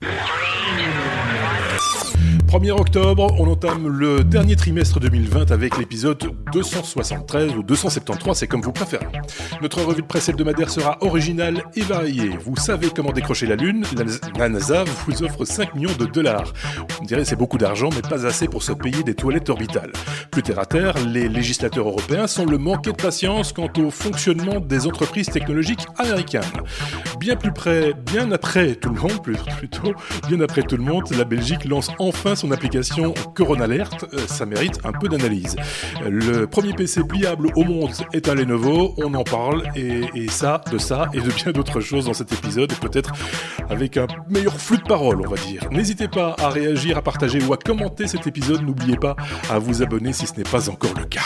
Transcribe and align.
Yeah. 0.00 0.18
1er 2.52 2.72
octobre, 2.72 3.34
on 3.38 3.50
entame 3.50 3.88
le 3.88 4.22
dernier 4.22 4.56
trimestre 4.56 5.00
2020 5.00 5.50
avec 5.52 5.78
l'épisode 5.78 6.18
273 6.52 7.54
ou 7.56 7.62
273, 7.62 8.36
c'est 8.36 8.46
comme 8.46 8.60
vous 8.60 8.72
préférez. 8.72 9.06
Notre 9.62 9.82
revue 9.82 10.02
de 10.02 10.06
presse 10.06 10.28
hebdomadaire 10.28 10.68
sera 10.68 10.98
originale 11.00 11.62
et 11.76 11.80
variée. 11.80 12.28
Vous 12.44 12.54
savez 12.56 12.90
comment 12.94 13.10
décrocher 13.10 13.46
la 13.46 13.56
Lune 13.56 13.86
La 14.38 14.50
NASA 14.50 14.84
vous 15.06 15.22
offre 15.22 15.46
5 15.46 15.76
millions 15.76 15.96
de 15.98 16.04
dollars. 16.04 16.52
On 17.00 17.06
dirait 17.06 17.24
c'est 17.24 17.36
beaucoup 17.36 17.56
d'argent, 17.56 17.88
mais 17.94 18.02
pas 18.02 18.26
assez 18.26 18.48
pour 18.48 18.62
se 18.62 18.72
payer 18.72 19.02
des 19.02 19.14
toilettes 19.14 19.48
orbitales. 19.48 19.92
Plus 20.30 20.42
terre 20.42 20.58
à 20.58 20.66
terre, 20.66 20.94
les 21.06 21.30
législateurs 21.30 21.88
européens 21.88 22.26
semblent 22.26 22.58
manquer 22.58 22.92
de 22.92 22.96
patience 22.96 23.54
quant 23.54 23.70
au 23.78 23.90
fonctionnement 23.90 24.60
des 24.60 24.86
entreprises 24.86 25.30
technologiques 25.30 25.86
américaines. 25.96 26.42
Bien 27.18 27.36
plus 27.36 27.52
près, 27.52 27.94
bien 27.94 28.30
après 28.30 28.74
tout 28.74 28.90
le 28.90 29.00
monde, 29.00 29.22
plutôt, 29.56 29.94
bien 30.28 30.40
après 30.42 30.62
tout 30.62 30.76
le 30.76 30.84
monde, 30.84 31.04
la 31.16 31.24
Belgique 31.24 31.64
lance 31.64 31.90
enfin 31.98 32.34
application 32.50 33.14
Corona 33.34 33.64
Alert, 33.64 34.04
euh, 34.12 34.18
ça 34.26 34.46
mérite 34.46 34.80
un 34.84 34.92
peu 34.92 35.08
d'analyse. 35.08 35.56
Le 36.08 36.46
premier 36.46 36.72
PC 36.72 37.04
pliable 37.04 37.48
au 37.54 37.64
monde 37.64 37.92
est 38.12 38.28
un 38.28 38.34
Lenovo, 38.34 38.94
on 38.98 39.14
en 39.14 39.24
parle, 39.24 39.62
et, 39.76 40.28
ça, 40.28 40.62
de 40.70 40.78
ça, 40.78 41.08
et 41.12 41.20
de 41.20 41.30
bien 41.30 41.52
d'autres 41.52 41.80
choses 41.80 42.06
dans 42.06 42.14
cet 42.14 42.32
épisode, 42.32 42.72
peut-être 42.74 43.12
avec 43.68 43.96
un 43.96 44.06
meilleur 44.28 44.54
flux 44.54 44.78
de 44.78 44.82
parole, 44.82 45.20
on 45.20 45.28
va 45.28 45.36
dire. 45.36 45.62
N'hésitez 45.70 46.08
pas 46.08 46.34
à 46.38 46.48
réagir, 46.48 46.96
à 46.96 47.02
partager 47.02 47.42
ou 47.42 47.52
à 47.52 47.56
commenter 47.56 48.06
cet 48.06 48.26
épisode, 48.26 48.62
n'oubliez 48.62 48.96
pas 48.96 49.16
à 49.50 49.58
vous 49.58 49.82
abonner 49.82 50.12
si 50.12 50.26
ce 50.26 50.34
n'est 50.36 50.42
pas 50.42 50.68
encore 50.68 50.94
le 50.98 51.04
cas. 51.04 51.20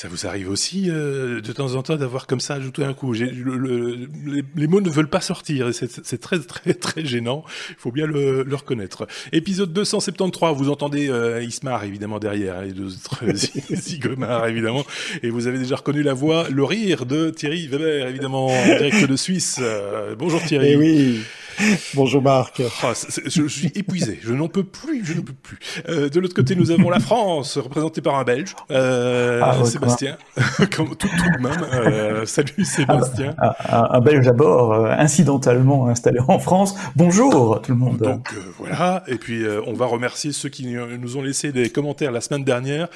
Ça 0.00 0.08
vous 0.08 0.26
arrive 0.26 0.48
aussi 0.48 0.86
euh, 0.88 1.42
de 1.42 1.52
temps 1.52 1.74
en 1.74 1.82
temps 1.82 1.96
d'avoir 1.96 2.26
comme 2.26 2.40
ça 2.40 2.54
ajouté 2.54 2.82
un 2.82 2.94
coup? 2.94 3.12
les, 3.12 4.66
mots 4.66 4.80
ne 4.80 4.88
veulent 4.88 5.10
pas 5.10 5.20
sortir 5.20 5.68
et 5.68 5.72
c'est 5.74 6.18
très 6.18 6.38
très 6.38 6.72
très 6.72 7.04
gênant. 7.04 7.44
Il 7.68 7.74
faut 7.76 7.92
bien 7.92 8.06
le, 8.06 8.46
reconnaître. 8.50 9.06
Épisode 9.30 9.74
273, 9.74 10.56
vous 10.56 10.70
entendez 10.70 11.10
euh, 11.10 11.42
Ismar 11.42 11.84
évidemment 11.84 12.18
derrière 12.18 12.60
hein, 12.60 12.64
et 12.64 12.72
d'autres 12.72 13.26
Zigomar 13.74 14.46
évidemment. 14.46 14.86
Et 15.22 15.28
vous 15.28 15.48
avez 15.48 15.58
déjà 15.58 15.76
reconnu 15.76 16.02
la 16.02 16.14
voix, 16.14 16.48
le 16.48 16.64
rire 16.64 17.04
de 17.04 17.28
Thierry 17.28 17.66
Weber 17.66 18.08
évidemment, 18.08 18.46
direct 18.46 19.04
de 19.06 19.16
Suisse. 19.16 19.58
Euh, 19.60 20.14
bonjour 20.18 20.42
Thierry. 20.42 20.70
Eh 20.70 20.76
oui. 20.76 21.20
Bonjour 21.94 22.22
Marc. 22.22 22.62
Ah, 22.82 22.92
je 23.26 23.46
suis 23.46 23.72
épuisé, 23.74 24.18
je 24.22 24.32
n'en 24.32 24.48
peux 24.48 24.64
plus, 24.64 25.04
je 25.04 25.14
ne 25.14 25.20
peux 25.20 25.32
plus. 25.32 25.58
Euh, 25.88 26.08
de 26.08 26.20
l'autre 26.20 26.34
côté, 26.34 26.54
nous 26.54 26.70
avons 26.70 26.90
la 26.90 27.00
France, 27.00 27.58
représentée 27.58 28.00
par 28.00 28.16
un 28.16 28.24
Belge, 28.24 28.54
euh, 28.70 29.40
ah, 29.42 29.64
Sébastien, 29.64 30.16
comme 30.74 30.96
tout, 30.96 31.08
de 31.08 31.42
même. 31.42 31.66
Euh, 31.74 32.26
salut 32.26 32.64
Sébastien. 32.64 33.34
Ah, 33.38 33.96
un, 33.96 34.00
Belge 34.00 34.26
à 34.28 34.32
bord, 34.32 34.86
incidentellement 34.86 35.88
installé 35.88 36.20
en 36.26 36.38
France. 36.38 36.74
Bonjour 36.96 37.60
tout 37.62 37.72
le 37.72 37.78
monde. 37.78 37.98
Donc 37.98 38.34
voilà, 38.58 39.04
et 39.06 39.16
puis 39.16 39.44
on 39.66 39.74
va 39.74 39.86
remercier 39.86 40.32
ceux 40.32 40.48
qui 40.48 40.66
nous 40.66 41.16
ont 41.16 41.22
laissé 41.22 41.52
des 41.52 41.70
commentaires 41.70 42.12
la 42.12 42.20
semaine 42.20 42.44
dernière, 42.44 42.88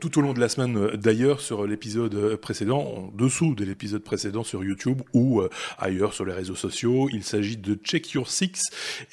tout 0.00 0.18
au 0.18 0.22
long 0.22 0.32
de 0.32 0.40
la 0.40 0.48
semaine 0.48 0.90
d'ailleurs 0.94 1.40
sur 1.40 1.66
l'épisode 1.66 2.36
précédent, 2.36 2.78
en 2.78 3.10
dessous 3.16 3.54
de 3.54 3.64
l'épisode 3.64 4.02
précédent 4.02 4.42
sur 4.42 4.64
YouTube 4.64 5.02
ou 5.14 5.42
ailleurs 5.78 6.12
sur 6.12 6.24
les 6.24 6.32
réseaux 6.32 6.56
sociaux. 6.56 7.08
Il 7.12 7.22
s'agit 7.22 7.56
de 7.56 7.74
Check 7.74 8.07
Your 8.14 8.28
Six, 8.28 8.62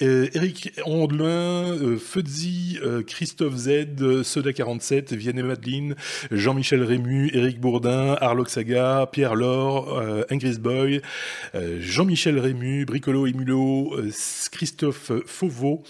euh, 0.02 0.28
Eric 0.34 0.72
Ondelin, 0.86 1.74
euh, 1.74 1.98
Fuzzy, 1.98 2.80
euh, 2.82 3.04
Christophe 3.04 3.56
Z, 3.56 4.24
Soda 4.24 4.54
47, 4.54 5.14
Vianney 5.14 5.44
Madeline, 5.44 5.96
Jean-Michel 6.32 6.84
Rému, 6.84 7.30
Eric 7.34 7.60
Bourdin, 7.60 8.16
Arlox 8.20 8.54
Saga, 8.54 9.08
Pierre 9.12 9.36
Laure, 9.36 10.26
Ingris 10.30 10.58
Boy, 10.60 11.02
Jean-Michel 11.80 12.40
Rému, 12.40 12.86
Bricolo 12.86 13.28
Emulo, 13.28 13.96
Christophe 14.52 15.12
Fauveau, 15.26 15.84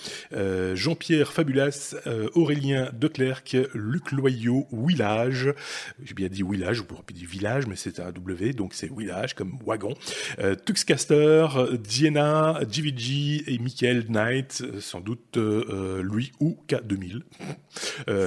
Jean-Pierre 0.74 1.34
Fabulas, 1.34 1.96
Aurélien 2.34 2.90
Declercq, 2.94 3.58
Luc 3.74 4.12
Loyau, 4.12 4.68
Willage, 4.72 5.54
j'ai 6.04 6.14
bien 6.14 6.28
dit 6.28 6.44
Willage, 6.44 6.82
ou 6.82 6.86
pourrait 6.86 7.04
dire 7.14 7.28
village, 7.30 7.68
mais 7.68 7.76
c'est 7.76 8.00
un 8.00 8.12
W, 8.12 8.54
donc 8.54 8.74
c'est 8.74 8.90
Willage 8.90 9.34
comme 9.34 9.58
wagon, 9.66 9.94
Tuxcaster, 10.66 11.48
Diana, 11.80 12.60
Et 13.48 13.58
Michael 13.60 14.06
Knight, 14.10 14.62
euh, 14.62 14.80
sans 14.80 15.02
doute 15.02 15.38
euh, 15.38 15.66
euh, 15.70 16.04
lui 16.04 16.32
ou 16.40 16.58
K2000. 16.68 17.22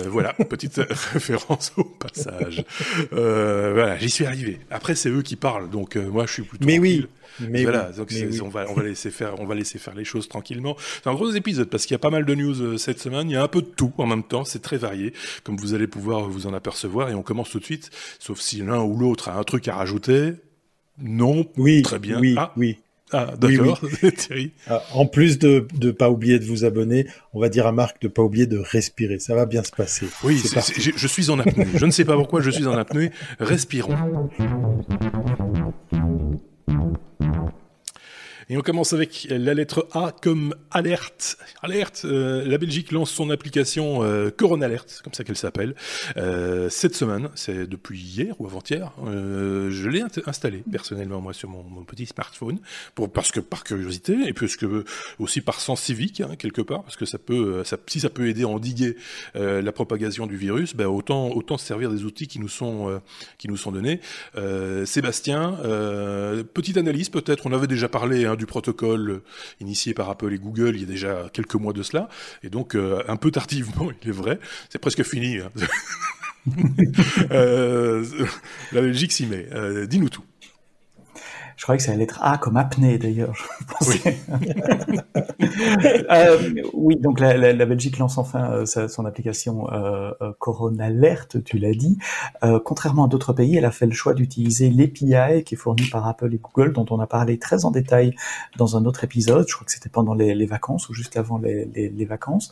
voilà, 0.08 0.32
petite 0.48 0.76
référence 0.76 1.72
au 1.76 1.84
passage. 1.84 2.64
voilà, 3.10 3.96
j'y 3.98 4.10
suis 4.10 4.26
arrivé. 4.26 4.60
Après, 4.70 4.94
c'est 4.94 5.10
eux 5.10 5.22
qui 5.22 5.36
parlent, 5.36 5.70
donc 5.70 5.96
moi, 5.96 6.26
je 6.26 6.32
suis 6.34 6.42
plutôt. 6.42 6.66
Mais 6.66 6.78
oui. 6.78 7.06
Mais 7.40 7.62
voilà, 7.62 7.92
donc 7.92 8.12
on 8.42 8.48
va 8.48 8.66
on 8.68 8.74
va 8.74 8.82
laisser 8.82 9.12
faire 9.12 9.38
on 9.38 9.46
va 9.46 9.54
laisser 9.54 9.78
faire 9.78 9.94
les 9.94 10.04
choses 10.04 10.28
tranquillement. 10.28 10.76
C'est 10.78 11.08
un 11.08 11.14
gros 11.14 11.30
épisode 11.30 11.68
parce 11.68 11.86
qu'il 11.86 11.94
y 11.94 11.94
a 11.94 12.00
pas 12.00 12.10
mal 12.10 12.24
de 12.24 12.34
news 12.34 12.78
cette 12.78 12.98
semaine. 12.98 13.30
Il 13.30 13.34
y 13.34 13.36
a 13.36 13.42
un 13.42 13.48
peu 13.48 13.62
de 13.62 13.68
tout 13.68 13.92
en 13.98 14.06
même 14.06 14.24
temps. 14.24 14.44
C'est 14.44 14.60
très 14.60 14.76
varié, 14.76 15.12
comme 15.44 15.56
vous 15.56 15.72
allez 15.74 15.86
pouvoir 15.86 16.28
vous 16.28 16.48
en 16.48 16.54
apercevoir. 16.54 17.10
Et 17.10 17.14
on 17.14 17.22
commence 17.22 17.50
tout 17.50 17.60
de 17.60 17.64
suite, 17.64 17.90
sauf 18.18 18.40
si 18.40 18.58
l'un 18.58 18.82
ou 18.82 18.98
l'autre 18.98 19.28
a 19.28 19.38
un 19.38 19.44
truc 19.44 19.68
à 19.68 19.76
rajouter. 19.76 20.32
Non. 21.00 21.46
Oui. 21.56 21.82
Très 21.82 22.00
bien. 22.00 22.18
Oui. 22.18 22.34
Ah. 22.36 22.52
Oui. 22.56 22.78
Ah, 23.12 23.32
d'accord, 23.38 23.80
Thierry. 24.16 24.52
Ah, 24.68 24.82
en 24.92 25.06
plus 25.06 25.38
de 25.38 25.66
ne 25.80 25.90
pas 25.90 26.10
oublier 26.10 26.38
de 26.38 26.44
vous 26.44 26.64
abonner, 26.64 27.06
on 27.32 27.40
va 27.40 27.48
dire 27.48 27.66
à 27.66 27.72
Marc 27.72 28.02
de 28.02 28.08
ne 28.08 28.12
pas 28.12 28.22
oublier 28.22 28.46
de 28.46 28.58
respirer. 28.58 29.18
Ça 29.18 29.34
va 29.34 29.46
bien 29.46 29.62
se 29.62 29.72
passer. 29.72 30.06
Oui, 30.24 30.42
je, 30.76 30.90
je 30.94 31.06
suis 31.06 31.30
en 31.30 31.38
apnée. 31.38 31.66
je 31.74 31.86
ne 31.86 31.90
sais 31.90 32.04
pas 32.04 32.14
pourquoi 32.16 32.40
je 32.42 32.50
suis 32.50 32.66
en 32.66 32.76
apnée. 32.76 33.10
Respirons. 33.40 33.96
Et 38.50 38.56
on 38.56 38.62
commence 38.62 38.94
avec 38.94 39.26
la 39.28 39.52
lettre 39.52 39.86
A 39.92 40.10
comme 40.22 40.54
alerte. 40.70 41.36
Alerte, 41.62 42.02
euh, 42.06 42.46
la 42.46 42.56
Belgique 42.56 42.92
lance 42.92 43.10
son 43.10 43.28
application 43.28 44.02
euh, 44.02 44.30
Corona 44.30 44.64
Alert, 44.64 45.02
comme 45.04 45.12
ça 45.12 45.22
qu'elle 45.22 45.36
s'appelle, 45.36 45.74
euh, 46.16 46.70
cette 46.70 46.94
semaine, 46.94 47.28
c'est 47.34 47.66
depuis 47.66 48.00
hier 48.00 48.40
ou 48.40 48.46
avant-hier. 48.46 48.92
Euh, 49.06 49.70
je 49.70 49.90
l'ai 49.90 50.02
installé 50.24 50.64
personnellement 50.70 51.20
moi 51.20 51.34
sur 51.34 51.50
mon, 51.50 51.84
petit 51.84 52.06
smartphone, 52.06 52.58
parce 53.12 53.32
que 53.32 53.40
par 53.40 53.64
curiosité, 53.64 54.16
et 54.26 54.32
puis 54.32 54.48
aussi 55.18 55.42
par 55.42 55.60
sens 55.60 55.82
civique, 55.82 56.22
hein, 56.22 56.34
quelque 56.38 56.62
part, 56.62 56.84
parce 56.84 56.96
que 56.96 57.04
si 57.04 58.00
ça 58.00 58.08
peut 58.08 58.28
aider 58.28 58.44
à 58.44 58.48
endiguer 58.48 58.96
la 59.34 59.72
propagation 59.72 60.26
du 60.26 60.36
virus, 60.36 60.74
ben 60.74 60.86
autant, 60.86 61.28
autant 61.30 61.58
se 61.58 61.66
servir 61.66 61.90
des 61.90 62.04
outils 62.04 62.28
qui 62.28 62.38
nous 62.38 62.48
sont, 62.48 63.00
qui 63.36 63.48
nous 63.48 63.56
sont 63.56 63.72
donnés. 63.72 64.00
Sébastien, 64.84 65.58
petite 66.54 66.76
analyse 66.76 67.10
peut-être, 67.10 67.46
on 67.46 67.52
avait 67.52 67.66
déjà 67.66 67.88
parlé 67.88 68.24
hein, 68.24 68.36
du 68.38 68.46
protocole 68.46 69.22
initié 69.60 69.94
par 69.94 70.08
Apple 70.08 70.32
et 70.32 70.38
Google 70.38 70.76
il 70.76 70.80
y 70.80 70.84
a 70.84 70.86
déjà 70.86 71.28
quelques 71.32 71.56
mois 71.56 71.72
de 71.72 71.82
cela, 71.82 72.08
et 72.42 72.50
donc 72.50 72.74
euh, 72.74 73.02
un 73.08 73.16
peu 73.16 73.30
tardivement, 73.30 73.90
il 74.02 74.08
est 74.08 74.12
vrai, 74.12 74.38
c'est 74.70 74.78
presque 74.78 75.02
fini. 75.02 75.38
Hein. 75.38 75.50
Euh, 77.30 78.06
la 78.72 78.80
Belgique 78.80 79.12
s'y 79.12 79.26
met. 79.26 79.48
Euh, 79.52 79.86
dis-nous 79.86 80.08
tout. 80.08 80.24
Je 81.58 81.64
croyais 81.64 81.78
que 81.78 81.82
c'est 81.82 81.90
la 81.90 81.96
lettre 81.96 82.20
A 82.22 82.38
comme 82.38 82.56
apnée 82.56 82.98
d'ailleurs. 82.98 83.34
Oui. 83.86 84.00
euh, 86.10 86.38
oui, 86.74 86.96
donc 86.96 87.20
la, 87.20 87.36
la, 87.36 87.52
la, 87.52 87.66
Belgique 87.66 87.98
lance 87.98 88.18
enfin 88.18 88.50
euh, 88.50 88.66
son 88.66 89.04
application 89.04 89.70
euh, 89.72 90.10
Corona 90.38 90.86
Alert, 90.86 91.42
tu 91.44 91.58
l'as 91.58 91.72
dit. 91.72 91.98
Contrairement 92.64 93.04
à 93.04 93.08
d'autres 93.08 93.32
pays, 93.32 93.56
elle 93.56 93.64
a 93.64 93.70
fait 93.70 93.86
le 93.86 93.92
choix 93.92 94.14
d'utiliser 94.14 94.70
l'API 94.70 95.44
qui 95.44 95.54
est 95.54 95.56
fourni 95.56 95.88
par 95.90 96.06
Apple 96.06 96.32
et 96.34 96.38
Google, 96.38 96.72
dont 96.72 96.86
on 96.90 97.00
a 97.00 97.06
parlé 97.06 97.38
très 97.38 97.64
en 97.64 97.70
détail 97.70 98.14
dans 98.56 98.76
un 98.76 98.84
autre 98.84 99.04
épisode. 99.04 99.46
Je 99.48 99.54
crois 99.54 99.64
que 99.64 99.72
c'était 99.72 99.88
pendant 99.88 100.14
les, 100.14 100.34
les, 100.34 100.46
vacances 100.46 100.88
ou 100.88 100.94
juste 100.94 101.16
avant 101.16 101.38
les, 101.38 101.66
les, 101.66 101.88
les 101.88 102.04
vacances. 102.04 102.50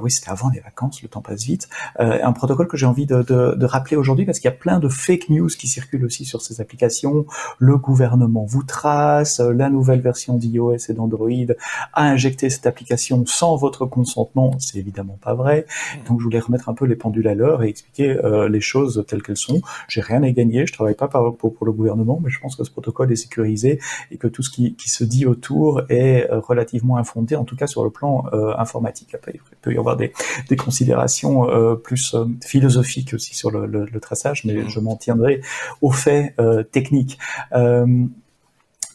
oui, 0.00 0.10
c'était 0.10 0.30
avant 0.30 0.50
les 0.50 0.60
vacances, 0.60 1.02
le 1.02 1.08
temps 1.08 1.22
passe 1.22 1.44
vite. 1.44 1.68
un 1.98 2.32
protocole 2.32 2.68
que 2.68 2.76
j'ai 2.76 2.86
envie 2.86 3.06
de, 3.06 3.22
de, 3.22 3.54
de 3.54 3.66
rappeler 3.66 3.96
aujourd'hui 3.96 4.24
parce 4.24 4.38
qu'il 4.38 4.50
y 4.50 4.54
a 4.54 4.56
plein 4.56 4.78
de 4.78 4.88
fake 4.88 5.28
news 5.30 5.48
qui 5.48 5.68
circulent 5.68 6.04
aussi 6.04 6.24
sur 6.24 6.42
ces 6.42 6.60
applications. 6.60 7.26
Le 7.58 7.76
gouvernement 7.76 8.33
vous 8.42 8.64
trace, 8.64 9.38
euh, 9.38 9.52
la 9.52 9.70
nouvelle 9.70 10.00
version 10.00 10.36
d'iOS 10.36 10.76
et 10.88 10.92
d'Android 10.92 11.28
a 11.92 12.04
injecté 12.08 12.50
cette 12.50 12.66
application 12.66 13.24
sans 13.26 13.56
votre 13.56 13.86
consentement, 13.86 14.56
c'est 14.58 14.78
évidemment 14.78 15.18
pas 15.22 15.34
vrai. 15.34 15.66
Donc 16.08 16.18
je 16.18 16.24
voulais 16.24 16.40
remettre 16.40 16.68
un 16.68 16.74
peu 16.74 16.84
les 16.86 16.96
pendules 16.96 17.28
à 17.28 17.34
l'heure 17.34 17.62
et 17.62 17.68
expliquer 17.68 18.10
euh, 18.10 18.48
les 18.48 18.60
choses 18.60 19.04
telles 19.06 19.22
qu'elles 19.22 19.36
sont. 19.36 19.60
J'ai 19.88 20.00
rien 20.00 20.22
à 20.22 20.30
gagner, 20.30 20.66
je 20.66 20.72
travaille 20.72 20.94
pas 20.94 21.08
pour, 21.08 21.36
pour, 21.36 21.66
le 21.66 21.72
gouvernement, 21.72 22.20
mais 22.22 22.30
je 22.30 22.40
pense 22.40 22.56
que 22.56 22.64
ce 22.64 22.70
protocole 22.70 23.12
est 23.12 23.16
sécurisé 23.16 23.78
et 24.10 24.16
que 24.16 24.26
tout 24.26 24.42
ce 24.42 24.50
qui, 24.50 24.74
qui 24.74 24.90
se 24.90 25.04
dit 25.04 25.26
autour 25.26 25.82
est 25.88 26.28
euh, 26.30 26.40
relativement 26.40 26.96
infondé, 26.96 27.36
en 27.36 27.44
tout 27.44 27.56
cas 27.56 27.66
sur 27.66 27.84
le 27.84 27.90
plan 27.90 28.24
informatique. 28.58 29.14
Après, 29.14 29.32
il 29.34 29.40
peut 29.60 29.72
y 29.72 29.78
avoir 29.78 29.96
des, 29.96 30.12
des 30.48 30.56
considérations 30.56 31.46
plus 31.82 32.16
philosophiques 32.42 33.14
aussi 33.14 33.34
sur 33.34 33.50
le, 33.50 33.66
le, 33.66 33.84
le 33.84 34.00
traçage, 34.00 34.44
mais 34.44 34.54
mmh. 34.54 34.68
je 34.68 34.80
m'en 34.80 34.96
tiendrai 34.96 35.40
aux 35.82 35.90
faits 35.90 36.34
techniques. 36.72 37.18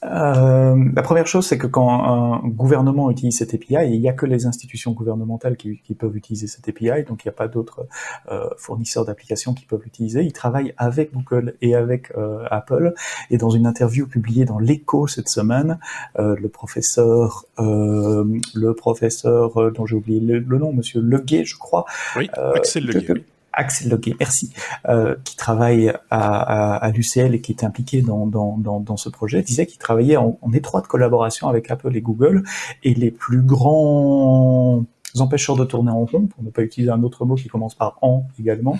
Euh, 0.05 0.75
la 0.95 1.01
première 1.01 1.27
chose, 1.27 1.45
c'est 1.45 1.57
que 1.57 1.67
quand 1.67 1.89
un 1.89 2.47
gouvernement 2.47 3.11
utilise 3.11 3.37
cette 3.37 3.53
API, 3.53 3.91
il 3.91 3.99
n'y 3.99 4.09
a 4.09 4.13
que 4.13 4.25
les 4.25 4.45
institutions 4.45 4.91
gouvernementales 4.91 5.57
qui, 5.57 5.81
qui 5.81 5.93
peuvent 5.93 6.15
utiliser 6.15 6.47
cette 6.47 6.67
API, 6.69 7.03
donc 7.03 7.23
il 7.23 7.27
n'y 7.27 7.29
a 7.29 7.33
pas 7.33 7.47
d'autres 7.47 7.87
euh, 8.31 8.49
fournisseurs 8.57 9.05
d'applications 9.05 9.53
qui 9.53 9.65
peuvent 9.65 9.81
l'utiliser. 9.83 10.23
Ils 10.23 10.33
travaillent 10.33 10.73
avec 10.77 11.13
Google 11.13 11.55
et 11.61 11.75
avec 11.75 12.11
euh, 12.17 12.45
Apple. 12.49 12.93
Et 13.29 13.37
dans 13.37 13.49
une 13.49 13.65
interview 13.65 14.07
publiée 14.07 14.45
dans 14.45 14.59
l'Echo 14.59 15.07
cette 15.07 15.29
semaine, 15.29 15.79
euh, 16.17 16.35
le 16.39 16.49
professeur, 16.49 17.45
euh, 17.59 18.25
le 18.53 18.73
professeur 18.73 19.71
dont 19.71 19.85
j'ai 19.85 19.95
oublié 19.95 20.19
le, 20.19 20.57
nom, 20.57 20.73
Monsieur 20.73 21.01
Leguet, 21.01 21.45
je 21.45 21.57
crois. 21.57 21.85
Oui, 22.15 22.29
Axel 22.55 22.85
Leguet. 22.85 23.23
Axel 23.53 23.89
Loguet, 23.89 24.15
merci, 24.19 24.53
euh, 24.87 25.15
qui 25.23 25.35
travaille 25.35 25.93
à, 26.09 26.75
à, 26.75 26.91
l'UCL 26.91 27.35
et 27.35 27.41
qui 27.41 27.51
est 27.51 27.63
impliqué 27.63 28.01
dans, 28.01 28.97
ce 28.97 29.09
projet, 29.09 29.41
disait 29.41 29.65
qu'il 29.65 29.79
travaillait 29.79 30.17
en, 30.17 30.37
étroite 30.53 30.87
collaboration 30.87 31.47
avec 31.47 31.69
Apple 31.69 31.95
et 31.95 32.01
Google 32.01 32.43
et 32.83 32.93
les 32.93 33.11
plus 33.11 33.41
grands 33.41 34.85
empêcheurs 35.17 35.55
de 35.55 35.65
tourner 35.65 35.91
en 35.91 36.05
rond, 36.05 36.27
pour 36.27 36.43
ne 36.43 36.49
pas 36.49 36.61
utiliser 36.61 36.91
un 36.91 37.03
autre 37.03 37.25
mot 37.25 37.35
qui 37.35 37.47
commence 37.47 37.75
par 37.75 37.97
en 38.01 38.27
également, 38.39 38.77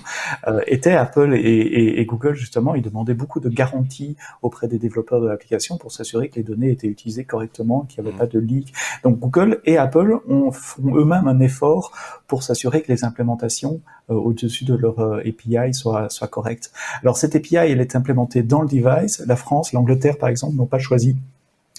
euh, 0.47 0.61
étaient 0.67 0.93
Apple 0.93 1.33
et, 1.33 1.39
et, 1.39 1.99
et, 1.99 2.05
Google 2.05 2.35
justement. 2.35 2.75
Ils 2.75 2.81
demandaient 2.81 3.13
beaucoup 3.13 3.39
de 3.39 3.49
garanties 3.49 4.15
auprès 4.41 4.67
des 4.67 4.77
développeurs 4.77 5.21
de 5.21 5.27
l'application 5.27 5.77
pour 5.77 5.91
s'assurer 5.91 6.29
que 6.29 6.35
les 6.35 6.43
données 6.43 6.71
étaient 6.71 6.87
utilisées 6.87 7.23
correctement, 7.23 7.81
qu'il 7.81 8.03
n'y 8.03 8.07
avait 8.07 8.15
mmh. 8.15 8.19
pas 8.19 8.27
de 8.27 8.39
leak. 8.39 8.73
Donc 9.03 9.19
Google 9.19 9.59
et 9.65 9.77
Apple 9.77 10.19
ont, 10.27 10.51
font 10.51 10.95
eux-mêmes 10.95 11.27
un 11.27 11.39
effort 11.39 11.91
pour 12.27 12.43
s'assurer 12.43 12.81
que 12.81 12.91
les 12.91 13.03
implémentations 13.03 13.81
euh, 14.09 14.15
au-dessus 14.15 14.65
de 14.65 14.75
leur 14.75 14.99
euh, 14.99 15.19
API 15.19 15.73
soient, 15.73 16.09
soient 16.09 16.27
correctes. 16.27 16.71
Alors 17.01 17.17
cette 17.17 17.35
API, 17.35 17.55
elle 17.55 17.81
est 17.81 17.95
implémentée 17.95 18.43
dans 18.43 18.61
le 18.61 18.67
device. 18.67 19.23
La 19.25 19.35
France, 19.35 19.73
l'Angleterre 19.73 20.17
par 20.17 20.29
exemple, 20.29 20.55
n'ont 20.55 20.65
pas 20.65 20.79
choisi 20.79 21.15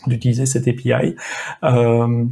d'utiliser 0.07 0.47
cette 0.47 0.69
API. 0.69 1.17
Euh, 1.65 2.25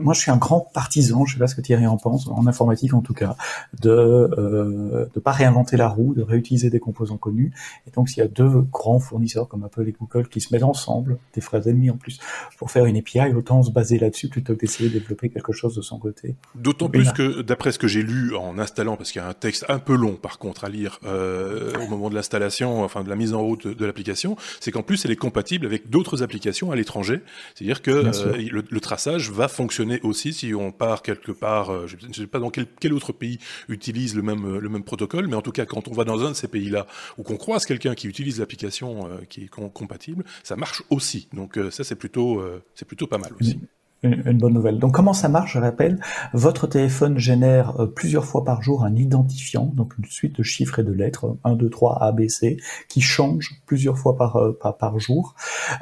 moi, 0.00 0.12
je 0.12 0.20
suis 0.20 0.30
un 0.30 0.36
grand 0.36 0.60
partisan, 0.74 1.24
je 1.24 1.34
sais 1.34 1.38
pas 1.38 1.46
ce 1.46 1.54
que 1.54 1.60
Thierry 1.60 1.86
en 1.86 1.96
pense, 1.96 2.26
en 2.26 2.46
informatique 2.46 2.94
en 2.94 3.00
tout 3.00 3.14
cas, 3.14 3.36
de 3.80 3.90
euh, 3.90 5.06
de 5.14 5.20
pas 5.20 5.30
réinventer 5.30 5.76
la 5.76 5.88
roue, 5.88 6.14
de 6.14 6.22
réutiliser 6.22 6.68
des 6.68 6.80
composants 6.80 7.16
connus. 7.16 7.52
Et 7.86 7.90
donc, 7.92 8.08
s'il 8.08 8.18
y 8.18 8.26
a 8.26 8.28
deux 8.28 8.48
grands 8.72 8.98
fournisseurs 8.98 9.46
comme 9.46 9.62
Apple 9.62 9.88
et 9.88 9.92
Google 9.92 10.28
qui 10.28 10.40
se 10.40 10.52
mettent 10.52 10.64
ensemble, 10.64 11.18
des 11.34 11.40
frères 11.40 11.66
ennemis 11.68 11.90
en 11.90 11.96
plus, 11.96 12.18
pour 12.58 12.72
faire 12.72 12.86
une 12.86 12.96
API, 12.96 13.32
autant 13.36 13.62
se 13.62 13.70
baser 13.70 13.98
là-dessus 13.98 14.28
plutôt 14.28 14.54
que 14.54 14.60
d'essayer 14.60 14.88
de 14.88 14.98
développer 14.98 15.28
quelque 15.28 15.52
chose 15.52 15.76
de 15.76 15.82
son 15.82 15.98
côté. 15.98 16.34
D'autant 16.56 16.88
plus 16.88 17.12
que, 17.12 17.42
d'après 17.42 17.70
ce 17.70 17.78
que 17.78 17.86
j'ai 17.86 18.02
lu 18.02 18.34
en 18.34 18.58
installant, 18.58 18.96
parce 18.96 19.12
qu'il 19.12 19.22
y 19.22 19.24
a 19.24 19.28
un 19.28 19.34
texte 19.34 19.64
un 19.68 19.78
peu 19.78 19.94
long 19.94 20.14
par 20.14 20.38
contre 20.38 20.64
à 20.64 20.68
lire 20.68 20.98
euh, 21.04 21.72
au 21.84 21.88
moment 21.88 22.10
de 22.10 22.16
l'installation, 22.16 22.82
enfin 22.82 23.04
de 23.04 23.08
la 23.08 23.16
mise 23.16 23.32
en 23.32 23.42
route 23.42 23.68
de, 23.68 23.84
l'application, 23.84 24.36
c'est 24.58 24.72
qu'en 24.72 24.82
plus 24.82 25.04
elle 25.04 25.12
est 25.12 25.16
compatible 25.16 25.66
avec 25.66 25.88
d'autres 25.88 26.22
applications 26.22 26.72
à 26.72 26.76
l'étranger. 26.76 27.20
C'est-à-dire 27.54 27.80
que 27.80 27.90
euh, 27.90 28.36
le, 28.50 28.64
le 28.68 28.80
traçage 28.80 29.30
va 29.30 29.46
fonctionner 29.46 29.83
aussi 30.02 30.32
si 30.32 30.54
on 30.54 30.72
part 30.72 31.02
quelque 31.02 31.32
part, 31.32 31.70
euh, 31.70 31.86
je 31.86 31.96
ne 32.06 32.12
sais 32.12 32.26
pas 32.26 32.38
dans 32.38 32.50
quel, 32.50 32.66
quel, 32.80 32.92
autre 32.92 33.12
pays 33.12 33.38
utilise 33.68 34.14
le 34.14 34.22
même, 34.22 34.58
le 34.58 34.68
même 34.68 34.84
protocole, 34.84 35.26
mais 35.26 35.36
en 35.36 35.42
tout 35.42 35.52
cas 35.52 35.66
quand 35.66 35.88
on 35.88 35.92
va 35.92 36.04
dans 36.04 36.24
un 36.24 36.30
de 36.30 36.34
ces 36.34 36.48
pays-là 36.48 36.86
ou 37.18 37.22
qu'on 37.22 37.36
croise 37.36 37.64
quelqu'un 37.66 37.94
qui 37.94 38.06
utilise 38.06 38.40
l'application 38.40 39.06
euh, 39.06 39.24
qui 39.28 39.44
est 39.44 39.48
compatible, 39.48 40.24
ça 40.42 40.56
marche 40.56 40.82
aussi. 40.90 41.28
Donc 41.32 41.58
euh, 41.58 41.70
ça 41.70 41.84
c'est 41.84 41.96
plutôt, 41.96 42.42
plutôt 42.86 43.06
pas 43.06 43.18
mal 43.18 43.32
aussi 43.40 43.58
une, 44.04 44.38
bonne 44.38 44.52
nouvelle. 44.52 44.78
Donc 44.78 44.94
comment 44.94 45.12
ça 45.12 45.28
marche 45.28 45.54
Je 45.54 45.58
rappelle, 45.58 45.98
votre 46.32 46.66
téléphone 46.66 47.18
génère 47.18 47.80
euh, 47.80 47.86
plusieurs 47.86 48.24
fois 48.24 48.44
par 48.44 48.62
jour 48.62 48.84
un 48.84 48.94
identifiant, 48.94 49.70
donc 49.74 49.94
une 49.98 50.04
suite 50.04 50.36
de 50.36 50.42
chiffres 50.42 50.78
et 50.78 50.84
de 50.84 50.92
lettres, 50.92 51.36
1, 51.44 51.54
2, 51.54 51.70
3, 51.70 52.02
A, 52.02 52.12
B, 52.12 52.28
C, 52.28 52.58
qui 52.88 53.00
change 53.00 53.50
plusieurs 53.66 53.98
fois 53.98 54.16
par, 54.16 54.36
euh, 54.36 54.52
par, 54.52 54.98
jour 54.98 55.34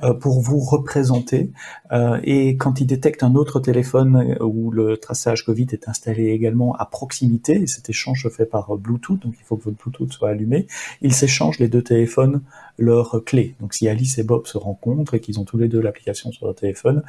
euh, 0.05 0.15
pour 0.15 0.41
vous 0.41 0.61
représenter. 0.61 1.53
Et 2.23 2.57
quand 2.57 2.81
il 2.81 2.87
détecte 2.87 3.23
un 3.23 3.35
autre 3.35 3.61
téléphone 3.61 4.37
où 4.41 4.71
le 4.71 4.97
traçage 4.97 5.45
Covid 5.45 5.67
est 5.73 5.89
installé 5.89 6.29
également 6.29 6.75
à 6.77 6.87
proximité, 6.87 7.63
et 7.63 7.67
cet 7.67 7.91
échange 7.91 8.23
se 8.23 8.29
fait 8.29 8.47
par 8.47 8.77
Bluetooth, 8.77 9.21
donc 9.21 9.35
il 9.39 9.45
faut 9.45 9.57
que 9.57 9.65
votre 9.65 9.77
Bluetooth 9.77 10.13
soit 10.13 10.31
allumé, 10.31 10.67
il 11.01 11.13
s'échange 11.13 11.59
les 11.59 11.69
deux 11.69 11.83
téléphones 11.83 12.43
leurs 12.79 13.23
clés. 13.25 13.55
Donc 13.61 13.75
si 13.75 13.89
Alice 13.89 14.19
et 14.19 14.23
Bob 14.23 14.47
se 14.47 14.59
rencontrent 14.59 15.15
et 15.15 15.21
qu'ils 15.21 15.39
ont 15.39 15.45
tous 15.45 15.59
les 15.59 15.69
deux 15.69 15.81
l'application 15.81 16.33
sur 16.33 16.47
leur 16.47 16.55
téléphone, 16.55 17.03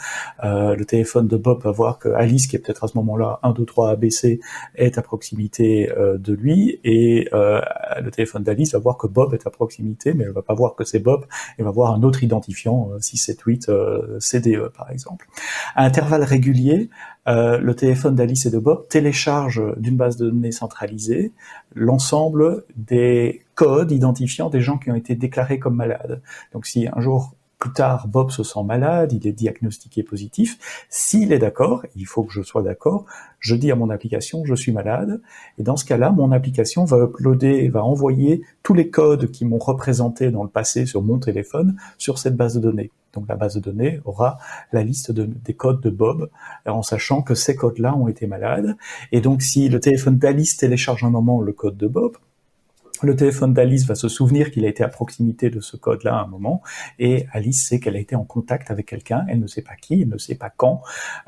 euh, 0.43 0.75
le 0.75 0.85
téléphone 0.85 1.27
de 1.27 1.37
Bob 1.37 1.61
va 1.63 1.71
voir 1.71 1.99
que 1.99 2.09
Alice, 2.09 2.47
qui 2.47 2.55
est 2.55 2.59
peut-être 2.59 2.83
à 2.83 2.87
ce 2.87 2.97
moment-là 2.97 3.39
1, 3.43 3.51
2, 3.51 3.65
3 3.65 3.91
ABC, 3.91 4.39
est 4.75 4.97
à 4.97 5.01
proximité 5.01 5.91
euh, 5.91 6.17
de 6.17 6.33
lui, 6.33 6.79
et 6.83 7.27
euh, 7.33 7.61
le 8.01 8.11
téléphone 8.11 8.43
d'Alice 8.43 8.73
va 8.73 8.79
voir 8.79 8.97
que 8.97 9.07
Bob 9.07 9.33
est 9.33 9.47
à 9.47 9.49
proximité, 9.49 10.13
mais 10.13 10.25
elle 10.25 10.31
va 10.31 10.41
pas 10.41 10.53
voir 10.53 10.75
que 10.75 10.83
c'est 10.83 10.99
Bob, 10.99 11.25
elle 11.57 11.65
va 11.65 11.71
voir 11.71 11.93
un 11.93 12.03
autre 12.03 12.23
identifiant, 12.23 12.91
6, 12.99 13.17
7, 13.17 13.41
8, 13.41 13.71
CDE 14.19 14.71
par 14.75 14.91
exemple. 14.91 15.27
À 15.75 15.85
intervalles 15.85 16.23
réguliers, 16.23 16.89
euh, 17.27 17.57
le 17.57 17.75
téléphone 17.75 18.15
d'Alice 18.15 18.45
et 18.45 18.51
de 18.51 18.59
Bob 18.59 18.87
télécharge 18.89 19.61
d'une 19.77 19.95
base 19.95 20.17
de 20.17 20.29
données 20.29 20.51
centralisée 20.51 21.31
l'ensemble 21.73 22.65
des 22.75 23.43
codes 23.55 23.91
identifiant 23.91 24.49
des 24.49 24.61
gens 24.61 24.77
qui 24.77 24.91
ont 24.91 24.95
été 24.95 25.15
déclarés 25.15 25.59
comme 25.59 25.75
malades. 25.75 26.21
Donc 26.53 26.65
si 26.65 26.87
un 26.91 26.99
jour 27.01 27.33
plus 27.63 27.71
tard, 27.71 28.09
Bob 28.09 28.29
se 28.29 28.43
sent 28.43 28.61
malade, 28.65 29.13
il 29.13 29.25
est 29.25 29.31
diagnostiqué 29.31 30.03
positif. 30.03 30.57
S'il 30.89 31.31
est 31.31 31.39
d'accord, 31.39 31.85
il 31.95 32.05
faut 32.05 32.23
que 32.23 32.33
je 32.33 32.41
sois 32.41 32.61
d'accord, 32.61 33.05
je 33.39 33.55
dis 33.55 33.71
à 33.71 33.75
mon 33.75 33.89
application, 33.89 34.43
je 34.43 34.53
suis 34.53 34.73
malade. 34.73 35.21
Et 35.57 35.63
dans 35.63 35.77
ce 35.77 35.85
cas-là, 35.85 36.11
mon 36.11 36.33
application 36.33 36.83
va 36.83 36.97
uploader, 37.05 37.69
va 37.69 37.81
envoyer 37.81 38.41
tous 38.63 38.73
les 38.73 38.89
codes 38.89 39.31
qui 39.31 39.45
m'ont 39.45 39.59
représenté 39.59 40.29
dans 40.29 40.43
le 40.43 40.49
passé 40.49 40.85
sur 40.85 41.01
mon 41.01 41.19
téléphone 41.19 41.77
sur 41.97 42.19
cette 42.19 42.35
base 42.35 42.55
de 42.55 42.59
données. 42.59 42.91
Donc 43.13 43.29
la 43.29 43.37
base 43.37 43.55
de 43.55 43.61
données 43.61 44.01
aura 44.03 44.39
la 44.73 44.83
liste 44.83 45.11
des 45.11 45.53
codes 45.53 45.79
de 45.79 45.89
Bob, 45.89 46.29
en 46.65 46.81
sachant 46.81 47.21
que 47.21 47.33
ces 47.33 47.55
codes-là 47.55 47.95
ont 47.95 48.09
été 48.09 48.27
malades. 48.27 48.75
Et 49.13 49.21
donc 49.21 49.41
si 49.41 49.69
le 49.69 49.79
téléphone 49.79 50.17
d'Alice 50.17 50.57
télécharge 50.57 51.05
un 51.05 51.11
moment 51.11 51.39
le 51.39 51.53
code 51.53 51.77
de 51.77 51.87
Bob, 51.87 52.17
le 53.03 53.15
téléphone 53.15 53.53
d'Alice 53.53 53.85
va 53.85 53.95
se 53.95 54.07
souvenir 54.07 54.51
qu'il 54.51 54.65
a 54.65 54.67
été 54.67 54.83
à 54.83 54.87
proximité 54.87 55.49
de 55.49 55.59
ce 55.59 55.77
code-là 55.77 56.15
à 56.15 56.23
un 56.23 56.27
moment, 56.27 56.61
et 56.99 57.27
Alice 57.31 57.67
sait 57.67 57.79
qu'elle 57.79 57.95
a 57.95 57.99
été 57.99 58.15
en 58.15 58.23
contact 58.23 58.71
avec 58.71 58.87
quelqu'un, 58.87 59.25
elle 59.29 59.39
ne 59.39 59.47
sait 59.47 59.61
pas 59.61 59.75
qui, 59.75 60.01
elle 60.01 60.09
ne 60.09 60.17
sait 60.17 60.35
pas 60.35 60.49
quand, 60.49 60.81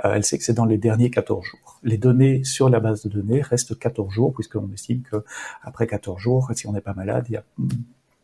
euh, 0.04 0.14
elle 0.16 0.24
sait 0.24 0.38
que 0.38 0.44
c'est 0.44 0.54
dans 0.54 0.66
les 0.66 0.78
derniers 0.78 1.10
14 1.10 1.44
jours. 1.44 1.80
Les 1.84 1.98
données 1.98 2.44
sur 2.44 2.70
la 2.70 2.80
base 2.80 3.04
de 3.04 3.10
données 3.10 3.42
restent 3.42 3.78
14 3.78 4.12
jours, 4.12 4.34
puisqu'on 4.34 4.72
estime 4.74 5.02
que 5.02 5.24
après 5.62 5.88
14 5.88 6.20
jours, 6.20 6.52
si 6.56 6.68
on 6.68 6.74
n'est 6.74 6.82
pas 6.82 6.94
malade, 6.94 7.26
il 7.30 7.34
y 7.34 7.38
a 7.38 7.44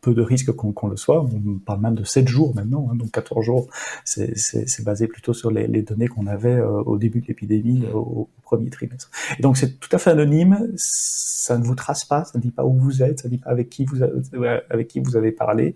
peu 0.02 0.14
de 0.14 0.22
risques 0.22 0.52
qu'on 0.52 0.88
le 0.88 0.98
soit. 0.98 1.22
On 1.22 1.60
parle 1.60 1.82
même 1.82 1.96
de 1.96 2.04
7 2.04 2.28
jours 2.28 2.54
maintenant, 2.56 2.90
hein, 2.92 2.96
donc 2.96 3.12
14 3.12 3.46
jours, 3.46 3.68
c'est 4.04 4.84
basé 4.84 5.08
plutôt 5.08 5.34
sur 5.34 5.52
les, 5.52 5.68
les 5.68 5.84
données 5.84 6.08
qu'on 6.08 6.28
avait 6.28 6.50
euh, 6.50 6.82
au 6.84 6.98
début 6.98 7.22
de 7.22 7.28
l'épidémie, 7.28 7.86
euh, 7.86 7.94
au, 7.94 8.30
premier 8.44 8.70
trimestre. 8.70 9.10
Donc 9.40 9.56
c'est 9.56 9.80
tout 9.80 9.88
à 9.94 9.98
fait 9.98 10.10
anonyme, 10.10 10.74
ça 10.76 11.58
ne 11.58 11.64
vous 11.64 11.76
trace 11.76 12.04
pas, 12.04 12.26
ça 12.26 12.34
ne 12.38 12.42
dit 12.42 12.52
pas 12.52 12.66
où 12.66 12.74
vous 12.74 13.02
êtes, 13.02 13.22
ça 13.22 13.30
ne 13.30 13.34
dit 13.36 13.38
pas 13.38 13.50
avec 13.50 13.70
qui 13.70 13.86
vous 13.86 14.04
avez, 14.04 14.60
avec 14.70 14.90
qui 14.90 15.00
vous 15.00 15.16
avez 15.16 15.32
parlé. 15.32 15.76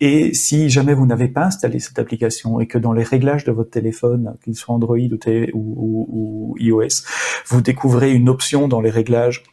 Et 0.00 0.32
si 0.32 0.70
jamais 0.70 0.94
vous 0.94 1.04
n'avez 1.04 1.28
pas 1.28 1.44
installé 1.44 1.78
cette 1.78 1.98
application 1.98 2.58
et 2.58 2.66
que 2.66 2.78
dans 2.78 2.94
les 2.94 3.02
réglages 3.02 3.44
de 3.44 3.52
votre 3.52 3.68
téléphone, 3.68 4.34
qu'il 4.42 4.54
soit 4.54 4.74
Android 4.74 4.96
ou, 4.96 5.52
ou, 5.54 6.06
ou 6.08 6.56
iOS, 6.58 7.04
vous 7.48 7.60
découvrez 7.60 8.14
une 8.14 8.30
option 8.30 8.66
dans 8.66 8.80
les 8.80 8.90
réglages 8.90 9.44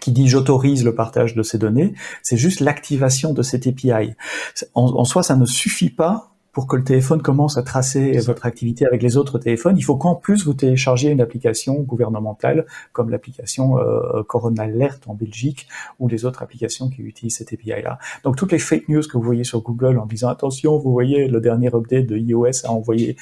qui 0.00 0.12
dit 0.12 0.28
j'autorise 0.28 0.84
le 0.84 0.94
partage 0.94 1.34
de 1.34 1.42
ces 1.42 1.58
données, 1.58 1.94
c'est 2.22 2.36
juste 2.36 2.60
l'activation 2.60 3.32
de 3.32 3.42
cette 3.42 3.66
API. 3.66 4.14
En, 4.74 4.84
en, 4.84 5.04
soi, 5.04 5.22
ça 5.22 5.36
ne 5.36 5.46
suffit 5.46 5.90
pas 5.90 6.33
pour 6.54 6.66
que 6.66 6.76
le 6.76 6.84
téléphone 6.84 7.20
commence 7.20 7.58
à 7.58 7.62
tracer 7.62 8.18
votre 8.20 8.46
activité 8.46 8.86
avec 8.86 9.02
les 9.02 9.16
autres 9.16 9.38
téléphones, 9.38 9.76
il 9.76 9.82
faut 9.82 9.96
qu'en 9.96 10.14
plus 10.14 10.44
vous 10.46 10.54
téléchargiez 10.54 11.10
une 11.10 11.20
application 11.20 11.74
gouvernementale 11.80 12.66
comme 12.92 13.10
l'application 13.10 13.78
euh, 13.78 14.22
Corona 14.22 14.62
Alert 14.62 15.06
en 15.06 15.14
Belgique 15.14 15.66
ou 15.98 16.08
les 16.08 16.24
autres 16.24 16.42
applications 16.42 16.88
qui 16.88 17.02
utilisent 17.02 17.36
cette 17.36 17.52
API-là. 17.52 17.98
Donc 18.22 18.36
toutes 18.36 18.52
les 18.52 18.58
fake 18.58 18.88
news 18.88 19.02
que 19.02 19.18
vous 19.18 19.22
voyez 19.22 19.44
sur 19.44 19.60
Google 19.60 19.98
en 19.98 20.06
disant 20.06 20.28
attention, 20.28 20.78
vous 20.78 20.92
voyez 20.92 21.28
le 21.28 21.40
dernier 21.40 21.68
update 21.74 22.06
de 22.06 22.16
iOS 22.16 22.64
a 22.64 22.70
envoyé, 22.70 23.16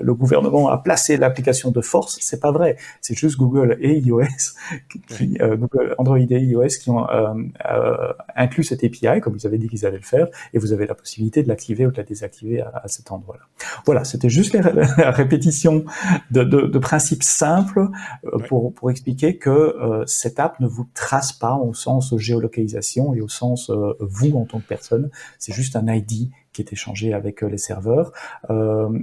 le 0.00 0.14
gouvernement 0.14 0.68
a 0.68 0.78
placé 0.78 1.16
l'application 1.16 1.70
de 1.70 1.80
force, 1.80 2.18
c'est 2.20 2.40
pas 2.40 2.52
vrai. 2.52 2.76
C'est 3.00 3.16
juste 3.16 3.36
Google 3.36 3.76
et 3.80 3.98
iOS, 3.98 4.22
qui, 5.08 5.38
euh, 5.40 5.56
Google, 5.56 5.94
Android 5.98 6.18
et 6.18 6.38
iOS 6.40 6.78
qui 6.80 6.90
ont 6.90 7.08
euh, 7.08 7.34
euh, 7.70 8.12
inclus 8.36 8.64
cette 8.64 8.84
API 8.84 9.20
comme 9.20 9.34
vous 9.34 9.46
avez 9.46 9.58
dit 9.58 9.68
qu'ils 9.68 9.86
allaient 9.86 9.96
le 9.96 10.02
faire 10.02 10.28
et 10.52 10.58
vous 10.58 10.72
avez 10.72 10.86
la 10.86 10.94
possibilité 10.94 11.42
de 11.42 11.48
l'activer 11.48 11.86
ou 11.86 11.90
de 11.90 11.96
la 11.96 12.02
désactiver 12.02 12.60
à, 12.60 12.71
cet 12.86 13.12
endroit-là. 13.12 13.44
Voilà, 13.84 14.04
c'était 14.04 14.28
juste 14.28 14.54
la, 14.98 15.10
répétition 15.10 15.84
de, 16.30 16.44
de, 16.44 16.62
de, 16.66 16.78
principes 16.78 17.22
simples 17.22 17.88
euh, 18.24 18.38
pour, 18.48 18.72
pour 18.74 18.90
expliquer 18.90 19.36
que 19.36 19.50
euh, 19.50 20.04
cette 20.06 20.38
app 20.40 20.60
ne 20.60 20.66
vous 20.66 20.86
trace 20.94 21.32
pas 21.32 21.54
au 21.54 21.74
sens 21.74 22.16
géolocalisation 22.16 23.14
et 23.14 23.20
au 23.20 23.28
sens 23.28 23.70
euh, 23.70 23.94
vous 24.00 24.36
en 24.36 24.44
tant 24.44 24.58
que 24.60 24.66
personne. 24.66 25.10
C'est 25.38 25.52
juste 25.52 25.76
un 25.76 25.92
ID 25.92 26.30
qui 26.52 26.62
est 26.62 26.72
échangé 26.72 27.14
avec 27.14 27.40
les 27.42 27.58
serveurs. 27.58 28.12
Euh, 28.50 28.98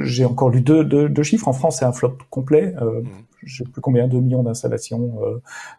J'ai 0.00 0.24
encore 0.24 0.50
lu 0.50 0.60
deux, 0.60 0.84
deux, 0.84 1.08
deux, 1.08 1.22
chiffres. 1.22 1.46
En 1.46 1.52
France, 1.52 1.78
c'est 1.78 1.84
un 1.84 1.92
flop 1.92 2.18
complet. 2.30 2.74
Euh, 2.80 3.02
mmh. 3.02 3.08
Je 3.44 3.58
sais 3.58 3.64
plus 3.64 3.80
combien, 3.80 4.06
2 4.06 4.20
millions 4.20 4.44
d'installations, 4.44 5.20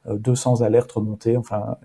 200 0.10 0.62
alertes 0.64 0.92
remontées. 0.92 1.38
Enfin, 1.38 1.78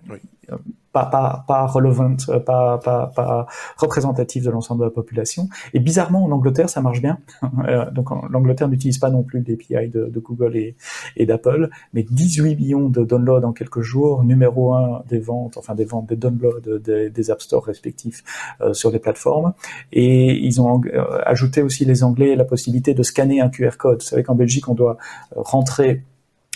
pas, 0.91 1.05
pas, 1.05 1.43
pas 1.47 1.65
relevant, 1.65 2.15
pas, 2.45 2.77
pas, 2.77 3.07
pas 3.07 3.47
représentatif 3.77 4.43
de 4.43 4.49
l'ensemble 4.49 4.81
de 4.81 4.85
la 4.85 4.91
population. 4.91 5.47
Et 5.73 5.79
bizarrement, 5.79 6.23
en 6.23 6.31
Angleterre, 6.31 6.69
ça 6.69 6.81
marche 6.81 7.01
bien. 7.01 7.19
Euh, 7.67 7.91
donc 7.91 8.09
l'Angleterre 8.29 8.69
n'utilise 8.69 8.99
pas 8.99 9.09
non 9.09 9.21
plus 9.21 9.43
l'API 9.45 9.89
de, 9.89 10.05
de 10.05 10.19
Google 10.19 10.55
et, 11.17 11.25
d'Apple, 11.25 11.69
mais 11.93 12.03
18 12.03 12.55
millions 12.55 12.89
de 12.89 13.03
downloads 13.03 13.43
en 13.43 13.51
quelques 13.51 13.81
jours, 13.81 14.23
numéro 14.23 14.73
un 14.73 15.03
des 15.07 15.19
ventes, 15.19 15.57
enfin 15.57 15.75
des 15.75 15.83
ventes, 15.83 16.07
des 16.07 16.15
downloads 16.15 16.79
des, 16.79 17.31
App 17.31 17.41
Store 17.41 17.65
respectifs 17.65 18.23
euh, 18.61 18.73
sur 18.73 18.91
les 18.91 18.99
plateformes. 18.99 19.53
Et 19.91 20.37
ils 20.37 20.61
ont 20.61 20.81
euh, 20.85 21.21
ajouté 21.25 21.61
aussi 21.61 21.85
les 21.85 22.03
Anglais 22.03 22.35
la 22.35 22.45
possibilité 22.45 22.93
de 22.93 23.03
scanner 23.03 23.41
un 23.41 23.49
QR 23.49 23.77
code. 23.77 24.01
Vous 24.01 24.07
savez 24.07 24.23
qu'en 24.23 24.35
Belgique, 24.35 24.69
on 24.69 24.75
doit 24.75 24.97
rentrer 25.35 26.03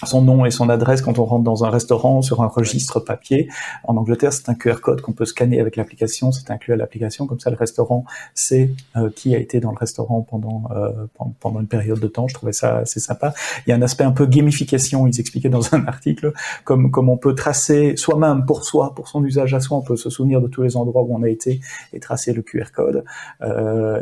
son 0.06 0.22
nom 0.22 0.46
et 0.46 0.52
son 0.52 0.70
adresse 0.70 1.02
quand 1.02 1.20
on 1.20 1.26
rentre 1.26 1.44
dans 1.44 1.64
un 1.64 1.70
restaurant 1.70 2.22
sur 2.22 2.42
un 2.42 2.48
registre 2.48 3.00
papier. 3.00 3.50
En 3.84 3.98
Angleterre, 3.98 4.34
c'est 4.34 4.50
un 4.50 4.56
QR 4.56 4.76
code 4.82 5.02
qu'on 5.02 5.14
peut 5.14 5.26
scanner 5.26 5.60
avec 5.60 5.76
l'application, 5.76 6.32
c'est 6.32 6.52
inclus 6.52 6.74
à 6.74 6.76
l'application, 6.76 7.28
comme 7.28 7.40
ça 7.40 7.50
le 7.50 7.56
restaurant 7.56 8.06
sait 8.34 8.72
euh, 8.96 9.10
qui 9.16 9.36
a 9.36 9.40
été 9.40 9.60
dans 9.60 9.72
le 9.72 9.78
restaurant 9.78 10.22
pendant 10.22 10.64
euh, 10.76 10.92
pendant 11.40 11.60
une 11.60 11.68
période 11.68 12.00
de 12.00 12.08
temps. 12.08 12.28
Je 12.28 12.34
trouvais 12.34 12.54
ça 12.54 12.78
assez 12.78 13.00
sympa. 13.00 13.34
Il 13.66 13.70
y 13.70 13.74
a 13.74 13.76
un 13.76 13.82
aspect 13.82 14.04
un 14.04 14.12
peu 14.12 14.26
gamification, 14.26 15.08
ils 15.08 15.20
expliquaient 15.20 15.50
dans 15.50 15.74
un 15.74 15.86
article, 15.86 16.34
comme 16.64 16.92
comme 16.92 17.10
on 17.10 17.18
peut 17.18 17.36
tracer 17.36 17.96
soi-même 17.98 18.46
pour 18.46 18.66
soi, 18.66 18.94
pour 18.96 19.08
son 19.08 19.24
usage 19.24 19.54
à 19.54 19.60
soi, 19.60 19.78
on 19.78 19.82
peut 19.82 19.96
se 19.96 20.10
souvenir 20.10 20.42
de 20.42 20.48
tous 20.48 20.64
les 20.64 20.78
endroits 20.78 21.04
où 21.04 21.16
on 21.16 21.24
a 21.24 21.30
été 21.30 21.62
et 21.94 22.00
tracer 22.00 22.34
le 22.34 22.42
QR 22.42 22.72
code. 22.74 23.04
Euh, 23.42 24.02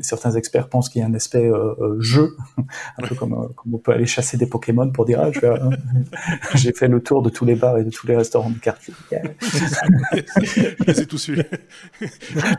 certains 0.00 0.32
experts 0.32 0.68
pensent 0.68 0.88
qu'il 0.88 1.00
y 1.00 1.04
a 1.04 1.06
un 1.06 1.14
aspect 1.14 1.50
jeu, 1.98 2.36
un 2.98 3.06
peu 3.06 3.14
comme, 3.14 3.52
comme 3.54 3.74
on 3.74 3.78
peut 3.78 3.92
aller 3.92 4.06
chasser 4.06 4.36
des 4.36 4.46
Pokémon 4.46 4.90
pour 4.90 5.04
dire 5.04 5.17
Hein. 5.18 5.70
j'ai 6.54 6.72
fait 6.72 6.88
le 6.88 7.00
tour 7.00 7.22
de 7.22 7.30
tous 7.30 7.44
les 7.44 7.54
bars 7.54 7.78
et 7.78 7.84
de 7.84 7.90
tous 7.90 8.06
les 8.06 8.16
restaurants 8.16 8.50
du 8.50 8.60
quartier. 8.60 8.94
C'est 10.94 11.06
tout 11.06 11.18
suivi. 11.18 11.42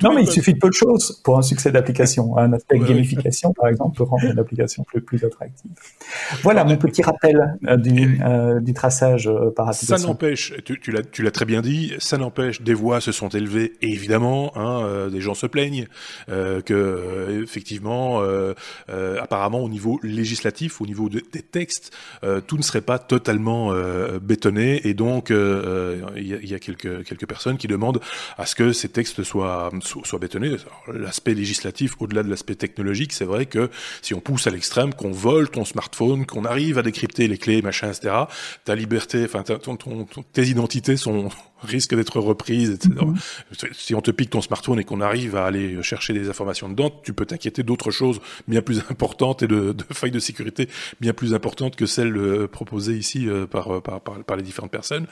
non, 0.04 0.14
mais 0.14 0.24
il 0.24 0.30
suffit 0.30 0.54
de 0.54 0.60
peu 0.60 0.70
de 0.70 0.74
choses 0.74 1.22
pour 1.24 1.38
un 1.38 1.42
succès 1.42 1.72
d'application. 1.72 2.38
Un 2.38 2.54
aspect 2.54 2.80
gamification, 2.80 3.54
par 3.54 3.68
exemple, 3.68 3.98
peut 3.98 4.04
rendre 4.04 4.26
une 4.26 4.40
application 4.40 4.84
plus, 4.84 5.02
plus 5.02 5.24
attractive. 5.24 5.72
Voilà 6.44 6.64
mon 6.64 6.78
petit 6.78 7.02
rappel 7.02 7.58
euh, 7.68 7.78
du, 7.78 8.20
euh, 8.24 8.60
du, 8.60 8.74
traçage 8.74 9.28
euh, 9.28 9.52
par 9.52 9.70
application. 9.70 9.98
Ça 9.98 10.08
n'empêche, 10.08 10.54
tu, 10.64 10.80
tu 10.80 11.24
l'as 11.24 11.32
très 11.32 11.46
bien 11.46 11.62
dit, 11.62 11.94
ça 12.00 12.18
n'empêche, 12.18 12.62
des 12.62 12.74
voix 12.74 13.02
se 13.02 13.12
sont 13.12 13.30
élevées, 13.30 13.74
évidemment, 13.82 14.58
hein, 14.58 15.08
des 15.12 15.22
gens 15.22 15.34
se 15.34 15.46
plaignent 15.46 15.88
que, 16.28 17.42
effectivement, 17.44 18.22
apparemment, 19.22 19.60
au 19.60 19.70
niveau 19.70 20.00
législatif, 20.04 20.82
au 20.82 20.86
niveau 20.86 21.10
des 21.10 21.22
textes, 21.22 21.92
tout 22.50 22.58
ne 22.58 22.64
serait 22.64 22.82
pas 22.82 22.98
totalement 22.98 23.72
euh, 23.74 24.18
bétonné 24.20 24.82
et 24.88 24.96
donc 24.96 25.30
euh, 25.30 26.02
il 26.18 26.50
y, 26.50 26.56
a 26.56 26.60
quelques 26.60 27.06
quelques 27.06 27.28
personnes 27.28 27.60
qui 27.60 27.68
demandent 27.68 28.02
à 28.40 28.48
ce 28.48 28.56
que 28.56 28.74
ces 28.74 28.90
textes 28.90 29.22
soient 29.22 29.70
soient 29.84 30.18
bétonnés. 30.18 30.56
L'aspect 30.92 31.36
législatif, 31.36 31.94
au-delà 32.00 32.24
de 32.24 32.30
l'aspect 32.30 32.56
technologique, 32.56 33.14
c'est 33.14 33.26
vrai 33.26 33.46
que 33.46 33.70
si 34.02 34.16
on 34.16 34.20
pousse 34.20 34.48
à 34.48 34.50
l'extrême, 34.50 34.96
qu'on 34.96 35.12
vole 35.12 35.52
ton 35.52 35.64
smartphone, 35.64 36.26
qu'on 36.26 36.44
arrive 36.44 36.80
à 36.80 36.82
décrypter 36.82 37.28
les 37.28 37.38
clés, 37.38 37.62
machin, 37.62 37.90
etc. 37.92 38.16
Ta 38.66 38.74
liberté, 38.74 39.24
enfin 39.26 39.44
tes 40.34 40.48
identités 40.48 40.98
sont 40.98 41.30
risque 41.62 41.96
d'être 41.96 42.20
reprise, 42.20 42.72
etc. 42.72 42.94
Mhm. 43.02 43.16
Si 43.74 43.96
on 43.96 44.02
te 44.02 44.12
pique 44.12 44.30
ton 44.30 44.42
smartphone 44.42 44.80
et 44.80 44.84
qu'on 44.84 45.02
arrive 45.02 45.36
à 45.36 45.46
aller 45.46 45.82
chercher 45.84 46.14
des 46.14 46.30
informations 46.30 46.70
dedans, 46.70 46.92
tu 47.04 47.14
peux 47.14 47.26
t'inquiéter 47.26 47.64
d'autres 47.64 47.92
choses 47.92 48.20
bien 48.48 48.62
plus 48.62 48.80
importantes 48.90 49.44
et 49.44 49.48
de, 49.48 49.74
de, 49.74 49.84
failles 49.92 50.12
de 50.12 50.20
sécurité 50.20 50.70
bien 51.00 51.14
plus 51.14 51.34
importantes 51.34 51.76
que 51.76 51.86
celles 51.86 52.16
euh, 52.18 52.48
proposées 52.48 52.98
ici 52.98 53.28
euh, 53.28 53.46
par, 53.46 53.82
par, 53.82 54.02
par, 54.02 54.24
par, 54.24 54.38
les 54.38 54.44
différentes 54.44 54.72
personnes. 54.72 55.06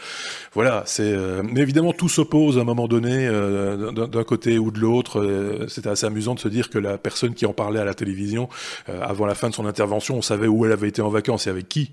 Voilà, 0.53 0.83
c'est. 0.85 1.03
Euh, 1.03 1.43
mais 1.43 1.61
évidemment, 1.61 1.93
tout 1.93 2.09
s'oppose 2.09 2.57
à 2.57 2.61
un 2.61 2.63
moment 2.63 2.87
donné 2.87 3.27
d'un 3.27 4.23
côté 4.23 4.57
ou 4.57 4.71
de 4.71 4.79
l'autre. 4.79 5.65
C'était 5.67 5.89
assez 5.89 6.05
amusant 6.05 6.35
de 6.35 6.39
se 6.39 6.47
dire 6.47 6.69
que 6.69 6.79
la 6.79 6.97
personne 6.97 7.33
qui 7.33 7.45
en 7.45 7.53
parlait 7.53 7.79
à 7.79 7.85
la 7.85 7.93
télévision 7.93 8.49
avant 8.87 9.25
la 9.25 9.35
fin 9.35 9.49
de 9.49 9.53
son 9.53 9.65
intervention, 9.65 10.17
on 10.17 10.21
savait 10.21 10.47
où 10.47 10.65
elle 10.65 10.71
avait 10.71 10.87
été 10.87 11.01
en 11.01 11.09
vacances 11.09 11.47
et 11.47 11.49
avec 11.49 11.67
qui. 11.67 11.91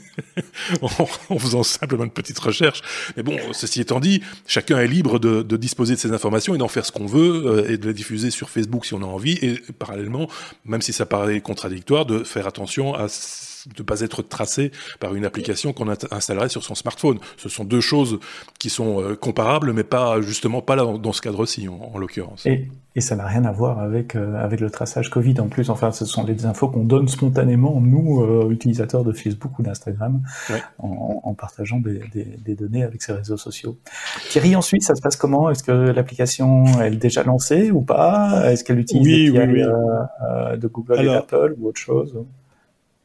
en, 0.82 1.38
faisant 1.38 1.62
simplement 1.62 2.04
une 2.04 2.10
petite 2.10 2.38
recherche. 2.38 2.82
Mais 3.16 3.22
bon, 3.22 3.36
ceci 3.52 3.80
étant 3.80 4.00
dit, 4.00 4.22
chacun 4.46 4.78
est 4.78 4.86
libre 4.86 5.18
de, 5.18 5.56
disposer 5.56 5.94
de 5.94 6.00
ces 6.00 6.12
informations 6.12 6.54
et 6.54 6.58
d'en 6.58 6.68
faire 6.68 6.86
ce 6.86 6.92
qu'on 6.92 7.06
veut 7.06 7.46
euh, 7.46 7.70
et 7.70 7.76
de 7.76 7.86
les 7.86 7.94
diffuser 7.94 8.30
sur 8.30 8.50
Facebook 8.50 8.86
si 8.86 8.94
on 8.94 9.02
a 9.02 9.06
envie. 9.06 9.38
Et 9.42 9.60
parallèlement, 9.78 10.28
même 10.64 10.82
si 10.82 10.92
ça 10.92 11.06
paraît 11.06 11.40
contradictoire, 11.40 12.06
de 12.06 12.24
faire 12.24 12.46
attention 12.46 12.94
à 12.94 13.08
ne 13.78 13.82
pas 13.82 14.00
être 14.00 14.22
tracé 14.22 14.70
par 15.00 15.14
une 15.14 15.24
application 15.24 15.72
qu'on 15.72 15.88
installerait 16.10 16.48
sur 16.48 16.62
son 16.62 16.74
smartphone. 16.74 17.18
Ce 17.36 17.48
sont 17.48 17.64
deux 17.64 17.80
choses 17.80 18.18
qui 18.58 18.70
sont 18.70 19.00
euh, 19.00 19.14
comparables, 19.14 19.72
mais 19.72 19.84
pas 19.84 20.20
justement 20.20 20.62
pas 20.62 20.76
là, 20.76 20.86
dans 20.98 21.12
ce 21.12 21.20
cadre-ci, 21.20 21.68
en, 21.68 21.98
l'occurrence. 21.98 22.46
Et, 22.46 22.68
et, 22.96 23.00
ça 23.00 23.16
n'a 23.16 23.26
rien 23.26 23.44
à 23.44 23.52
voir 23.52 23.78
avec 23.80 24.16
euh, 24.16 24.34
avec 24.42 24.60
le 24.60 24.70
traçage 24.70 25.10
Covid 25.10 25.40
en 25.40 25.48
plus. 25.48 25.70
Enfin, 25.70 25.92
ce 25.92 26.04
sont 26.04 26.24
des 26.24 26.46
infos 26.46 26.68
qu'on 26.68 26.84
donne 26.84 27.08
spontanément 27.08 27.80
nous 27.80 28.22
euh, 28.22 28.50
utilisateurs 28.50 29.04
de 29.04 29.12
Facebook 29.12 29.58
ou 29.58 29.62
d'Instagram 29.62 30.22
en, 30.78 31.20
en, 31.22 31.34
partageant 31.34 31.78
des, 31.78 32.00
des, 32.12 32.24
des, 32.24 32.54
données 32.54 32.82
avec 32.82 33.02
ces 33.02 33.12
réseaux 33.12 33.36
sociaux. 33.36 33.78
Thierry, 34.30 34.56
ensuite, 34.56 34.82
ça 34.82 34.94
se 34.94 35.02
passe 35.02 35.16
comment? 35.16 35.50
Est-ce 35.50 35.62
que 35.62 35.72
l'application 35.72 36.64
est 36.82 36.90
déjà 36.90 37.22
lancée 37.22 37.70
ou 37.70 37.82
pas? 37.82 38.50
Est-ce 38.50 38.64
qu'elle 38.64 38.78
utilise 38.78 39.30
oui, 39.30 39.38
oui, 39.38 39.62
oui. 39.62 40.58
de 40.58 40.66
Google 40.68 41.00
et 41.00 41.06
d'Apple 41.06 41.54
ou 41.58 41.68
autre 41.68 41.80
chose? 41.80 42.16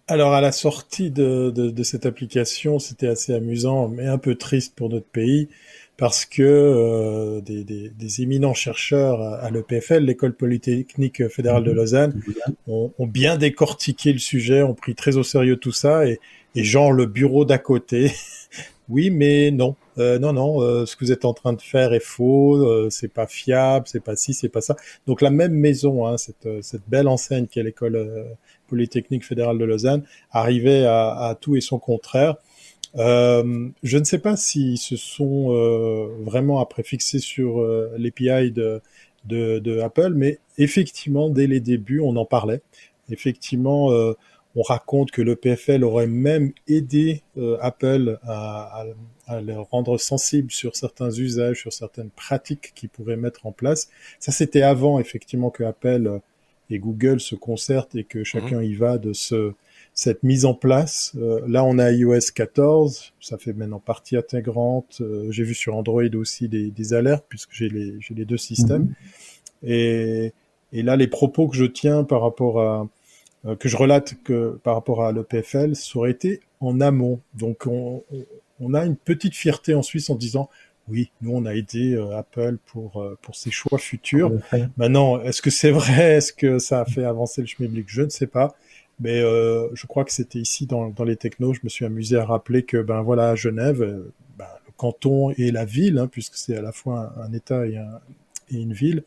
Alors 0.07 0.33
à 0.33 0.41
la 0.41 0.51
sortie 0.51 1.11
de, 1.11 1.51
de, 1.51 1.69
de 1.69 1.83
cette 1.83 2.05
application, 2.05 2.79
c'était 2.79 3.07
assez 3.07 3.33
amusant, 3.33 3.87
mais 3.87 4.05
un 4.05 4.17
peu 4.17 4.35
triste 4.35 4.75
pour 4.75 4.89
notre 4.89 5.07
pays, 5.07 5.49
parce 5.97 6.25
que 6.25 6.43
euh, 6.43 7.41
des, 7.41 7.63
des, 7.63 7.89
des, 7.89 8.21
éminents 8.21 8.53
chercheurs 8.53 9.21
à 9.21 9.49
l'EPFL, 9.49 10.03
l'École 10.03 10.33
polytechnique 10.33 11.27
fédérale 11.27 11.63
de 11.63 11.71
Lausanne, 11.71 12.21
ont, 12.67 12.91
ont, 12.97 13.07
bien 13.07 13.37
décortiqué 13.37 14.13
le 14.13 14.19
sujet, 14.19 14.61
ont 14.61 14.75
pris 14.75 14.95
très 14.95 15.17
au 15.17 15.23
sérieux 15.23 15.57
tout 15.57 15.71
ça, 15.71 16.07
et, 16.07 16.19
et 16.55 16.63
genre 16.63 16.91
le 16.91 17.05
bureau 17.05 17.45
d'à 17.45 17.57
côté, 17.57 18.11
oui, 18.89 19.09
mais 19.09 19.51
non, 19.51 19.75
euh, 19.97 20.19
non, 20.19 20.33
non, 20.33 20.61
euh, 20.61 20.85
ce 20.85 20.95
que 20.95 21.05
vous 21.05 21.11
êtes 21.11 21.25
en 21.25 21.33
train 21.33 21.53
de 21.53 21.61
faire 21.61 21.93
est 21.93 22.03
faux, 22.03 22.55
euh, 22.55 22.89
c'est 22.89 23.11
pas 23.11 23.27
fiable, 23.27 23.85
c'est 23.87 24.03
pas 24.03 24.15
ci, 24.15 24.33
c'est 24.33 24.49
pas 24.49 24.61
ça. 24.61 24.75
Donc 25.07 25.21
la 25.21 25.29
même 25.29 25.53
maison, 25.53 26.07
hein, 26.07 26.17
cette, 26.17 26.47
cette 26.61 26.87
belle 26.87 27.07
enseigne 27.07 27.47
qui 27.47 27.59
est 27.59 27.63
l'école 27.63 28.35
Polytechnique 28.67 29.25
fédérale 29.25 29.57
de 29.57 29.65
Lausanne, 29.65 30.03
arrivait 30.31 30.85
à, 30.85 31.35
tout 31.39 31.55
et 31.55 31.61
son 31.61 31.79
contraire. 31.79 32.35
Euh, 32.97 33.69
je 33.83 33.97
ne 33.97 34.03
sais 34.03 34.19
pas 34.19 34.35
s'ils 34.35 34.77
se 34.77 34.95
sont 34.95 35.53
euh, 35.53 36.07
vraiment 36.21 36.59
après 36.59 36.83
fixés 36.83 37.19
sur 37.19 37.61
euh, 37.61 37.91
l'API 37.97 38.51
de, 38.51 38.81
de, 39.25 39.79
Apple, 39.79 40.13
mais 40.15 40.39
effectivement, 40.57 41.29
dès 41.29 41.47
les 41.47 41.59
débuts, 41.59 41.99
on 41.99 42.15
en 42.15 42.25
parlait. 42.25 42.61
Effectivement, 43.09 43.89
on 44.57 44.63
raconte 44.63 45.11
que 45.11 45.21
le 45.21 45.35
PFL 45.35 45.83
aurait 45.83 46.07
même 46.07 46.51
aidé 46.67 47.21
Apple 47.61 48.17
à, 48.23 48.81
à, 48.81 48.85
à, 49.27 49.39
les 49.39 49.53
rendre 49.55 49.99
sensibles 49.99 50.51
sur 50.51 50.75
certains 50.75 51.11
usages, 51.11 51.61
sur 51.61 51.71
certaines 51.71 52.09
pratiques 52.09 52.73
qu'ils 52.73 52.89
pourraient 52.89 53.17
mettre 53.17 53.45
en 53.45 53.51
place. 53.51 53.87
Ça, 54.19 54.31
c'était 54.31 54.63
avant, 54.63 54.99
effectivement, 54.99 55.51
que 55.51 55.63
Apple 55.63 56.21
et 56.69 56.79
Google 56.79 57.19
se 57.19 57.35
concertent 57.35 57.95
et 57.95 58.03
que 58.03 58.23
chacun 58.23 58.57
mhm. 58.57 58.65
y 58.65 58.73
va 58.75 58.97
de 58.97 59.13
ce, 59.13 59.53
cette 59.93 60.23
mise 60.23 60.45
en 60.45 60.53
place. 60.53 61.13
Euh, 61.17 61.41
là, 61.47 61.63
on 61.63 61.79
a 61.79 61.91
iOS 61.91 62.31
14, 62.33 63.13
ça 63.19 63.37
fait 63.37 63.53
maintenant 63.53 63.79
partie 63.79 64.17
intégrante. 64.17 64.99
Euh, 65.01 65.31
j'ai 65.31 65.43
vu 65.43 65.53
sur 65.53 65.75
Android 65.75 66.03
aussi 66.15 66.49
des, 66.49 66.69
des 66.69 66.93
alertes 66.93 67.25
puisque 67.29 67.53
j'ai 67.53 67.69
les, 67.69 68.25
deux 68.25 68.37
systèmes. 68.37 68.83
Mhm. 68.83 69.69
Et, 69.69 70.33
et 70.73 70.83
là, 70.83 70.95
les 70.95 71.07
propos 71.07 71.47
que 71.47 71.55
je 71.55 71.65
tiens 71.65 72.03
par 72.03 72.21
rapport 72.21 72.61
à 72.61 72.81
euh, 72.81 72.85
que 73.59 73.69
je 73.69 73.77
relate 73.77 74.15
que 74.23 74.59
par 74.63 74.75
rapport 74.75 75.03
à 75.03 75.11
l'EPFL, 75.11 75.75
ça 75.75 75.99
aurait 75.99 76.11
été 76.11 76.41
en 76.59 76.81
amont. 76.81 77.21
Donc, 77.33 77.65
on, 77.65 78.03
on 78.59 78.73
a 78.73 78.85
une 78.85 78.95
petite 78.95 79.35
fierté 79.35 79.73
en 79.73 79.81
Suisse 79.81 80.09
en 80.09 80.15
disant 80.15 80.49
oui, 80.89 81.11
nous 81.21 81.31
on 81.35 81.45
a 81.45 81.53
aidé 81.53 81.93
euh, 81.93 82.17
Apple 82.17 82.57
pour 82.65 83.01
euh, 83.01 83.17
pour 83.21 83.35
ses 83.35 83.51
choix 83.51 83.77
futurs. 83.77 84.31
Maintenant, 84.77 85.21
est-ce 85.21 85.41
que 85.41 85.49
c'est 85.49 85.71
vrai? 85.71 86.15
Est-ce 86.17 86.33
que 86.33 86.59
ça 86.59 86.81
a 86.81 86.85
fait 86.85 87.03
avancer 87.03 87.41
le 87.41 87.47
schmilblick? 87.47 87.87
Je 87.89 88.03
ne 88.03 88.09
sais 88.09 88.27
pas. 88.27 88.55
Mais 88.99 89.21
euh, 89.21 89.67
je 89.75 89.85
crois 89.85 90.05
que 90.05 90.11
c'était 90.11 90.39
ici 90.39 90.65
dans, 90.65 90.89
dans 90.89 91.03
les 91.03 91.17
technos, 91.17 91.53
je 91.53 91.59
me 91.63 91.69
suis 91.69 91.85
amusé 91.85 92.17
à 92.17 92.25
rappeler 92.25 92.63
que 92.63 92.81
ben 92.81 93.01
voilà 93.01 93.29
à 93.29 93.35
Genève, 93.35 93.79
ben, 94.37 94.47
le 94.65 94.71
canton 94.75 95.31
et 95.37 95.51
la 95.51 95.65
ville, 95.65 95.99
hein, 95.99 96.07
puisque 96.07 96.35
c'est 96.35 96.57
à 96.57 96.63
la 96.63 96.71
fois 96.71 97.13
un, 97.21 97.31
État 97.31 97.67
et, 97.67 97.77
un, 97.77 97.99
et, 98.49 98.59
une 98.59 98.73
ville, 98.73 99.03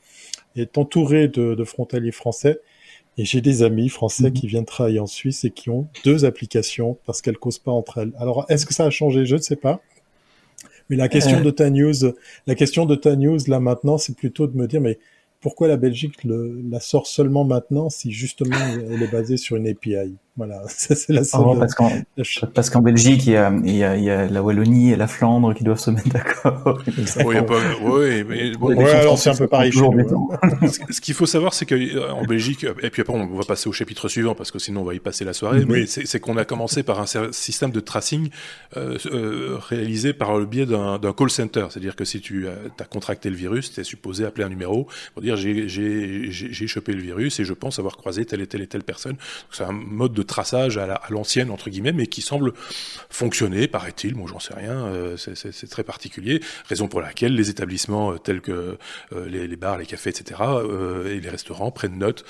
est 0.55 0.79
entouré 0.79 1.27
de, 1.27 1.57
de 1.57 1.65
frontaliers 1.65 2.13
français. 2.13 2.61
Et 3.19 3.25
j'ai 3.25 3.41
des 3.41 3.63
amis 3.63 3.89
français 3.89 4.31
mhm. 4.31 4.33
qui 4.33 4.47
viennent 4.47 4.65
travailler 4.65 5.01
en 5.01 5.07
Suisse 5.07 5.45
et 5.45 5.51
qui 5.51 5.71
ont 5.71 5.89
deux 6.05 6.25
applications 6.25 6.99
parce 7.05 7.21
qu'elles 7.21 7.39
causent 7.39 7.59
pas 7.59 7.73
entre 7.73 7.99
elles. 7.99 8.13
Alors, 8.19 8.47
est-ce 8.49 8.67
que 8.67 8.75
ça 8.75 8.85
a 8.85 8.91
changé? 8.91 9.27
Je 9.27 9.37
ne 9.37 9.41
sais 9.41 9.57
pas. 9.57 9.81
Mais 10.89 10.97
la 10.97 11.09
question 11.09 11.39
euh. 11.39 11.43
de 11.43 11.51
ta 11.51 11.71
news, 11.71 11.95
la 12.47 12.55
question 12.55 12.87
de 12.87 12.95
ta 12.95 13.17
news 13.17 13.39
là 13.47 13.61
maintenant, 13.61 13.99
c'est 13.99 14.17
plutôt 14.17 14.47
de 14.47 14.57
me 14.57 14.67
dire, 14.67 14.81
mais 14.81 14.99
pourquoi 15.41 15.69
la 15.69 15.77
Belgique 15.77 16.25
le, 16.25 16.61
la 16.69 16.81
sort 16.81 17.07
seulement 17.07 17.45
maintenant 17.45 17.89
si 17.89 18.13
justement 18.13 18.57
elle 18.91 19.03
est 19.03 19.11
basée 19.11 19.37
sur 19.37 19.57
une 19.57 19.67
API 19.67 20.17
Voilà, 20.41 20.63
c'est 20.69 21.11
la 21.11 21.23
seule. 21.23 21.43
Oh, 21.45 21.55
parce 21.55 21.75
qu'en 21.75 21.93
parce 22.55 22.71
qu'en 22.71 22.81
Belgique, 22.81 23.27
il 23.27 23.35
y, 23.35 23.37
a, 23.37 23.53
il, 23.63 23.77
y 23.77 23.85
a, 23.85 23.95
il 23.95 24.05
y, 24.05 24.09
a, 24.09 24.27
la 24.27 24.43
Wallonie 24.43 24.91
et 24.91 24.97
la 24.97 25.07
Flandre 25.07 25.53
qui 25.53 25.65
doivent 25.65 25.79
se 25.79 25.91
mettre 25.91 26.09
d'accord. 26.09 26.81
oui, 27.27 27.37
oui, 27.83 28.25
mais 28.27 28.53
bon, 28.53 28.75
ouais, 28.75 28.91
alors 28.91 29.19
c'est 29.19 29.29
un 29.29 29.35
peu 29.35 29.49
pareil 29.49 29.71
chez 29.71 29.83
nous. 29.83 30.31
Hein. 30.43 30.67
Ce 30.91 31.03
qu'il 31.03 31.13
faut 31.13 31.27
savoir, 31.27 31.53
c'est 31.53 31.67
qu'en 31.67 31.75
euh, 31.75 32.27
Belgique, 32.27 32.65
et 32.83 32.89
puis 32.89 33.03
après 33.03 33.13
on 33.13 33.27
va 33.37 33.45
passer 33.45 33.69
au 33.69 33.73
chapitre 33.73 34.09
suivant 34.09 34.35
parce 34.35 34.51
que 34.51 34.59
sinon 34.59 34.81
on 34.81 34.85
va 34.85 34.95
y 34.95 34.99
passer 34.99 35.27
la 35.27 35.35
soirée, 35.35 35.67
mais 35.67 35.85
c'est 35.85 36.21
qu'on 36.21 36.39
a 36.39 36.47
commencé 36.47 36.83
par 36.83 37.01
un 37.01 37.33
système 37.33 37.71
de 37.71 37.81
tracing 37.81 38.31
euh, 38.79 38.97
euh, 39.13 39.59
réalisé 39.61 40.15
par 40.15 40.39
le 40.39 40.47
biais 40.47 40.65
d'un 40.65 41.13
call 41.15 41.29
center. 41.29 41.67
C'est-à-dire 41.69 41.97
que 41.97 42.07
si 42.07 42.23
tu 42.23 42.47
as 42.49 42.85
contracté 42.85 43.29
le 43.29 43.37
virus, 43.37 43.75
tu 43.75 43.81
es 43.83 43.85
supposé 43.85 44.25
appeler 44.25 44.45
un 44.45 44.49
numéro 44.49 44.87
pour 45.13 45.21
dire 45.21 45.37
j'ai 45.37 46.67
chopé 46.67 46.95
le 46.95 47.03
virus 47.03 47.41
et 47.41 47.45
je 47.45 47.53
pense 47.53 47.79
avoir 47.79 47.99
croisé 47.99 48.25
telle 48.25 48.41
et 48.41 48.47
telle 48.47 48.63
et 48.63 48.67
telle 48.67 48.85
personne. 48.85 49.17
C'est 49.51 49.65
un 49.65 49.73
mode 49.73 50.15
de 50.15 50.23
traçage 50.31 50.79
à 50.79 51.01
l'ancienne, 51.11 51.51
entre 51.51 51.69
guillemets, 51.71 51.93
mais 51.93 52.07
qui 52.07 52.23
semble 52.23 52.53
fonctionner, 53.11 53.67
paraît-il. 53.69 54.15
Moi, 54.15 54.29
j'en 54.31 54.39
sais 54.39 54.55
rien. 54.55 54.87
Euh, 54.87 55.17
c'est 55.17 55.69
très 55.69 55.83
particulier. 55.83 56.41
Raison 56.69 56.89
pour 56.89 57.01
laquelle 57.01 57.35
les 57.35 57.51
établissements 57.51 58.13
euh, 58.13 58.19
tels 58.19 58.41
que 58.41 58.79
euh, 59.13 59.29
les, 59.29 59.57
bars, 59.57 59.77
les 59.77 59.87
cafés, 59.87 60.11
etc., 60.11 60.41
et 61.11 61.21
les 61.21 61.29
restaurants 61.29 61.71
prennent 61.71 61.99
note, 61.99 62.25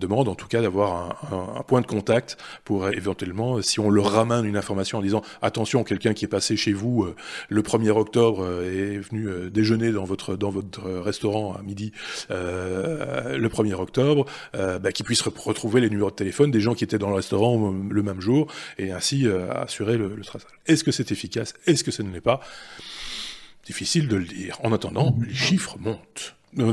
demandent 0.00 0.28
en 0.28 0.34
tout 0.34 0.48
cas 0.48 0.62
d'avoir 0.62 1.18
un, 1.32 1.58
un, 1.58 1.62
point 1.62 1.80
de 1.80 1.86
contact 1.86 2.38
pour 2.64 2.88
éventuellement, 2.88 3.60
si 3.60 3.78
on 3.78 3.90
leur 3.90 4.10
ramène 4.10 4.44
une 4.46 4.56
information 4.56 4.98
en 4.98 5.02
disant 5.02 5.22
attention, 5.42 5.84
quelqu'un 5.84 6.14
qui 6.14 6.24
est 6.24 6.28
passé 6.28 6.56
chez 6.56 6.72
vous 6.72 7.06
le 7.48 7.62
1er 7.62 7.90
octobre 7.90 8.46
est 8.62 8.98
venu 8.98 9.50
déjeuner 9.50 9.92
dans 9.92 10.04
votre 10.04 10.36
dans 10.36 10.50
votre 10.50 10.88
restaurant 10.90 11.54
à 11.54 11.62
midi 11.62 11.92
le 12.30 13.48
1er 13.48 13.74
octobre, 13.74 14.24
bah, 14.54 14.92
qui 14.92 15.02
puisse 15.02 15.22
retrouver 15.22 15.80
les 15.80 15.90
numéros 15.90 16.10
de 16.10 16.16
téléphone 16.16 16.50
des 16.50 16.60
gens 16.60 16.74
qui 16.74 16.84
étaient 16.84 16.98
dans 16.98 17.10
le 17.10 17.15
restaurant 17.16 17.72
le 17.72 18.02
même 18.02 18.20
jour 18.20 18.52
et 18.78 18.92
ainsi 18.92 19.26
euh, 19.26 19.50
assurer 19.52 19.96
le, 19.96 20.14
le 20.14 20.24
traçage. 20.24 20.52
Est-ce 20.66 20.84
que 20.84 20.92
c'est 20.92 21.10
efficace? 21.10 21.54
Est-ce 21.66 21.82
que 21.82 21.90
ce 21.90 22.02
ne 22.02 22.12
l'est 22.12 22.20
pas? 22.20 22.40
Difficile 23.64 24.06
de 24.06 24.14
le 24.14 24.24
dire. 24.24 24.60
En 24.62 24.72
attendant, 24.72 25.18
les 25.26 25.34
chiffres 25.34 25.76
montent. 25.80 26.35
Deux 26.56 26.72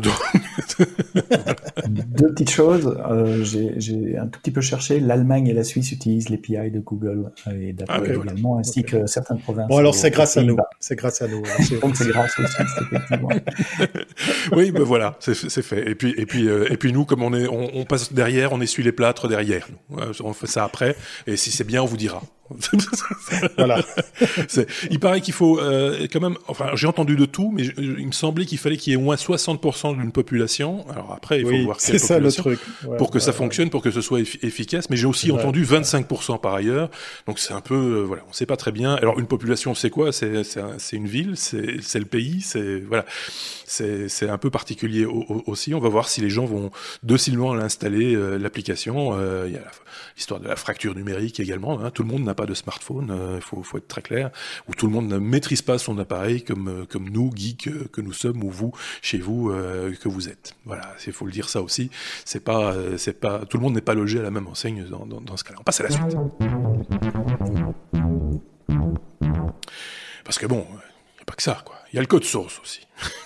petites 2.30 2.52
choses. 2.52 2.98
Euh, 3.10 3.44
J'ai 3.44 4.18
un 4.18 4.28
tout 4.28 4.40
petit 4.40 4.52
peu 4.52 4.62
cherché. 4.62 5.02
L'Allemagne 5.02 5.48
et 5.48 5.54
la 5.54 5.66
Suisse 5.66 5.92
utilisent 5.92 6.30
l'API 6.30 6.72
de 6.72 6.80
Google 6.80 7.34
et 7.52 7.74
d'Apple 7.74 7.92
ah, 7.94 8.00
également, 8.24 8.60
ainsi 8.60 8.84
que 8.84 9.06
certaines 9.08 9.40
provinces. 9.40 9.68
Bon, 9.68 9.78
alors 9.78 9.94
c'est 9.94 10.12
grâce 10.12 10.38
à 10.38 10.44
nous. 10.44 10.56
C'est 10.80 10.96
grâce 10.96 11.22
à 11.22 11.28
nous. 11.28 11.44
Donc 11.82 11.98
c'est 11.98 12.08
grâce 12.08 12.40
aux 12.40 12.48
Suisses, 12.48 12.72
effectivement. 12.82 13.28
oui, 14.54 14.72
ben 14.72 14.84
voilà, 14.84 15.18
c'est 15.20 15.62
fait. 15.62 15.90
Et 15.90 15.96
puis, 15.96 16.14
et 16.18 16.26
puis, 16.26 16.48
euh, 16.48 16.72
et 16.72 16.78
puis 16.78 16.94
nous, 16.94 17.04
comme 17.04 17.24
on 17.24 17.34
est, 17.34 17.48
on, 17.48 17.76
on, 17.76 17.84
passe 17.84 18.14
derrière, 18.14 18.54
on 18.54 18.62
essuie 18.62 18.84
les 18.84 18.94
plâtres 18.94 19.28
derrière. 19.28 19.68
On 20.24 20.32
fait 20.34 20.48
ça 20.48 20.64
après. 20.64 20.96
Et 21.28 21.36
si 21.36 21.52
c'est 21.52 21.66
bien, 21.66 21.84
on 21.84 21.88
vous 21.88 21.98
dira. 21.98 22.24
voilà. 23.58 23.82
il 24.92 25.00
paraît 25.00 25.22
qu'il 25.22 25.34
faut 25.34 25.60
euh, 25.60 26.08
quand 26.12 26.20
même. 26.20 26.38
Enfin, 26.48 26.72
j'ai 26.76 26.88
entendu 26.88 27.16
de 27.16 27.26
tout, 27.26 27.52
mais 27.54 27.64
il 27.78 28.06
me 28.06 28.12
semblait 28.12 28.46
qu'il 28.46 28.58
fallait 28.58 28.78
qu'il 28.78 28.92
y 28.92 28.94
ait 28.96 28.98
au 28.98 29.02
moins 29.02 29.16
60% 29.16 29.98
d'une 29.98 30.12
population. 30.12 30.86
Alors 30.90 31.14
après, 31.14 31.40
il 31.40 31.48
faut 31.48 31.64
voir 31.64 31.78
quelle 31.78 32.00
ça 32.00 32.20
le 32.20 32.32
truc. 32.32 32.60
pour 32.98 33.12
que 33.12 33.20
ça 33.20 33.32
fonctionne, 33.32 33.70
pour 33.70 33.82
que 33.82 33.92
ce 33.92 34.02
soit 34.02 34.20
efficace. 34.20 34.90
Mais 34.90 34.98
j'ai 34.98 35.08
aussi 35.08 35.32
entendu 35.32 35.64
25% 35.64 36.40
par 36.40 36.54
ailleurs. 36.54 36.90
Donc 37.28 37.40
c'est 37.40 37.54
un 37.54 37.62
peu, 37.62 37.76
euh, 37.76 38.02
voilà, 38.02 38.24
on 38.30 38.34
sait 38.34 38.46
pas 38.46 38.58
très 38.58 38.72
bien. 38.72 38.96
Alors 38.96 39.20
une 39.20 39.28
population, 39.28 39.74
c'est 39.74 39.90
quoi? 39.90 40.12
C'est 40.12 40.44
c'est 40.44 40.96
une 40.96 41.08
ville, 41.08 41.36
c'est 41.38 42.00
le 42.00 42.06
pays, 42.06 42.42
c'est 42.42 42.80
voilà, 42.82 43.06
c'est 43.66 44.30
un 44.30 44.38
peu 44.38 44.50
particulier 44.50 45.06
aussi. 45.06 45.74
On 45.74 45.80
va 45.80 45.90
voir 45.90 46.10
si 46.10 46.22
les 46.22 46.30
gens 46.30 46.46
vont 46.46 46.72
docilement 47.04 47.54
l'installer 47.54 48.16
euh, 48.16 48.38
l'application. 48.38 49.14
Il 49.46 49.54
y 49.54 49.58
a 49.58 49.64
l'histoire 50.16 50.40
de 50.40 50.48
la 50.48 50.56
fracture 50.56 50.96
numérique 50.96 51.40
également. 51.40 51.80
Hein. 51.80 51.92
Tout 51.92 52.04
le 52.04 52.10
monde 52.10 52.24
n'a 52.24 52.33
pas 52.36 52.46
de 52.46 52.54
smartphone, 52.54 53.08
il 53.10 53.14
euh, 53.14 53.42
faut, 53.42 53.64
faut, 53.64 53.78
être 53.78 53.88
très 53.88 54.02
clair, 54.02 54.32
ou 54.68 54.74
tout 54.74 54.88
le 54.88 54.94
monde 54.94 55.08
ne 55.08 55.18
maîtrise 55.18 55.62
pas 55.62 55.78
son 55.78 55.98
appareil 55.98 56.44
comme, 56.44 56.68
euh, 56.68 57.00
nous, 57.00 57.32
geeks 57.36 57.68
euh, 57.68 57.90
que 57.92 58.02
nous 58.02 58.14
sommes, 58.14 58.44
ou 58.44 58.50
vous, 58.50 58.72
chez 59.02 59.18
vous, 59.18 59.52
que 60.02 60.10
vous 60.10 60.30
êtes. 60.30 60.56
Voilà, 60.66 60.96
il 61.06 61.14
faut 61.14 61.26
le 61.26 61.32
dire 61.32 61.50
ça 61.50 61.62
aussi. 61.62 61.90
C'est 62.26 62.44
pas, 62.44 62.76
c'est 62.98 63.20
pas, 63.20 63.46
tout 63.46 63.58
le 63.58 63.64
monde 63.64 63.76
n'est 63.76 63.82
pas 63.82 63.94
logé 63.94 64.20
à 64.20 64.24
la 64.24 64.32
même 64.32 64.48
enseigne 64.48 64.86
dans, 64.86 65.06
dans 65.06 65.38
ce 65.38 65.44
cas-là. 65.44 65.58
On 65.60 65.64
passe 65.64 65.82
à 65.82 65.84
la 65.84 65.90
suite. 65.90 66.06
Parce 70.24 70.40
que 70.40 70.46
bon, 70.46 70.66
il 70.70 71.18
n'y 71.18 71.22
a 71.22 71.26
pas 71.26 71.36
que 71.36 71.44
ça, 71.44 71.62
quoi. 71.66 71.76
Il 71.92 71.96
y 71.96 72.00
a 72.00 72.02
le 72.02 72.08
code 72.08 72.24
source 72.24 72.60
aussi. 72.62 72.88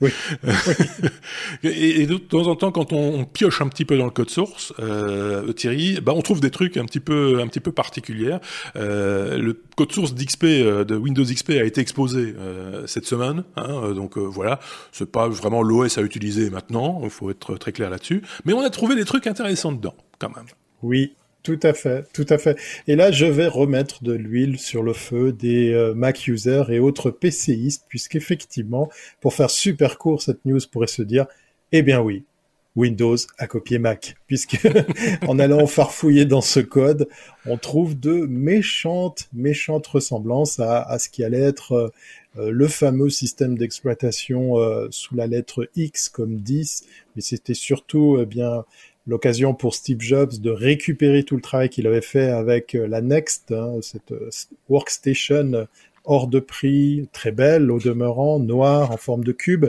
Oui. 0.00 0.10
et, 1.64 2.06
de 2.06 2.16
temps 2.16 2.46
en 2.46 2.56
temps, 2.56 2.72
quand 2.72 2.92
on, 2.92 3.24
pioche 3.24 3.60
un 3.60 3.68
petit 3.68 3.84
peu 3.84 3.96
dans 3.96 4.04
le 4.04 4.10
code 4.10 4.30
source, 4.30 4.72
euh, 4.78 5.52
Thierry, 5.52 6.00
bah, 6.00 6.12
on 6.14 6.22
trouve 6.22 6.40
des 6.40 6.50
trucs 6.50 6.76
un 6.76 6.84
petit 6.84 7.00
peu, 7.00 7.40
un 7.40 7.46
petit 7.48 7.60
peu 7.60 7.72
particuliers. 7.72 8.36
Euh, 8.76 9.38
le 9.38 9.60
code 9.76 9.92
source 9.92 10.14
d'XP, 10.14 10.44
euh, 10.44 10.84
de 10.84 10.96
Windows 10.96 11.24
XP, 11.24 11.50
a 11.50 11.64
été 11.64 11.80
exposé 11.80 12.34
euh, 12.38 12.86
cette 12.86 13.06
semaine. 13.06 13.44
Hein, 13.56 13.92
donc 13.92 14.18
voilà, 14.18 14.60
c'est 14.92 15.10
pas 15.10 15.28
vraiment 15.28 15.62
l'OS 15.62 15.98
à 15.98 16.02
utiliser 16.02 16.50
maintenant. 16.50 17.00
Il 17.02 17.10
faut 17.10 17.30
être 17.30 17.56
très 17.56 17.72
clair 17.72 17.90
là-dessus. 17.90 18.22
Mais 18.44 18.52
on 18.52 18.60
a 18.60 18.70
trouvé 18.70 18.94
des 18.94 19.04
trucs 19.04 19.26
intéressants 19.26 19.72
dedans, 19.72 19.94
quand 20.18 20.34
même. 20.34 20.46
Oui, 20.82 21.14
tout 21.44 21.60
à 21.62 21.74
fait, 21.74 22.10
tout 22.14 22.26
à 22.30 22.38
fait. 22.38 22.58
Et 22.88 22.96
là, 22.96 23.12
je 23.12 23.26
vais 23.26 23.46
remettre 23.46 24.02
de 24.02 24.14
l'huile 24.14 24.58
sur 24.58 24.82
le 24.82 24.94
feu 24.94 25.30
des 25.30 25.72
euh, 25.72 25.92
Mac 25.94 26.26
users 26.26 26.64
et 26.70 26.78
autres 26.78 27.10
PCistes, 27.10 27.84
puisqu'effectivement, 27.86 28.88
pour 29.20 29.34
faire 29.34 29.50
super 29.50 29.98
court, 29.98 30.22
cette 30.22 30.42
news 30.46 30.60
pourrait 30.72 30.86
se 30.86 31.02
dire, 31.02 31.26
eh 31.72 31.82
bien 31.82 32.00
oui, 32.00 32.24
Windows 32.76 33.16
a 33.36 33.46
copié 33.46 33.78
Mac, 33.78 34.16
puisque 34.26 34.58
en 35.28 35.38
allant 35.38 35.66
farfouiller 35.66 36.24
dans 36.24 36.40
ce 36.40 36.60
code, 36.60 37.08
on 37.44 37.58
trouve 37.58 38.00
de 38.00 38.24
méchantes, 38.26 39.28
méchantes 39.34 39.86
ressemblances 39.86 40.58
à, 40.60 40.98
ce 40.98 41.10
qui 41.10 41.24
allait 41.24 41.42
être 41.42 41.92
euh, 42.38 42.50
le 42.50 42.68
fameux 42.68 43.10
système 43.10 43.58
d'exploitation 43.58 44.58
euh, 44.58 44.88
sous 44.90 45.14
la 45.14 45.26
lettre 45.26 45.68
X 45.76 46.08
comme 46.08 46.38
10, 46.38 46.84
mais 47.14 47.22
c'était 47.22 47.52
surtout 47.52 48.16
eh 48.18 48.24
bien 48.24 48.64
l'occasion 49.06 49.54
pour 49.54 49.74
Steve 49.74 50.00
Jobs 50.00 50.40
de 50.40 50.50
récupérer 50.50 51.24
tout 51.24 51.36
le 51.36 51.42
travail 51.42 51.68
qu'il 51.68 51.86
avait 51.86 52.00
fait 52.00 52.28
avec 52.28 52.74
euh, 52.74 52.86
la 52.86 53.00
Next, 53.00 53.52
hein, 53.52 53.74
cette 53.82 54.12
euh, 54.12 54.30
workstation 54.68 55.66
hors 56.04 56.26
de 56.26 56.38
prix, 56.38 57.08
très 57.12 57.32
belle 57.32 57.70
au 57.70 57.78
demeurant, 57.78 58.38
noire 58.38 58.90
en 58.90 58.98
forme 58.98 59.24
de 59.24 59.32
cube, 59.32 59.66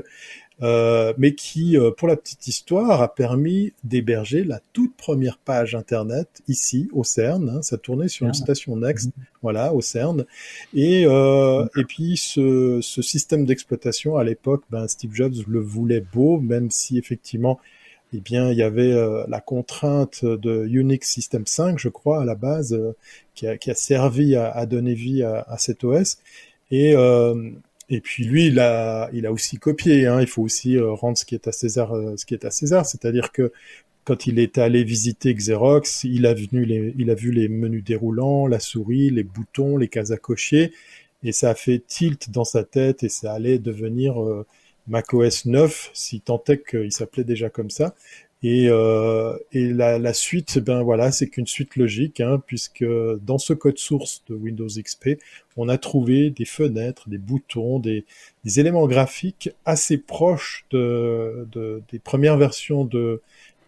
euh, 0.62 1.14
mais 1.18 1.34
qui, 1.34 1.78
pour 1.98 2.10
la 2.10 2.18
petite 2.18 2.48
histoire, 2.50 3.02
a 3.02 3.14
permis 3.14 3.72
d'héberger 3.86 4.44
la 4.44 4.60
toute 4.74 4.94
première 4.98 5.38
page 5.38 5.76
Internet 5.76 6.28
ici 6.50 6.90
au 6.92 7.06
CERN. 7.06 7.50
Hein, 7.50 7.62
ça 7.62 7.78
tournait 7.78 8.10
sur 8.10 8.26
une 8.26 8.32
ah. 8.32 8.38
station 8.38 8.76
Next, 8.76 9.08
mhm. 9.08 9.24
voilà, 9.42 9.74
au 9.74 9.80
CERN. 9.80 10.26
Et, 10.74 11.04
et 11.04 11.84
puis 11.88 12.18
ce, 12.18 12.80
ce 12.82 13.02
système 13.02 13.46
d'exploitation 13.46 14.18
à 14.18 14.26
l'époque, 14.26 14.64
ben, 14.70 14.90
Steve 14.90 15.14
Jobs 15.14 15.36
le 15.48 15.60
voulait 15.62 16.04
beau, 16.14 16.38
même 16.42 16.70
si 16.70 16.98
effectivement 16.98 17.62
eh 18.18 18.22
bien, 18.22 18.52
il 18.52 18.58
y 18.58 18.64
avait 18.64 18.94
euh, 18.94 19.26
la 19.28 19.42
contrainte 19.42 20.24
de 20.24 20.66
Unix 20.68 21.08
System 21.08 21.46
5, 21.46 21.80
je 21.80 21.90
crois, 21.90 22.22
à 22.22 22.26
la 22.26 22.36
base, 22.36 22.74
euh, 22.74 22.94
qui, 23.34 23.48
a, 23.48 23.76
servi 23.76 24.36
à, 24.36 24.66
donner 24.66 24.94
vie 24.94 25.24
à, 25.24 25.58
cet 25.58 25.84
OS. 25.84 26.20
Et, 26.72 26.96
euh, 26.96 27.52
et 27.90 28.02
puis 28.02 28.24
lui, 28.26 28.48
il 28.48 28.60
a, 28.60 29.10
il 29.14 29.26
a 29.26 29.32
aussi 29.32 29.58
copié. 29.58 30.08
Hein. 30.08 30.22
Il 30.22 30.28
faut 30.28 30.44
aussi 30.44 30.80
rendre 30.80 31.18
ce 31.18 31.26
qui 31.26 31.36
est 31.36 31.48
à 31.48 31.52
César, 31.52 31.94
ce 32.16 32.26
qui 32.26 32.34
est 32.34 32.46
à 32.46 32.52
César. 32.52 32.86
C'est-à-dire 32.86 33.32
que 33.32 33.52
quand 34.06 34.28
il 34.28 34.40
est 34.40 34.58
allé 34.58 34.84
visiter 34.84 35.34
Xerox, 35.34 36.04
il 36.06 36.26
a, 36.26 36.34
il 36.34 37.10
a 37.10 37.16
vu 37.16 37.32
les 37.32 37.50
menus 37.50 37.84
déroulants, 37.84 38.48
la 38.48 38.60
souris, 38.60 39.10
les 39.10 39.24
boutons, 39.24 39.78
les 39.78 39.88
cases 39.88 40.12
à 40.12 40.18
cocher, 40.18 40.72
et 41.24 41.32
ça 41.32 41.50
a 41.50 41.56
fait 41.56 41.82
tilt 41.86 42.30
dans 42.30 42.44
sa 42.46 42.64
tête 42.64 43.04
et 43.04 43.10
ça 43.10 43.34
allait 43.34 43.60
devenir 43.60 44.16
macOS 44.88 45.46
9, 45.46 45.92
si 45.94 46.22
tant 46.22 46.44
est 46.48 46.64
qu'il 46.70 46.92
s'appelait 46.92 47.24
déjà 47.24 47.50
comme 47.50 47.70
ça. 47.70 47.96
Et, 48.44 48.68
euh, 48.70 49.36
et 49.54 49.74
la, 49.74 49.98
la, 49.98 50.14
suite, 50.14 50.60
ben 50.60 50.84
voilà, 50.84 51.12
c'est 51.12 51.28
qu'une 51.28 51.48
suite 51.48 51.78
logique, 51.78 52.20
hein, 52.22 52.40
puisque 52.46 52.86
dans 53.24 53.40
ce 53.40 53.54
code 53.54 53.80
source 53.80 54.24
de 54.30 54.36
Windows 54.36 54.68
XP, 54.68 55.18
on 55.58 55.68
a 55.68 55.80
trouvé 55.80 56.30
des 56.30 56.46
fenêtres, 56.46 57.10
des 57.10 57.18
boutons, 57.18 57.80
des, 57.80 58.06
des 58.44 58.60
éléments 58.60 58.86
graphiques 58.88 59.50
assez 59.66 59.98
proches 59.98 60.66
de, 60.70 61.48
de, 61.52 61.82
des 61.92 61.98
premières 61.98 62.38
versions 62.38 62.86
de, 62.86 63.22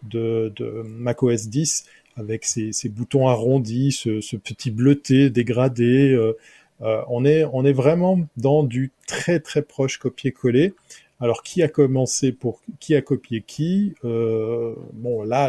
de, 0.04 0.52
de 0.54 0.84
macOS 0.86 1.48
10, 1.48 1.86
avec 2.16 2.44
ces, 2.44 2.72
ces 2.72 2.88
boutons 2.88 3.26
arrondis, 3.26 3.92
ce, 3.92 4.20
ce, 4.20 4.36
petit 4.36 4.70
bleuté 4.70 5.30
dégradé. 5.30 6.12
Euh, 6.12 6.36
euh, 6.82 7.02
on, 7.08 7.24
est, 7.24 7.44
on 7.52 7.64
est 7.64 7.72
vraiment 7.72 8.20
dans 8.36 8.62
du 8.62 8.92
très 9.06 9.40
très 9.40 9.62
proche 9.62 9.98
copier-coller. 9.98 10.74
Alors, 11.20 11.42
qui 11.42 11.62
a 11.62 11.68
commencé 11.68 12.30
pour 12.30 12.60
qui 12.78 12.94
a 12.94 13.02
copié 13.02 13.42
qui 13.42 13.94
euh, 14.04 14.74
Bon, 14.92 15.22
là, 15.24 15.48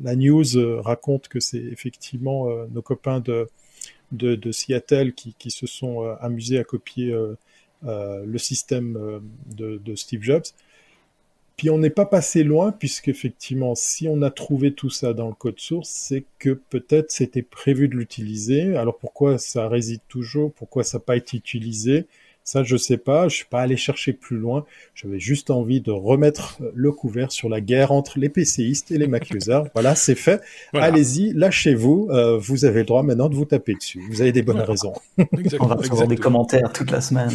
la, 0.00 0.16
news 0.16 0.56
euh, 0.56 0.80
raconte 0.80 1.26
que 1.26 1.40
c'est 1.40 1.58
effectivement 1.58 2.48
euh, 2.48 2.66
nos 2.70 2.82
copains 2.82 3.18
de, 3.20 3.48
de, 4.12 4.52
Seattle 4.52 5.12
qui, 5.14 5.34
qui, 5.36 5.50
se 5.50 5.66
sont 5.66 6.02
amusés 6.20 6.58
à 6.58 6.64
copier 6.64 7.14
le 7.82 8.38
système 8.38 9.20
de, 9.56 9.94
Steve 9.96 10.22
Jobs. 10.22 10.44
puis 11.56 11.68
on 11.68 11.78
n'est 11.78 11.90
pas 11.90 12.06
passé 12.06 12.44
loin, 12.44 12.72
puisqu'effectivement, 12.72 13.74
si 13.74 14.08
on 14.08 14.22
a 14.22 14.30
trouvé 14.30 14.72
tout 14.72 14.90
ça 14.90 15.12
dans 15.14 15.28
le 15.28 15.34
code 15.34 15.58
source, 15.58 15.90
c'est 15.90 16.24
que 16.38 16.50
peut-être 16.50 17.10
c'était 17.10 17.42
prévu 17.42 17.88
de 17.88 17.96
l'utiliser. 17.96 18.76
Alors 18.76 18.96
pourquoi 18.96 19.36
ça 19.36 19.68
réside 19.68 20.00
toujours? 20.08 20.52
Pourquoi 20.52 20.84
ça 20.84 20.98
n'a 20.98 21.04
pas 21.04 21.16
été 21.16 21.36
utilisé? 21.36 22.06
Ça, 22.48 22.62
je 22.62 22.78
sais 22.78 22.96
pas. 22.96 23.28
Je 23.28 23.36
suis 23.36 23.44
pas 23.44 23.60
allé 23.60 23.76
chercher 23.76 24.14
plus 24.14 24.38
loin. 24.38 24.64
J'avais 24.94 25.20
juste 25.20 25.50
envie 25.50 25.82
de 25.82 25.90
remettre 25.90 26.56
le 26.74 26.92
couvert 26.92 27.30
sur 27.30 27.50
la 27.50 27.60
guerre 27.60 27.92
entre 27.92 28.18
les 28.18 28.30
PCistes 28.30 28.90
et 28.90 28.96
les 28.96 29.06
mac-users. 29.06 29.64
voilà, 29.74 29.94
c'est 29.94 30.14
fait. 30.14 30.40
Allez-y, 30.72 31.34
lâchez-vous. 31.34 32.08
Euh, 32.10 32.38
vous 32.38 32.64
avez 32.64 32.80
le 32.80 32.86
droit 32.86 33.02
maintenant 33.02 33.28
de 33.28 33.34
vous 33.34 33.44
taper 33.44 33.74
dessus. 33.74 34.00
Vous 34.08 34.22
avez 34.22 34.32
des 34.32 34.40
bonnes 34.40 34.62
raisons. 34.62 34.94
On 35.60 35.66
va 35.66 35.74
avoir 35.74 36.08
des 36.08 36.16
commentaires 36.16 36.72
toute 36.72 36.90
la 36.90 37.02
semaine. 37.02 37.28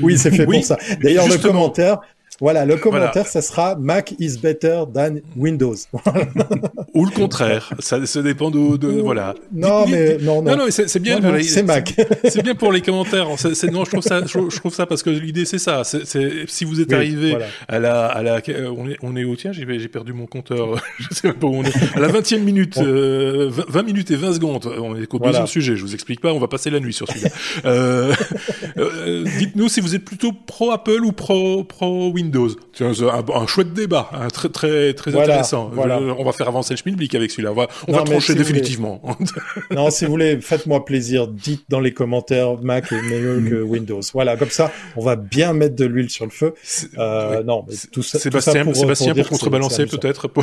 Oui, 0.00 0.16
c'est 0.16 0.30
fait 0.30 0.46
pour 0.46 0.62
ça. 0.62 0.78
D'ailleurs, 1.02 1.26
le 1.26 1.38
commentaire, 1.38 1.98
voilà, 2.40 2.64
le 2.64 2.76
commentaire, 2.76 3.26
ça 3.26 3.42
sera 3.42 3.76
Mac 3.76 4.14
is 4.18 4.38
better 4.38 4.84
than 4.92 5.16
Windows. 5.36 5.76
Ou 6.94 7.04
le 7.04 7.10
contraire, 7.10 7.72
ça, 7.78 8.04
ça 8.06 8.22
dépend 8.22 8.50
de, 8.50 8.76
de 8.76 8.88
voilà. 8.88 9.34
Non, 9.52 9.86
mais 9.86 10.18
non, 10.20 10.42
non, 10.42 10.56
non, 10.56 10.64
c'est 10.70 10.98
bien. 10.98 11.20
C'est 11.42 11.62
Mac. 11.62 11.94
c'est 12.24 12.42
bien 12.42 12.54
pour 12.54 12.72
les 12.72 12.80
commentaires. 12.80 13.28
C'est 13.36 13.70
non, 13.70 13.84
je 13.84 13.90
trouve 13.90 14.02
ça, 14.02 14.20
je, 14.24 14.56
trouve 14.56 14.74
ça 14.74 14.86
parce 14.86 15.02
que 15.02 15.10
l'idée 15.10 15.44
c'est 15.44 15.58
ça. 15.58 15.82
Si 15.84 16.64
vous 16.64 16.80
êtes 16.80 16.92
arrivé 16.92 17.36
à 17.68 17.78
la, 17.78 18.06
à 18.06 18.22
la, 18.22 18.40
on 18.76 18.88
est, 18.88 18.96
on 19.02 19.16
est 19.16 19.24
au 19.24 19.36
tien. 19.36 19.52
J'ai 19.52 19.88
perdu 19.88 20.12
mon 20.12 20.26
compteur. 20.26 20.82
je 20.98 21.14
sais 21.14 21.32
pas 21.32 21.46
où 21.46 21.54
on 21.54 21.64
est. 21.64 21.96
À 21.96 22.00
la 22.00 22.08
20e 22.08 22.40
minute, 22.40 22.78
20, 22.78 22.84
euh, 22.84 23.82
minutes 23.84 24.10
et 24.10 24.16
20 24.16 24.34
secondes. 24.34 24.66
On 24.78 24.96
est 24.96 25.12
au 25.12 25.18
deuxième 25.18 25.46
sujet. 25.46 25.76
Je 25.76 25.82
vous 25.82 25.94
explique 25.94 26.20
pas. 26.20 26.32
On 26.32 26.38
va 26.38 26.48
passer 26.48 26.70
la 26.70 26.80
nuit 26.80 26.92
sur 26.92 27.08
celui-là. 27.08 27.30
euh, 27.64 28.14
euh, 28.78 29.24
Dites-nous 29.38 29.68
si 29.68 29.80
vous 29.80 29.94
êtes 29.94 30.04
plutôt 30.04 30.32
pro 30.32 30.70
Apple 30.70 31.04
ou 31.04 31.12
pro 31.12 31.64
pro 31.64 32.10
Windows. 32.10 32.23
Windows. 32.24 32.48
Un, 32.80 33.32
un, 33.34 33.46
chouette 33.46 33.72
débat, 33.72 34.08
un 34.12 34.28
très 34.28 34.48
très 34.48 34.94
très 34.94 35.14
intéressant. 35.14 35.70
on 35.76 36.24
va 36.24 36.32
faire 36.32 36.48
avancer 36.48 36.74
le 36.74 36.78
schmilblick 36.78 37.14
avec 37.14 37.30
celui-là. 37.30 37.52
On 37.52 37.54
va, 37.54 37.68
on 37.88 37.92
va 37.92 38.02
trancher 38.02 38.34
définitivement. 38.34 39.00
non, 39.70 39.90
si 39.90 40.04
vous 40.04 40.10
voulez, 40.10 40.40
faites-moi 40.40 40.84
plaisir. 40.84 41.28
Dites 41.28 41.64
dans 41.68 41.80
les 41.80 41.92
commentaires 41.92 42.60
Mac 42.62 42.90
est 42.92 43.02
meilleur 43.02 43.42
que 43.44 43.62
Windows. 43.62 44.00
Voilà, 44.12 44.36
comme 44.36 44.50
ça, 44.50 44.72
on 44.96 45.02
va 45.02 45.16
bien 45.16 45.52
mettre 45.52 45.76
de 45.76 45.84
l'huile 45.84 46.10
sur 46.10 46.24
le 46.24 46.30
feu. 46.30 46.54
Euh, 46.98 47.42
non, 47.42 47.64
mais 47.68 47.74
tout 47.92 48.02
ça. 48.02 48.18
Sébastien, 48.18 48.64
pour, 48.64 48.76
Sébastien 48.76 49.14
pour, 49.14 49.28
contrebalancer 49.28 49.86
peut-être. 49.86 50.28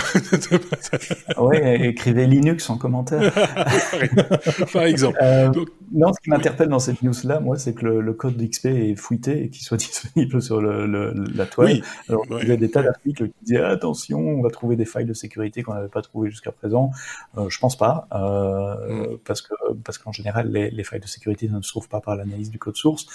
Oui, 1.38 1.58
écrivez 1.62 2.28
Linux 2.28 2.70
en 2.70 2.78
commentaire. 2.78 3.34
Par 4.74 4.84
exemple. 4.84 5.18
Euh, 5.22 5.50
non, 5.94 6.14
ce 6.14 6.20
qui 6.22 6.30
m'interpelle 6.30 6.70
dans 6.70 6.80
cette 6.80 7.02
news-là, 7.02 7.40
moi, 7.40 7.58
c'est 7.58 7.74
que 7.74 7.86
le, 7.86 8.14
code 8.14 8.38
d'XP 8.38 8.66
est 8.66 8.96
fouillé 8.96 9.44
et 9.44 9.50
qu'il 9.50 9.64
soit 9.64 9.78
disponible 9.78 10.42
sur 10.42 10.62
le, 10.62 11.14
la 11.36 11.46
toile. 11.46 11.68
Oui. 11.68 11.71
Alors, 12.10 12.26
il 12.42 12.48
y 12.48 12.52
a 12.52 12.58
des 12.58 12.70
tas 12.70 12.84
d'articles 12.84 13.28
qui 13.28 13.34
disaient 13.44 13.62
attention, 13.64 14.20
on 14.20 14.42
va 14.42 14.50
trouver 14.50 14.76
des 14.76 14.86
failles 14.86 15.06
de 15.06 15.14
sécurité 15.14 15.64
qu'on 15.64 15.74
n'avait 15.74 15.88
pas 15.88 16.02
trouvées 16.02 16.30
jusqu'à 16.30 16.52
présent. 16.52 16.92
Euh, 17.38 17.50
je 17.50 17.60
pense 17.60 17.78
pas, 17.78 18.08
euh, 18.14 19.14
mm. 19.14 19.18
parce 19.26 19.42
que 19.42 19.54
parce 19.84 19.98
qu'en 19.98 20.12
général, 20.12 20.52
les, 20.52 20.70
les, 20.70 20.84
failles 20.84 21.00
de 21.00 21.08
sécurité 21.08 21.48
ne 21.48 21.62
se 21.62 21.70
trouvent 21.70 21.88
pas 21.88 22.02
par 22.02 22.16
l'analyse 22.16 22.50
du 22.50 22.60
code 22.60 22.76
source 22.76 23.08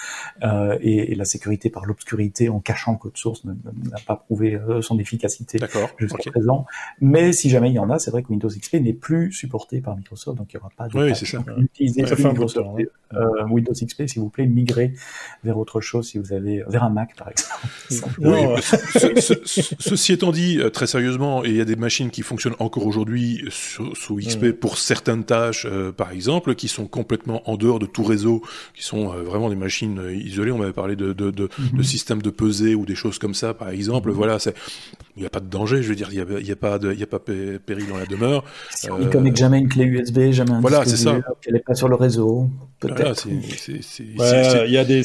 euh, 0.42 0.78
et, 0.80 1.12
et, 1.12 1.14
la 1.14 1.24
sécurité 1.24 1.70
par 1.70 1.84
l'obscurité 1.84 2.48
en 2.48 2.60
cachant 2.60 2.92
le 2.92 2.98
code 2.98 3.16
source 3.16 3.44
n'a 3.44 3.54
pas 4.06 4.16
prouvé 4.16 4.54
euh, 4.54 4.82
son 4.82 4.98
efficacité 4.98 5.58
jusqu'à 5.98 6.30
présent. 6.30 6.66
Mais 7.00 7.32
si 7.32 7.50
jamais 7.50 7.70
il 7.70 7.74
y 7.74 7.78
en 7.78 7.90
a, 7.90 7.98
c'est 7.98 8.10
vrai 8.10 8.22
que 8.22 8.28
Windows 8.28 8.48
XP 8.48 8.74
n'est 8.74 8.92
plus 8.92 9.32
supporté 9.32 9.80
par 9.80 9.96
Microsoft, 9.96 10.38
donc 10.38 10.52
il 10.52 10.56
n'y 10.56 10.60
aura 10.60 10.70
pas 10.76 10.88
de 10.88 10.96
oui, 10.96 11.14
c'est 11.14 11.26
ça. 11.26 11.44
Utilisez 11.58 12.04
Windows, 12.04 12.48
Windows 13.50 13.72
XP, 13.72 14.06
s'il 14.06 14.22
vous 14.22 14.30
plaît, 14.30 14.46
migrez 14.46 14.92
vers 15.44 15.58
autre 15.58 15.80
chose 15.80 16.08
si 16.08 16.18
vous 16.18 16.32
avez 16.32 16.62
vers 16.68 16.84
un 16.84 16.90
Mac 16.90 17.16
par 17.16 17.28
exemple. 17.28 18.14
Oui, 18.18 18.45
ceci 18.60 20.12
étant 20.12 20.32
dit, 20.32 20.58
euh, 20.58 20.70
très 20.70 20.86
sérieusement, 20.86 21.44
il 21.44 21.56
y 21.56 21.60
a 21.60 21.64
des 21.64 21.76
machines 21.76 22.10
qui 22.10 22.22
fonctionnent 22.22 22.56
encore 22.58 22.86
aujourd'hui 22.86 23.44
sous, 23.50 24.16
XP 24.16 24.44
mm. 24.44 24.52
pour 24.54 24.78
certaines 24.78 25.24
tâches, 25.24 25.66
euh, 25.70 25.92
par 25.92 26.12
exemple, 26.12 26.54
qui 26.54 26.68
sont 26.68 26.86
complètement 26.86 27.48
en 27.50 27.56
dehors 27.56 27.78
de 27.78 27.86
tout 27.86 28.04
réseau, 28.04 28.42
qui 28.74 28.82
sont 28.82 29.12
euh, 29.12 29.22
vraiment 29.22 29.48
des 29.48 29.56
machines 29.56 30.00
isolées. 30.12 30.52
On 30.52 30.58
m'avait 30.58 30.72
parlé 30.72 30.96
de, 30.96 31.12
de, 31.12 31.30
de, 31.30 31.46
mm-hmm. 31.48 31.82
systèmes 31.82 32.22
de 32.22 32.30
pesée 32.30 32.74
ou 32.74 32.86
des 32.86 32.94
choses 32.94 33.18
comme 33.18 33.34
ça, 33.34 33.54
par 33.54 33.70
exemple. 33.70 34.10
Mm-hmm. 34.10 34.14
Voilà, 34.14 34.38
c'est 34.38 34.54
il 35.16 35.20
n'y 35.20 35.26
a 35.26 35.30
pas 35.30 35.40
de 35.40 35.48
danger, 35.48 35.82
je 35.82 35.88
veux 35.88 35.94
dire, 35.94 36.08
il 36.12 36.22
n'y 36.22 36.36
a, 36.36 36.40
y 36.40 36.52
a, 36.52 36.56
pas 36.56 36.78
de, 36.78 36.92
il 36.92 37.00
y 37.00 37.02
a 37.02 37.06
pas 37.06 37.18
péril 37.18 37.88
dans 37.88 37.96
la 37.96 38.04
demeure. 38.04 38.44
Si 38.70 38.90
on 38.90 39.02
connecte 39.08 39.38
jamais 39.38 39.58
une 39.58 39.68
clé 39.68 39.84
USB, 39.84 40.30
jamais 40.30 40.50
un 40.50 40.60
voilà, 40.60 40.84
c'est 40.84 40.98
ça. 40.98 41.18
qu'elle 41.40 41.54
n'est 41.54 41.60
pas 41.60 41.74
sur 41.74 41.88
le 41.88 41.94
réseau, 41.94 42.50
peut-être. 42.80 43.26
il 43.26 44.70
y 44.70 44.76
a 44.76 44.84
des, 44.84 45.02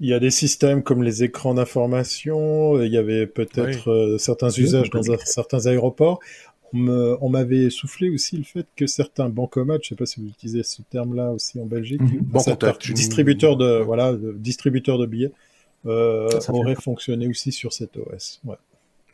il 0.00 0.08
y 0.08 0.14
a 0.14 0.18
des 0.18 0.30
systèmes 0.32 0.82
comme 0.82 1.04
les 1.04 1.22
écrans 1.22 1.54
d'information, 1.54 2.81
il 2.86 2.92
y 2.92 2.96
avait 2.96 3.26
peut-être 3.26 3.90
euh, 3.90 4.18
certains 4.18 4.50
usages 4.50 4.90
dans 4.90 5.02
certains 5.24 5.66
aéroports. 5.66 6.20
On 6.74 7.28
m'avait 7.28 7.68
soufflé 7.68 8.08
aussi 8.08 8.38
le 8.38 8.44
fait 8.44 8.66
que 8.76 8.86
certains 8.86 9.28
bancomates, 9.28 9.82
je 9.82 9.86
ne 9.86 9.88
sais 9.90 9.94
pas 9.96 10.06
si 10.06 10.20
vous 10.20 10.28
utilisez 10.28 10.62
ce 10.62 10.80
terme-là 10.82 11.30
aussi 11.30 11.60
en 11.60 11.66
Belgique, 11.66 12.00
mmh. 12.00 12.94
distributeurs 12.94 13.56
de 13.56 13.82
voilà, 13.82 14.16
distributeurs 14.36 14.98
de 14.98 15.04
billets, 15.04 15.32
euh, 15.84 16.28
auraient 16.48 16.74
fonctionné 16.74 17.26
aussi 17.28 17.52
sur 17.52 17.72
cet 17.72 17.96
OS. 17.98 18.40
Ouais. 18.44 18.56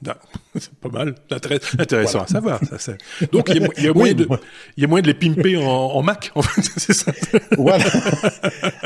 C'est 0.59 0.75
pas 0.75 0.89
mal, 0.89 1.15
intéressant 1.79 2.23
à 2.23 2.27
savoir. 2.27 2.61
Ça, 2.79 2.95
Donc 3.33 3.49
il 3.49 3.63
y, 3.83 3.89
a, 3.89 3.93
moyen 3.95 4.15
de, 4.15 4.29
il 4.77 4.83
y 4.83 4.85
a 4.85 4.89
moyen 4.89 5.03
de 5.03 5.09
les 5.09 5.15
pimper 5.15 5.57
en, 5.57 5.95
en 5.95 6.03
Mac, 6.03 6.31
en 6.35 6.43
fait, 6.43 6.63
c'est 6.77 6.93
ça. 6.93 7.13
Voilà. 7.57 7.85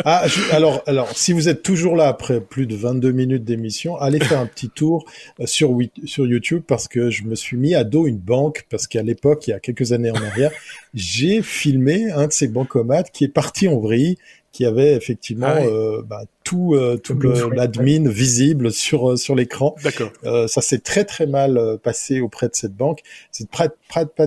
Ah, 0.05 0.25
alors, 0.51 0.83
alors, 0.87 1.11
si 1.16 1.33
vous 1.33 1.48
êtes 1.48 1.62
toujours 1.62 1.96
là 1.96 2.09
après 2.09 2.40
plus 2.40 2.66
de 2.66 2.75
22 2.75 3.12
minutes 3.12 3.44
d'émission, 3.44 3.96
allez 3.96 4.20
faire 4.20 4.40
un 4.40 4.46
petit 4.46 4.70
tour 4.70 5.05
euh, 5.40 5.46
sur 5.46 5.77
sur 6.05 6.27
YouTube 6.27 6.62
parce 6.66 6.88
que 6.88 7.11
je 7.11 7.25
me 7.25 7.35
suis 7.35 7.57
mis 7.57 7.75
à 7.75 7.85
dos 7.85 8.07
une 8.07 8.18
banque 8.18 8.66
parce 8.70 8.87
qu'à 8.87 9.03
l'époque, 9.03 9.46
il 9.46 9.51
y 9.51 9.55
a 9.55 9.61
quelques 9.61 9.92
années 9.92 10.11
en 10.11 10.22
arrière, 10.22 10.51
j'ai 10.94 11.42
filmé 11.42 12.11
un 12.11 12.27
de 12.27 12.33
ces 12.33 12.48
bancomates 12.48 13.11
qui 13.12 13.25
est 13.25 13.29
parti 13.29 13.68
en 13.68 13.79
vrille 13.79 14.16
qui 14.53 14.67
avait 14.67 14.95
effectivement 14.95 15.49
ah 15.49 15.65
euh, 15.65 16.03
bah, 16.03 16.25
tout, 16.45 16.75
euh, 16.75 16.99
tout 16.99 17.19
l'admin 17.19 18.09
visible 18.09 18.71
sur 18.71 19.12
euh, 19.12 19.17
sur 19.17 19.35
l'écran. 19.35 19.75
D'accord. 19.83 20.12
Euh, 20.25 20.47
ça 20.47 20.61
s'est 20.61 20.79
très 20.79 21.05
très 21.05 21.27
mal 21.27 21.79
passé 21.83 22.21
auprès 22.21 22.49
de 22.49 22.55
cette 22.55 22.77
banque. 22.77 23.01
C'est 23.31 23.49
près, 23.49 23.71
pas 23.88 24.27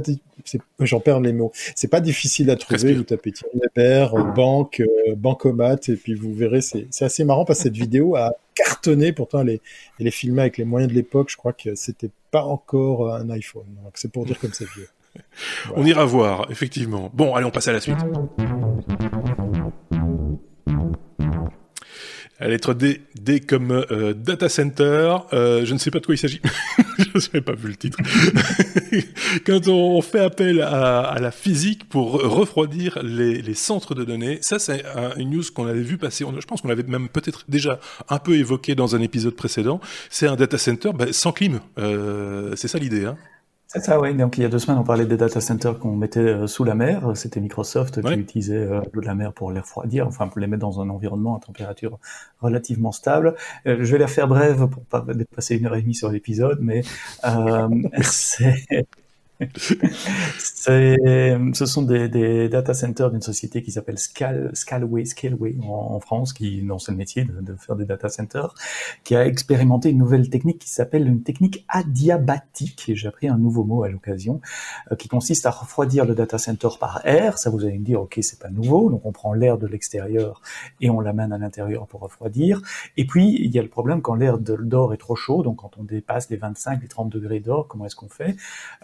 j'en 0.79 0.99
perds 0.99 1.21
les 1.21 1.33
mots. 1.33 1.51
C'est 1.75 1.87
pas 1.87 2.01
difficile 2.01 2.49
à 2.49 2.55
trouver. 2.55 2.93
Vous 2.93 3.03
tapez 3.03 3.31
Thierry 3.31 4.23
banque, 4.35 4.81
bancomat, 5.15 5.77
et 5.87 5.95
puis 5.95 6.15
vous 6.15 6.33
verrez. 6.33 6.61
C'est 6.61 6.87
assez 7.01 7.23
marrant 7.23 7.45
parce 7.45 7.59
que 7.59 7.63
cette 7.63 7.77
vidéo 7.77 8.15
a 8.15 8.33
cartonné. 8.55 9.11
Pourtant, 9.11 9.41
elle 9.41 9.49
est, 9.49 9.61
elle 9.99 10.07
est 10.07 10.11
filmée 10.11 10.41
avec 10.41 10.57
les 10.57 10.65
moyens 10.65 10.91
de 10.91 10.95
l'époque. 10.95 11.29
Je 11.29 11.37
crois 11.37 11.53
que 11.53 11.75
c'était 11.75 12.11
pas 12.31 12.43
encore 12.43 13.13
un 13.13 13.29
iPhone. 13.29 13.67
Donc 13.83 13.93
c'est 13.95 14.11
pour 14.11 14.25
dire 14.25 14.39
comme 14.39 14.53
c'est 14.53 14.69
vieux. 14.69 14.87
On 15.75 15.85
ira 15.85 16.05
voir, 16.05 16.47
effectivement. 16.49 17.09
Bon, 17.13 17.35
allez, 17.35 17.45
on 17.45 17.51
passe 17.51 17.67
à 17.67 17.73
la 17.73 17.79
suite. 17.79 17.97
La 22.41 22.49
lettre 22.49 22.73
D, 22.73 23.01
D 23.15 23.39
comme 23.39 23.71
euh, 23.71 24.13
data 24.13 24.49
center. 24.49 25.15
Euh, 25.31 25.65
je 25.65 25.73
ne 25.73 25.79
sais 25.79 25.89
pas 25.89 25.99
de 25.99 26.05
quoi 26.05 26.15
il 26.15 26.17
s'agit. 26.17 26.41
je 26.97 27.27
n'avais 27.27 27.39
pas 27.39 27.53
vu 27.53 27.69
le 27.69 27.77
titre. 27.77 27.97
Quand 29.45 29.69
on 29.69 30.01
fait 30.01 30.19
appel 30.19 30.61
à, 30.61 31.15
la 31.21 31.31
physique 31.31 31.87
pour 31.87 32.21
refroidir 32.21 32.99
les, 33.01 33.53
centres 33.53 33.95
de 33.95 34.03
données, 34.03 34.39
ça 34.41 34.59
c'est 34.59 34.83
une 35.15 35.29
news 35.29 35.43
qu'on 35.53 35.65
avait 35.65 35.81
vu 35.81 35.97
passer. 35.97 36.25
Je 36.37 36.45
pense 36.45 36.61
qu'on 36.61 36.67
l'avait 36.67 36.83
même 36.83 37.07
peut-être 37.07 37.45
déjà 37.47 37.79
un 38.09 38.19
peu 38.19 38.35
évoqué 38.35 38.75
dans 38.75 38.97
un 38.97 39.01
épisode 39.01 39.35
précédent. 39.35 39.79
C'est 40.09 40.27
un 40.27 40.35
data 40.35 40.57
center 40.57 40.91
ben, 40.93 41.13
sans 41.13 41.31
clim. 41.31 41.61
Euh, 41.77 42.53
c'est 42.57 42.67
ça 42.67 42.79
l'idée. 42.79 43.05
Hein 43.05 43.15
c'est 43.67 43.83
ça, 43.83 43.99
oui. 43.99 44.13
Donc 44.13 44.37
il 44.37 44.41
y 44.41 44.45
a 44.45 44.49
deux 44.49 44.59
semaines, 44.59 44.79
on 44.79 44.83
parlait 44.83 45.05
des 45.05 45.17
data 45.17 45.41
centers 45.41 45.79
qu'on 45.79 45.95
mettait 45.95 46.19
euh, 46.19 46.47
sous 46.47 46.63
la 46.63 46.75
mer. 46.75 47.11
C'était 47.15 47.39
Microsoft 47.39 48.01
qui 48.01 48.13
utilisait 48.13 48.55
euh, 48.55 48.81
l'eau 48.93 49.01
de 49.01 49.05
la 49.05 49.15
mer 49.15 49.33
pour 49.33 49.51
les 49.51 49.59
refroidir, 49.59 50.07
enfin 50.07 50.27
pour 50.27 50.39
les 50.39 50.47
mettre 50.47 50.61
dans 50.61 50.81
un 50.81 50.89
environnement 50.89 51.37
à 51.37 51.39
température 51.39 51.99
relativement 52.41 52.91
stable. 52.91 53.35
Euh, 53.67 53.77
je 53.81 53.91
vais 53.91 53.97
la 53.97 54.07
faire 54.07 54.27
brève 54.27 54.67
pour 54.67 54.83
pas 54.85 55.05
dépasser 55.13 55.57
une 55.57 55.65
heure 55.65 55.75
et 55.75 55.81
demie 55.81 55.95
sur 55.95 56.11
l'épisode, 56.11 56.59
mais 56.61 56.83
c'est 58.01 58.87
ce 60.31 61.65
sont 61.65 61.81
des, 61.81 62.07
des 62.07 62.47
data 62.49 62.73
centers 62.73 63.11
d'une 63.11 63.21
société 63.21 63.61
qui 63.61 63.71
s'appelle 63.71 63.97
Scal, 63.97 64.51
Scalway, 64.53 65.05
Scalway 65.05 65.55
en, 65.67 65.99
France, 65.99 66.33
qui 66.33 66.61
dans 66.61 66.77
le 66.87 66.95
métier 66.95 67.25
de, 67.25 67.41
de, 67.41 67.55
faire 67.55 67.75
des 67.75 67.85
data 67.85 68.09
centers, 68.09 68.53
qui 69.03 69.15
a 69.15 69.25
expérimenté 69.25 69.89
une 69.89 69.97
nouvelle 69.97 70.29
technique 70.29 70.59
qui 70.59 70.69
s'appelle 70.69 71.07
une 71.07 71.23
technique 71.23 71.65
adiabatique. 71.67 72.87
Et 72.89 72.95
j'ai 72.95 73.07
appris 73.07 73.27
un 73.27 73.37
nouveau 73.37 73.63
mot 73.63 73.83
à 73.83 73.89
l'occasion, 73.89 74.41
euh, 74.91 74.95
qui 74.95 75.07
consiste 75.07 75.45
à 75.45 75.51
refroidir 75.51 76.05
le 76.05 76.15
data 76.15 76.37
center 76.37 76.69
par 76.79 77.05
air. 77.05 77.37
Ça, 77.37 77.49
vous 77.49 77.65
allez 77.65 77.77
me 77.77 77.85
dire, 77.85 78.01
ok, 78.01 78.19
c'est 78.21 78.39
pas 78.39 78.49
nouveau. 78.49 78.89
Donc 78.89 79.05
on 79.05 79.11
prend 79.11 79.33
l'air 79.33 79.57
de 79.57 79.67
l'extérieur 79.67 80.41
et 80.79 80.89
on 80.89 81.01
l'amène 81.01 81.33
à 81.33 81.37
l'intérieur 81.37 81.87
pour 81.87 82.01
refroidir. 82.01 82.61
Et 82.97 83.05
puis 83.05 83.35
il 83.39 83.53
y 83.53 83.59
a 83.59 83.61
le 83.61 83.69
problème 83.69 84.01
quand 84.01 84.15
l'air 84.15 84.37
d'or 84.37 84.93
est 84.93 84.97
trop 84.97 85.15
chaud, 85.15 85.43
donc 85.43 85.57
quand 85.57 85.77
on 85.77 85.83
dépasse 85.83 86.29
les 86.29 86.37
25, 86.37 86.81
les 86.81 86.87
30 86.87 87.09
degrés 87.09 87.39
d'or, 87.39 87.67
comment 87.67 87.85
est-ce 87.85 87.95
qu'on 87.95 88.09
fait? 88.09 88.35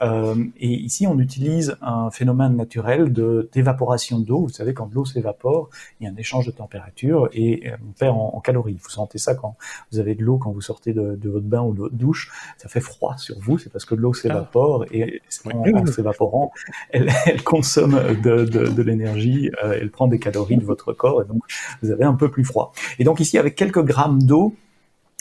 Euh, 0.02 0.41
et 0.58 0.70
ici, 0.70 1.08
on 1.08 1.20
utilise 1.20 1.78
un 1.82 2.10
phénomène 2.12 2.56
naturel 2.56 3.12
de 3.12 3.50
d'évaporation 3.54 4.20
d'eau. 4.20 4.42
Vous 4.42 4.50
savez, 4.50 4.74
quand 4.74 4.90
l'eau 4.94 5.06
s'évapore, 5.06 5.70
il 6.00 6.06
y 6.06 6.08
a 6.08 6.12
un 6.12 6.16
échange 6.16 6.46
de 6.46 6.52
température 6.52 7.30
et 7.34 7.72
on 7.88 7.92
perd 7.92 8.16
en, 8.18 8.40
calories. 8.40 8.78
Vous 8.82 8.90
sentez 8.90 9.18
ça 9.18 9.36
quand 9.36 9.56
vous 9.92 10.00
avez 10.00 10.16
de 10.16 10.24
l'eau, 10.24 10.38
quand 10.38 10.52
vous 10.52 10.62
sortez 10.62 10.94
de, 10.94 11.16
de, 11.16 11.30
votre 11.30 11.46
bain 11.46 11.62
ou 11.62 11.74
de 11.74 11.80
votre 11.80 11.96
douche, 11.96 12.32
ça 12.58 12.70
fait 12.70 12.82
froid 12.82 13.18
sur 13.18 13.40
vous. 13.40 13.58
C'est 13.58 13.72
parce 13.72 13.86
que 13.86 13.96
l'eau 13.96 14.14
s'évapore 14.14 14.86
et 14.92 15.22
en, 15.46 15.86
s'évaporant, 15.86 16.52
elle, 16.92 17.12
elle, 17.26 17.44
consomme 17.44 18.00
de, 18.24 18.46
de, 18.46 18.68
de 18.68 18.82
l'énergie, 18.82 19.52
elle 19.62 19.92
prend 19.92 20.08
des 20.08 20.20
calories 20.20 20.58
de 20.58 20.66
votre 20.66 20.94
corps 20.94 21.22
et 21.22 21.26
donc 21.26 21.44
vous 21.82 21.92
avez 21.92 22.04
un 22.04 22.16
peu 22.16 22.30
plus 22.30 22.44
froid. 22.44 22.74
Et 23.00 23.04
donc 23.04 23.20
ici, 23.20 23.38
avec 23.38 23.56
quelques 23.56 23.84
grammes 23.84 24.24
d'eau, 24.24 24.56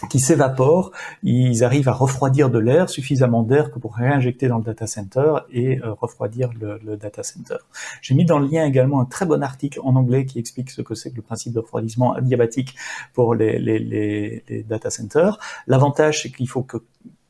qui 0.09 0.21
s'évaporent, 0.21 0.93
ils 1.23 1.65
arrivent 1.65 1.89
à 1.89 1.93
refroidir 1.93 2.51
de 2.51 2.59
l'air, 2.59 2.89
suffisamment 2.89 3.43
d'air 3.43 3.71
que 3.71 3.79
pour 3.79 3.95
réinjecter 3.97 4.49
dans 4.49 4.59
le 4.59 4.65
data 4.65 4.87
center 4.87 5.35
et 5.53 5.79
euh, 5.79 5.93
refroidir 5.93 6.51
le, 6.59 6.97
data 6.97 7.23
center. 7.23 7.57
J'ai 8.01 8.15
mis 8.15 8.25
dans 8.25 8.39
le 8.39 8.47
lien 8.47 8.65
également 8.65 9.01
un 9.01 9.05
très 9.05 9.27
bon 9.27 9.43
article 9.43 9.81
en 9.83 9.97
anglais 9.97 10.25
qui 10.25 10.39
explique 10.39 10.71
ce 10.71 10.83
que 10.83 10.95
c'est 10.95 11.11
que 11.11 11.17
le 11.17 11.23
principe 11.23 11.53
de 11.53 11.61
refroidissement 11.61 12.15
adiabatique 12.15 12.75
pour 13.13 13.35
les 13.35 14.65
data 14.69 14.91
centers. 14.91 15.39
L'avantage, 15.67 16.23
c'est 16.23 16.31
qu'il 16.31 16.49
faut 16.49 16.63
que 16.63 16.79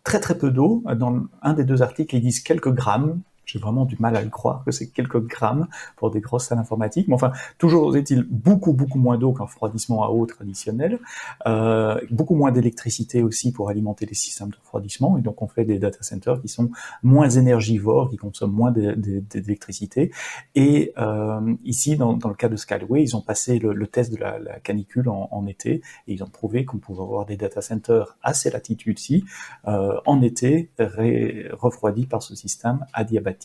très 0.04 0.20
très 0.20 0.36
peu 0.36 0.50
d'eau. 0.50 0.82
Dans 0.96 1.22
un 1.42 1.52
des 1.52 1.64
deux 1.64 1.82
articles, 1.82 2.14
ils 2.16 2.22
disent 2.22 2.40
quelques 2.40 2.72
grammes, 2.72 3.20
j'ai 3.50 3.58
vraiment 3.58 3.84
du 3.84 3.96
mal 3.98 4.16
à 4.16 4.22
le 4.22 4.30
croire 4.30 4.62
que 4.64 4.70
c'est 4.70 4.88
quelques 4.88 5.20
grammes 5.26 5.66
pour 5.96 6.10
des 6.10 6.20
grosses 6.20 6.46
salles 6.46 6.58
informatiques. 6.58 7.08
Mais 7.08 7.14
enfin, 7.14 7.32
toujours 7.58 7.96
est-il 7.96 8.22
beaucoup, 8.22 8.72
beaucoup 8.72 8.98
moins 8.98 9.18
d'eau 9.18 9.32
qu'un 9.32 9.44
refroidissement 9.44 10.04
à 10.04 10.08
eau 10.08 10.24
traditionnel. 10.26 11.00
Euh, 11.46 12.00
beaucoup 12.10 12.36
moins 12.36 12.52
d'électricité 12.52 13.22
aussi 13.22 13.52
pour 13.52 13.68
alimenter 13.68 14.06
les 14.06 14.14
systèmes 14.14 14.50
de 14.50 14.56
refroidissement. 14.56 15.18
Et 15.18 15.22
donc, 15.22 15.42
on 15.42 15.48
fait 15.48 15.64
des 15.64 15.78
data 15.78 15.98
centers 16.02 16.40
qui 16.40 16.48
sont 16.48 16.70
moins 17.02 17.28
énergivores, 17.28 18.10
qui 18.10 18.16
consomment 18.16 18.52
moins 18.52 18.70
d'électricité. 18.70 20.12
Et 20.54 20.92
euh, 20.98 21.54
ici, 21.64 21.96
dans, 21.96 22.14
dans, 22.14 22.28
le 22.28 22.34
cas 22.34 22.48
de 22.48 22.56
Skyway, 22.56 23.02
ils 23.02 23.16
ont 23.16 23.22
passé 23.22 23.58
le, 23.58 23.86
test 23.86 24.12
de 24.12 24.18
la, 24.18 24.38
la 24.38 24.60
canicule 24.60 25.08
en, 25.08 25.28
en, 25.32 25.46
été 25.46 25.82
et 26.06 26.12
ils 26.12 26.22
ont 26.22 26.28
prouvé 26.28 26.64
qu'on 26.64 26.78
pouvait 26.78 27.02
avoir 27.02 27.26
des 27.26 27.36
data 27.36 27.60
centers 27.60 28.16
à 28.22 28.34
ces 28.34 28.50
latitudes-ci 28.50 29.24
euh, 29.66 29.98
en 30.06 30.22
été 30.22 30.70
refroidis 30.78 32.06
par 32.06 32.22
ce 32.22 32.34
système 32.36 32.84
adiabatique 32.92 33.39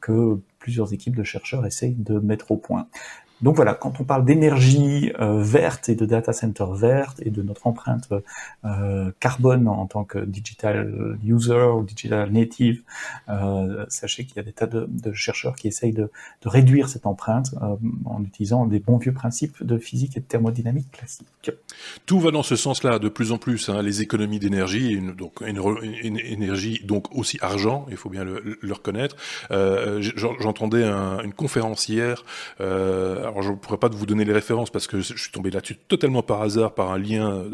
que 0.00 0.38
plusieurs 0.58 0.92
équipes 0.92 1.16
de 1.16 1.24
chercheurs 1.24 1.64
essayent 1.64 1.94
de 1.94 2.18
mettre 2.18 2.50
au 2.50 2.56
point. 2.56 2.88
Donc 3.44 3.56
voilà, 3.56 3.74
quand 3.74 4.00
on 4.00 4.04
parle 4.04 4.24
d'énergie 4.24 5.12
euh, 5.20 5.42
verte 5.42 5.90
et 5.90 5.94
de 5.94 6.06
data 6.06 6.32
center 6.32 6.64
verte 6.72 7.20
et 7.22 7.28
de 7.28 7.42
notre 7.42 7.66
empreinte 7.66 8.08
euh, 8.64 9.10
carbone 9.20 9.68
en 9.68 9.84
tant 9.84 10.02
que 10.04 10.18
digital 10.18 11.18
user 11.22 11.66
ou 11.76 11.82
digital 11.82 12.32
native, 12.32 12.80
euh, 13.28 13.84
sachez 13.88 14.24
qu'il 14.24 14.36
y 14.36 14.40
a 14.40 14.44
des 14.44 14.52
tas 14.52 14.66
de, 14.66 15.12
chercheurs 15.12 15.56
qui 15.56 15.68
essayent 15.68 15.92
de, 15.92 16.10
réduire 16.46 16.88
cette 16.88 17.04
empreinte 17.04 17.54
en 18.06 18.22
utilisant 18.22 18.64
des 18.64 18.78
bons 18.78 18.96
vieux 18.96 19.12
principes 19.12 19.62
de 19.62 19.76
physique 19.76 20.16
et 20.16 20.20
de 20.20 20.24
thermodynamique 20.24 20.90
classique. 20.90 21.50
Tout 22.06 22.20
va 22.20 22.30
dans 22.30 22.42
ce 22.42 22.56
sens-là 22.56 22.98
de 22.98 23.10
plus 23.10 23.30
en 23.30 23.36
plus. 23.36 23.68
Hein, 23.68 23.82
les 23.82 24.00
économies 24.00 24.38
d'énergie, 24.38 24.98
donc 25.18 25.42
une, 25.42 26.18
énergie 26.18 26.80
donc 26.84 27.14
aussi 27.14 27.38
argent, 27.42 27.84
il 27.90 27.98
faut 27.98 28.08
bien 28.08 28.24
le, 28.24 28.58
reconnaître. 28.72 29.16
J'entendais 30.40 30.84
un, 30.84 31.20
une 31.20 31.34
conférence 31.34 31.90
hier. 31.90 32.24
Alors 33.34 33.42
je 33.42 33.50
ne 33.50 33.56
pourrais 33.56 33.78
pas 33.78 33.88
vous 33.88 34.06
donner 34.06 34.24
les 34.24 34.32
références 34.32 34.70
parce 34.70 34.86
que 34.86 35.00
je 35.00 35.16
suis 35.16 35.32
tombé 35.32 35.50
là-dessus 35.50 35.76
totalement 35.88 36.22
par 36.22 36.40
hasard 36.42 36.72
par 36.72 36.92
un 36.92 36.98
lien 36.98 37.44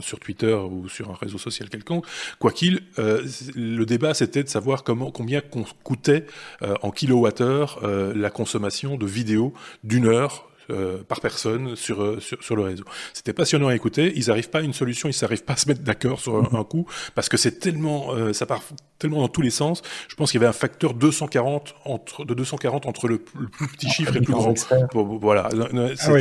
sur 0.00 0.18
Twitter 0.18 0.52
ou 0.52 0.88
sur 0.88 1.10
un 1.10 1.14
réseau 1.14 1.38
social 1.38 1.68
quelconque. 1.68 2.04
Quoi 2.40 2.50
qu'il, 2.50 2.80
euh, 2.98 3.24
le 3.54 3.84
débat 3.84 4.14
c'était 4.14 4.42
de 4.42 4.48
savoir 4.48 4.82
comment 4.82 5.12
combien 5.12 5.40
coûtait 5.84 6.26
euh, 6.62 6.74
en 6.82 6.90
kilowattheure 6.90 7.80
euh, 7.84 8.12
la 8.16 8.30
consommation 8.30 8.96
de 8.96 9.06
vidéos 9.06 9.52
d'une 9.84 10.06
heure 10.06 10.47
euh, 10.70 10.98
par 11.02 11.22
personne 11.22 11.76
sur, 11.76 12.02
euh, 12.02 12.20
sur, 12.20 12.42
sur, 12.44 12.54
le 12.54 12.60
réseau. 12.60 12.84
C'était 13.14 13.32
passionnant 13.32 13.68
à 13.68 13.74
écouter. 13.74 14.12
Ils 14.16 14.26
n'arrivent 14.28 14.50
pas 14.50 14.58
à 14.58 14.62
une 14.62 14.74
solution, 14.74 15.08
ils 15.08 15.16
n'arrivent 15.22 15.44
pas 15.44 15.54
à 15.54 15.56
se 15.56 15.66
mettre 15.66 15.80
d'accord 15.80 16.20
sur 16.20 16.36
un, 16.36 16.64
coup 16.64 16.86
parce 17.14 17.30
que 17.30 17.38
c'est 17.38 17.58
tellement, 17.58 18.12
euh, 18.12 18.34
ça 18.34 18.44
part 18.44 18.62
tellement 18.98 19.20
dans 19.20 19.28
tous 19.28 19.40
les 19.40 19.48
sens. 19.48 19.80
Je 20.08 20.14
pense 20.14 20.30
qu'il 20.30 20.42
y 20.42 20.44
avait 20.44 20.50
un 20.50 20.52
facteur 20.52 20.92
240 20.92 21.74
entre, 21.86 22.26
de 22.26 22.34
240 22.34 22.84
entre 22.84 23.08
le, 23.08 23.16
plus 23.16 23.68
petit 23.68 23.88
chiffre 23.88 24.14
et 24.14 24.18
le 24.18 24.24
plus 24.26 24.34
grand. 24.34 24.52
Voilà. 24.92 25.48
Ah 25.52 26.12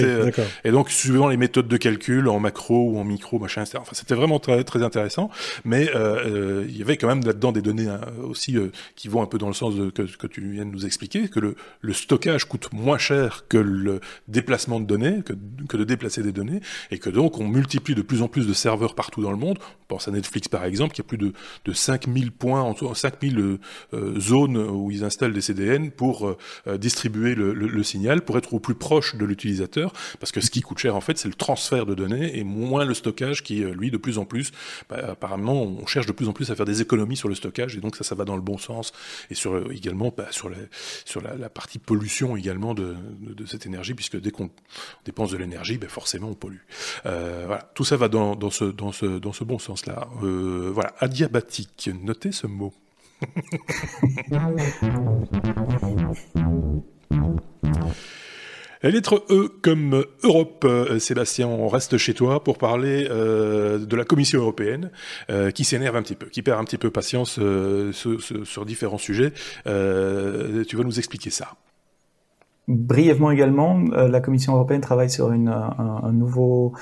et 0.64 0.72
donc, 0.72 0.92
suivant 0.92 1.28
les 1.28 1.38
méthodes 1.38 1.68
de 1.68 1.78
calcul 1.78 2.30
en 2.30 2.40
macro 2.40 2.92
ou 2.92 3.00
en 3.00 3.04
micro, 3.04 3.40
machin, 3.40 3.64
etc. 3.64 3.80
Enfin, 3.82 3.96
c'était 3.96 4.16
vraiment 4.16 4.40
très, 4.40 4.64
très 4.64 4.82
intéressant. 4.82 5.30
Mais 5.66 5.90
il 6.66 6.78
y 6.78 6.82
avait 6.82 6.96
quand 6.96 7.08
même 7.08 7.26
là-dedans 7.26 7.52
des 7.52 7.62
données 7.62 7.90
hein, 7.90 8.00
aussi 8.24 8.56
qui 8.96 9.10
vont 9.10 9.22
un 9.22 9.28
peu 9.28 9.38
dans 9.38 9.48
le 9.48 9.54
sens 9.54 9.76
de, 9.76 9.90
que, 9.90 10.04
que 10.04 10.28
tu 10.28 10.40
viens 10.52 10.66
de 10.66 10.72
nous 10.72 10.86
expliquer, 10.86 11.28
que 11.28 11.42
le, 11.42 11.56
le 11.82 11.94
stockage 11.94 12.46
coûte 12.46 12.70
moins 12.72 12.98
cher 12.98 13.46
que 13.50 13.58
le 13.58 14.00
déplacement 14.38 14.80
de 14.80 14.86
données 14.86 15.23
que, 15.23 15.78
de 15.78 15.84
déplacer 15.84 16.21
des 16.21 16.32
données, 16.32 16.62
et 16.91 17.00
que 17.00 17.10
donc 17.10 17.39
on 17.39 17.47
multiplie 17.47 17.95
de 17.95 18.04
plus 18.04 18.21
en 18.21 18.28
plus 18.28 18.45
de 18.45 18.54
serveurs 18.54 18.93
partout 18.93 19.23
dans 19.23 19.32
le 19.32 19.38
monde. 19.38 19.58
On 19.82 19.86
pense 19.88 20.08
à 20.08 20.12
Netflix 20.12 20.47
par 20.47 20.63
exemple, 20.63 20.93
qui 20.93 21.02
a 21.02 21.04
plus 21.04 21.17
de, 21.17 21.34
de 21.65 21.73
5000 21.73 22.32
points, 22.32 22.76
5000 22.93 23.39
euh, 23.39 23.60
euh, 23.93 24.19
zones 24.19 24.58
où 24.58 24.91
ils 24.91 25.04
installent 25.04 25.34
des 25.34 25.41
CDN 25.41 25.89
pour 25.89 26.28
euh, 26.28 26.78
distribuer 26.78 27.34
le, 27.36 27.84
signal, 27.84 28.21
pour 28.21 28.38
être 28.38 28.54
au 28.54 28.60
plus 28.60 28.76
proche 28.76 29.15
de 29.15 29.26
l'utilisateur, 29.26 29.91
parce 30.19 30.32
que 30.32 30.41
ce 30.41 30.52
qui 30.52 30.62
coûte 30.62 30.78
cher 30.78 30.95
en 30.95 31.02
fait, 31.02 31.17
c'est 31.17 31.28
le 31.28 31.34
transfert 31.34 31.86
de 31.86 31.95
données 31.95 32.38
et 32.38 32.43
moins 32.43 32.86
le 32.86 32.93
stockage 32.93 33.43
qui, 33.43 33.63
lui, 33.63 33.89
de 33.91 33.97
plus 33.97 34.17
en 34.17 34.26
plus, 34.26 34.52
bah, 34.89 34.97
apparemment, 35.12 35.63
on 35.63 35.86
cherche 35.86 36.06
de 36.06 36.12
plus 36.12 36.28
en 36.28 36.34
plus 36.34 36.52
à 36.52 36.56
faire 36.56 36.65
des 36.65 36.82
économies 36.82 37.17
sur 37.17 37.30
le 37.30 37.36
stockage, 37.36 37.76
et 37.76 37.80
donc 37.80 37.95
ça, 37.95 38.04
ça 38.04 38.13
va 38.13 38.26
dans 38.26 38.36
le 38.36 38.41
bon 38.41 38.58
sens, 38.58 38.93
et 39.32 39.36
sur 39.36 39.71
également 39.71 40.13
bah, 40.15 40.28
sur, 40.32 40.50
les, 40.50 40.67
sur 41.06 41.21
la, 41.21 41.36
la, 41.36 41.50
partie 41.50 41.80
pollution 41.80 42.36
également 42.36 42.73
de, 42.73 42.95
de, 43.21 43.34
de 43.34 43.45
cette 43.45 43.65
énergie, 43.65 43.93
puisque 43.93 44.19
dès 44.28 44.32
qu'on 44.32 44.50
dépense 45.06 45.32
de 45.32 45.38
l'énergie, 45.38 45.78
ben 45.78 45.90
forcément 45.90 46.28
on 46.28 46.34
pollue. 46.34 46.66
Euh, 47.06 47.58
tout 47.74 47.86
ça 47.86 47.96
va 47.96 48.10
dans, 48.10 48.38
ce, 48.52 49.44
bon 49.44 49.60
sens-là. 49.60 50.10
Euh, 50.22 50.70
voilà, 50.74 50.94
adiabatique, 51.00 51.90
notez 52.04 52.34
ce 52.34 52.48
mot. 52.48 52.74
La 58.84 58.92
lettre 58.92 59.26
E 59.32 59.52
comme 59.63 60.06
Europe, 60.22 60.63
euh, 60.63 61.00
Sébastien, 61.00 61.48
on 61.48 61.68
reste 61.68 61.98
chez 61.98 62.13
toi 62.13 62.44
pour 62.44 62.60
parler 62.60 63.06
de 63.08 63.96
la 63.96 64.04
Commission 64.04 64.42
européenne 64.42 64.92
qui 65.56 65.63
s'énerve 65.63 65.96
un 65.96 66.04
petit 66.04 66.16
peu, 66.16 66.28
qui 66.28 66.42
perd 66.44 66.60
un 66.60 66.66
petit 66.66 66.78
peu 66.78 66.92
patience 66.92 67.40
sur, 67.92 68.66
différents 68.66 68.98
sujets. 68.98 69.32
tu 69.63 70.76
vas 70.76 70.84
nous 70.84 71.00
expliquer 71.00 71.30
ça. 71.30 71.56
Brièvement 72.68 73.32
également, 73.32 73.80
euh, 73.94 74.10
la 74.10 74.20
Commission 74.20 74.54
européenne 74.54 74.82
travaille 74.82 75.10
sur 75.10 75.32
une, 75.32 75.48
un, 75.48 76.02
un, 76.04 76.12
nouveau 76.12 76.74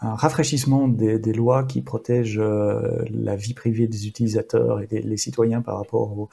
un 0.00 0.14
rafraîchissement 0.14 0.88
des, 0.88 1.18
des, 1.18 1.32
lois 1.32 1.64
qui 1.64 1.80
protègent 1.80 2.38
euh, 2.38 3.04
la 3.10 3.36
vie 3.36 3.54
privée 3.54 3.86
des 3.86 4.06
utilisateurs 4.06 4.80
et 4.80 4.86
des 4.86 5.00
les 5.00 5.16
citoyens 5.16 5.62
par 5.62 5.78
rapport 5.78 6.18
aux, 6.18 6.28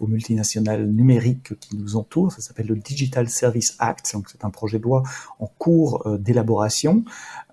aux, 0.00 0.06
multinationales 0.06 0.86
numériques 0.86 1.58
qui 1.58 1.76
nous 1.76 1.96
entourent. 1.96 2.32
Ça 2.32 2.40
s'appelle 2.40 2.66
le 2.66 2.76
Digital 2.76 3.28
Service 3.28 3.76
Act. 3.78 4.12
Donc 4.14 4.28
c'est 4.30 4.44
un 4.44 4.50
projet 4.50 4.78
de 4.78 4.84
loi 4.84 5.02
en 5.40 5.46
cours 5.46 6.06
euh, 6.06 6.18
d'élaboration. 6.18 7.04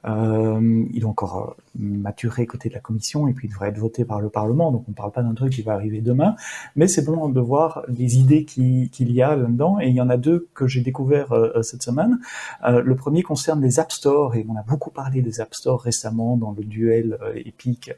Euh, 0.05 0.85
il 0.93 1.01
est 1.01 1.05
encore 1.05 1.55
euh, 1.59 1.61
maturé 1.75 2.45
côté 2.45 2.69
de 2.69 2.73
la 2.73 2.79
Commission 2.79 3.27
et 3.27 3.33
puis 3.33 3.47
il 3.47 3.51
devrait 3.51 3.69
être 3.69 3.77
voté 3.77 4.05
par 4.05 4.21
le 4.21 4.29
Parlement. 4.29 4.71
Donc 4.71 4.83
on 4.87 4.91
ne 4.91 4.95
parle 4.95 5.11
pas 5.11 5.23
d'un 5.23 5.33
truc 5.33 5.53
qui 5.53 5.61
va 5.61 5.73
arriver 5.73 6.01
demain, 6.01 6.35
mais 6.75 6.87
c'est 6.87 7.03
bon 7.03 7.29
de 7.29 7.39
voir 7.39 7.83
les 7.87 8.17
idées 8.17 8.45
qu'il 8.45 9.11
y 9.11 9.21
a 9.21 9.35
là-dedans. 9.35 9.79
Et 9.79 9.87
il 9.87 9.95
y 9.95 10.01
en 10.01 10.09
a 10.09 10.17
deux 10.17 10.47
que 10.53 10.67
j'ai 10.67 10.81
découvert 10.81 11.31
euh, 11.31 11.61
cette 11.61 11.83
semaine. 11.83 12.19
Euh, 12.65 12.81
le 12.81 12.95
premier 12.95 13.23
concerne 13.23 13.61
les 13.61 13.79
App 13.79 13.91
Store 13.91 14.35
et 14.35 14.45
on 14.49 14.55
a 14.55 14.63
beaucoup 14.63 14.89
parlé 14.89 15.21
des 15.21 15.39
App 15.39 15.53
Store 15.53 15.81
récemment 15.81 16.37
dans 16.37 16.51
le 16.51 16.63
duel 16.63 17.17
euh, 17.21 17.33
Epic 17.35 17.91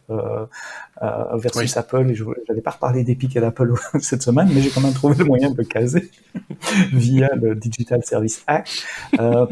versus 1.02 1.74
oui. 1.76 1.80
Apple. 1.80 2.10
Et 2.10 2.16
je 2.16 2.24
n'avais 2.50 2.62
pas 2.62 2.72
reparlé 2.72 3.04
d'Epic 3.04 3.36
et 3.36 3.40
d'Apple 3.40 3.74
cette 4.00 4.22
semaine, 4.22 4.50
mais 4.54 4.62
j'ai 4.62 4.70
quand 4.70 4.82
même 4.82 4.94
trouvé 4.94 5.16
le 5.16 5.26
moyen 5.26 5.50
de 5.52 5.58
le 5.58 5.64
caser 5.64 6.12
via 6.94 7.30
le 7.36 7.56
Digital 7.56 8.04
Service 8.04 8.44
Act 8.48 8.86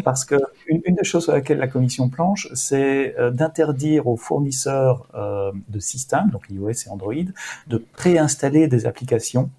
parce 0.03 0.25
que 0.25 0.35
une, 0.67 0.81
une 0.85 0.95
des 0.95 1.03
choses 1.03 1.23
sur 1.23 1.33
laquelle 1.33 1.57
la 1.57 1.67
Commission 1.67 2.09
planche 2.09 2.40
c'est 2.53 3.15
euh, 3.17 3.31
d'interdire 3.31 4.07
aux 4.07 4.17
fournisseurs 4.17 5.07
euh, 5.15 5.51
de 5.69 5.79
systèmes, 5.79 6.29
donc 6.31 6.43
iOS 6.49 6.69
et 6.69 6.89
Android, 6.89 7.13
de 7.67 7.77
préinstaller 7.77 8.67
des 8.67 8.85
applications 8.85 9.49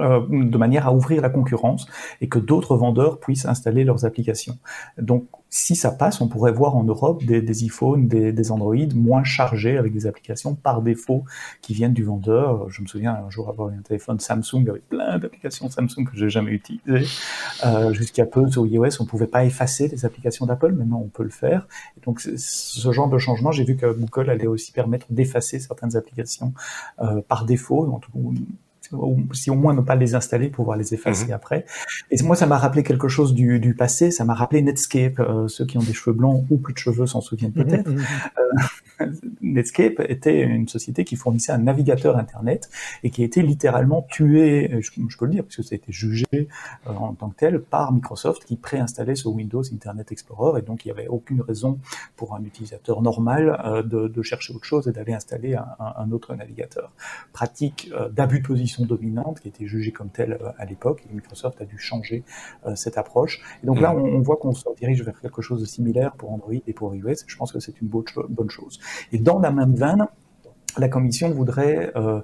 euh, 0.00 0.20
de 0.28 0.58
manière 0.58 0.86
à 0.86 0.94
ouvrir 0.94 1.22
la 1.22 1.30
concurrence 1.30 1.86
et 2.20 2.28
que 2.28 2.38
d'autres 2.38 2.76
vendeurs 2.76 3.18
puissent 3.18 3.46
installer 3.46 3.84
leurs 3.84 4.04
applications. 4.04 4.58
Donc, 4.98 5.26
si 5.50 5.76
ça 5.76 5.90
passe, 5.90 6.20
on 6.20 6.28
pourrait 6.28 6.52
voir 6.52 6.76
en 6.76 6.84
Europe 6.84 7.24
des, 7.24 7.64
iPhones, 7.64 8.06
des, 8.06 8.32
des, 8.32 8.52
Android 8.52 8.76
moins 8.94 9.24
chargés 9.24 9.78
avec 9.78 9.92
des 9.92 10.06
applications 10.06 10.54
par 10.54 10.82
défaut 10.82 11.24
qui 11.62 11.72
viennent 11.72 11.94
du 11.94 12.04
vendeur. 12.04 12.68
Je 12.68 12.82
me 12.82 12.86
souviens 12.86 13.14
un 13.14 13.30
jour 13.30 13.48
avoir 13.48 13.70
un 13.70 13.80
téléphone 13.80 14.20
Samsung 14.20 14.68
avec 14.68 14.86
plein 14.88 15.18
d'applications 15.18 15.70
Samsung 15.70 16.04
que 16.04 16.16
j'ai 16.16 16.28
jamais 16.28 16.52
utilisées. 16.52 17.06
Euh, 17.64 17.92
Jusqu'à 17.92 18.26
peu 18.26 18.46
sur 18.50 18.66
iOS, 18.66 19.00
on 19.00 19.06
pouvait 19.06 19.26
pas 19.26 19.44
effacer 19.44 19.88
les 19.88 20.04
applications 20.04 20.44
d'Apple. 20.44 20.72
Maintenant, 20.72 21.00
on 21.04 21.08
peut 21.08 21.22
le 21.22 21.30
faire. 21.30 21.66
Donc, 22.04 22.20
ce 22.20 22.92
genre 22.92 23.08
de 23.08 23.18
changement, 23.18 23.50
j'ai 23.50 23.64
vu 23.64 23.76
que 23.76 23.90
Google 23.92 24.30
allait 24.30 24.46
aussi 24.46 24.72
permettre 24.72 25.06
d'effacer 25.10 25.58
certaines 25.58 25.96
applications 25.96 26.52
euh, 27.00 27.22
par 27.26 27.46
défaut. 27.46 27.86
Si 29.32 29.50
au 29.50 29.54
moins 29.54 29.74
ne 29.74 29.80
pas 29.80 29.94
les 29.94 30.14
installer, 30.14 30.48
pouvoir 30.48 30.76
les 30.76 30.94
effacer 30.94 31.26
mhm. 31.26 31.32
après. 31.32 31.64
Et 32.10 32.22
moi, 32.22 32.36
ça 32.36 32.46
m'a 32.46 32.58
rappelé 32.58 32.82
quelque 32.82 33.08
chose 33.08 33.34
du, 33.34 33.60
du 33.60 33.74
passé. 33.74 34.10
Ça 34.10 34.24
m'a 34.24 34.34
rappelé 34.34 34.62
Netscape. 34.62 35.20
Euh, 35.20 35.48
ceux 35.48 35.66
qui 35.66 35.78
ont 35.78 35.82
des 35.82 35.92
cheveux 35.92 36.14
blancs 36.14 36.44
ou 36.50 36.58
plus 36.58 36.74
de 36.74 36.78
cheveux 36.78 37.06
s'en 37.06 37.20
souviennent 37.20 37.52
mhm, 37.54 37.64
peut-être. 37.64 37.90
Mhm. 37.90 37.98
Euh, 38.38 38.62
Netscape 39.40 40.00
était 40.08 40.42
une 40.42 40.68
société 40.68 41.04
qui 41.04 41.16
fournissait 41.16 41.52
un 41.52 41.58
navigateur 41.58 42.16
Internet 42.16 42.70
et 43.02 43.10
qui 43.10 43.22
a 43.22 43.24
été 43.24 43.42
littéralement 43.42 44.02
tué, 44.02 44.80
je, 44.80 44.90
je 45.08 45.16
peux 45.16 45.26
le 45.26 45.32
dire, 45.32 45.44
parce 45.44 45.56
que 45.56 45.62
ça 45.62 45.74
a 45.74 45.76
été 45.76 45.92
jugé 45.92 46.26
euh, 46.32 46.46
en 46.86 47.14
tant 47.14 47.30
que 47.30 47.36
tel 47.36 47.60
par 47.60 47.92
Microsoft 47.92 48.44
qui 48.44 48.56
préinstallait 48.56 49.14
sur 49.14 49.32
Windows 49.32 49.62
Internet 49.72 50.12
Explorer 50.12 50.60
et 50.60 50.62
donc 50.62 50.84
il 50.84 50.88
n'y 50.88 50.92
avait 50.92 51.08
aucune 51.08 51.42
raison 51.42 51.78
pour 52.16 52.34
un 52.34 52.42
utilisateur 52.42 53.02
normal 53.02 53.60
euh, 53.64 53.82
de, 53.82 54.08
de, 54.08 54.22
chercher 54.22 54.54
autre 54.54 54.64
chose 54.64 54.88
et 54.88 54.92
d'aller 54.92 55.12
installer 55.12 55.54
un, 55.54 55.66
un, 55.78 56.10
autre 56.12 56.34
navigateur. 56.34 56.92
Pratique 57.32 57.90
d'abus 58.12 58.40
de 58.40 58.46
position 58.46 58.84
dominante 58.84 59.40
qui 59.40 59.48
était 59.48 59.66
jugée 59.66 59.92
comme 59.92 60.10
telle 60.10 60.32
euh, 60.32 60.50
à 60.58 60.64
l'époque 60.64 61.04
et 61.08 61.14
Microsoft 61.14 61.60
a 61.60 61.64
dû 61.64 61.78
changer 61.78 62.24
euh, 62.66 62.74
cette 62.74 62.98
approche. 62.98 63.40
Et 63.62 63.66
donc 63.66 63.80
là, 63.80 63.92
mm. 63.92 63.98
on, 63.98 64.20
voit 64.20 64.36
qu'on 64.36 64.52
se 64.52 64.64
dirige 64.76 65.02
vers 65.02 65.20
quelque 65.20 65.42
chose 65.42 65.60
de 65.60 65.66
similaire 65.66 66.12
pour 66.12 66.32
Android 66.32 66.54
et 66.66 66.72
pour 66.72 66.94
iOS. 66.94 67.24
Je 67.26 67.36
pense 67.36 67.52
que 67.52 67.60
c'est 67.60 67.80
une 67.80 67.88
bonne 67.88 68.50
chose. 68.50 68.80
Et 69.12 69.18
dans 69.18 69.38
la 69.38 69.50
même 69.50 69.74
veine, 69.74 70.06
la 70.78 70.88
Commission 70.88 71.30
voudrait 71.30 71.92
euh, 71.96 72.20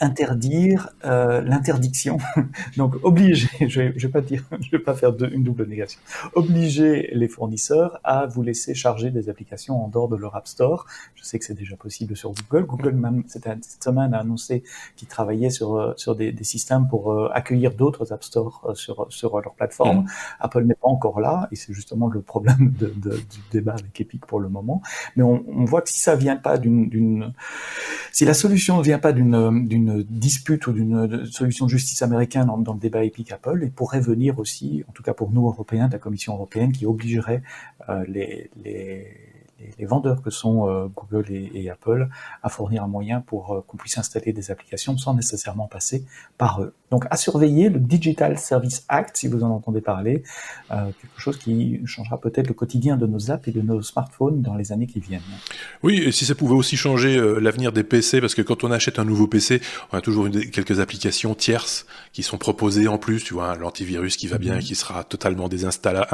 interdire 0.00 0.90
euh, 1.04 1.40
l'interdiction, 1.42 2.18
donc 2.76 2.94
obliger, 3.02 3.48
je 3.68 3.80
vais, 3.80 3.90
vais 3.90 4.08
pas 4.08 4.20
dire, 4.20 4.44
je 4.60 4.70
vais 4.70 4.78
pas 4.78 4.94
faire 4.94 5.12
une 5.30 5.44
double 5.44 5.66
négation, 5.66 6.00
obliger 6.34 7.10
les 7.12 7.28
fournisseurs 7.28 8.00
à 8.04 8.26
vous 8.26 8.42
laisser 8.42 8.74
charger 8.74 9.10
des 9.10 9.28
applications 9.28 9.84
en 9.84 9.88
dehors 9.88 10.08
de 10.08 10.16
leur 10.16 10.34
App 10.36 10.48
Store. 10.48 10.86
Je 11.14 11.24
sais 11.24 11.38
que 11.38 11.44
c'est 11.44 11.54
déjà 11.54 11.76
possible 11.76 12.16
sur 12.16 12.32
Google. 12.32 12.66
Google 12.66 12.92
même 12.92 13.24
cette, 13.26 13.48
semaine 13.82 14.14
a 14.14 14.18
annoncé 14.18 14.62
qu'il 14.96 15.08
travaillait 15.08 15.50
sur 15.50 15.76
euh, 15.76 15.92
sur 15.96 16.16
des, 16.16 16.32
des 16.32 16.44
systèmes 16.44 16.88
pour 16.88 17.12
euh, 17.12 17.30
accueillir 17.32 17.74
d'autres 17.74 18.12
App 18.12 18.24
Store 18.24 18.72
sur 18.74 19.06
sur 19.10 19.40
leur 19.40 19.54
plateforme. 19.54 20.06
Apple 20.40 20.64
n'est 20.64 20.74
pas 20.74 20.88
encore 20.88 21.20
là 21.20 21.48
et 21.52 21.56
c'est 21.56 21.72
justement 21.72 22.08
le 22.08 22.20
problème 22.20 22.72
de, 22.78 22.92
de, 22.96 23.10
du 23.10 23.40
débat 23.50 23.72
avec 23.72 24.00
Epic 24.00 24.24
pour 24.26 24.40
le 24.40 24.48
moment. 24.48 24.82
Mais 25.16 25.22
on, 25.22 25.44
on 25.48 25.64
voit 25.64 25.82
que 25.82 25.90
si 25.90 25.98
ça 25.98 26.16
vient 26.16 26.36
pas 26.36 26.58
d'une 26.58 27.32
si 28.12 28.24
la 28.24 28.34
solution 28.34 28.78
ne 28.78 28.82
vient 28.82 28.98
pas 28.98 29.12
d'une 29.12 30.04
dispute 30.08 30.66
ou 30.66 30.72
d'une 30.72 31.26
solution 31.26 31.66
de 31.66 31.70
justice 31.70 32.02
américaine 32.02 32.46
dans, 32.46 32.72
le 32.72 32.80
débat 32.80 33.04
Epic 33.04 33.32
Apple, 33.32 33.60
il 33.62 33.70
pourrait 33.70 34.00
venir 34.00 34.38
aussi, 34.38 34.84
en 34.88 34.92
tout 34.92 35.02
cas 35.02 35.14
pour 35.14 35.30
nous 35.30 35.46
Européens, 35.46 35.88
de 35.88 35.92
la 35.92 35.98
Commission 35.98 36.34
européenne 36.34 36.72
qui 36.72 36.86
obligerait 36.86 37.42
euh, 37.88 38.04
les, 38.06 38.50
vendeurs 39.80 40.22
que 40.22 40.30
sont 40.30 40.68
euh, 40.68 40.86
Google 40.94 41.30
et, 41.30 41.70
Apple 41.70 42.08
à 42.42 42.48
fournir 42.48 42.84
un 42.84 42.88
moyen 42.88 43.20
pour 43.20 43.54
euh, 43.54 43.64
qu'on 43.66 43.76
puisse 43.76 43.98
installer 43.98 44.32
des 44.32 44.50
applications 44.50 44.96
sans 44.96 45.14
nécessairement 45.14 45.66
passer 45.66 46.04
par 46.36 46.62
eux. 46.62 46.74
Donc 46.90 47.04
à 47.10 47.16
surveiller 47.16 47.68
le 47.68 47.78
Digital 47.78 48.38
Service 48.38 48.84
Act, 48.88 49.16
si 49.16 49.28
vous 49.28 49.42
en 49.42 49.50
entendez 49.50 49.80
parler, 49.80 50.22
euh, 50.70 50.86
quelque 51.00 51.20
chose 51.20 51.38
qui 51.38 51.80
changera 51.84 52.18
peut-être 52.18 52.48
le 52.48 52.54
quotidien 52.54 52.96
de 52.96 53.06
nos 53.06 53.30
apps 53.30 53.46
et 53.48 53.52
de 53.52 53.60
nos 53.60 53.82
smartphones 53.82 54.42
dans 54.42 54.54
les 54.54 54.72
années 54.72 54.86
qui 54.86 55.00
viennent. 55.00 55.20
Oui, 55.82 56.02
et 56.04 56.12
si 56.12 56.24
ça 56.24 56.34
pouvait 56.34 56.54
aussi 56.54 56.76
changer 56.76 57.18
l'avenir 57.40 57.72
des 57.72 57.84
PC, 57.84 58.20
parce 58.20 58.34
que 58.34 58.42
quand 58.42 58.64
on 58.64 58.70
achète 58.70 58.98
un 58.98 59.04
nouveau 59.04 59.26
PC, 59.26 59.60
on 59.92 59.98
a 59.98 60.00
toujours 60.00 60.26
une, 60.26 60.50
quelques 60.50 60.80
applications 60.80 61.34
tierces 61.34 61.86
qui 62.12 62.22
sont 62.22 62.38
proposées 62.38 62.88
en 62.88 62.98
plus, 62.98 63.22
tu 63.22 63.34
vois, 63.34 63.56
l'antivirus 63.56 64.16
qui 64.16 64.26
va 64.26 64.38
bien, 64.38 64.56
mhm. 64.56 64.60
qui 64.60 64.74
sera 64.74 65.04
totalement 65.04 65.48
désinstallable, 65.48 66.08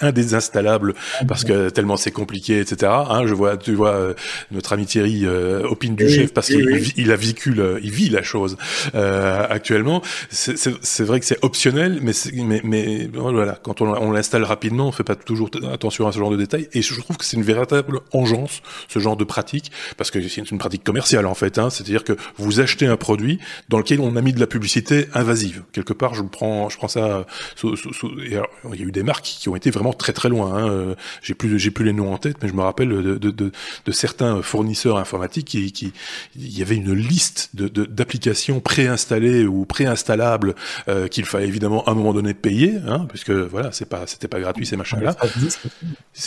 indésinstallable, 0.00 0.94
parce 1.26 1.44
que 1.44 1.68
tellement 1.70 1.96
c'est 1.96 2.10
compliqué, 2.10 2.60
etc. 2.60 2.92
Hein, 3.08 3.26
je 3.26 3.34
vois, 3.34 3.56
tu 3.56 3.74
vois, 3.74 3.94
euh, 3.94 4.14
notre 4.50 4.72
ami 4.72 4.86
Thierry 4.86 5.24
euh, 5.24 5.62
opine 5.68 5.96
du 5.96 6.08
chef 6.08 6.32
parce 6.32 6.48
qu'il 6.48 6.92
il 6.96 7.12
a 7.12 7.16
vécu, 7.16 7.54
il 7.82 7.90
vit 7.90 8.08
la 8.08 8.22
chose 8.22 8.56
euh, 8.94 9.46
actuellement. 9.48 10.02
C'est 10.30 11.04
vrai 11.04 11.20
que 11.20 11.26
c'est 11.26 11.42
optionnel, 11.42 12.00
mais, 12.02 12.12
mais, 12.34 12.60
mais 12.64 13.10
voilà, 13.12 13.58
quand 13.62 13.80
on, 13.80 14.10
l'installe 14.10 14.44
rapidement, 14.44 14.88
on 14.88 14.92
fait 14.92 15.04
pas 15.04 15.16
toujours 15.16 15.50
attention 15.72 16.06
à 16.06 16.12
ce 16.12 16.18
genre 16.18 16.30
de 16.30 16.36
détails. 16.36 16.68
Et 16.72 16.82
je 16.82 16.98
trouve 17.00 17.16
que 17.16 17.24
c'est 17.24 17.36
une 17.36 17.42
véritable 17.42 18.00
engeance, 18.12 18.62
ce 18.88 18.98
genre 18.98 19.16
de 19.16 19.24
pratique, 19.24 19.70
parce 19.96 20.10
que 20.10 20.26
c'est 20.26 20.50
une 20.50 20.58
pratique 20.58 20.84
commerciale 20.84 21.26
en 21.26 21.34
fait. 21.34 21.58
Hein, 21.58 21.70
C'est-à-dire 21.70 22.04
que 22.04 22.14
vous 22.36 22.60
achetez 22.60 22.86
un 22.86 22.96
produit 22.96 23.38
dans 23.68 23.78
lequel 23.78 24.00
on 24.00 24.16
a 24.16 24.22
mis 24.22 24.32
de 24.32 24.40
la 24.40 24.46
publicité 24.46 25.08
invasive. 25.14 25.62
Quelque 25.72 25.92
part, 25.92 26.14
je 26.14 26.22
prends, 26.22 26.68
je 26.68 26.76
prends 26.76 26.88
ça. 26.88 27.26
Sous, 27.56 27.76
sous, 27.76 27.92
sous, 27.92 28.10
il 28.20 28.32
y 28.32 28.36
a 28.36 28.86
eu 28.86 28.92
des 28.92 29.02
marques 29.02 29.24
qui 29.24 29.48
ont 29.48 29.56
été 29.56 29.70
vraiment 29.70 29.92
très 29.92 30.12
très 30.12 30.28
loin. 30.28 30.56
Hein. 30.56 30.94
J'ai 31.22 31.34
plus, 31.34 31.58
j'ai 31.58 31.70
plus 31.70 31.84
les 31.84 31.92
noms 31.92 32.12
en 32.12 32.18
tête, 32.18 32.36
mais 32.42 32.48
je 32.48 32.54
me 32.54 32.62
rappelle 32.62 32.88
de, 32.88 33.16
de, 33.16 33.30
de, 33.30 33.92
certains 33.92 34.42
fournisseurs 34.42 34.98
informatiques 34.98 35.48
qui, 35.48 35.72
qui, 35.72 35.92
il 36.36 36.56
y 36.56 36.62
avait 36.62 36.76
une 36.76 36.92
liste 36.92 37.50
d'applications 37.54 38.60
préinstallées 38.60 39.44
ou 39.44 39.64
préinstallables 39.98 40.54
euh, 40.88 41.08
qu'il 41.08 41.24
fallait 41.24 41.48
évidemment 41.48 41.84
à 41.84 41.90
un 41.90 41.94
moment 41.94 42.12
donné 42.12 42.34
payer, 42.34 42.76
hein, 42.86 43.06
puisque 43.08 43.30
voilà, 43.30 43.72
c'est 43.72 43.88
pas, 43.88 44.06
c'était 44.06 44.28
pas 44.28 44.40
gratuit 44.40 44.66
ces 44.66 44.76
machins-là. 44.76 45.16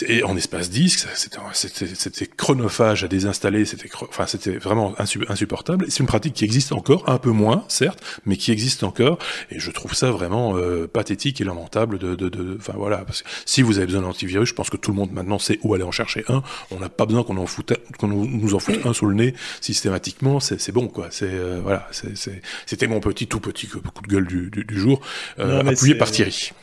Et 0.06 0.22
en 0.24 0.36
espace 0.36 0.70
disque, 0.70 1.06
c'était 1.14 2.26
chronophage 2.26 3.04
à 3.04 3.08
désinstaller, 3.08 3.64
c'était, 3.64 3.88
enfin, 4.08 4.26
c'était 4.26 4.56
vraiment 4.56 4.94
insupportable. 5.28 5.86
C'est 5.88 6.00
une 6.00 6.06
pratique 6.06 6.34
qui 6.34 6.44
existe 6.44 6.72
encore, 6.72 7.08
un 7.08 7.18
peu 7.18 7.30
moins, 7.30 7.64
certes, 7.68 8.02
mais 8.26 8.36
qui 8.36 8.52
existe 8.52 8.82
encore. 8.84 9.18
Et 9.50 9.58
je 9.58 9.70
trouve 9.70 9.94
ça 9.94 10.10
vraiment 10.10 10.56
euh, 10.56 10.86
pathétique 10.86 11.40
et 11.40 11.44
lamentable 11.44 11.98
de, 11.98 12.14
de, 12.14 12.28
de, 12.28 12.56
enfin 12.58 12.74
voilà, 12.76 12.98
parce 12.98 13.22
que 13.22 13.28
si 13.46 13.62
vous 13.62 13.78
avez 13.78 13.86
besoin 13.86 14.02
d'antivirus, 14.02 14.48
je 14.48 14.54
pense 14.54 14.70
que 14.70 14.76
tout 14.76 14.90
le 14.90 14.96
monde 14.96 15.12
maintenant 15.12 15.38
sait 15.38 15.58
où 15.62 15.74
aller 15.74 15.84
en 15.84 15.92
chercher 15.92 16.24
un 16.28 16.42
on 16.70 16.78
n'a 16.78 16.88
pas 16.88 17.06
besoin 17.06 17.22
qu'on 17.22 17.36
en 17.36 17.46
foute, 17.46 17.72
qu'on 17.98 18.08
nous 18.08 18.54
en 18.54 18.58
foute 18.58 18.84
un 18.84 18.92
sous 18.92 19.06
le 19.06 19.14
nez 19.14 19.34
systématiquement. 19.60 20.40
C'est 20.40 20.72
bon, 20.72 20.88
quoi. 20.88 21.08
C'est 21.10 21.26
euh, 21.30 21.60
voilà. 21.62 21.88
C'était 22.66 22.86
mon 22.86 23.00
petit 23.00 23.26
tout 23.26 23.40
petit 23.40 23.61
coup 23.66 24.02
de 24.02 24.08
gueule 24.08 24.26
du, 24.26 24.78
jour, 24.78 25.00
euh, 25.38 25.64
appuyé 25.64 25.94
par 25.94 26.10
Thierry. 26.10 26.52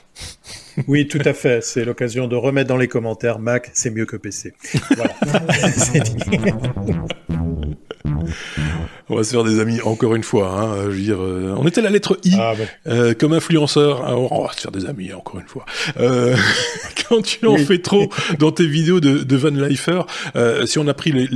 Oui, 0.88 1.08
tout 1.08 1.20
à 1.26 1.34
fait. 1.34 1.62
C'est 1.62 1.84
l'occasion 1.84 2.28
de 2.28 2.38
remettre 2.38 2.70
dans 2.70 2.78
les 2.78 2.88
commentaires 2.88 3.40
Mac, 3.40 3.70
c'est 3.74 3.90
mieux 3.90 4.06
que 4.06 4.16
PC. 4.16 4.54
Voilà. 4.96 5.14
On 9.12 9.16
va 9.16 9.24
se 9.24 9.32
faire 9.32 9.44
des 9.44 9.60
amis 9.60 9.82
encore 9.82 10.14
une 10.16 10.24
fois. 10.24 10.52
Hein, 10.52 10.76
je 10.86 10.90
veux 10.90 11.02
dire, 11.02 11.20
euh, 11.20 11.56
on 11.58 11.68
était 11.68 11.82
la 11.82 11.90
lettre 11.90 12.20
I 12.24 12.36
ah, 12.38 12.54
euh, 12.88 13.16
comme 13.16 13.34
influenceur. 13.34 14.04
Ah, 14.06 14.16
on 14.16 14.44
va 14.44 14.54
se 14.54 14.62
faire 14.62 14.72
des 14.72 14.86
amis 14.86 15.12
encore 15.14 15.40
une 15.40 15.48
fois. 15.48 15.66
Euh, 16.00 16.36
quand 17.10 17.24
tu 17.24 17.48
en 17.48 17.58
fais 17.58 17.80
trop 17.80 18.08
dans 18.38 18.52
tes 18.52 18.68
vidéos 18.68 19.00
de, 19.00 19.24
de 19.24 19.36
Van 19.36 19.50
Leifer, 19.50 20.02
euh, 20.36 20.68
si 20.68 20.78
on 20.78 20.88
a 20.88 20.94
pris, 20.94 21.12
les, 21.12 21.28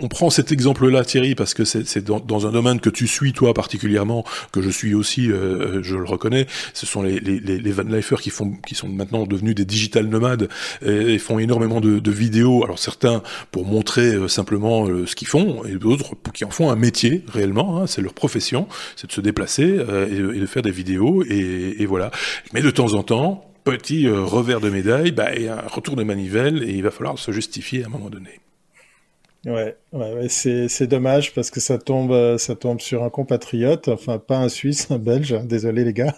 on, 0.00 0.08
prend 0.08 0.28
cet 0.28 0.50
exemple-là, 0.50 1.04
Thierry, 1.04 1.36
parce 1.36 1.54
que 1.54 1.64
c'est 1.64 2.04
dans, 2.04 2.18
dans, 2.18 2.48
un 2.48 2.50
domaine 2.50 2.80
que 2.80 2.90
tu 2.90 3.06
suis 3.06 3.32
toi 3.32 3.54
particulièrement, 3.54 4.24
que 4.50 4.60
je 4.60 4.70
suis 4.70 4.94
aussi, 4.94 5.30
euh, 5.30 5.82
je 5.84 5.94
le 5.94 6.04
reconnais. 6.04 6.46
Ce 6.72 6.84
sont 6.84 7.02
les, 7.02 7.20
les, 7.20 7.38
les 7.38 7.72
Van 7.72 7.84
Leifer 7.84 8.16
qui 8.16 8.30
font, 8.30 8.54
qui 8.66 8.74
sont 8.74 8.88
maintenant 8.88 9.24
devenus 9.24 9.54
des 9.54 9.64
digital 9.64 10.06
nomades 10.06 10.48
et, 10.84 11.18
font 11.18 11.38
énormément 11.38 11.80
de, 11.80 12.00
de, 12.00 12.10
vidéos. 12.10 12.64
Alors 12.64 12.80
certains 12.80 13.22
pour 13.52 13.66
montrer 13.66 14.28
simplement 14.28 14.86
ce 15.06 15.14
qu'ils 15.14 15.28
font, 15.28 15.64
et 15.64 15.76
d'autres 15.76 16.16
qui 16.32 16.44
en 16.44 16.50
font 16.50 16.70
un 16.70 16.76
métier 16.76 17.03
réellement, 17.28 17.80
hein, 17.80 17.86
c'est 17.86 18.02
leur 18.02 18.14
profession, 18.14 18.66
c'est 18.96 19.06
de 19.06 19.12
se 19.12 19.20
déplacer 19.20 19.64
euh, 19.64 20.34
et, 20.34 20.40
de 20.40 20.46
faire 20.46 20.62
des 20.62 20.70
vidéos 20.70 21.24
et, 21.24 21.86
voilà. 21.86 22.10
Mais 22.52 22.62
de 22.62 22.70
temps 22.70 22.94
en 22.94 23.02
temps, 23.02 23.50
petit 23.64 24.06
euh, 24.06 24.22
revers 24.22 24.60
de 24.60 24.70
médaille, 24.70 25.12
bah, 25.12 25.34
il 25.34 25.42
y 25.42 25.48
a 25.48 25.64
un 25.64 25.68
retour 25.68 25.96
de 25.96 26.04
manivelle 26.04 26.62
et 26.62 26.72
il 26.72 26.82
va 26.82 26.90
falloir 26.90 27.18
se 27.18 27.32
justifier 27.32 27.84
à 27.84 27.86
un 27.86 27.90
moment 27.90 28.10
donné. 28.10 28.40
Ouais, 29.46 29.76
ouais, 29.92 30.28
c'est 30.28 30.86
dommage 30.86 31.34
parce 31.34 31.50
que 31.50 31.60
ça 31.60 31.76
tombe, 31.76 32.12
euh, 32.12 32.38
ça 32.38 32.54
tombe 32.54 32.80
sur 32.80 33.04
un 33.04 33.10
compatriote, 33.10 33.88
enfin 33.88 34.18
pas 34.18 34.38
un 34.38 34.48
Suisse, 34.48 34.90
un 34.90 34.98
Belge. 34.98 35.34
Hein, 35.34 35.44
désolé 35.44 35.84
les 35.84 35.92
gars. 35.92 36.14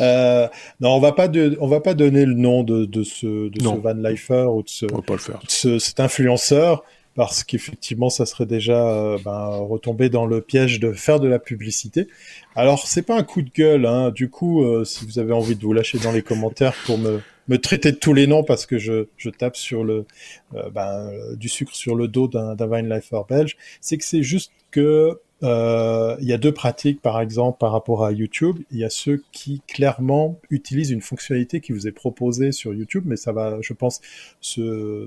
Euh, 0.00 0.48
non, 0.80 0.90
on 0.90 1.00
va 1.00 1.12
pas 1.12 1.28
de, 1.28 1.56
on 1.60 1.68
va 1.68 1.80
pas 1.80 1.94
donner 1.94 2.24
le 2.26 2.34
nom 2.34 2.64
de, 2.64 2.84
de 2.84 3.04
ce, 3.04 3.48
de 3.48 3.60
ce 3.60 3.68
Van 3.68 3.94
Leifer 3.94 4.46
ou 4.50 4.62
de 4.62 4.68
ce, 4.68 4.86
on 4.90 4.96
va 4.96 5.02
pas 5.02 5.12
le 5.14 5.18
faire. 5.20 5.40
ce 5.46 5.78
cet 5.78 6.00
influenceur 6.00 6.82
parce 7.14 7.44
qu'effectivement, 7.44 8.10
ça 8.10 8.26
serait 8.26 8.46
déjà 8.46 8.88
euh, 8.88 9.18
ben, 9.24 9.48
retomber 9.48 10.08
dans 10.08 10.26
le 10.26 10.40
piège 10.40 10.80
de 10.80 10.92
faire 10.92 11.20
de 11.20 11.28
la 11.28 11.38
publicité. 11.38 12.08
Alors, 12.56 12.86
c'est 12.86 13.02
pas 13.02 13.16
un 13.16 13.22
coup 13.22 13.42
de 13.42 13.50
gueule, 13.50 13.86
hein. 13.86 14.10
du 14.10 14.28
coup, 14.28 14.64
euh, 14.64 14.84
si 14.84 15.04
vous 15.04 15.18
avez 15.18 15.32
envie 15.32 15.54
de 15.54 15.62
vous 15.62 15.72
lâcher 15.72 15.98
dans 15.98 16.12
les 16.12 16.22
commentaires 16.22 16.74
pour 16.86 16.98
me, 16.98 17.20
me 17.48 17.58
traiter 17.58 17.92
de 17.92 17.96
tous 17.96 18.14
les 18.14 18.26
noms 18.26 18.42
parce 18.42 18.66
que 18.66 18.78
je, 18.78 19.06
je 19.16 19.30
tape 19.30 19.56
sur 19.56 19.84
le 19.84 20.06
euh, 20.54 20.70
ben, 20.70 21.10
du 21.36 21.48
sucre 21.48 21.74
sur 21.74 21.94
le 21.94 22.08
dos 22.08 22.26
d'un 22.26 22.54
Vine 22.66 22.88
Lifer 22.88 23.20
belge, 23.28 23.56
c'est 23.80 23.96
que 23.96 24.04
c'est 24.04 24.22
juste 24.22 24.52
que 24.70 25.18
il 25.42 26.26
y 26.26 26.32
a 26.32 26.38
deux 26.38 26.52
pratiques, 26.52 27.02
par 27.02 27.20
exemple, 27.20 27.58
par 27.58 27.70
rapport 27.70 28.02
à 28.02 28.12
YouTube. 28.12 28.60
Il 28.70 28.78
y 28.78 28.84
a 28.84 28.88
ceux 28.88 29.22
qui 29.30 29.60
clairement 29.68 30.40
utilisent 30.48 30.90
une 30.90 31.02
fonctionnalité 31.02 31.60
qui 31.60 31.72
vous 31.72 31.86
est 31.86 31.92
proposée 31.92 32.50
sur 32.50 32.72
YouTube, 32.72 33.04
mais 33.04 33.16
ça 33.16 33.30
va, 33.32 33.58
je 33.60 33.74
pense, 33.74 34.00
se, 34.40 35.06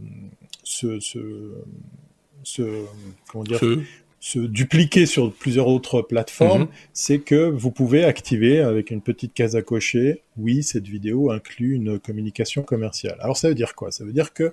se, 0.68 1.00
se, 2.44 2.86
comment 3.30 3.44
dire, 3.44 3.60
se... 4.20 4.40
dupliquer 4.40 5.06
sur 5.06 5.32
plusieurs 5.34 5.68
autres 5.68 6.02
plateformes. 6.02 6.64
Mhm. 6.64 6.70
C'est 6.94 7.20
que 7.20 7.50
vous 7.50 7.72
pouvez 7.72 8.04
activer 8.04 8.60
avec 8.60 8.92
une 8.92 9.02
petite 9.02 9.34
case 9.34 9.56
à 9.56 9.62
cocher. 9.62 10.24
Oui, 10.38 10.64
cette 10.64 10.88
vidéo 10.88 11.32
inclut 11.32 11.76
une 11.76 12.00
communication 12.00 12.64
commerciale. 12.64 13.18
Alors 13.20 13.38
ça 13.38 13.48
veut 13.50 13.56
dire 13.56 13.76
quoi? 13.76 13.92
Ça 13.92 14.04
veut 14.04 14.13
dire 14.13 14.34
que 14.34 14.52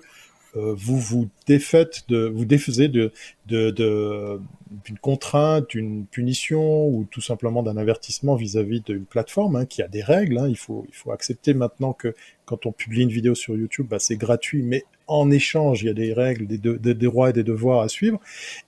vous 0.57 0.97
vous 0.97 1.27
défaites 1.47 2.05
de, 2.07 2.31
vous 2.33 2.45
défaisez 2.45 2.87
de, 2.87 3.11
de, 3.47 3.71
de 3.71 4.39
d'une 4.85 4.97
contrainte, 4.97 5.69
d'une 5.71 6.05
punition 6.05 6.87
ou 6.87 7.05
tout 7.11 7.19
simplement 7.19 7.61
d'un 7.61 7.75
avertissement 7.75 8.35
vis-à-vis 8.35 8.79
d'une 8.79 9.03
plateforme 9.03 9.57
hein, 9.57 9.65
qui 9.65 9.81
a 9.81 9.89
des 9.89 10.01
règles. 10.01 10.37
Hein. 10.37 10.47
Il 10.47 10.55
faut 10.55 10.85
il 10.87 10.95
faut 10.95 11.11
accepter 11.11 11.53
maintenant 11.53 11.91
que 11.91 12.15
quand 12.45 12.65
on 12.65 12.71
publie 12.71 13.01
une 13.01 13.09
vidéo 13.09 13.35
sur 13.35 13.57
YouTube, 13.57 13.87
bah, 13.89 13.99
c'est 13.99 14.15
gratuit, 14.15 14.63
mais 14.63 14.85
en 15.07 15.31
échange, 15.31 15.83
il 15.83 15.87
y 15.87 15.89
a 15.89 15.93
des 15.93 16.13
règles, 16.13 16.47
des, 16.47 16.57
des, 16.57 16.77
des, 16.77 16.93
droits 16.93 17.29
et 17.29 17.33
des 17.33 17.43
devoirs 17.43 17.81
à 17.81 17.89
suivre. 17.89 18.19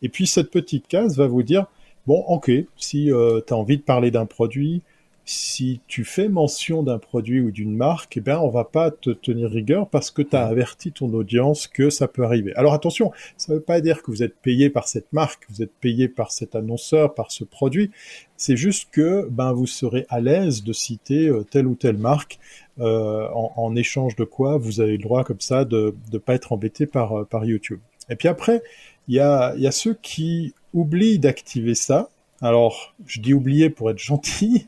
Et 0.02 0.10
puis 0.10 0.28
cette 0.28 0.52
petite 0.52 0.88
case 0.88 1.18
va 1.18 1.28
vous 1.28 1.44
dire 1.44 1.66
bon, 2.06 2.24
ok, 2.28 2.52
si 2.78 3.12
euh, 3.12 3.42
tu 3.46 3.54
as 3.54 3.58
envie 3.58 3.78
de 3.78 3.84
parler 3.84 4.12
d'un 4.12 4.26
produit, 4.26 4.82
si 5.30 5.82
tu 5.88 6.06
fais 6.06 6.30
mention 6.30 6.84
d'un 6.84 7.00
produit 7.00 7.42
ou 7.42 7.52
d'une 7.52 7.76
marque, 7.76 8.16
eh 8.16 8.22
ben 8.22 8.40
on 8.40 8.48
va 8.48 8.64
pas 8.64 8.92
te 8.92 9.10
tenir 9.10 9.50
rigueur 9.50 9.90
parce 9.90 10.10
que 10.10 10.22
tu 10.22 10.38
as 10.38 10.46
averti 10.46 10.94
ton 10.94 11.14
audience 11.14 11.68
que 11.68 11.90
ça 11.90 12.08
peut 12.08 12.24
arriver. 12.24 12.56
Alors 12.56 12.74
attention, 12.74 13.12
ça 13.36 13.52
ne 13.52 13.58
veut 13.58 13.64
pas 13.64 13.82
dire 13.82 14.02
que 14.02 14.10
vous 14.10 14.24
êtes 14.24 14.38
payé 14.38 14.70
par 14.70 14.88
cette 14.88 15.12
marque, 15.12 15.44
vous 15.50 15.62
êtes 15.62 15.74
payé 15.82 16.08
par 16.08 16.32
cet 16.32 16.56
annonceur, 16.56 17.14
par 17.14 17.34
ce 17.34 17.44
produit. 17.44 17.92
C'est 18.38 18.56
juste 18.56 18.88
que 18.90 19.28
ben 19.30 19.52
vous 19.52 19.68
serez 19.68 20.06
à 20.08 20.22
l'aise 20.22 20.64
de 20.64 20.72
citer 20.72 21.28
euh, 21.28 21.44
telle 21.44 21.68
ou 21.68 21.76
telle 21.76 21.98
marque 21.98 22.40
euh, 22.80 23.28
en, 23.34 23.54
en, 23.56 23.76
échange 23.76 24.16
de 24.16 24.24
quoi 24.24 24.58
vous 24.58 24.82
avez 24.82 24.94
le 24.94 25.04
droit 25.04 25.24
comme 25.24 25.42
ça 25.42 25.66
de 25.66 25.96
ne 26.12 26.18
pas 26.18 26.36
être 26.36 26.54
embêté 26.54 26.86
par, 26.86 27.20
euh, 27.20 27.24
par 27.26 27.46
YouTube. 27.46 27.80
Et 28.10 28.16
puis 28.16 28.28
après, 28.28 28.62
il 29.08 29.16
y 29.16 29.20
a, 29.20 29.56
y 29.58 29.68
a 29.68 29.72
ceux 29.72 29.96
qui 29.96 30.54
oublient 30.74 31.20
d'activer 31.20 31.76
ça 31.76 32.10
alors 32.42 32.94
je 33.06 33.20
dis 33.20 33.34
oublier 33.34 33.70
pour 33.70 33.90
être 33.90 34.00
gentil, 34.04 34.68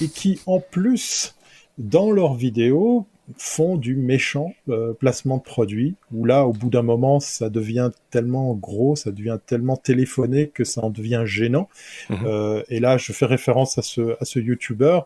et 0.00 0.08
qui 0.08 0.40
en 0.46 0.60
plus, 0.60 1.34
dans 1.78 2.10
leurs 2.10 2.34
vidéos, 2.34 3.06
font 3.38 3.76
du 3.76 3.94
méchant 3.94 4.52
euh, 4.68 4.92
placement 4.92 5.36
de 5.36 5.42
produits, 5.42 5.94
où 6.12 6.24
là, 6.24 6.46
au 6.46 6.52
bout 6.52 6.68
d'un 6.68 6.82
moment, 6.82 7.20
ça 7.20 7.48
devient 7.48 7.90
tellement 8.10 8.54
gros, 8.54 8.96
ça 8.96 9.12
devient 9.12 9.38
tellement 9.46 9.76
téléphoné 9.76 10.48
que 10.48 10.64
ça 10.64 10.82
en 10.82 10.90
devient 10.90 11.22
gênant. 11.26 11.68
Mhm. 12.08 12.18
Euh, 12.24 12.62
et 12.70 12.80
là, 12.80 12.98
je 12.98 13.12
fais 13.12 13.26
référence 13.26 13.78
à 13.78 13.82
ce, 13.82 14.16
à 14.20 14.24
ce 14.24 14.40
YouTuber. 14.40 15.00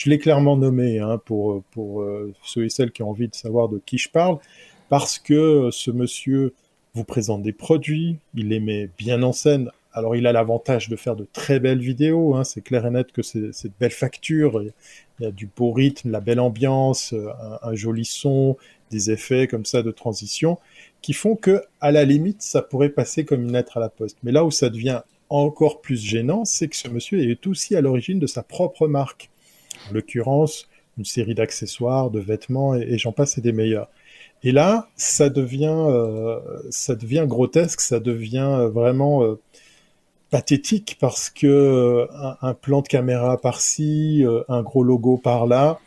Je 0.00 0.08
l'ai 0.08 0.18
clairement 0.18 0.56
nommé 0.56 0.98
hein, 0.98 1.20
pour, 1.24 1.62
pour 1.72 2.00
euh, 2.00 2.32
ceux 2.42 2.64
et 2.64 2.70
celles 2.70 2.90
qui 2.90 3.02
ont 3.02 3.10
envie 3.10 3.28
de 3.28 3.34
savoir 3.34 3.68
de 3.68 3.78
qui 3.84 3.98
je 3.98 4.08
parle, 4.08 4.38
parce 4.88 5.18
que 5.18 5.68
ce 5.70 5.90
monsieur 5.90 6.54
vous 6.94 7.04
présente 7.04 7.42
des 7.42 7.52
produits, 7.52 8.16
il 8.34 8.48
les 8.48 8.60
met 8.60 8.88
bien 8.96 9.22
en 9.22 9.32
scène 9.32 9.70
alors 9.92 10.14
il 10.14 10.26
a 10.26 10.32
l'avantage 10.32 10.88
de 10.88 10.96
faire 10.96 11.16
de 11.16 11.26
très 11.32 11.58
belles 11.58 11.80
vidéos, 11.80 12.34
hein, 12.34 12.44
c'est 12.44 12.60
clair 12.60 12.86
et 12.86 12.90
net 12.90 13.10
que 13.12 13.22
c'est 13.22 13.40
de 13.40 13.72
belles 13.80 13.90
factures, 13.90 14.62
il 14.62 14.72
y 15.24 15.26
a 15.26 15.30
du 15.30 15.48
beau 15.54 15.72
rythme, 15.72 16.10
la 16.10 16.20
belle 16.20 16.40
ambiance, 16.40 17.12
euh, 17.12 17.28
un, 17.62 17.74
joli 17.74 18.04
son, 18.04 18.56
des 18.90 19.10
effets 19.10 19.48
comme 19.48 19.64
ça 19.64 19.82
de 19.82 19.90
transition, 19.90 20.58
qui 21.02 21.12
font 21.12 21.34
que, 21.34 21.62
à 21.80 21.90
la 21.90 22.04
limite, 22.04 22.42
ça 22.42 22.62
pourrait 22.62 22.90
passer 22.90 23.24
comme 23.24 23.42
une 23.42 23.52
lettre 23.52 23.78
à 23.78 23.80
la 23.80 23.88
poste. 23.88 24.16
Mais 24.22 24.32
là 24.32 24.44
où 24.44 24.50
ça 24.50 24.70
devient 24.70 25.02
encore 25.28 25.80
plus 25.80 26.00
gênant, 26.00 26.44
c'est 26.44 26.68
que 26.68 26.76
ce 26.76 26.88
monsieur 26.88 27.20
est 27.28 27.46
aussi 27.46 27.74
à 27.74 27.80
l'origine 27.80 28.18
de 28.18 28.26
sa 28.26 28.42
propre 28.42 28.86
marque. 28.86 29.30
En 29.88 29.94
l'occurrence, 29.94 30.68
une 30.98 31.04
série 31.04 31.34
d'accessoires, 31.34 32.10
de 32.10 32.20
vêtements, 32.20 32.74
et, 32.74 32.98
j'en 32.98 33.12
passe, 33.12 33.38
et 33.38 33.40
des 33.40 33.52
meilleurs. 33.52 33.88
Et 34.42 34.52
là, 34.52 34.88
ça 34.96 35.28
devient, 35.28 35.66
euh, 35.68 36.38
ça 36.70 36.94
devient 36.94 37.24
grotesque, 37.26 37.80
ça 37.80 38.00
devient 38.00 38.38
euh, 38.38 38.68
vraiment 38.68 39.36
pathétique 40.30 40.96
parce 41.00 41.28
que 41.28 41.46
euh, 41.46 42.06
un, 42.40 42.54
plan 42.54 42.82
de 42.82 42.88
caméra 42.88 43.36
par-ci, 43.40 44.24
euh, 44.24 44.42
un 44.48 44.62
gros 44.62 44.82
logo 44.82 45.18
par-là, 45.18 45.78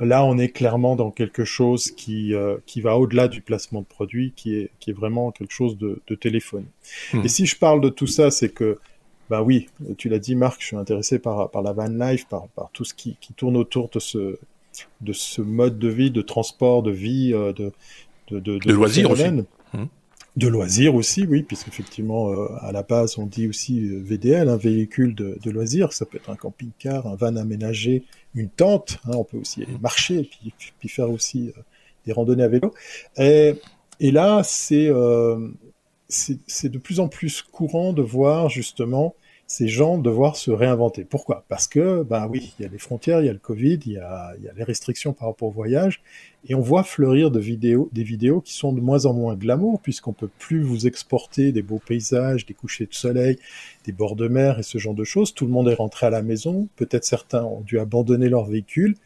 là 0.00 0.24
on 0.24 0.38
est 0.38 0.48
clairement 0.48 0.96
dans 0.96 1.10
quelque 1.10 1.44
chose 1.44 1.90
qui 1.90 2.34
euh, 2.34 2.56
qui 2.66 2.80
va 2.80 2.96
au-delà 2.96 3.28
du 3.28 3.42
placement 3.42 3.82
de 3.82 3.86
produit, 3.86 4.32
qui 4.34 4.56
est 4.56 4.70
qui 4.80 4.90
est 4.90 4.94
vraiment 4.94 5.30
quelque 5.30 5.52
chose 5.52 5.78
de, 5.78 6.00
de 6.06 6.14
téléphone. 6.14 6.64
Hmm. 7.12 7.24
Et 7.24 7.28
si 7.28 7.46
je 7.46 7.56
parle 7.56 7.80
de 7.80 7.90
tout 7.90 8.06
ça, 8.06 8.30
c'est 8.30 8.48
que 8.48 8.78
bah 9.30 9.42
oui, 9.42 9.68
tu 9.96 10.08
l'as 10.08 10.18
dit 10.18 10.34
Marc, 10.34 10.60
je 10.60 10.66
suis 10.66 10.76
intéressé 10.76 11.18
par 11.18 11.50
par 11.50 11.62
la 11.62 11.72
van 11.72 11.88
life, 11.88 12.26
par 12.28 12.48
par 12.48 12.70
tout 12.72 12.84
ce 12.84 12.94
qui 12.94 13.16
qui 13.20 13.32
tourne 13.32 13.56
autour 13.56 13.88
de 13.90 13.98
ce 13.98 14.38
de 15.00 15.12
ce 15.12 15.40
mode 15.40 15.78
de 15.78 15.88
vie, 15.88 16.10
de 16.10 16.22
transport, 16.22 16.82
de 16.82 16.90
vie, 16.90 17.30
de 17.30 17.72
de, 18.28 18.40
de, 18.40 18.58
de 18.58 18.72
loisirs 18.72 19.10
aussi 19.10 19.24
de 20.36 20.48
loisirs 20.48 20.94
aussi, 20.94 21.26
oui, 21.26 21.42
puisqu'effectivement, 21.42 22.32
euh, 22.32 22.48
à 22.60 22.72
la 22.72 22.82
base, 22.82 23.18
on 23.18 23.26
dit 23.26 23.46
aussi 23.46 23.86
euh, 23.86 24.00
VDL, 24.02 24.48
un 24.48 24.56
véhicule 24.56 25.14
de, 25.14 25.38
de, 25.40 25.50
loisirs. 25.50 25.92
Ça 25.92 26.06
peut 26.06 26.16
être 26.16 26.30
un 26.30 26.36
camping-car, 26.36 27.06
un 27.06 27.14
van 27.14 27.36
aménagé, 27.36 28.02
une 28.34 28.48
tente. 28.48 28.98
Hein, 29.06 29.12
on 29.14 29.24
peut 29.24 29.36
aussi 29.36 29.64
marcher, 29.80 30.28
puis, 30.28 30.52
puis 30.78 30.88
faire 30.88 31.10
aussi 31.10 31.52
euh, 31.56 31.60
des 32.04 32.12
randonnées 32.12 32.42
à 32.42 32.48
vélo. 32.48 32.74
Et, 33.16 33.54
et 34.00 34.10
là, 34.10 34.42
c'est 34.42 34.88
euh, 34.88 35.50
c'est 36.08 36.68
de 36.68 36.78
plus 36.78 37.00
en 37.00 37.08
plus 37.08 37.42
courant 37.42 37.92
de 37.92 38.02
voir 38.02 38.48
justement 38.48 39.14
ces 39.46 39.68
gens 39.68 39.98
devoir 39.98 40.36
se 40.36 40.50
réinventer. 40.50 41.04
Pourquoi? 41.04 41.44
Parce 41.48 41.68
que, 41.68 42.02
ben 42.02 42.26
oui, 42.28 42.54
il 42.58 42.62
y 42.62 42.66
a 42.66 42.68
les 42.68 42.78
frontières, 42.78 43.20
il 43.20 43.26
y 43.26 43.28
a 43.28 43.32
le 43.32 43.38
Covid, 43.38 43.78
il 43.84 43.92
y 43.92 43.98
a, 43.98 44.34
les 44.56 44.64
restrictions 44.64 45.12
par 45.12 45.28
rapport 45.28 45.48
au 45.48 45.50
voyage, 45.50 46.02
et 46.48 46.54
on 46.54 46.60
voit 46.60 46.82
fleurir 46.82 47.30
vidéos, 47.30 47.88
des 47.92 48.04
vidéos 48.04 48.40
qui 48.40 48.54
sont 48.54 48.72
de 48.72 48.80
moins 48.80 49.06
en 49.06 49.12
moins 49.12 49.34
glamour, 49.34 49.80
puisqu'on 49.80 50.12
peut 50.12 50.30
plus 50.38 50.62
vous 50.62 50.86
exporter 50.86 51.52
des 51.52 51.62
beaux 51.62 51.80
paysages, 51.84 52.46
des 52.46 52.54
couchers 52.54 52.86
de 52.86 52.94
soleil, 52.94 53.38
des 53.84 53.92
bords 53.92 54.16
de 54.16 54.28
mer 54.28 54.58
et 54.58 54.62
ce 54.62 54.78
genre 54.78 54.94
de 54.94 55.04
choses. 55.04 55.34
Tout 55.34 55.44
le 55.44 55.52
monde 55.52 55.68
est 55.68 55.74
rentré 55.74 56.06
à 56.06 56.10
la 56.10 56.22
maison, 56.22 56.68
peut-être 56.76 57.04
certains 57.04 57.44
ont 57.44 57.60
dû 57.60 57.78
abandonner 57.78 58.28
leur 58.28 58.46
véhicule, 58.46 58.96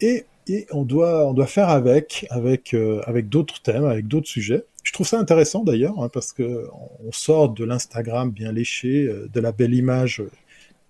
et, 0.00 0.24
et 0.48 0.66
on 0.70 0.84
doit, 0.84 1.26
on 1.26 1.32
doit 1.32 1.46
faire 1.46 1.68
avec, 1.68 2.26
avec, 2.30 2.74
euh, 2.74 3.00
avec 3.06 3.28
d'autres 3.28 3.60
thèmes, 3.62 3.84
avec 3.84 4.06
d'autres 4.06 4.28
sujets. 4.28 4.64
Je 4.82 4.92
trouve 4.92 5.06
ça 5.06 5.18
intéressant 5.18 5.64
d'ailleurs, 5.64 6.00
hein, 6.00 6.08
parce 6.12 6.32
que 6.32 6.68
on 7.04 7.10
sort 7.10 7.48
de 7.48 7.64
l'Instagram 7.64 8.30
bien 8.30 8.52
léché, 8.52 9.04
euh, 9.04 9.28
de 9.32 9.40
la 9.40 9.52
belle 9.52 9.74
image 9.74 10.20
euh, 10.20 10.30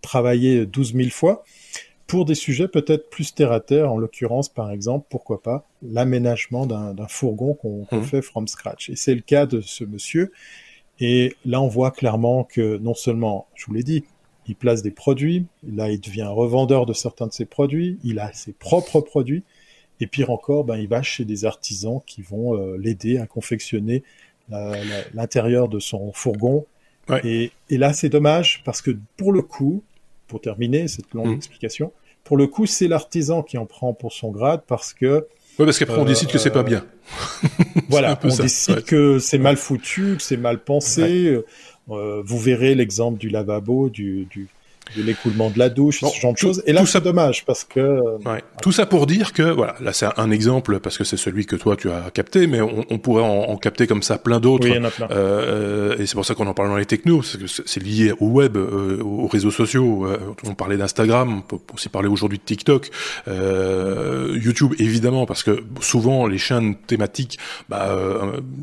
travaillée 0.03 0.67
12 0.67 0.95
000 0.95 1.09
fois, 1.09 1.45
pour 2.07 2.25
des 2.25 2.35
sujets 2.35 2.69
peut-être 2.69 3.09
plus 3.09 3.35
terre 3.35 3.53
à 3.53 3.61
terre, 3.61 3.91
en 3.91 3.97
l'occurrence, 3.97 4.49
par 4.49 4.71
exemple, 4.71 5.07
pourquoi 5.09 5.43
pas, 5.43 5.67
l'aménagement 5.83 6.67
d'un 6.67 7.09
fourgon 7.09 7.55
qu'on 7.55 7.87
mmh. 7.91 8.03
fait 8.05 8.23
from 8.23 8.47
scratch. 8.47 8.91
Et 8.91 8.97
c'est 8.97 9.15
le 9.15 9.23
cas 9.23 9.47
de 9.47 9.61
ce 9.61 9.83
monsieur. 9.83 10.31
Et 11.01 11.35
là, 11.45 11.61
on 11.61 11.67
voit 11.67 11.91
clairement 11.91 12.45
que 12.45 12.79
non 12.79 12.95
seulement, 12.95 13.49
je 13.55 13.67
vous 13.67 13.75
l'ai 13.75 13.83
dit, 13.83 14.05
il 14.49 14.55
place 14.55 14.83
des 14.83 14.91
produits, 14.91 15.47
là, 15.67 15.91
il 15.91 16.01
devient 16.01 16.29
revendeur 16.31 16.87
de 16.87 16.93
certains 16.93 17.27
de 17.27 17.33
ses 17.33 17.45
produits, 17.45 17.99
il 18.05 18.19
a 18.19 18.33
ses 18.33 18.53
propres 18.53 19.01
produits, 19.01 19.43
et 20.01 20.07
pire 20.07 20.31
encore, 20.31 20.65
ben, 20.65 20.77
il 20.77 20.89
va 20.89 21.03
chez 21.03 21.25
des 21.25 21.45
artisans 21.45 22.01
qui 22.07 22.23
vont 22.23 22.57
euh, 22.57 22.77
l'aider 22.77 23.19
à 23.19 23.27
confectionner 23.27 24.03
l'intérieur 25.15 25.69
de 25.69 25.81
son 25.81 26.13
fourgon. 26.13 26.67
Et, 27.25 27.51
et, 27.69 27.79
là, 27.79 27.93
c'est 27.93 28.09
dommage 28.09 28.63
parce 28.65 28.81
que 28.81 28.97
pour 29.17 29.33
le 29.33 29.43
coup, 29.43 29.83
pour 30.29 30.41
terminer 30.41 30.87
cette 30.87 31.13
longue 31.15 31.31
mmh. 31.31 31.37
explication, 31.37 31.93
pour 32.23 32.37
le 32.37 32.47
coup, 32.47 32.67
c'est 32.67 32.87
l'artisan 32.89 33.43
qui 33.43 33.59
en 33.59 33.67
prend 33.67 33.93
pour 33.93 34.13
son 34.13 34.31
grade 34.31 34.63
parce 34.67 34.93
que 34.93 35.27
oui, 35.59 35.65
parce 35.65 35.79
qu'après, 35.79 35.99
on 35.99 36.05
décide 36.05 36.29
que 36.29 36.39
c'est 36.39 36.51
pas 36.51 36.63
bien. 36.63 36.85
voilà, 37.89 38.19
on 38.25 38.29
décide 38.29 38.83
que 38.83 39.19
c'est 39.19 39.39
mal 39.39 39.57
foutu, 39.57 40.17
que 40.17 40.23
c'est 40.23 40.37
mal 40.37 40.63
pensé. 40.63 41.41
Euh, 41.89 42.23
vous 42.25 42.39
verrez 42.39 42.75
l'exemple 42.75 43.19
du 43.19 43.29
lavabo, 43.29 43.89
du, 43.89 44.27
du, 44.31 44.49
de 44.97 45.03
l'écoulement 45.03 45.51
de 45.51 45.59
la 45.59 45.69
douche, 45.69 46.01
ce 46.01 46.21
genre 46.21 46.33
de 46.33 46.39
choses. 46.39 46.63
Et 46.67 46.73
là, 46.73 46.85
c'est 46.87 47.03
dommage 47.03 47.45
parce 47.45 47.65
que. 47.65 47.81
Euh, 47.81 48.19
ouais. 48.25 48.43
Tout 48.63 48.73
ça 48.73 48.87
pour 48.87 49.07
dire 49.07 49.33
que 49.33 49.43
voilà, 49.43 49.75
là 49.81 49.93
c'est 49.93 50.07
un 50.17 50.31
exemple 50.31 50.81
parce 50.81 50.99
que 50.99 51.05
c'est 51.05 51.17
celui 51.17 51.47
que 51.47 51.57
toi 51.57 51.77
tu 51.77 51.91
as 51.91 52.11
capté, 52.13 52.47
mais 52.47 52.61
on, 52.61 52.85
on 52.91 52.99
pourrait 52.99 53.23
en, 53.23 53.51
en, 53.51 53.57
capter 53.57 53.87
comme 53.87 54.03
ça 54.03 54.19
plein 54.19 54.41
d'autres. 54.41 54.65
Oui, 54.65 54.73
il 54.73 54.77
y 54.77 54.79
en 54.79 54.85
a 54.85 54.91
plein. 54.91 55.09
Euh, 55.11 55.97
et 55.99 56.07
c'est 56.07 56.15
pour 56.15 56.25
ça 56.25 56.35
qu'on 56.35 56.47
en 56.47 56.55
parle 56.55 56.69
dans 56.69 56.77
les 56.77 56.87
technos, 56.87 57.19
parce 57.19 57.37
que 57.37 57.47
c'est 57.47 57.83
lié 57.83 58.13
au 58.21 58.27
web, 58.27 58.57
euh, 58.57 59.03
aux 59.03 59.27
réseaux 59.27 59.51
sociaux. 59.51 60.07
Euh, 60.07 60.19
on 60.45 60.55
parlait 60.55 60.77
d'Instagram, 60.77 61.39
on 61.39 61.41
peut 61.43 61.57
aussi 61.75 61.89
parler 61.89 62.09
aujourd'hui 62.09 62.39
de 62.39 62.45
TikTok, 62.45 62.91
euh, 63.29 64.39
YouTube 64.43 64.75
évidemment, 64.79 65.27
parce 65.27 65.43
que 65.43 65.65
souvent 65.81 66.27
les 66.27 66.39
chaînes 66.39 66.77
thématiques, 66.77 67.39
bah, 67.69 67.97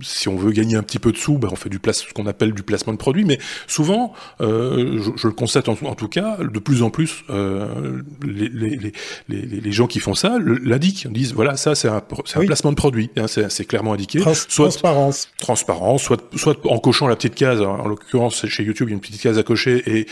si 0.02 0.28
on 0.28 0.36
veut 0.36 0.52
gagner 0.52 0.76
un 0.76 0.84
petit 0.84 1.00
peu 1.00 1.12
de 1.12 1.18
sous, 1.18 1.38
bah, 1.38 1.50
on 1.52 1.56
fait 1.56 1.70
du 1.70 1.80
place, 1.80 2.04
ce 2.08 2.14
qu'on 2.14 2.28
appelle 2.28 2.54
du 2.54 2.64
placement 2.64 2.94
de 2.94 2.98
produits, 2.98 3.26
mais 3.26 3.40
souvent, 3.68 4.14
je, 4.40 5.12
je, 5.16 5.28
le 5.28 5.34
constate 5.34 5.70
en, 5.70 5.78
en 5.84 5.96
tout 5.96 6.08
cas, 6.08 6.13
de 6.22 6.60
plus 6.60 6.84
en 6.84 6.90
plus, 6.90 7.24
euh, 7.30 8.02
les, 8.24 8.50
les, 8.50 8.92
les, 9.30 9.42
les, 9.42 9.72
gens 9.72 9.88
qui 9.88 10.00
font 10.00 10.16
ça 10.16 10.38
l'indiquent, 10.40 11.12
disent 11.12 11.34
voilà, 11.34 11.58
ça 11.58 11.76
c'est 11.76 11.88
un, 11.88 12.02
un 12.36 12.46
placement 12.46 12.72
de 12.72 12.76
produit, 12.76 13.10
hein, 13.18 13.28
c'est 13.28 13.66
clairement 13.66 13.94
indiqué. 13.94 14.20
soit 14.20 14.66
transparence. 14.66 15.30
Transparence, 15.38 16.04
soit, 16.04 16.22
soit 16.36 16.58
en 16.66 16.80
cochant 16.80 17.08
la 17.08 17.16
petite 17.16 17.36
case, 17.36 17.62
en 17.62 17.88
l'occurrence 17.88 18.46
chez 18.48 18.64
YouTube, 18.64 18.90
il 18.90 18.92
y 18.92 18.94
a 18.94 18.96
une 18.96 19.02
petite 19.02 19.22
case 19.22 19.38
à 19.38 19.44
cocher 19.44 19.84
et 19.88 20.08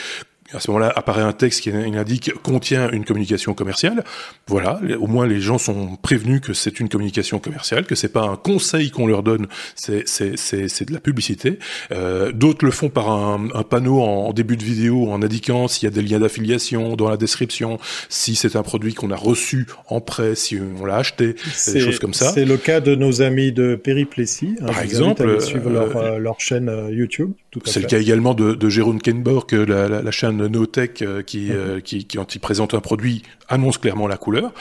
À 0.53 0.59
ce 0.59 0.69
moment-là 0.71 0.91
apparaît 0.95 1.21
un 1.21 1.33
texte 1.33 1.61
qui 1.61 1.71
indique 1.71 2.33
contient 2.43 2.89
une 2.91 3.05
communication 3.05 3.53
commerciale. 3.53 4.03
Voilà, 4.47 4.79
au 4.99 5.07
moins 5.07 5.27
les 5.27 5.39
gens 5.39 5.57
sont 5.57 5.95
prévenus 5.95 6.41
que 6.41 6.53
c'est 6.53 6.79
une 6.79 6.89
communication 6.89 7.39
commerciale, 7.39 7.85
que 7.85 7.95
c'est 7.95 8.11
pas 8.11 8.23
un 8.23 8.35
conseil 8.35 8.91
qu'on 8.91 9.07
leur 9.07 9.23
donne, 9.23 9.47
c'est 9.75 10.03
de 10.03 10.93
la 10.93 10.99
publicité. 10.99 11.59
Euh, 11.91 12.31
D'autres 12.31 12.65
le 12.65 12.71
font 12.71 12.89
par 12.89 13.09
un, 13.09 13.47
un 13.53 13.63
panneau 13.63 14.01
en, 14.01 14.33
début 14.33 14.57
de 14.57 14.63
vidéo 14.63 15.11
en 15.11 15.21
indiquant 15.21 15.67
s'il 15.67 15.83
y 15.83 15.91
a 15.91 15.91
des 15.91 16.01
liens 16.01 16.19
d'affiliation 16.19 16.95
dans 16.95 17.09
la 17.09 17.17
description, 17.17 17.79
si 18.09 18.35
c'est 18.35 18.55
un 18.55 18.63
produit 18.63 18.93
qu'on 18.93 19.11
a 19.11 19.15
reçu 19.15 19.67
en 19.87 20.01
prêt, 20.01 20.35
si 20.35 20.57
on 20.79 20.85
l'a 20.85 20.97
acheté, 20.97 21.35
des 21.73 21.79
choses 21.79 21.99
comme 21.99 22.13
ça. 22.13 22.31
C'est 22.31 22.45
le 22.45 22.57
cas 22.57 22.79
de 22.79 22.95
nos 22.95 23.21
amis 23.21 23.51
de 23.51 23.75
Périplessis. 23.75 24.55
Hein, 24.61 24.67
par 24.67 24.81
exemple, 24.81 25.41
suivre 25.41 25.69
leur, 25.69 25.95
euh, 25.97 26.17
leur 26.17 26.39
chaîne 26.39 26.69
euh, 26.69 26.91
YouTube. 26.91 27.31
C'est 27.65 27.81
le 27.81 27.87
cas 27.87 27.99
également 27.99 28.33
de, 28.33 28.53
de 28.53 28.69
Jérôme 28.69 29.01
Kenborg, 29.01 29.51
la, 29.51 29.87
la, 29.87 30.01
la 30.01 30.11
chaîne 30.11 30.40
NoTech 30.47 31.01
euh, 31.01 31.21
qui, 31.21 31.51
mhm. 31.51 31.81
qui, 31.81 32.05
qui, 32.05 32.17
quand 32.17 32.35
il 32.35 32.39
présente 32.39 32.73
un 32.73 32.79
produit, 32.79 33.23
annonce 33.47 33.77
clairement 33.77 34.07
la 34.07 34.17
couleur. 34.17 34.53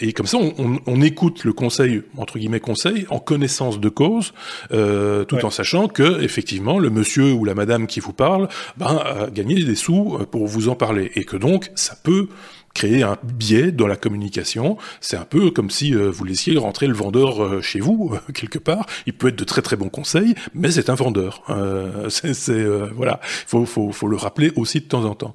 et 0.00 0.12
comme 0.12 0.26
ça, 0.26 0.38
on, 0.38 0.54
on, 0.58 0.78
on, 0.86 1.02
écoute 1.02 1.44
le 1.44 1.52
conseil, 1.52 2.02
entre 2.16 2.38
guillemets 2.38 2.60
conseil, 2.60 3.06
en 3.10 3.18
connaissance 3.18 3.80
de 3.80 3.88
cause, 3.88 4.32
euh, 4.72 5.24
tout 5.24 5.44
en 5.44 5.50
sachant 5.50 5.88
que 5.88 6.22
effectivement 6.22 6.78
le 6.78 6.90
monsieur 6.90 7.32
ou 7.32 7.44
la 7.44 7.54
madame 7.54 7.86
qui 7.86 8.00
vous 8.00 8.12
parle 8.12 8.48
ben, 8.76 8.86
a 9.04 9.30
gagné 9.30 9.62
des 9.62 9.74
sous 9.74 10.18
pour 10.30 10.46
vous 10.46 10.68
en 10.68 10.74
parler. 10.74 11.10
Et 11.14 11.24
que 11.24 11.36
donc, 11.36 11.70
ça 11.74 11.96
peut 12.02 12.28
créer 12.74 13.02
un 13.02 13.18
biais 13.22 13.72
dans 13.72 13.86
la 13.86 13.96
communication. 13.96 14.76
C'est 15.00 15.16
un 15.16 15.24
peu 15.24 15.50
comme 15.50 15.70
si 15.70 15.94
euh, 15.94 16.10
vous 16.10 16.24
laissiez 16.24 16.56
rentrer 16.56 16.86
le 16.86 16.94
vendeur 16.94 17.42
euh, 17.42 17.60
chez 17.60 17.80
vous 17.80 18.12
euh, 18.14 18.32
quelque 18.32 18.58
part. 18.58 18.86
Il 19.06 19.12
peut 19.12 19.28
être 19.28 19.36
de 19.36 19.44
très 19.44 19.62
très 19.62 19.76
bons 19.76 19.88
conseils, 19.88 20.34
mais 20.54 20.70
c'est 20.70 20.90
un 20.90 20.94
vendeur. 20.94 21.42
c'est 22.08 22.64
voilà, 22.94 23.20
faut, 23.22 23.64
faut 23.64 23.92
faut 23.92 24.08
le 24.08 24.16
rappeler 24.16 24.52
aussi 24.56 24.80
de 24.80 24.84
temps 24.86 25.04
en 25.04 25.14
temps. 25.14 25.34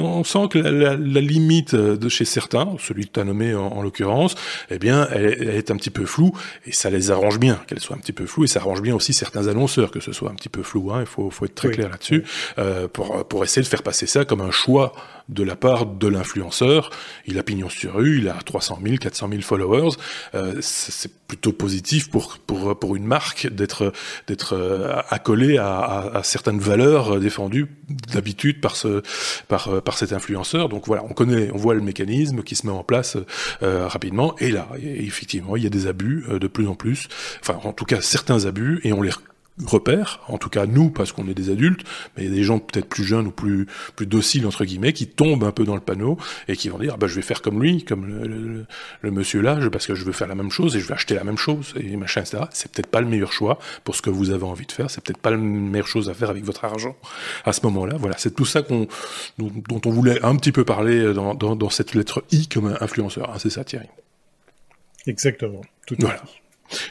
On 0.00 0.24
sent 0.24 0.48
que 0.50 0.58
la, 0.58 0.96
la, 0.96 1.20
limite 1.20 1.74
de 1.74 2.08
chez 2.08 2.24
certains, 2.24 2.74
celui 2.78 3.06
que 3.06 3.12
tu 3.12 3.20
as 3.20 3.24
nommé 3.24 3.54
en, 3.54 3.82
l'occurrence, 3.82 4.34
eh 4.70 4.78
bien, 4.78 5.06
elle, 5.12 5.50
est 5.50 5.70
un 5.70 5.76
petit 5.76 5.90
peu 5.90 6.06
floue 6.06 6.32
et 6.66 6.72
ça 6.72 6.88
les 6.88 7.10
arrange 7.10 7.38
bien 7.38 7.60
qu'elle 7.66 7.80
soit 7.80 7.96
un 7.96 7.98
petit 7.98 8.14
peu 8.14 8.24
floue 8.24 8.44
et 8.44 8.46
ça 8.46 8.60
arrange 8.60 8.80
bien 8.80 8.94
aussi 8.94 9.12
certains 9.12 9.48
annonceurs 9.48 9.90
que 9.90 10.00
ce 10.00 10.12
soit 10.12 10.30
un 10.30 10.34
petit 10.34 10.48
peu 10.48 10.62
flou. 10.62 10.90
Hein, 10.92 11.00
il 11.00 11.06
faut, 11.06 11.30
faut 11.30 11.44
être 11.44 11.54
très 11.54 11.70
clair 11.70 11.90
là-dessus 11.90 12.24
pour 12.92 13.26
pour 13.28 13.44
essayer 13.44 13.62
de 13.62 13.68
faire 13.68 13.82
passer 13.82 14.06
ça 14.06 14.24
comme 14.24 14.40
un 14.40 14.50
choix 14.50 14.94
de 15.28 15.42
la 15.42 15.56
part 15.56 15.86
de 15.86 16.08
l'influenceur. 16.08 16.90
Il 17.26 17.38
a 17.38 17.42
pignon 17.42 17.68
sur 17.68 17.94
rue, 17.94 18.18
il 18.18 18.28
a 18.28 18.34
300 18.34 18.78
000, 18.82 18.96
400 18.96 19.28
000 19.28 19.42
followers. 19.42 19.96
Euh, 20.34 20.56
c'est 20.60 21.12
plutôt 21.26 21.52
positif 21.52 22.10
pour, 22.10 22.38
pour, 22.38 22.78
pour 22.78 22.96
une 22.96 23.06
marque 23.06 23.48
d'être 23.48 23.92
d'être 24.26 24.54
euh, 24.54 25.00
accolé 25.08 25.58
à, 25.58 26.10
à, 26.14 26.22
certaines 26.22 26.60
valeurs 26.60 27.18
défendues 27.20 27.68
d'habitude 28.12 28.60
par 28.60 28.76
ce 28.76 29.02
par 29.48 29.82
par 29.82 29.96
cet 29.96 30.12
influenceur. 30.12 30.68
Donc 30.68 30.86
voilà, 30.86 31.04
on 31.04 31.12
connaît, 31.14 31.50
on 31.52 31.56
voit 31.56 31.74
le 31.74 31.80
mécanisme 31.80 32.42
qui 32.42 32.56
se 32.56 32.66
met 32.66 32.72
en 32.72 32.84
place 32.84 33.16
euh, 33.62 33.86
rapidement. 33.88 34.36
Et 34.38 34.50
là, 34.50 34.68
effectivement, 34.82 35.56
il 35.56 35.62
y 35.62 35.66
a 35.66 35.70
des 35.70 35.86
abus 35.86 36.24
de 36.28 36.46
plus 36.46 36.68
en 36.68 36.74
plus. 36.74 37.08
Enfin, 37.40 37.58
en 37.64 37.72
tout 37.72 37.84
cas, 37.84 38.00
certains 38.00 38.44
abus, 38.46 38.80
et 38.84 38.92
on 38.92 39.02
les 39.02 39.10
repères, 39.66 40.20
en 40.28 40.38
tout 40.38 40.48
cas 40.48 40.66
nous 40.66 40.90
parce 40.90 41.12
qu'on 41.12 41.28
est 41.28 41.34
des 41.34 41.50
adultes, 41.50 41.82
mais 42.16 42.24
il 42.24 42.30
y 42.30 42.32
a 42.32 42.34
des 42.34 42.42
gens 42.42 42.58
peut-être 42.58 42.88
plus 42.88 43.04
jeunes 43.04 43.26
ou 43.26 43.30
plus 43.30 43.66
plus 43.96 44.06
dociles 44.06 44.46
entre 44.46 44.64
guillemets 44.64 44.92
qui 44.92 45.06
tombent 45.06 45.44
un 45.44 45.52
peu 45.52 45.64
dans 45.64 45.74
le 45.74 45.80
panneau 45.80 46.16
et 46.48 46.56
qui 46.56 46.68
vont 46.68 46.78
dire 46.78 46.92
ah 46.94 46.96
bah 46.96 47.06
je 47.06 47.14
vais 47.14 47.22
faire 47.22 47.42
comme 47.42 47.62
lui, 47.62 47.84
comme 47.84 48.06
le, 48.06 48.66
le, 49.02 49.10
monsieur 49.10 49.42
là, 49.42 49.58
parce 49.70 49.86
que 49.86 49.94
je 49.94 50.04
veux 50.04 50.12
faire 50.12 50.28
la 50.28 50.34
même 50.34 50.50
chose 50.50 50.74
et 50.76 50.80
je 50.80 50.88
vais 50.88 50.94
acheter 50.94 51.14
la 51.14 51.24
même 51.24 51.36
chose 51.36 51.74
et 51.76 51.96
machin 51.96 52.22
etc. 52.22 52.44
C'est 52.52 52.72
peut-être 52.72 52.86
pas 52.88 53.00
le 53.00 53.06
meilleur 53.06 53.32
choix 53.32 53.58
pour 53.84 53.94
ce 53.94 54.02
que 54.02 54.10
vous 54.10 54.30
avez 54.30 54.44
envie 54.44 54.66
de 54.66 54.72
faire, 54.72 54.90
c'est 54.90 55.02
peut-être 55.02 55.18
pas 55.20 55.30
la 55.30 55.36
meilleure 55.36 55.86
chose 55.86 56.08
à 56.08 56.14
faire 56.14 56.30
avec 56.30 56.44
votre 56.44 56.64
argent 56.64 56.96
à 57.44 57.52
ce 57.52 57.60
moment-là. 57.64 57.96
Voilà, 57.98 58.16
c'est 58.18 58.34
tout 58.34 58.46
ça 58.46 58.62
qu'on 58.62 58.86
dont 59.38 59.80
on 59.84 59.90
voulait 59.90 60.22
un 60.24 60.36
petit 60.36 60.52
peu 60.52 60.64
parler 60.64 61.12
dans, 61.12 61.34
dans, 61.34 61.56
dans 61.56 61.70
cette 61.70 61.94
lettre 61.94 62.24
I 62.32 62.48
comme 62.48 62.76
influenceur. 62.80 63.30
Hein, 63.30 63.38
c'est 63.38 63.50
ça 63.50 63.64
Thierry. 63.64 63.88
Oui, 65.06 65.14
Tout 65.86 65.94
à 65.94 66.04
voilà. 66.04 66.22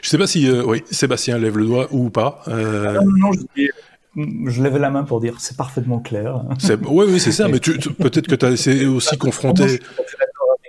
Je 0.02 0.08
sais 0.08 0.18
pas 0.18 0.26
si 0.26 0.48
euh, 0.48 0.64
oui, 0.64 0.82
Sébastien 0.90 1.38
lève 1.38 1.58
le 1.58 1.66
doigt 1.66 1.88
ou 1.90 2.10
pas. 2.10 2.42
Euh... 2.48 3.00
Non, 3.00 3.30
non, 3.30 3.32
je, 3.32 3.66
je 4.14 4.62
lève 4.62 4.76
la 4.76 4.90
main 4.90 5.04
pour 5.04 5.20
dire 5.20 5.36
c'est 5.38 5.56
parfaitement 5.56 6.00
clair. 6.00 6.44
Oui, 6.88 7.06
oui, 7.08 7.20
c'est 7.20 7.32
ça, 7.32 7.48
mais 7.48 7.58
peut-être 7.60 8.26
que 8.26 8.34
tu 8.34 8.46
as 8.46 8.50
essayé 8.50 8.86
aussi 8.86 9.16
confronter. 9.16 9.80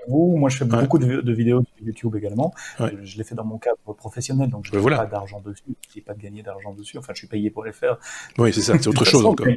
Moi, 0.09 0.49
je 0.49 0.57
fais 0.57 0.65
beaucoup 0.65 0.99
de, 0.99 1.31
vidéos 1.31 1.63
sur 1.63 1.85
YouTube 1.85 2.15
également. 2.15 2.53
Je, 2.79 3.17
l'ai 3.17 3.23
fait 3.23 3.35
dans 3.35 3.45
mon 3.45 3.57
cadre 3.57 3.77
professionnel, 3.95 4.49
donc 4.49 4.65
je 4.65 4.75
n'ai 4.75 4.95
pas 4.95 5.05
d'argent 5.05 5.41
dessus. 5.41 5.63
Je 5.89 5.99
n'ai 5.99 6.01
pas 6.01 6.13
de 6.13 6.21
gagner 6.21 6.43
d'argent 6.43 6.73
dessus. 6.73 6.97
Enfin, 6.97 7.13
je 7.13 7.19
suis 7.19 7.27
payé 7.27 7.49
pour 7.49 7.63
les 7.63 7.71
faire. 7.71 7.97
Oui, 8.37 8.51
c'est 8.53 8.61
ça, 8.61 8.77
c'est 8.77 8.87
autre 8.87 9.05
chose 9.05 9.25
encore. 9.25 9.47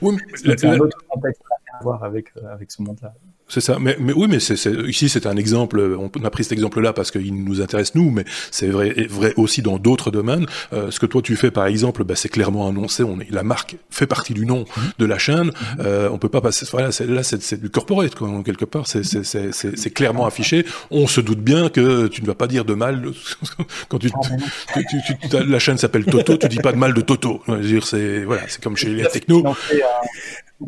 Oui, 0.00 0.16
c'est 0.34 0.64
un 0.64 0.78
autre 0.78 0.98
contexte 1.08 1.42
à 1.78 1.82
voir 1.82 2.04
avec, 2.04 2.32
euh, 2.36 2.52
avec 2.52 2.70
ce 2.70 2.82
monde-là. 2.82 3.14
C'est 3.48 3.60
ça. 3.60 3.78
Mais, 3.80 3.96
mais 3.98 4.12
oui, 4.12 4.26
mais 4.28 4.40
c'est, 4.40 4.54
ici 4.86 5.08
c'est 5.08 5.26
un 5.26 5.36
exemple. 5.36 5.80
On 5.98 6.24
a 6.24 6.30
pris 6.30 6.44
cet 6.44 6.52
exemple-là 6.52 6.92
parce 6.92 7.10
qu'il 7.10 7.34
nous 7.44 7.60
intéresse 7.60 7.94
nous, 7.94 8.10
mais 8.10 8.24
c'est 8.50 8.68
vrai, 8.68 9.06
vrai 9.08 9.32
aussi 9.36 9.62
dans 9.62 9.78
d'autres 9.78 10.10
domaines. 10.10 10.46
Euh, 10.72 10.90
ce 10.90 11.00
que 11.00 11.06
toi 11.06 11.22
tu 11.22 11.34
fais, 11.36 11.50
par 11.50 11.66
exemple, 11.66 12.04
bah, 12.04 12.14
c'est 12.14 12.28
clairement 12.28 12.68
annoncé. 12.68 13.02
On 13.02 13.18
est, 13.20 13.30
la 13.30 13.42
marque 13.42 13.76
fait 13.90 14.06
partie 14.06 14.34
du 14.34 14.44
nom 14.44 14.60
mhm. 14.76 14.82
de 14.98 15.06
la 15.06 15.18
chaîne. 15.18 15.50
Euh, 15.80 16.10
on 16.12 16.18
peut 16.18 16.28
pas 16.28 16.42
passer. 16.42 16.66
Voilà, 16.70 16.92
c'est, 16.92 17.06
là 17.06 17.22
c'est, 17.22 17.60
du 17.60 17.70
corporate 17.70 18.14
quoi, 18.14 18.28
quelque 18.44 18.66
part. 18.66 18.86
C'est, 18.86 19.90
clairement 19.94 20.26
affiché. 20.26 20.66
On 20.90 21.06
se 21.06 21.20
doute 21.20 21.40
bien 21.40 21.70
que 21.70 22.06
tu 22.08 22.22
ne 22.22 22.26
vas 22.26 22.34
pas 22.34 22.46
dire 22.46 22.64
de 22.64 22.74
mal 22.74 23.02
quand 23.88 23.98
tu, 23.98 24.10
ah, 24.14 24.80
tu, 24.90 25.28
tu, 25.28 25.46
la 25.46 25.58
chaîne 25.58 25.78
s'appelle 25.78 26.04
Toto. 26.04 26.36
tu 26.36 26.48
dis 26.48 26.58
pas 26.58 26.72
de 26.72 26.78
mal 26.78 26.92
de 26.92 27.00
Toto. 27.00 27.42
C'est 27.82 28.24
voilà, 28.24 28.42
c'est 28.48 28.62
comme 28.62 28.76
chez 28.76 28.90
les 28.90 29.06
technos. 29.06 29.44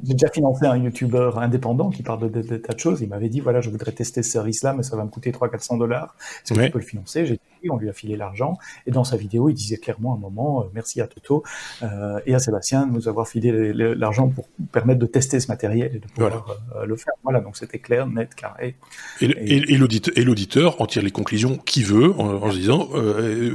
J'ai 0.05 0.13
déjà 0.15 0.29
financé 0.29 0.67
un 0.67 0.77
YouTuber 0.77 1.31
indépendant 1.37 1.91
qui 1.91 2.05
parle 2.05 2.31
de, 2.31 2.57
tas 2.71 2.75
de 2.75 2.81
choses. 2.81 3.01
Il 3.01 3.09
m'avait 3.09 3.29
dit, 3.29 3.41
voilà, 3.41 3.61
je 3.61 3.71
voudrais 3.71 3.93
tester 3.93 4.23
ce 4.23 4.31
service-là, 4.31 4.73
mais 4.75 4.83
ça 4.83 4.97
va 4.97 5.05
me 5.05 5.11
coûter 5.11 5.33
300-400 5.33 5.79
dollars. 5.79 6.15
Est-ce 6.45 6.55
que 6.55 6.65
tu 6.65 6.71
peux 6.71 6.79
le 6.79 6.85
financer? 6.85 7.27
J'ai 7.27 7.35
dit, 7.35 7.41
on 7.69 7.77
lui 7.77 7.89
a 7.89 7.93
filé 7.93 8.17
l'argent. 8.17 8.57
Et 8.87 8.91
dans 8.91 9.05
sa 9.05 9.17
vidéo, 9.17 9.49
il 9.49 9.55
disait 9.55 9.77
clairement 9.77 10.15
à 10.15 10.17
un 10.17 10.21
moment, 10.21 10.63
euh, 10.63 10.65
merci 10.73 11.01
à 11.01 11.07
Toto 11.07 11.43
euh, 11.83 12.21
et 12.27 12.35
à 12.35 12.39
Sébastien 12.39 12.87
de 12.87 12.93
nous 12.93 13.09
avoir 13.09 13.29
filé 13.29 13.73
l'argent 13.73 14.29
pour 14.29 14.49
permettre 14.73 15.01
de 15.01 15.07
tester 15.07 15.41
ce 15.41 15.49
matériel 15.49 15.97
et 15.97 15.99
de 15.99 16.07
pouvoir 16.07 16.47
euh, 16.77 16.87
le 16.87 16.97
faire. 16.97 17.13
Voilà, 17.23 17.41
donc 17.41 17.57
c'était 17.57 17.79
clair, 17.79 18.07
net, 18.07 18.35
carré. 18.35 18.77
Et, 19.21 19.27
et, 19.27 19.73
et 19.73 20.25
l'auditeur 20.25 20.81
en 20.81 20.87
tire 20.87 21.03
les 21.03 21.11
conclusions 21.11 21.59
qu'il 21.59 21.85
veut 21.85 22.13
en, 22.19 22.51
se 22.51 22.57
disant, 22.57 22.89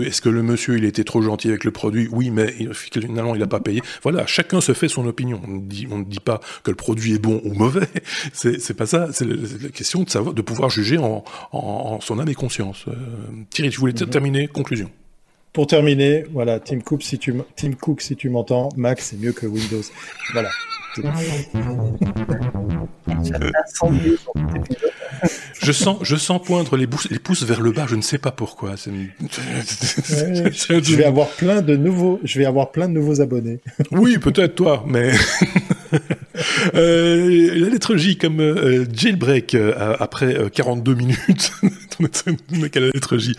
est-ce 0.06 0.22
que 0.22 0.30
le 0.30 0.44
monsieur, 0.44 0.78
il 0.78 0.86
était 0.86 1.04
trop 1.04 1.22
gentil 1.22 1.50
avec 1.50 1.64
le 1.64 1.72
produit? 1.72 2.08
Oui, 2.12 2.30
mais 2.30 2.54
finalement, 2.74 3.36
il 3.36 3.40
n'a 3.40 3.48
pas 3.48 3.60
payé. 3.60 3.82
Voilà, 4.04 4.26
chacun 4.26 4.62
se 4.62 4.74
fait 4.74 4.88
son 4.88 5.06
opinion. 5.06 5.42
On 5.48 5.58
dit, 5.58 5.88
on 5.92 6.00
dit 6.00 6.20
pas 6.20 6.40
que 6.64 6.72
le 6.72 6.76
produit 6.76 7.14
est 7.14 7.20
bon 7.20 7.42
ou 7.44 7.54
mauvais. 7.54 7.88
C'est 8.34 8.74
pas 8.76 8.86
ça. 8.86 9.10
C'est 9.12 9.26
la 9.26 9.70
question 9.70 10.04
de 10.04 10.10
savoir, 10.10 10.34
de 10.34 10.42
pouvoir 10.42 10.70
juger 10.70 10.98
en, 10.98 11.24
en, 11.52 12.00
son 12.02 12.20
âme 12.20 12.30
et 12.30 12.36
conscience. 12.36 12.86
Euh, 12.88 12.94
Thierry, 13.50 13.70
tu 13.70 13.80
voulais. 13.80 13.94
Terminer 14.04 14.48
Conclusion. 14.48 14.92
Pour 15.54 15.68
terminer, 15.68 16.26
voilà, 16.34 16.60
Tim 16.60 16.82
Cook, 16.82 17.02
si 17.02 17.18
tu 17.18 17.34
Tim 17.56 17.72
Cook, 17.80 18.02
si 18.02 18.18
tu 18.18 18.28
m'entends, 18.28 18.68
Mac, 18.76 19.00
c'est 19.00 19.18
mieux 19.18 19.32
que 19.32 19.46
Windows. 19.46 19.84
Voilà. 20.34 20.50
je 25.62 25.72
sens, 25.72 26.00
je 26.02 26.18
sens 26.18 26.42
poindre 26.42 26.76
les, 26.76 26.90
les, 27.10 27.20
pouces 27.20 27.44
vers 27.44 27.62
le 27.62 27.72
bas. 27.72 27.86
Je 27.88 27.96
ne 27.96 28.02
sais 28.02 28.18
pas 28.18 28.32
pourquoi. 28.32 28.76
je 28.86 30.96
vais 30.96 31.06
avoir 31.06 31.30
plein 31.30 31.62
de 31.62 31.78
nouveaux, 31.78 32.20
je 32.24 32.40
vais 32.40 32.46
avoir 32.46 32.72
plein 32.72 32.90
de 32.90 32.94
nouveaux 32.94 33.22
abonnés. 33.22 33.60
oui, 33.92 34.18
peut-être 34.18 34.56
toi, 34.56 34.84
mais 34.86 35.14
euh, 36.76 37.52
la 37.56 37.70
lettre 37.70 37.96
J 37.96 38.18
comme 38.18 38.40
euh, 38.40 38.86
jailbreak 38.92 39.56
euh, 39.56 39.96
après 40.00 40.50
42 40.54 40.94
minutes. 40.94 41.52
mec 42.52 42.76
à 42.76 42.80
la 42.82 42.88
lettre 42.88 43.18
J. 43.18 43.36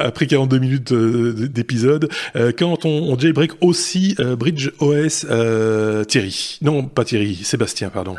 après 0.00 0.26
42 0.26 0.58
minutes 0.58 0.92
d'épisode, 0.92 2.08
quand 2.58 2.84
on, 2.84 3.12
on, 3.12 3.18
jailbreak 3.18 3.52
aussi 3.60 4.16
Bridge 4.38 4.70
OS 4.78 5.26
Thierry. 6.06 6.58
Non, 6.62 6.84
pas 6.84 7.04
Thierry, 7.04 7.34
Sébastien, 7.42 7.90
pardon. 7.90 8.14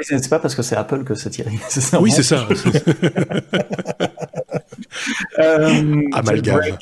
c'est 0.00 0.28
pas 0.28 0.38
parce 0.40 0.54
que 0.54 0.62
c'est 0.62 0.76
Apple 0.76 1.04
que 1.04 1.14
c'est 1.14 1.30
Thierry. 1.30 1.58
oui, 2.00 2.10
c'est 2.14 2.22
ça. 2.22 2.48
Amalgame. 6.12 6.76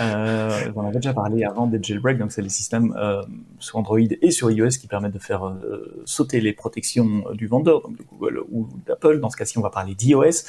Euh, 0.00 0.70
on 0.74 0.82
avait 0.82 0.96
déjà 0.96 1.12
parlé 1.12 1.44
avant 1.44 1.66
des 1.66 1.82
jailbreak, 1.82 2.18
donc 2.18 2.32
c'est 2.32 2.42
les 2.42 2.48
systèmes 2.48 2.94
euh, 2.96 3.22
sur 3.58 3.76
Android 3.76 3.98
et 3.98 4.30
sur 4.30 4.50
iOS 4.50 4.68
qui 4.80 4.86
permettent 4.86 5.14
de 5.14 5.18
faire 5.18 5.46
euh, 5.46 6.02
sauter 6.04 6.40
les 6.40 6.52
protections 6.52 7.24
du 7.32 7.46
vendeur, 7.46 7.82
donc 7.82 7.96
de 7.96 8.02
Google 8.02 8.40
ou 8.50 8.68
d'Apple. 8.86 9.20
Dans 9.20 9.30
ce 9.30 9.36
cas-ci, 9.36 9.58
on 9.58 9.62
va 9.62 9.70
parler 9.70 9.94
d'iOS 9.94 10.44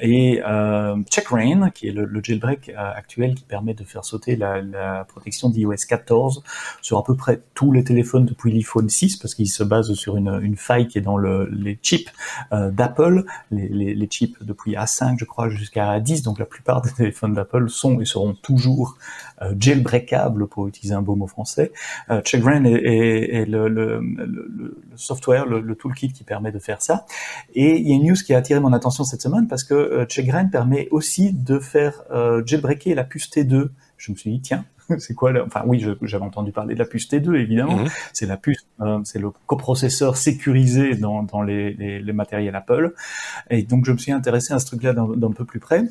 et 0.00 0.42
euh, 0.46 0.96
CheckRain, 1.10 1.70
qui 1.70 1.88
est 1.88 1.92
le, 1.92 2.04
le 2.04 2.22
jailbreak 2.22 2.68
euh, 2.68 2.74
actuel 2.76 3.34
qui 3.34 3.44
permet 3.44 3.74
de 3.74 3.84
faire 3.84 4.04
sauter 4.04 4.36
la, 4.36 4.62
la 4.62 5.04
protection 5.04 5.48
d'iOS 5.50 5.86
14 5.88 6.42
sur 6.80 6.98
à 6.98 7.04
peu 7.04 7.14
près 7.16 7.42
tous 7.54 7.72
les 7.72 7.84
téléphones 7.84 8.26
depuis 8.26 8.52
l'iPhone 8.52 8.88
6, 8.88 9.16
parce 9.16 9.34
qu'il 9.34 9.48
se 9.48 9.62
base 9.62 9.92
sur 9.94 10.16
une, 10.16 10.40
une, 10.42 10.56
faille 10.56 10.88
qui 10.88 10.98
est 10.98 11.02
dans 11.02 11.16
le, 11.16 11.48
les 11.50 11.78
chips 11.82 12.10
euh, 12.52 12.70
d'Apple, 12.70 13.24
les, 13.50 13.68
les, 13.68 13.94
les 13.94 14.06
chips 14.06 14.36
depuis 14.42 14.74
A5, 14.74 15.16
je 15.18 15.24
crois, 15.24 15.48
jusqu'à 15.48 15.98
A10. 15.98 16.22
Donc 16.22 16.38
la 16.38 16.46
plupart 16.46 16.82
des 16.82 16.90
téléphones 16.90 17.34
d'Apple 17.34 17.68
sont 17.68 18.00
et 18.00 18.04
seront 18.04 18.34
toujours 18.34 18.75
toujours 18.76 18.96
euh, 19.42 19.54
jailbreakable 19.58 20.46
pour 20.48 20.68
utiliser 20.68 20.94
un 20.94 21.02
beau 21.02 21.14
mot 21.14 21.26
français. 21.26 21.72
Euh, 22.10 22.20
Checkbrain 22.22 22.64
est, 22.64 22.72
est, 22.72 23.34
est 23.34 23.46
le, 23.46 23.68
le, 23.68 24.00
le, 24.00 24.82
software, 24.96 25.46
le, 25.46 25.74
toolkit 25.74 26.12
qui 26.12 26.24
permet 26.24 26.52
de 26.52 26.58
faire 26.58 26.82
ça. 26.82 27.06
Et 27.54 27.76
il 27.78 27.88
y 27.88 27.92
a 27.92 27.96
une 27.96 28.06
news 28.06 28.14
qui 28.14 28.34
a 28.34 28.38
attiré 28.38 28.60
mon 28.60 28.72
attention 28.72 29.04
cette 29.04 29.22
semaine 29.22 29.46
parce 29.48 29.64
que 29.64 29.74
euh, 29.74 30.04
Checkbrain 30.06 30.46
permet 30.46 30.88
aussi 30.90 31.32
de 31.32 31.58
faire 31.58 32.02
jailbreaker 32.44 32.94
la 32.94 33.04
puce 33.04 33.30
T2. 33.30 33.68
Je 33.98 34.12
me 34.12 34.16
suis 34.16 34.30
dit 34.30 34.40
tiens, 34.40 34.64
c'est 34.98 35.14
quoi 35.14 35.32
Enfin 35.44 35.62
oui, 35.66 35.84
j'avais 36.02 36.24
entendu 36.24 36.52
parler 36.52 36.74
de 36.74 36.78
la 36.78 36.84
puce 36.84 37.08
T2 37.08 37.34
évidemment. 37.34 37.78
Mhm. 37.78 37.88
C'est 38.12 38.26
la 38.26 38.36
puce, 38.36 38.66
euh, 38.80 39.00
c'est 39.04 39.18
le 39.18 39.30
coprocesseur 39.46 40.16
sécurisé 40.16 40.94
dans, 40.94 41.22
dans 41.22 41.42
les, 41.42 41.74
les, 41.74 42.00
les, 42.00 42.12
matériels 42.12 42.54
Apple. 42.54 42.94
Et 43.50 43.62
donc 43.62 43.84
je 43.84 43.92
me 43.92 43.98
suis 43.98 44.12
intéressé 44.12 44.54
à 44.54 44.58
ce 44.58 44.66
truc-là 44.66 44.92
d'un 44.92 45.32
peu 45.32 45.44
plus 45.44 45.60
près 45.60 45.84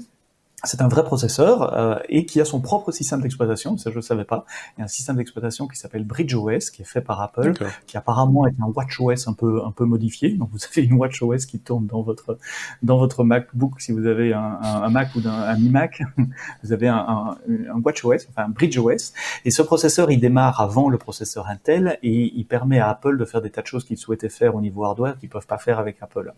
c'est 0.65 0.81
un 0.81 0.87
vrai 0.87 1.03
processeur 1.03 1.77
euh, 1.77 1.97
et 2.09 2.25
qui 2.25 2.41
a 2.41 2.45
son 2.45 2.61
propre 2.61 2.91
système 2.91 3.21
d'exploitation, 3.21 3.77
ça 3.77 3.91
je 3.91 3.97
ne 3.97 4.01
savais 4.01 4.23
pas. 4.23 4.45
Il 4.77 4.79
y 4.79 4.81
a 4.81 4.85
un 4.85 4.89
système 4.89 5.17
d'exploitation 5.17 5.67
qui 5.67 5.77
s'appelle 5.77 6.03
BridgeOS, 6.03 6.71
qui 6.73 6.81
est 6.81 6.85
fait 6.85 7.01
par 7.01 7.21
Apple, 7.21 7.53
qui 7.87 7.97
apparemment 7.97 8.47
est 8.47 8.55
un 8.61 8.67
WatchOS 8.67 9.27
un 9.27 9.33
peu 9.33 9.63
un 9.65 9.71
peu 9.71 9.85
modifié. 9.85 10.29
Donc 10.31 10.49
vous 10.51 10.59
avez 10.71 10.85
une 10.85 10.93
WatchOS 10.93 11.45
qui 11.47 11.59
tourne 11.59 11.87
dans 11.87 12.01
votre 12.01 12.37
dans 12.83 12.97
votre 12.97 13.23
MacBook 13.23 13.79
si 13.79 13.91
vous 13.91 14.05
avez 14.05 14.33
un, 14.33 14.59
un, 14.61 14.89
Mac 14.89 15.09
ou 15.15 15.19
un, 15.27 15.55
iMac, 15.55 16.01
vous 16.63 16.73
avez 16.73 16.87
un, 16.87 16.95
un, 16.97 17.37
un 17.73 17.81
WatchOS, 17.83 18.27
enfin 18.29 18.45
un 18.45 18.49
BridgeOS. 18.49 19.13
Et 19.43 19.51
ce 19.51 19.61
processeur, 19.61 20.11
il 20.11 20.19
démarre 20.19 20.61
avant 20.61 20.89
le 20.89 20.97
processeur 20.97 21.47
Intel 21.47 21.99
et 22.03 22.31
il 22.35 22.45
permet 22.45 22.79
à 22.79 22.89
Apple 22.89 23.17
de 23.17 23.25
faire 23.25 23.41
des 23.41 23.49
tas 23.49 23.61
de 23.61 23.67
choses 23.67 23.85
qu'il 23.85 23.97
souhaitait 23.97 24.29
faire 24.29 24.55
au 24.55 24.61
niveau 24.61 24.85
hardware 24.85 25.17
qu'ils 25.17 25.29
peuvent 25.29 25.47
pas 25.47 25.57
faire 25.57 25.79
avec 25.79 25.97
Apple, 26.01 26.33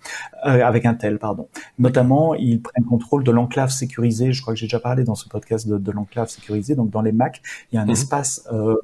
euh, 0.45 0.65
avec 0.65 0.85
Intel, 0.85 1.19
pardon. 1.19 1.47
Notamment, 1.79 2.33
il 2.35 2.61
prend 2.61 2.81
contrôle 2.87 3.23
de 3.23 3.31
l'enclave 3.31 3.69
sécurisée 3.69 4.16
je 4.31 4.41
crois 4.41 4.53
que 4.53 4.59
j'ai 4.59 4.65
déjà 4.65 4.79
parlé 4.79 5.03
dans 5.03 5.15
ce 5.15 5.27
podcast 5.27 5.67
de, 5.67 5.91
l'enclave 5.91 6.29
sécurisée. 6.29 6.75
Donc 6.75 6.89
dans 6.89 7.01
les 7.01 7.11
Mac, 7.11 7.41
il 7.71 7.75
y 7.75 7.77
a 7.77 7.81
un 7.81 7.85
mhm. 7.85 7.91
espace 7.91 8.47
euh, 8.51 8.75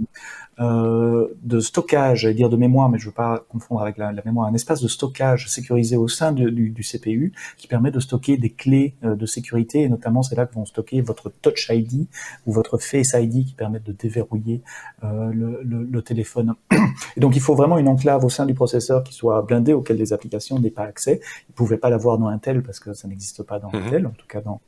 euh, 0.60 1.28
de 1.42 1.60
stockage, 1.60 2.22
j'allais 2.22 2.34
dire 2.34 2.50
de 2.50 2.58
mémoire, 2.58 2.90
mais 2.90 3.00
je 3.00 3.06
ne 3.06 3.10
veux 3.10 3.16
pas 3.16 3.44
confondre 3.50 3.82
avec 3.82 3.98
la, 3.98 4.14
mémoire, 4.26 4.48
un 4.48 4.54
espace 4.54 4.82
de 4.82 4.88
stockage 4.88 5.50
sécurisé 5.50 5.98
au 5.98 6.08
sein 6.08 6.32
du, 6.32 6.74
CPU 6.84 7.34
qui 7.58 7.68
permet 7.68 7.92
de 7.92 8.00
stocker 8.00 8.38
des 8.38 8.50
clés 8.50 8.96
euh, 9.04 9.16
de 9.16 9.26
sécurité, 9.26 9.82
et 9.82 9.90
notamment 9.90 10.22
c'est 10.22 10.36
là 10.36 10.46
que 10.46 10.54
vont 10.54 10.66
stocker 10.66 11.02
votre 11.02 11.32
Touch 11.42 11.70
ID 11.70 12.08
ou 12.46 12.52
votre 12.52 12.78
Face 12.78 13.14
ID 13.14 13.46
qui 13.46 13.54
permettent 13.54 13.86
de 13.86 13.94
déverrouiller 13.94 14.62
le, 15.02 16.02
téléphone. 16.02 16.56
Et 17.18 17.20
donc 17.20 17.36
il 17.36 17.42
faut 17.42 17.56
vraiment 17.56 17.78
une 17.78 17.88
enclave 17.88 18.26
au 18.26 18.30
sein 18.30 18.46
du 18.46 18.54
processeur 18.54 19.04
qui 19.04 19.14
soit 19.14 19.42
blindée, 19.42 19.74
auquel 19.74 19.98
les 19.98 20.12
applications 20.12 20.60
n'aient 20.60 20.70
pas 20.70 20.84
accès. 20.84 21.22
Ils 21.48 21.52
ne 21.52 21.56
pouvaient 21.56 21.78
pas 21.78 21.90
l'avoir 21.90 22.18
dans 22.18 22.28
Intel 22.28 22.62
parce 22.62 22.80
que 22.80 22.94
ça 22.94 23.08
n'existe 23.08 23.44
pas 23.44 23.60
dans 23.60 23.70
mhm. 23.72 23.88
Intel, 23.88 24.08
en 24.08 24.12
tout 24.12 24.28
cas 24.28 24.42
dans 24.42 24.62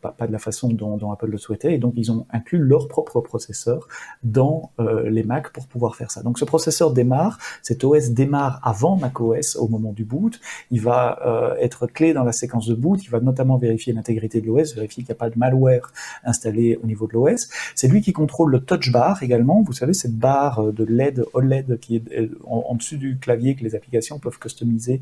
pas, 0.00 0.10
pas, 0.12 0.26
de 0.26 0.32
la 0.32 0.38
façon 0.38 0.68
dont, 0.68 0.96
dont, 0.96 1.12
Apple 1.12 1.28
le 1.28 1.38
souhaitait, 1.38 1.74
et 1.74 1.78
donc 1.78 1.94
ils 1.96 2.12
ont 2.12 2.26
inclus 2.30 2.58
leur 2.58 2.88
propre 2.88 3.20
processeur 3.20 3.88
dans 4.22 4.72
euh, 4.78 5.08
les 5.08 5.22
Mac 5.22 5.52
pour 5.52 5.66
pouvoir 5.66 5.96
faire 5.96 6.10
ça. 6.10 6.22
Donc 6.22 6.38
ce 6.38 6.44
processeur 6.44 6.92
démarre, 6.92 7.38
cet 7.62 7.84
OS 7.84 8.10
démarre 8.10 8.60
avant 8.62 8.96
macOS 8.96 9.56
au 9.56 9.68
moment 9.68 9.92
du 9.92 10.04
boot, 10.04 10.40
il 10.70 10.80
va 10.80 11.18
euh, 11.24 11.56
être 11.56 11.86
clé 11.86 12.12
dans 12.12 12.24
la 12.24 12.32
séquence 12.32 12.66
de 12.66 12.74
boot, 12.74 13.02
il 13.04 13.10
va 13.10 13.20
notamment 13.20 13.56
vérifier 13.56 13.92
l'intégrité 13.92 14.40
de 14.40 14.46
l'OS, 14.46 14.74
vérifier 14.74 15.02
qu'il 15.02 15.12
n'y 15.12 15.16
a 15.16 15.20
pas 15.20 15.30
de 15.30 15.38
malware 15.38 15.92
installé 16.24 16.78
au 16.82 16.86
niveau 16.86 17.06
de 17.06 17.14
l'OS. 17.14 17.48
C'est 17.74 17.88
lui 17.88 18.00
qui 18.00 18.12
contrôle 18.12 18.50
le 18.50 18.60
touch 18.60 18.92
bar 18.92 19.22
également, 19.22 19.62
vous 19.62 19.72
savez 19.72 19.94
cette 19.94 20.16
barre 20.16 20.72
de 20.72 20.84
LED 20.84 21.24
OLED 21.32 21.78
qui 21.80 21.96
est 21.96 22.30
en, 22.44 22.74
dessus 22.74 22.98
du 22.98 23.18
clavier 23.18 23.54
que 23.56 23.64
les 23.64 23.74
applications 23.74 24.18
peuvent 24.18 24.38
customiser. 24.38 25.00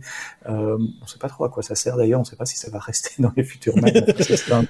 Euh, 0.49 0.77
on 0.79 1.05
ne 1.05 1.09
sait 1.09 1.19
pas 1.19 1.29
trop 1.29 1.45
à 1.45 1.49
quoi 1.49 1.63
ça 1.63 1.75
sert 1.75 1.97
d'ailleurs, 1.97 2.21
on 2.21 2.23
ne 2.23 2.27
sait 2.27 2.37
pas 2.37 2.47
si 2.47 2.57
ça 2.57 2.71
va 2.71 2.79
rester 2.79 3.11
dans 3.23 3.33
les 3.37 3.45
futurs 3.45 3.77
Mac. 3.77 3.95
un 4.51 4.65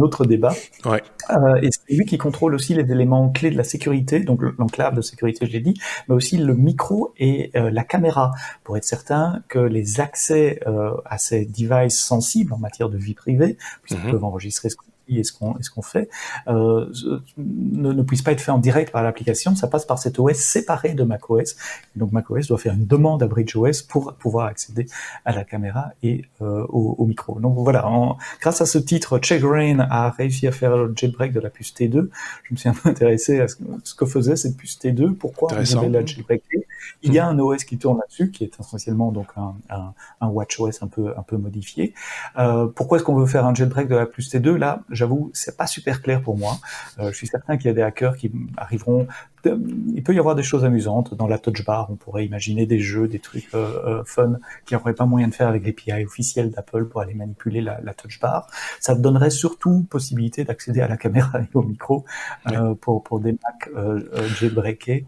autre 0.00 0.24
débat. 0.24 0.54
Ouais. 0.84 1.02
Euh, 1.30 1.56
et 1.62 1.68
c'est 1.70 1.94
lui 1.94 2.04
qui 2.04 2.18
contrôle 2.18 2.54
aussi 2.54 2.74
les 2.74 2.90
éléments 2.90 3.30
clés 3.30 3.50
de 3.50 3.56
la 3.56 3.64
sécurité, 3.64 4.20
donc 4.20 4.40
l'enclave 4.58 4.94
de 4.94 5.00
sécurité, 5.00 5.46
je 5.46 5.52
l'ai 5.52 5.60
dit, 5.60 5.74
mais 6.08 6.14
aussi 6.14 6.36
le 6.36 6.54
micro 6.54 7.14
et 7.18 7.50
euh, 7.56 7.70
la 7.70 7.84
caméra, 7.84 8.32
pour 8.64 8.76
être 8.76 8.84
certain 8.84 9.42
que 9.48 9.58
les 9.58 10.00
accès 10.00 10.60
euh, 10.66 10.92
à 11.04 11.18
ces 11.18 11.46
devices 11.46 12.00
sensibles 12.00 12.52
en 12.52 12.58
matière 12.58 12.88
de 12.88 12.98
vie 12.98 13.14
privée, 13.14 13.56
puisqu'ils 13.82 14.06
mm-hmm. 14.06 14.10
peuvent 14.10 14.24
enregistrer 14.24 14.70
ce 14.70 14.76
et 15.08 15.24
ce 15.24 15.32
qu'on 15.32 15.56
ce 15.60 15.70
qu'on 15.70 15.82
fait 15.82 16.08
euh, 16.48 16.90
ne, 17.36 17.92
ne, 17.92 18.02
puisse 18.02 18.22
pas 18.22 18.32
être 18.32 18.40
fait 18.40 18.50
en 18.50 18.58
direct 18.58 18.92
par 18.92 19.02
l'application, 19.02 19.54
ça 19.54 19.66
passe 19.66 19.84
par 19.84 19.98
cet 19.98 20.18
OS 20.18 20.36
séparé 20.36 20.94
de 20.94 21.04
macOS. 21.04 21.56
Donc 21.96 22.12
macOS 22.12 22.48
doit 22.48 22.58
faire 22.58 22.74
une 22.74 22.86
demande 22.86 23.22
à 23.22 23.26
BridgeOS 23.26 23.86
pour 23.88 24.14
pouvoir 24.14 24.46
accéder 24.46 24.86
à 25.24 25.32
la 25.32 25.44
caméra 25.44 25.90
et 26.02 26.24
euh, 26.40 26.64
au, 26.68 26.94
au, 26.98 27.06
micro. 27.06 27.38
Donc 27.40 27.54
voilà, 27.58 27.86
en, 27.86 28.16
grâce 28.40 28.60
à 28.60 28.66
ce 28.66 28.78
titre, 28.78 29.18
Checkbrain 29.18 29.80
a 29.80 30.10
réussi 30.10 30.46
à 30.46 30.52
faire 30.52 30.76
le 30.76 30.92
jailbreak 30.94 31.32
de 31.32 31.40
la 31.40 31.50
puce 31.50 31.74
T2. 31.74 32.08
Je 32.44 32.52
me 32.52 32.56
suis 32.56 32.68
un 32.68 32.74
peu 32.74 32.88
intéressé 32.88 33.40
à 33.40 33.48
ce, 33.48 33.94
que 33.94 34.06
faisait 34.06 34.36
cette 34.36 34.56
puce 34.56 34.78
T2, 34.78 35.14
pourquoi 35.14 35.48
on 35.52 35.56
avait 35.56 35.88
la 35.88 36.04
jailbreaké. 36.04 36.66
Il 37.02 37.12
y 37.12 37.18
a 37.18 37.26
un 37.26 37.38
OS 37.38 37.64
qui 37.64 37.78
tourne 37.78 37.98
là-dessus, 37.98 38.30
qui 38.30 38.44
est 38.44 38.58
essentiellement 38.58 39.12
donc 39.12 39.28
un, 39.36 39.54
un, 39.70 39.92
un 40.20 40.28
WatchOS 40.28 40.82
un 40.82 40.86
peu 40.86 41.12
un 41.16 41.22
peu 41.22 41.36
modifié. 41.36 41.94
Euh, 42.38 42.66
pourquoi 42.66 42.98
est-ce 42.98 43.04
qu'on 43.04 43.14
veut 43.14 43.26
faire 43.26 43.46
un 43.46 43.54
jailbreak 43.54 43.88
de 43.88 43.96
la 43.96 44.06
puce 44.06 44.32
T2 44.32 44.56
Là, 44.56 44.82
j'avoue, 44.92 45.30
c'est 45.34 45.56
pas 45.56 45.66
super 45.66 46.02
clair 46.02 46.22
pour 46.22 46.36
moi. 46.36 46.58
Euh, 46.98 47.10
je 47.10 47.16
suis 47.16 47.26
certain 47.26 47.56
qu'il 47.56 47.66
y 47.66 47.70
a 47.70 47.74
des 47.74 47.82
hackers 47.82 48.16
qui 48.16 48.30
arriveront. 48.56 49.06
Il 49.44 50.02
peut 50.04 50.14
y 50.14 50.18
avoir 50.18 50.34
des 50.34 50.42
choses 50.42 50.64
amusantes 50.64 51.14
dans 51.14 51.26
la 51.26 51.38
touch 51.38 51.64
bar. 51.64 51.88
On 51.90 51.96
pourrait 51.96 52.24
imaginer 52.24 52.66
des 52.66 52.78
jeux, 52.78 53.08
des 53.08 53.18
trucs 53.18 53.48
euh, 53.54 54.00
euh 54.00 54.04
fun 54.04 54.38
qui 54.66 54.74
n'auraient 54.74 54.94
pas 54.94 55.06
moyen 55.06 55.28
de 55.28 55.34
faire 55.34 55.48
avec 55.48 55.66
l'API 55.66 56.04
officiel 56.04 56.50
d'Apple 56.50 56.84
pour 56.84 57.00
aller 57.00 57.14
manipuler 57.14 57.60
la, 57.60 57.80
la, 57.80 57.94
touch 57.94 58.20
bar. 58.20 58.46
Ça 58.78 58.94
donnerait 58.94 59.30
surtout 59.30 59.86
possibilité 59.90 60.44
d'accéder 60.44 60.80
à 60.80 60.88
la 60.88 60.96
caméra 60.96 61.40
et 61.40 61.48
au 61.54 61.62
micro 61.62 62.04
euh, 62.50 62.74
pour, 62.74 63.02
pour 63.02 63.20
des 63.20 63.32
Mac 63.32 63.70
euh, 63.76 64.28
jailbreakés. 64.38 65.06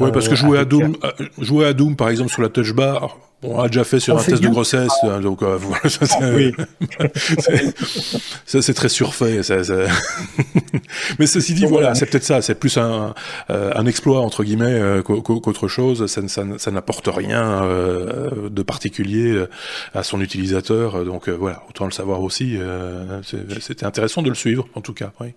Oui, 0.00 0.10
parce 0.12 0.28
que 0.28 0.34
jouer 0.34 0.58
à 0.58 0.64
Doom, 0.64 0.96
jouer 1.38 1.66
à 1.66 1.72
Doom 1.72 1.94
par 1.96 2.08
exemple 2.08 2.30
sur 2.30 2.42
la 2.42 2.48
touch 2.48 2.72
bar, 2.72 3.18
on 3.46 3.60
a 3.60 3.68
déjà 3.68 3.84
fait 3.84 4.00
sur 4.00 4.16
un 4.16 4.22
test 4.22 4.42
de 4.42 4.48
grossesse, 4.48 4.92
hein, 5.02 5.20
donc 5.20 5.42
euh, 5.42 5.56
voilà, 5.60 5.88
ça, 5.88 6.06
oui. 6.34 6.52
ça 8.46 8.62
c'est 8.62 8.74
très 8.74 8.88
surfait. 8.88 9.42
Ça, 9.42 9.62
ça... 9.62 9.74
Mais 11.18 11.26
ceci 11.26 11.54
dit, 11.54 11.66
voilà, 11.66 11.94
c'est 11.94 12.06
peut-être 12.06 12.24
ça, 12.24 12.40
c'est 12.42 12.54
plus 12.54 12.76
un, 12.78 13.14
euh, 13.50 13.72
un 13.74 13.86
exploit 13.86 14.20
entre 14.20 14.44
guillemets 14.44 14.72
euh, 14.72 15.02
qu'autre 15.02 15.68
chose. 15.68 16.06
Ça, 16.06 16.26
ça, 16.28 16.44
ça 16.56 16.70
n'apporte 16.70 17.08
rien 17.08 17.64
euh, 17.64 18.48
de 18.48 18.62
particulier 18.62 19.44
à 19.94 20.02
son 20.02 20.20
utilisateur, 20.20 21.04
donc 21.04 21.28
voilà, 21.28 21.62
autant 21.68 21.84
le 21.84 21.92
savoir 21.92 22.22
aussi. 22.22 22.56
C'était 23.60 23.84
intéressant 23.84 24.22
de 24.22 24.28
le 24.28 24.34
suivre, 24.34 24.66
en 24.74 24.80
tout 24.80 24.94
cas. 24.94 25.12
Oui. 25.20 25.34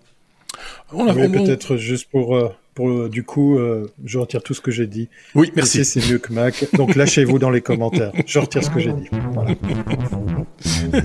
On 0.93 1.07
a 1.07 1.13
oui, 1.13 1.27
peut-être 1.29 1.75
juste 1.75 2.09
pour 2.09 2.51
euh, 2.79 3.09
du 3.09 3.23
coup, 3.23 3.57
euh, 3.57 3.87
je 4.03 4.19
retire 4.19 4.43
tout 4.43 4.53
ce 4.53 4.61
que 4.61 4.71
j'ai 4.71 4.87
dit. 4.87 5.09
Oui, 5.35 5.51
merci. 5.55 5.85
C'est 5.85 6.07
mieux 6.09 6.17
que 6.17 6.33
Mac. 6.33 6.65
Donc 6.73 6.95
lâchez-vous 6.95 7.39
dans 7.39 7.49
les 7.49 7.61
commentaires. 7.61 8.11
Je 8.25 8.39
retire 8.39 8.63
ce 8.63 8.69
que 8.69 8.79
j'ai 8.79 8.93
dit. 8.93 9.09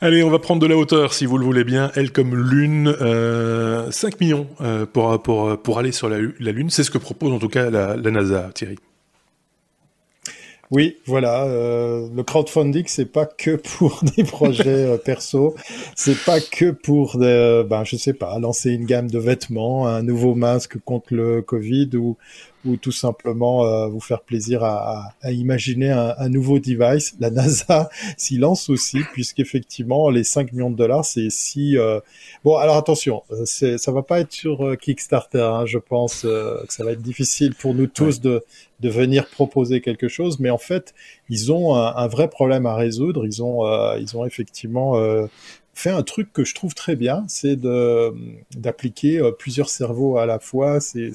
Allez, 0.00 0.22
on 0.22 0.30
va 0.30 0.38
prendre 0.38 0.60
de 0.60 0.66
la 0.66 0.76
hauteur, 0.76 1.14
si 1.14 1.24
vous 1.24 1.38
le 1.38 1.44
voulez 1.44 1.64
bien. 1.64 1.90
Elle 1.94 2.12
comme 2.12 2.34
Lune, 2.36 2.92
5 2.92 3.02
euh, 3.02 3.90
millions 4.20 4.46
pour, 4.92 5.22
pour, 5.22 5.62
pour 5.62 5.78
aller 5.78 5.92
sur 5.92 6.08
la, 6.08 6.18
Lune. 6.18 6.70
C'est 6.70 6.84
ce 6.84 6.90
que 6.90 6.98
propose 6.98 7.32
en 7.32 7.38
tout 7.38 7.48
cas 7.48 7.70
la, 7.70 7.96
la 7.96 8.10
NASA, 8.10 8.50
Thierry. 8.54 8.76
Oui, 10.70 10.96
voilà. 11.06 11.44
Euh, 11.44 12.08
le 12.14 12.22
crowdfunding, 12.22 12.84
c'est 12.86 13.12
pas 13.12 13.26
que 13.26 13.56
pour 13.56 14.00
des 14.16 14.24
projets 14.24 14.66
euh, 14.66 14.98
perso, 14.98 15.54
c'est 15.94 16.18
pas 16.24 16.40
que 16.40 16.70
pour, 16.70 17.16
euh, 17.20 17.62
ben 17.62 17.84
je 17.84 17.96
sais 17.96 18.12
pas, 18.12 18.38
lancer 18.38 18.72
une 18.72 18.84
gamme 18.84 19.08
de 19.08 19.18
vêtements, 19.18 19.86
un 19.86 20.02
nouveau 20.02 20.34
masque 20.34 20.78
contre 20.84 21.14
le 21.14 21.42
Covid 21.42 21.90
ou 21.96 22.16
ou 22.66 22.76
tout 22.76 22.92
simplement 22.92 23.64
euh, 23.64 23.86
vous 23.86 24.00
faire 24.00 24.22
plaisir 24.22 24.64
à, 24.64 25.14
à, 25.22 25.32
imaginer 25.32 25.90
un, 25.90 26.14
un, 26.18 26.28
nouveau 26.28 26.58
device. 26.58 27.14
La 27.20 27.30
NASA 27.30 27.88
s'y 28.16 28.38
lance 28.38 28.68
aussi, 28.68 29.00
puisqu'effectivement, 29.12 30.10
les 30.10 30.24
5 30.24 30.52
millions 30.52 30.70
de 30.70 30.76
dollars, 30.76 31.04
c'est 31.04 31.30
si... 31.30 31.78
Euh... 31.78 32.00
Bon, 32.44 32.56
alors 32.56 32.76
attention, 32.76 33.22
euh, 33.30 33.44
ça 33.44 33.92
va 33.92 34.02
pas 34.02 34.20
être 34.20 34.32
sur 34.32 34.66
euh, 34.66 34.76
Kickstarter, 34.76 35.40
hein, 35.40 35.66
je 35.66 35.78
pense 35.78 36.22
que 36.22 36.64
ça 36.68 36.84
va 36.84 36.92
être 36.92 37.02
difficile 37.02 37.54
pour 37.54 37.74
nous 37.74 37.86
tous 37.86 38.20
de, 38.20 38.44
de 38.80 38.88
venir 38.88 39.28
proposer 39.28 39.80
quelque 39.80 40.08
chose, 40.08 40.38
mais 40.40 40.50
en 40.50 40.58
fait, 40.58 40.94
ils 41.28 41.52
ont 41.52 41.74
un, 41.74 41.94
un 41.96 42.06
vrai 42.08 42.28
problème 42.28 42.66
à 42.66 42.74
résoudre. 42.74 43.26
Ils 43.26 43.42
ont, 43.42 43.64
ils 43.96 44.16
ont 44.16 44.24
effectivement 44.24 44.94
fait 45.76 45.90
un 45.90 46.02
truc 46.02 46.32
que 46.32 46.44
je 46.44 46.54
trouve 46.54 46.74
très 46.74 46.96
bien, 46.96 47.24
c'est 47.28 47.56
d'appliquer 48.56 49.30
plusieurs 49.38 49.68
cerveaux 49.68 50.16
à 50.18 50.26
la 50.26 50.38
fois. 50.38 50.80
C'est 50.80 51.12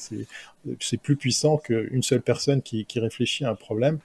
c'est 0.79 0.97
plus 0.97 1.15
puissant 1.15 1.57
qu'une 1.57 2.03
seule 2.03 2.21
personne 2.21 2.61
qui, 2.61 2.85
qui, 2.85 2.99
réfléchit 2.99 3.45
à 3.45 3.49
un 3.49 3.55
problème. 3.55 3.97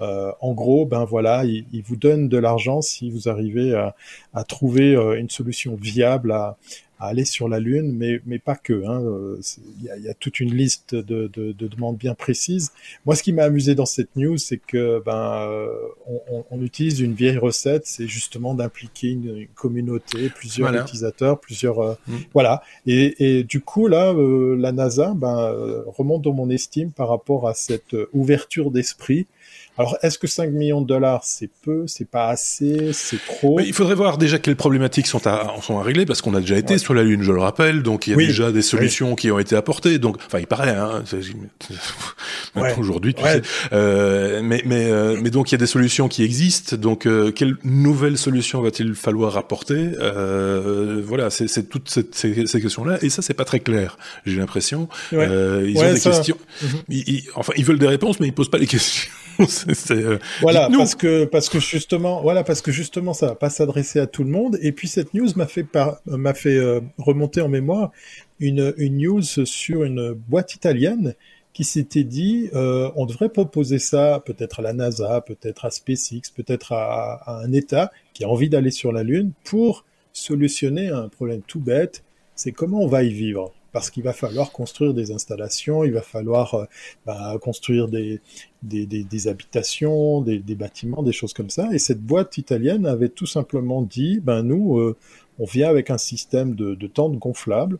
Euh, 0.00 0.32
en 0.40 0.52
gros, 0.52 0.86
ben 0.86 1.04
voilà, 1.04 1.44
il, 1.44 1.64
il 1.72 1.82
vous 1.82 1.96
donne 1.96 2.28
de 2.28 2.38
l'argent 2.38 2.80
si 2.80 3.10
vous 3.10 3.28
arrivez 3.28 3.74
à, 3.74 3.94
à 4.34 4.44
trouver 4.44 4.94
euh, 4.94 5.18
une 5.18 5.30
solution 5.30 5.76
viable 5.76 6.32
à, 6.32 6.56
à 6.98 7.06
aller 7.06 7.24
sur 7.24 7.48
la 7.48 7.58
Lune, 7.60 7.92
mais, 7.92 8.20
mais 8.26 8.38
pas 8.38 8.54
que. 8.54 8.84
Hein. 8.86 9.02
Il, 9.80 9.90
y 10.00 10.04
y, 10.04 10.08
a, 10.08 10.14
toute 10.14 10.40
une 10.40 10.54
liste 10.54 10.94
de, 10.94 11.26
de, 11.26 11.52
de, 11.52 11.66
demandes 11.66 11.96
bien 11.96 12.14
précises. 12.14 12.70
Moi, 13.04 13.16
ce 13.16 13.22
qui 13.22 13.32
m'a 13.32 13.42
amusé 13.42 13.74
dans 13.74 13.86
cette 13.86 14.14
news, 14.16 14.38
c'est 14.38 14.58
que 14.58 15.02
ben 15.04 15.48
on, 16.06 16.44
on, 16.48 16.62
utilise 16.62 17.00
une 17.00 17.14
vieille 17.14 17.38
recette, 17.38 17.86
c'est 17.86 18.06
justement 18.06 18.54
d'impliquer 18.54 19.10
une, 19.10 19.36
une, 19.36 19.48
communauté, 19.48 20.30
plusieurs 20.30 20.68
voilà. 20.68 20.84
utilisateurs, 20.84 21.40
plusieurs 21.40 21.80
euh, 21.80 21.94
mmh. 22.06 22.14
voilà. 22.32 22.62
Et, 22.86 23.38
et, 23.38 23.42
du 23.42 23.60
coup 23.60 23.88
là, 23.88 24.12
euh, 24.12 24.56
la 24.56 24.70
NASA 24.70 25.12
ben, 25.14 25.52
remonte 25.86 26.22
dans 26.22 26.32
mon 26.32 26.50
estime 26.50 26.92
par 26.92 27.08
rapport 27.08 27.48
à 27.48 27.54
cette 27.54 27.96
ouverture 28.12 28.70
d'esprit 28.70 29.26
alors, 29.78 29.96
est-ce 30.02 30.18
que 30.18 30.26
5 30.26 30.50
millions 30.50 30.82
de 30.82 30.86
dollars, 30.86 31.22
c'est 31.24 31.48
peu, 31.62 31.84
c'est 31.86 32.08
pas 32.08 32.28
assez, 32.28 32.90
c'est 32.92 33.16
trop? 33.24 33.56
Mais 33.56 33.66
Il 33.66 33.72
faudrait 33.72 33.94
voir 33.94 34.18
déjà 34.18 34.38
quelles 34.38 34.56
problématiques 34.56 35.06
sont 35.06 35.26
à, 35.26 35.54
sont 35.62 35.78
à 35.78 35.82
régler, 35.82 36.04
parce 36.04 36.20
qu'on 36.20 36.34
a 36.34 36.40
déjà 36.40 36.58
été 36.58 36.74
ouais. 36.74 36.78
sur 36.78 36.92
la 36.92 37.02
Lune, 37.02 37.22
je 37.22 37.32
le 37.32 37.40
rappelle, 37.40 37.82
donc 37.82 38.06
il 38.06 38.10
y 38.10 38.12
a 38.12 38.16
oui. 38.16 38.26
déjà 38.26 38.52
des 38.52 38.60
solutions 38.60 39.10
oui. 39.10 39.16
qui 39.16 39.30
ont 39.30 39.38
été 39.38 39.56
apportées. 39.56 39.98
Donc, 39.98 40.18
enfin, 40.26 40.40
il 40.40 40.46
paraît, 40.46 40.76
hein, 40.76 41.02
ouais. 42.56 42.74
aujourd'hui, 42.78 43.14
tu 43.14 43.22
sais. 43.22 43.40
Euh, 43.72 44.42
mais, 44.42 44.62
mais, 44.66 44.90
euh, 44.90 45.16
mais 45.22 45.30
donc, 45.30 45.50
il 45.50 45.54
y 45.54 45.56
a 45.56 45.58
des 45.58 45.66
solutions 45.66 46.06
qui 46.06 46.22
existent. 46.22 46.76
Donc, 46.76 47.06
euh, 47.06 47.32
quelles 47.32 47.56
nouvelles 47.64 48.18
solutions 48.18 48.60
va-t-il 48.60 48.94
falloir 48.94 49.38
apporter? 49.38 49.92
Euh, 49.98 51.02
Voilà, 51.02 51.30
c'est 51.30 51.68
toutes 51.70 51.88
ces, 51.88 52.04
ces 52.46 52.60
questions-là. 52.60 52.98
Et 53.00 53.08
ça, 53.08 53.22
c'est 53.22 53.34
pas 53.34 53.46
très 53.46 53.60
clair, 53.60 53.96
j'ai 54.26 54.36
l'impression. 54.36 54.88
Euh, 55.14 55.66
ils 55.66 55.78
ont 55.78 55.92
des 55.92 55.96
ça... 55.96 56.10
questions. 56.10 56.36
Mm 56.62 56.66
-hmm. 56.66 56.82
ils, 56.90 57.08
ils, 57.08 57.22
enfin, 57.34 57.52
ils 57.56 57.64
veulent 57.64 57.78
des 57.78 57.88
réponses, 57.88 58.20
mais 58.20 58.26
ils 58.26 58.34
posent 58.34 58.50
pas 58.50 58.58
les 58.58 58.66
questions. 58.76 59.10
euh, 59.90 60.18
voilà 60.40 60.68
parce 60.76 60.94
que 60.94 61.24
parce 61.24 61.48
que 61.48 61.60
justement 61.60 62.22
voilà 62.22 62.44
parce 62.44 62.62
que 62.62 62.72
justement 62.72 63.14
ça 63.14 63.26
va 63.26 63.34
pas 63.34 63.50
s'adresser 63.50 64.00
à 64.00 64.06
tout 64.06 64.24
le 64.24 64.30
monde. 64.30 64.58
Et 64.62 64.72
puis 64.72 64.88
cette 64.88 65.14
news 65.14 65.28
m'a 65.36 65.46
fait 65.46 65.66
m'a 66.06 66.34
fait 66.34 66.56
euh, 66.56 66.80
remonter 66.98 67.40
en 67.40 67.48
mémoire 67.48 67.90
une 68.40 68.74
une 68.76 68.98
news 68.98 69.22
sur 69.22 69.84
une 69.84 70.12
boîte 70.12 70.54
italienne 70.54 71.14
qui 71.52 71.64
s'était 71.64 72.04
dit 72.04 72.48
euh, 72.54 72.90
on 72.96 73.06
devrait 73.06 73.28
proposer 73.28 73.78
ça 73.78 74.22
peut-être 74.24 74.60
à 74.60 74.62
la 74.62 74.72
NASA, 74.72 75.20
peut-être 75.20 75.64
à 75.64 75.70
SpaceX, 75.70 76.30
peut-être 76.34 76.72
à, 76.72 77.14
à, 77.26 77.44
un 77.44 77.52
État 77.52 77.90
qui 78.14 78.24
a 78.24 78.28
envie 78.28 78.48
d'aller 78.48 78.70
sur 78.70 78.92
la 78.92 79.02
Lune 79.02 79.32
pour 79.44 79.84
solutionner 80.12 80.88
un 80.88 81.08
problème 81.08 81.42
tout 81.46 81.60
bête, 81.60 82.02
c'est 82.34 82.52
comment 82.52 82.80
on 82.80 82.88
va 82.88 83.02
y 83.02 83.12
vivre? 83.12 83.52
Parce 83.72 83.90
qu'il 83.90 84.02
va 84.02 84.12
falloir 84.12 84.52
construire 84.52 84.94
des 84.94 85.12
installations, 85.12 85.82
il 85.82 85.92
va 85.92 86.02
falloir 86.02 86.54
euh, 86.54 86.64
bah, 87.06 87.36
construire 87.40 87.88
des, 87.88 88.20
habitations, 89.26 90.20
des, 90.20 90.54
bâtiments, 90.54 91.02
des 91.02 91.12
choses 91.12 91.32
comme 91.32 91.50
ça. 91.50 91.68
Et 91.72 91.78
cette 91.78 92.02
boîte 92.02 92.38
italienne 92.38 92.86
avait 92.86 93.08
tout 93.08 93.26
simplement 93.26 93.82
dit, 93.82 94.20
ben 94.20 94.42
nous, 94.42 94.78
euh, 94.78 94.96
on 95.38 95.46
vient 95.46 95.68
avec 95.68 95.90
un 95.90 95.98
système 95.98 96.54
de, 96.54 96.74
de 96.74 96.86
tentes 96.86 97.18
gonflables 97.18 97.78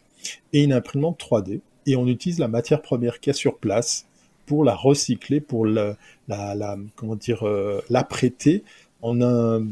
et 0.52 0.62
une 0.62 0.72
imprimante 0.72 1.20
3D, 1.20 1.60
et 1.86 1.96
on 1.96 2.06
utilise 2.06 2.38
la 2.38 2.48
matière 2.48 2.80
première 2.80 3.20
qu'il 3.20 3.30
y 3.30 3.34
a 3.34 3.34
sur 3.34 3.58
place 3.58 4.06
pour 4.46 4.64
la 4.64 4.74
recycler, 4.74 5.40
pour 5.40 5.66
la, 5.66 5.96
la, 6.28 6.76
comment 6.96 7.16
dire, 7.16 7.46
euh, 7.46 7.82
l'apprêter 7.90 8.64
en 9.02 9.20
un 9.20 9.66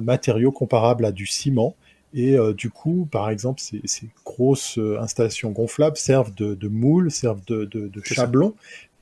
matériau 0.00 0.50
comparable 0.50 1.04
à 1.04 1.12
du 1.12 1.26
ciment 1.26 1.76
et 2.14 2.36
euh, 2.38 2.52
du 2.52 2.70
coup, 2.70 3.08
par 3.10 3.30
exemple, 3.30 3.60
ces, 3.60 3.80
ces 3.84 4.08
grosses 4.24 4.78
euh, 4.78 4.98
installations 5.00 5.50
gonflables 5.50 5.96
servent 5.96 6.34
de, 6.34 6.54
de 6.54 6.68
moules, 6.68 7.10
servent 7.10 7.44
de, 7.46 7.64
de, 7.64 7.88
de 7.88 8.00
chablons 8.02 8.54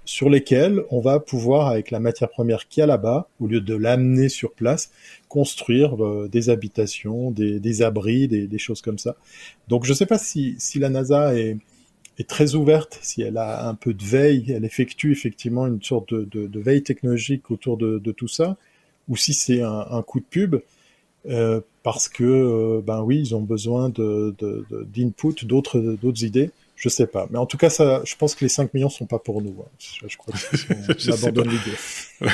sur 0.04 0.28
lesquels 0.28 0.82
on 0.90 1.00
va 1.00 1.18
pouvoir, 1.20 1.68
avec 1.68 1.90
la 1.90 2.00
matière 2.00 2.28
première 2.28 2.68
qu'il 2.68 2.80
y 2.80 2.84
a 2.84 2.86
là-bas, 2.86 3.28
au 3.40 3.46
lieu 3.46 3.60
de 3.60 3.74
l'amener 3.74 4.28
sur 4.28 4.52
place, 4.52 4.90
construire 5.28 6.02
euh, 6.04 6.28
des 6.30 6.50
habitations, 6.50 7.30
des, 7.30 7.58
des 7.58 7.82
abris, 7.82 8.28
des, 8.28 8.46
des, 8.46 8.58
choses 8.58 8.82
comme 8.82 8.98
ça. 8.98 9.16
Donc 9.68 9.84
je 9.84 9.90
ne 9.90 9.96
sais 9.96 10.06
pas 10.06 10.18
si, 10.18 10.56
si 10.58 10.78
la 10.78 10.90
NASA 10.90 11.34
est, 11.34 11.56
est, 12.18 12.28
très 12.28 12.54
ouverte, 12.54 12.98
si 13.02 13.22
elle 13.22 13.38
a 13.38 13.66
un 13.66 13.74
peu 13.74 13.94
de 13.94 14.04
veille, 14.04 14.52
elle 14.52 14.64
effectue 14.64 15.10
effectivement 15.12 15.66
une 15.66 15.82
sorte 15.82 16.12
de, 16.12 16.24
de, 16.24 16.46
de 16.46 16.60
veille 16.60 16.82
technologique 16.82 17.50
autour 17.50 17.76
de, 17.78 17.98
tout 18.12 18.28
ça, 18.28 18.56
ou 19.08 19.16
si 19.16 19.32
c'est 19.32 19.62
un, 19.62 19.86
un, 19.90 20.02
coup 20.02 20.20
de 20.20 20.26
pub. 20.28 20.56
Euh, 21.26 21.60
parce 21.82 22.08
que 22.08 22.24
euh, 22.24 22.82
ben 22.84 23.02
oui, 23.02 23.18
ils 23.18 23.34
ont 23.34 23.40
besoin 23.40 23.88
de, 23.88 24.34
de, 24.38 24.64
de, 24.70 24.84
d'input, 24.84 25.44
d'autres, 25.44 25.78
d'autres 25.78 26.24
idées. 26.24 26.50
Je 26.76 26.88
sais 26.88 27.06
pas, 27.06 27.28
mais 27.30 27.38
en 27.38 27.46
tout 27.46 27.56
cas, 27.56 27.70
ça, 27.70 28.02
je 28.04 28.16
pense 28.16 28.34
que 28.34 28.44
les 28.44 28.48
5 28.48 28.74
millions 28.74 28.88
sont 28.88 29.06
pas 29.06 29.20
pour 29.20 29.40
nous. 29.40 29.54
Hein. 29.60 29.68
Je, 29.78 30.08
je, 30.08 30.16
crois 30.16 30.34
qu'on 30.34 31.12
abandonne 31.12 31.48
l'idée. 31.48 31.76
Ouais. 32.20 32.28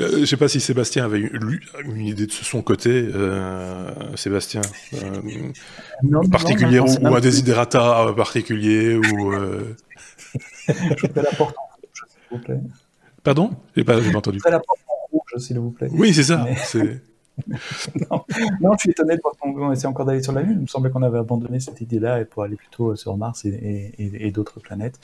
Euh, 0.00 0.20
je 0.20 0.24
sais 0.26 0.36
pas 0.36 0.48
si 0.48 0.60
Sébastien 0.60 1.06
avait 1.06 1.18
eu 1.18 1.60
une 1.82 2.06
idée 2.06 2.26
de 2.26 2.32
son 2.32 2.60
côté. 2.60 2.90
Euh, 2.90 3.90
Sébastien, 4.14 4.60
euh, 4.94 5.22
non, 6.02 6.20
particulier 6.28 6.78
non, 6.78 6.84
ou, 6.84 7.08
ou 7.08 7.16
un 7.16 7.20
désiderata 7.20 8.12
particulier 8.14 8.96
ou. 8.96 9.32
Euh... 9.32 9.74
je 10.68 11.06
la 11.14 11.30
porte 11.32 11.56
en 11.56 11.76
rouge, 11.80 12.04
s'il 12.06 12.20
vous 12.30 12.38
plaît. 12.44 12.60
Pardon? 13.22 13.50
J'ai 13.74 13.82
pas, 13.82 14.02
j'ai 14.02 14.12
pas 14.12 14.18
entendu. 14.18 14.40
Je 14.44 14.50
la 14.50 14.60
porte 14.60 14.80
en 14.88 15.06
rouge, 15.10 15.42
s'il 15.42 15.58
vous 15.58 15.70
plaît. 15.70 15.88
Oui, 15.90 16.12
c'est 16.12 16.24
ça. 16.24 16.44
Mais... 16.44 16.56
C'est 16.66 17.00
non, 18.10 18.24
non, 18.60 18.72
je 18.72 18.78
suis 18.80 18.90
étonné 18.90 19.16
de 19.16 19.20
voir 19.22 19.34
qu'on 19.36 19.72
essaie 19.72 19.86
encore 19.86 20.06
d'aller 20.06 20.22
sur 20.22 20.32
la 20.32 20.42
Lune. 20.42 20.56
Il 20.56 20.62
me 20.62 20.66
semblait 20.66 20.90
qu'on 20.90 21.02
avait 21.02 21.18
abandonné 21.18 21.60
cette 21.60 21.80
idée-là 21.80 22.24
pour 22.24 22.42
aller 22.42 22.56
plutôt 22.56 22.92
euh, 22.92 22.96
sur 22.96 23.16
Mars 23.16 23.44
et, 23.44 23.48
et, 23.50 24.26
et 24.26 24.30
d'autres 24.30 24.60
planètes. 24.60 24.98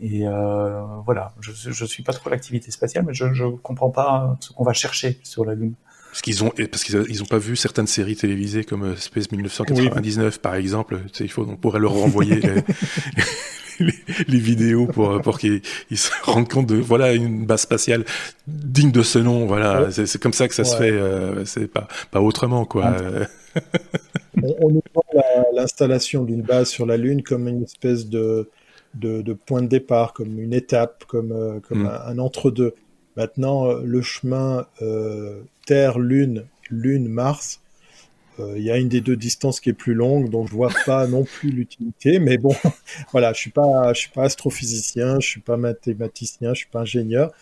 Et 0.00 0.26
euh, 0.26 0.82
voilà, 1.04 1.34
je 1.40 1.68
ne 1.68 1.86
suis 1.86 2.02
pas 2.02 2.12
trop 2.12 2.30
l'activité 2.30 2.70
spatiale, 2.70 3.04
mais 3.06 3.14
je 3.14 3.24
ne 3.24 3.56
comprends 3.56 3.90
pas 3.90 4.36
ce 4.40 4.52
qu'on 4.52 4.64
va 4.64 4.72
chercher 4.72 5.18
sur 5.22 5.44
la 5.44 5.54
Lune. 5.54 5.74
Parce 6.10 6.22
qu'ils 6.22 6.42
ont, 6.42 6.50
parce 6.70 6.84
qu'ils 6.84 7.04
ils 7.08 7.22
ont 7.22 7.26
pas 7.26 7.38
vu 7.38 7.54
certaines 7.54 7.86
séries 7.86 8.16
télévisées 8.16 8.64
comme 8.64 8.84
euh, 8.84 8.96
Space 8.96 9.30
1999 9.30 10.34
oui. 10.34 10.40
par 10.40 10.54
exemple. 10.54 11.02
Il 11.20 11.30
faut, 11.30 11.46
on 11.48 11.56
pourrait 11.56 11.80
leur 11.80 11.92
renvoyer 11.92 12.36
les, 12.40 12.62
les, 13.84 13.94
les, 14.28 14.38
vidéos 14.38 14.86
pour 14.86 15.20
pour 15.20 15.38
qu'ils 15.38 15.62
se 15.94 16.10
rendent 16.22 16.48
compte 16.48 16.66
de 16.66 16.76
voilà 16.76 17.12
une 17.12 17.46
base 17.46 17.62
spatiale 17.62 18.04
digne 18.46 18.90
de 18.90 19.02
ce 19.02 19.18
nom. 19.18 19.46
Voilà, 19.46 19.84
ouais. 19.84 20.06
c'est 20.06 20.20
comme 20.20 20.32
ça 20.32 20.48
que 20.48 20.54
ça 20.54 20.62
ouais. 20.62 20.68
se 20.68 20.76
fait. 20.76 20.90
Euh, 20.90 21.44
c'est 21.44 21.66
pas 21.66 21.88
pas 22.10 22.20
autrement 22.20 22.64
quoi. 22.64 22.92
on, 24.42 24.56
on 24.60 24.70
nous 24.70 24.82
voit 24.94 25.24
l'installation 25.54 26.24
d'une 26.24 26.42
base 26.42 26.68
sur 26.68 26.86
la 26.86 26.96
Lune 26.96 27.22
comme 27.22 27.48
une 27.48 27.62
espèce 27.62 28.06
de 28.08 28.48
de, 28.94 29.22
de 29.22 29.32
point 29.32 29.62
de 29.62 29.68
départ, 29.68 30.12
comme 30.12 30.40
une 30.40 30.52
étape, 30.54 31.04
comme 31.06 31.32
euh, 31.32 31.60
comme 31.60 31.82
mm. 31.82 31.86
un, 31.86 32.00
un 32.06 32.18
entre-deux. 32.18 32.74
Maintenant, 33.16 33.68
euh, 33.68 33.82
le 33.84 34.00
chemin 34.00 34.66
euh, 34.80 35.42
Terre, 35.66 35.98
Lune, 35.98 36.44
Lune, 36.70 37.08
Mars, 37.08 37.60
euh, 37.60 37.67
il 38.56 38.62
y 38.62 38.70
a 38.70 38.78
une 38.78 38.88
des 38.88 39.00
deux 39.00 39.16
distances 39.16 39.60
qui 39.60 39.70
est 39.70 39.74
plus 39.74 39.94
longue, 39.94 40.30
donc 40.30 40.48
je 40.48 40.52
vois 40.52 40.70
pas 40.86 41.06
non 41.06 41.24
plus 41.24 41.50
l'utilité. 41.50 42.18
Mais 42.18 42.38
bon, 42.38 42.54
voilà, 43.12 43.32
je 43.32 43.38
suis 43.38 43.50
pas, 43.50 43.92
je 43.92 44.00
suis 44.00 44.10
pas 44.10 44.24
astrophysicien, 44.24 45.20
je 45.20 45.26
suis 45.26 45.40
pas 45.40 45.56
mathématicien, 45.56 46.54
je 46.54 46.58
suis 46.58 46.68
pas 46.68 46.80
ingénieur. 46.80 47.32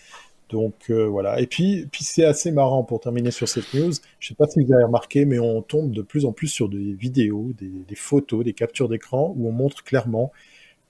Donc 0.48 0.90
euh, 0.90 1.06
voilà. 1.06 1.40
Et 1.40 1.46
puis, 1.46 1.86
puis 1.90 2.04
c'est 2.04 2.24
assez 2.24 2.52
marrant 2.52 2.84
pour 2.84 3.00
terminer 3.00 3.30
sur 3.30 3.48
cette 3.48 3.72
news. 3.74 3.92
Je 4.20 4.28
sais 4.28 4.34
pas 4.34 4.46
si 4.46 4.62
vous 4.64 4.72
avez 4.72 4.84
remarqué, 4.84 5.24
mais 5.24 5.38
on 5.38 5.62
tombe 5.62 5.92
de 5.92 6.02
plus 6.02 6.24
en 6.24 6.32
plus 6.32 6.48
sur 6.48 6.68
des 6.68 6.92
vidéos, 6.94 7.52
des, 7.58 7.70
des 7.86 7.94
photos, 7.96 8.44
des 8.44 8.52
captures 8.52 8.88
d'écran 8.88 9.34
où 9.36 9.48
on 9.48 9.52
montre 9.52 9.82
clairement 9.82 10.32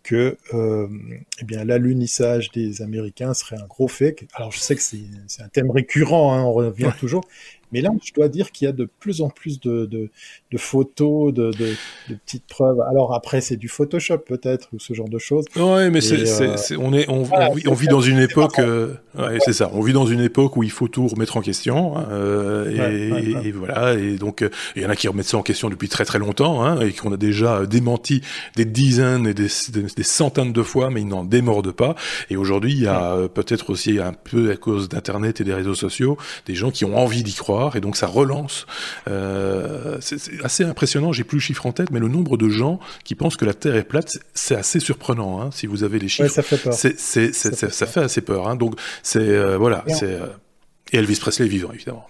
que 0.07 0.37
euh, 0.55 0.87
eh 1.41 1.45
bien 1.45 1.65
l'alunissage 1.65 2.53
des 2.53 2.81
Américains 2.81 3.35
serait 3.35 3.57
un 3.57 3.67
gros 3.67 3.89
fake. 3.89 4.27
Alors 4.35 4.53
je 4.53 4.61
sais 4.61 4.77
que 4.77 4.81
c'est 4.81 5.03
un 5.41 5.49
thème 5.49 5.71
récurrent, 5.73 6.33
hein, 6.33 6.45
on 6.45 6.53
revient 6.53 6.87
ouais. 6.87 6.93
toujours, 7.01 7.25
mais 7.73 7.81
là 7.81 7.91
je 8.05 8.13
dois 8.13 8.29
dire 8.29 8.53
qu'il 8.53 8.67
y 8.67 8.69
a 8.69 8.73
de 8.73 8.89
plus 9.01 9.21
en 9.21 9.29
plus 9.29 9.61
de, 9.61 9.87
de, 9.87 10.11
de 10.53 10.59
photos, 10.59 11.33
de, 11.33 11.51
de, 11.51 11.75
petites 12.25 12.47
preuves. 12.47 12.81
Alors 12.81 13.15
après 13.15 13.41
c'est 13.41 13.57
du 13.57 13.69
Photoshop 13.69 14.19
peut-être 14.19 14.69
ou 14.73 14.79
ce 14.79 14.95
genre 14.95 15.09
de 15.09 15.19
choses. 15.19 15.45
Ouais, 15.57 15.91
mais 15.91 16.01
c'est 16.01 16.43
euh... 16.43 16.57
on 16.79 16.93
est 16.93 17.09
on, 17.09 17.23
voilà, 17.23 17.51
on 17.51 17.55
vit, 17.55 17.69
on 17.69 17.75
vit 17.75 17.89
dans 17.89 18.01
une 18.01 18.19
époque, 18.19 18.59
euh, 18.59 18.95
ouais, 19.19 19.39
c'est 19.45 19.53
ça, 19.53 19.71
on 19.73 19.81
vit 19.81 19.93
dans 19.93 20.07
une 20.07 20.21
époque 20.21 20.57
où 20.57 20.63
il 20.63 20.71
faut 20.71 20.89
tout 20.89 21.07
remettre 21.09 21.37
en 21.37 21.43
question 21.43 21.97
hein, 21.99 22.07
euh, 22.11 22.71
et, 22.71 23.13
ouais, 23.13 23.23
et, 23.23 23.49
et, 23.49 23.53
voilà 23.53 23.95
et 23.95 24.17
donc 24.17 24.43
euh, 24.43 24.51
il 24.77 24.83
y 24.83 24.87
en 24.87 24.91
a 24.91 24.97
qui 24.97 25.09
remettent 25.09 25.27
ça 25.27 25.39
en 25.39 25.43
question 25.43 25.69
depuis 25.69 25.89
très 25.89 26.05
très 26.05 26.19
longtemps 26.19 26.65
hein, 26.65 26.81
et 26.81 26.93
qu'on 26.93 27.13
a 27.13 27.17
déjà 27.17 27.67
démenti 27.67 28.23
des 28.55 28.65
dizaines 28.65 29.27
et 29.27 29.35
des, 29.35 29.49
des 29.73 29.87
des 29.97 30.03
centaines 30.03 30.53
de 30.53 30.63
fois, 30.63 30.91
mais 30.91 31.01
ils 31.01 31.09
n'en 31.09 31.25
démordent 31.25 31.73
pas. 31.73 31.95
Et 32.31 32.37
aujourd'hui, 32.37 32.73
il 32.73 32.83
y 32.83 32.87
a 32.87 33.29
peut-être 33.29 33.71
aussi 33.71 33.99
un 33.99 34.13
peu 34.13 34.51
à 34.51 34.57
cause 34.57 34.89
d'Internet 34.89 35.41
et 35.41 35.45
des 35.45 35.55
réseaux 35.55 35.75
sociaux, 35.75 36.17
des 36.47 36.55
gens 36.55 36.71
qui 36.71 36.85
ont 36.85 36.97
envie 36.97 37.23
d'y 37.23 37.35
croire, 37.35 37.56
et 37.75 37.81
donc 37.81 37.97
ça 37.97 38.07
relance. 38.07 38.67
Euh, 39.09 39.99
c'est 40.01 40.19
assez 40.45 40.65
impressionnant, 40.65 41.13
j'ai 41.13 41.25
plus 41.25 41.37
le 41.37 41.43
chiffre 41.43 41.67
en 41.67 41.73
tête, 41.73 41.91
mais 41.91 42.01
le 42.01 42.09
nombre 42.09 42.37
de 42.37 42.49
gens 42.49 42.79
qui 43.05 43.15
pensent 43.15 43.37
que 43.37 43.45
la 43.45 43.55
Terre 43.55 43.77
est 43.77 43.85
plate, 43.85 44.19
c'est 44.35 44.57
assez 44.57 44.81
surprenant, 44.81 45.41
hein, 45.41 45.51
si 45.53 45.67
vous 45.67 45.85
avez 45.85 45.99
les 45.99 46.09
chiffres. 46.09 46.29
Ouais, 46.29 46.35
ça 46.35 46.43
fait 46.43 46.59
peur. 46.59 46.75
C'est, 46.75 46.99
c'est, 46.99 47.33
ça, 47.33 47.51
ça, 47.51 47.57
fait, 47.57 47.73
ça 47.73 47.87
fait 47.87 48.01
assez 48.01 48.21
peur. 48.21 48.49
Hein. 48.49 48.57
Donc, 48.57 48.79
c'est, 49.03 49.21
euh, 49.21 49.57
voilà, 49.57 49.85
c'est... 49.89 50.05
Euh, 50.05 50.27
et 50.93 50.99
Elvis 50.99 51.17
Presley 51.17 51.49
vivant, 51.49 51.73
évidemment. 51.73 52.07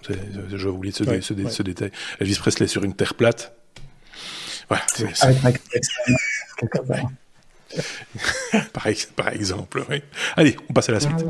Je 0.53 0.67
oublié 0.67 0.93
ce, 0.93 1.03
ouais, 1.03 1.21
ce, 1.21 1.33
ouais. 1.33 1.49
ce, 1.49 1.63
détail. 1.63 1.91
Elvis 2.19 2.35
Presley 2.35 2.67
sur 2.67 2.83
une 2.83 2.93
terre 2.93 3.15
plate. 3.15 3.55
Voilà. 4.69 4.83
Par, 8.73 8.87
par, 9.15 9.27
exemple. 9.29 9.83
Oui. 9.89 10.01
Allez, 10.37 10.55
on 10.69 10.73
passe 10.73 10.87
à 10.87 10.93
la 10.93 10.99
suite. 11.01 11.25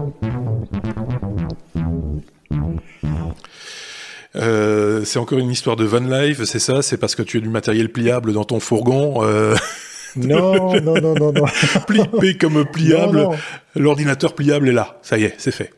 Euh, 4.36 5.03
c'est 5.03 5.19
encore 5.19 5.39
une 5.39 5.49
histoire 5.49 5.75
de 5.75 5.86
van 5.86 5.99
life, 5.99 6.43
c'est 6.43 6.59
ça? 6.59 6.82
C'est 6.82 6.97
parce 6.97 7.15
que 7.15 7.23
tu 7.23 7.38
as 7.38 7.39
du 7.39 7.49
matériel 7.49 7.91
pliable 7.91 8.34
dans 8.34 8.43
ton 8.43 8.59
fourgon 8.59 9.23
euh... 9.23 9.55
Non, 10.15 10.82
non, 10.82 10.99
non, 10.99 11.13
non, 11.13 11.32
non. 11.32 11.45
Plié 11.88 12.38
comme 12.38 12.65
pliable. 12.65 13.28
L'ordinateur 13.75 14.34
pliable 14.34 14.69
est 14.69 14.73
là. 14.73 14.97
Ça 15.03 15.19
y 15.19 15.25
est, 15.25 15.36
c'est 15.38 15.51
fait. 15.51 15.71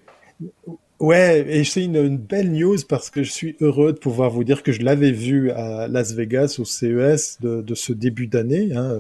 Ouais, 1.00 1.46
et 1.50 1.64
c'est 1.66 1.84
une, 1.84 2.18
belle 2.18 2.52
news 2.52 2.78
parce 2.88 3.10
que 3.10 3.22
je 3.24 3.32
suis 3.32 3.58
heureux 3.60 3.92
de 3.92 3.98
pouvoir 3.98 4.30
vous 4.30 4.46
dire 4.46 4.64
que 4.64 4.72
je 4.72 4.82
l'avais 4.82 5.12
vu 5.12 5.52
à 5.52 5.90
Las 5.90 6.14
Vegas 6.14 6.56
au 6.60 6.64
CES 6.64 7.40
de, 7.42 7.62
de 7.62 7.76
ce 7.76 7.92
début 7.92 8.28
d'année. 8.28 8.70
Hein, 8.74 8.98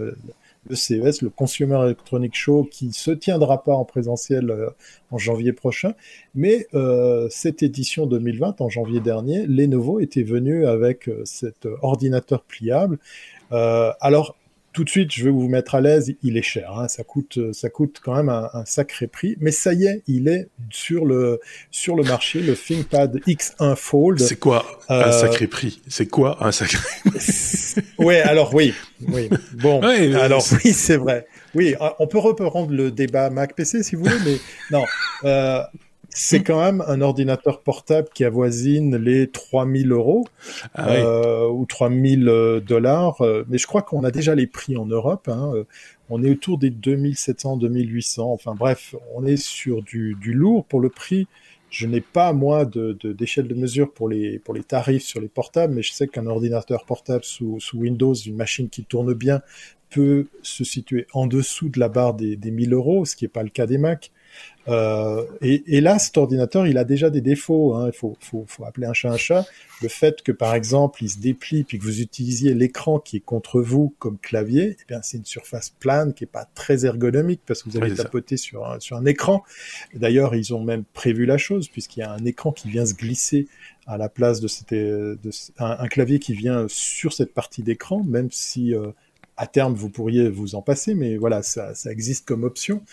le 0.67 0.75
CES, 0.75 1.21
le 1.21 1.29
Consumer 1.29 1.79
Electronic 1.83 2.35
Show, 2.35 2.67
qui 2.69 2.91
se 2.91 3.11
tiendra 3.11 3.63
pas 3.63 3.73
en 3.73 3.85
présentiel 3.85 4.51
euh, 4.51 4.69
en 5.11 5.17
janvier 5.17 5.53
prochain, 5.53 5.93
mais 6.35 6.67
euh, 6.73 7.27
cette 7.29 7.63
édition 7.63 8.05
2020, 8.05 8.61
en 8.61 8.69
janvier 8.69 8.99
dernier, 8.99 9.45
Lenovo 9.47 9.99
était 9.99 10.23
venu 10.23 10.65
avec 10.65 11.07
euh, 11.07 11.21
cet 11.25 11.67
ordinateur 11.81 12.43
pliable. 12.43 12.99
alors, 13.51 14.35
tout 14.73 14.83
de 14.83 14.89
suite, 14.89 15.11
je 15.11 15.23
vais 15.23 15.31
vous 15.31 15.47
mettre 15.47 15.75
à 15.75 15.81
l'aise, 15.81 16.13
il 16.21 16.37
est 16.37 16.43
cher, 16.43 16.77
hein, 16.77 16.87
ça 16.87 17.03
coûte, 17.03 17.39
ça 17.53 17.69
coûte 17.69 17.99
quand 18.03 18.15
même 18.15 18.29
un, 18.29 18.65
sacré 18.65 19.07
prix, 19.07 19.35
mais 19.39 19.51
ça 19.51 19.73
y 19.73 19.85
est, 19.85 20.03
il 20.07 20.27
est 20.27 20.47
sur 20.69 21.05
le 21.05 21.39
sur 21.71 21.95
le 21.95 22.03
marché, 22.03 22.41
le 22.41 22.55
ThinkPad 22.55 23.19
X1 23.27 23.75
Fold. 23.75 24.19
C'est 24.19 24.39
quoi 24.39 24.65
un 24.89 24.95
euh, 24.95 25.11
sacré 25.11 25.47
prix? 25.47 25.81
C'est 25.87 26.07
quoi 26.07 26.37
un 26.45 26.51
sacré 26.51 26.79
Ouais, 27.97 28.21
alors 28.21 28.53
oui, 28.53 28.73
oui. 29.07 29.29
Bon, 29.53 29.81
alors 29.83 30.45
oui, 30.63 30.73
c'est 30.73 30.97
vrai. 30.97 31.27
Oui, 31.55 31.75
on 31.97 32.07
peut 32.07 32.19
reprendre 32.19 32.71
le 32.71 32.91
débat 32.91 33.29
Mac 33.29 33.55
PC 33.55 33.83
si 33.83 33.95
vous 33.95 34.03
voulez, 34.03 34.19
mais 34.25 34.37
non. 34.71 34.85
Euh, 35.23 35.61
c'est 36.09 36.43
quand 36.43 36.59
même 36.59 36.83
un 36.87 37.01
ordinateur 37.01 37.61
portable 37.61 38.09
qui 38.13 38.23
avoisine 38.23 38.97
les 38.97 39.29
3000 39.29 39.91
euros 39.91 40.25
ah 40.73 40.89
euh, 40.89 41.47
ou 41.47 41.65
3000 41.65 42.27
euh, 42.27 42.59
dollars. 42.59 43.21
Euh, 43.21 43.43
mais 43.47 43.57
je 43.57 43.67
crois 43.67 43.81
qu'on 43.81 44.03
a 44.03 44.11
déjà 44.11 44.35
les 44.35 44.47
prix 44.47 44.75
en 44.75 44.85
Europe. 44.85 45.29
Hein. 45.29 45.53
On 46.09 46.23
est 46.23 46.29
autour 46.29 46.57
des 46.57 46.71
2700, 46.71 47.57
2800. 47.57 48.31
Enfin 48.31 48.55
bref, 48.55 48.95
on 49.13 49.25
est 49.25 49.37
sur 49.37 49.83
du, 49.83 50.15
du 50.19 50.33
lourd 50.33 50.65
pour 50.65 50.79
le 50.79 50.89
prix. 50.89 51.27
Je 51.69 51.85
n'ai 51.85 52.01
pas, 52.01 52.33
moi, 52.33 52.65
d'échelle 52.65 53.47
de, 53.47 53.53
de, 53.53 53.59
mesure 53.59 53.91
pour 53.93 54.09
les, 54.09 54.39
pour 54.39 54.55
les 54.55 54.63
tarifs 54.63 55.03
sur 55.03 55.21
les 55.21 55.27
portables, 55.27 55.75
mais 55.75 55.83
je 55.83 55.93
sais 55.93 56.07
qu'un 56.07 56.25
ordinateur 56.25 56.83
portable 56.83 57.23
sous, 57.23 57.59
sous 57.59 57.77
Windows, 57.77 58.15
une 58.15 58.35
machine 58.35 58.69
qui 58.69 58.83
tourne 58.83 59.13
bien, 59.13 59.41
peut 59.91 60.27
se 60.41 60.63
situer 60.63 61.05
en 61.13 61.27
dessous 61.27 61.69
de 61.69 61.79
la 61.79 61.89
barre 61.89 62.15
des, 62.15 62.35
des 62.35 62.49
1000 62.49 62.73
euros, 62.73 63.05
ce 63.05 63.15
qui 63.15 63.25
n'est 63.25 63.29
pas 63.29 63.43
le 63.43 63.49
cas 63.49 63.67
des 63.67 63.77
Mac. 63.77 64.11
Euh, 64.67 65.25
et, 65.41 65.81
là, 65.81 65.97
cet 65.97 66.17
ordinateur, 66.17 66.67
il 66.67 66.77
a 66.77 66.83
déjà 66.83 67.09
des 67.09 67.21
défauts. 67.21 67.73
Hein. 67.75 67.87
Il 67.87 67.97
faut, 67.97 68.15
faut, 68.19 68.45
faut, 68.47 68.65
appeler 68.65 68.85
un 68.85 68.93
chat 68.93 69.11
un 69.11 69.17
chat. 69.17 69.45
Le 69.81 69.87
fait 69.87 70.21
que, 70.21 70.31
par 70.31 70.53
exemple, 70.53 71.03
il 71.03 71.09
se 71.09 71.17
déplie 71.19 71.63
puis 71.63 71.79
que 71.79 71.83
vous 71.83 72.01
utilisiez 72.01 72.53
l'écran 72.53 72.99
qui 72.99 73.17
est 73.17 73.21
contre 73.21 73.61
vous 73.61 73.95
comme 73.97 74.17
clavier, 74.19 74.77
eh 74.79 74.85
bien, 74.87 75.01
c'est 75.01 75.17
une 75.17 75.25
surface 75.25 75.69
plane 75.69 76.13
qui 76.13 76.25
est 76.25 76.27
pas 76.27 76.45
très 76.53 76.85
ergonomique 76.85 77.41
parce 77.45 77.63
que 77.63 77.69
vous 77.69 77.77
allez 77.77 77.95
tapoter 77.95 78.37
sur 78.37 78.67
un, 78.67 78.79
sur 78.79 78.97
un 78.97 79.05
écran. 79.05 79.43
D'ailleurs, 79.95 80.35
ils 80.35 80.53
ont 80.53 80.63
même 80.63 80.83
prévu 80.83 81.25
la 81.25 81.37
chose 81.37 81.67
puisqu'il 81.69 82.01
y 82.01 82.03
a 82.03 82.11
un 82.11 82.25
écran 82.25 82.51
qui 82.51 82.69
vient 82.69 82.85
se 82.85 82.93
glisser 82.93 83.47
à 83.87 83.97
la 83.97 84.09
place 84.09 84.39
de, 84.39 84.47
cette, 84.47 84.73
de 84.73 85.17
un, 85.57 85.87
clavier 85.87 86.19
qui 86.19 86.33
vient 86.33 86.65
sur 86.67 87.13
cette 87.13 87.33
partie 87.33 87.63
d'écran, 87.63 88.03
même 88.03 88.29
si 88.31 88.75
euh, 88.75 88.91
à 89.39 89.47
terme, 89.47 89.73
vous 89.73 89.89
pourriez 89.89 90.27
vous 90.27 90.55
en 90.55 90.61
passer, 90.61 90.95
mais 90.95 91.15
voilà, 91.15 91.41
ça, 91.43 91.73
ça 91.73 91.93
existe 91.93 92.27
comme 92.27 92.43
option. 92.43 92.83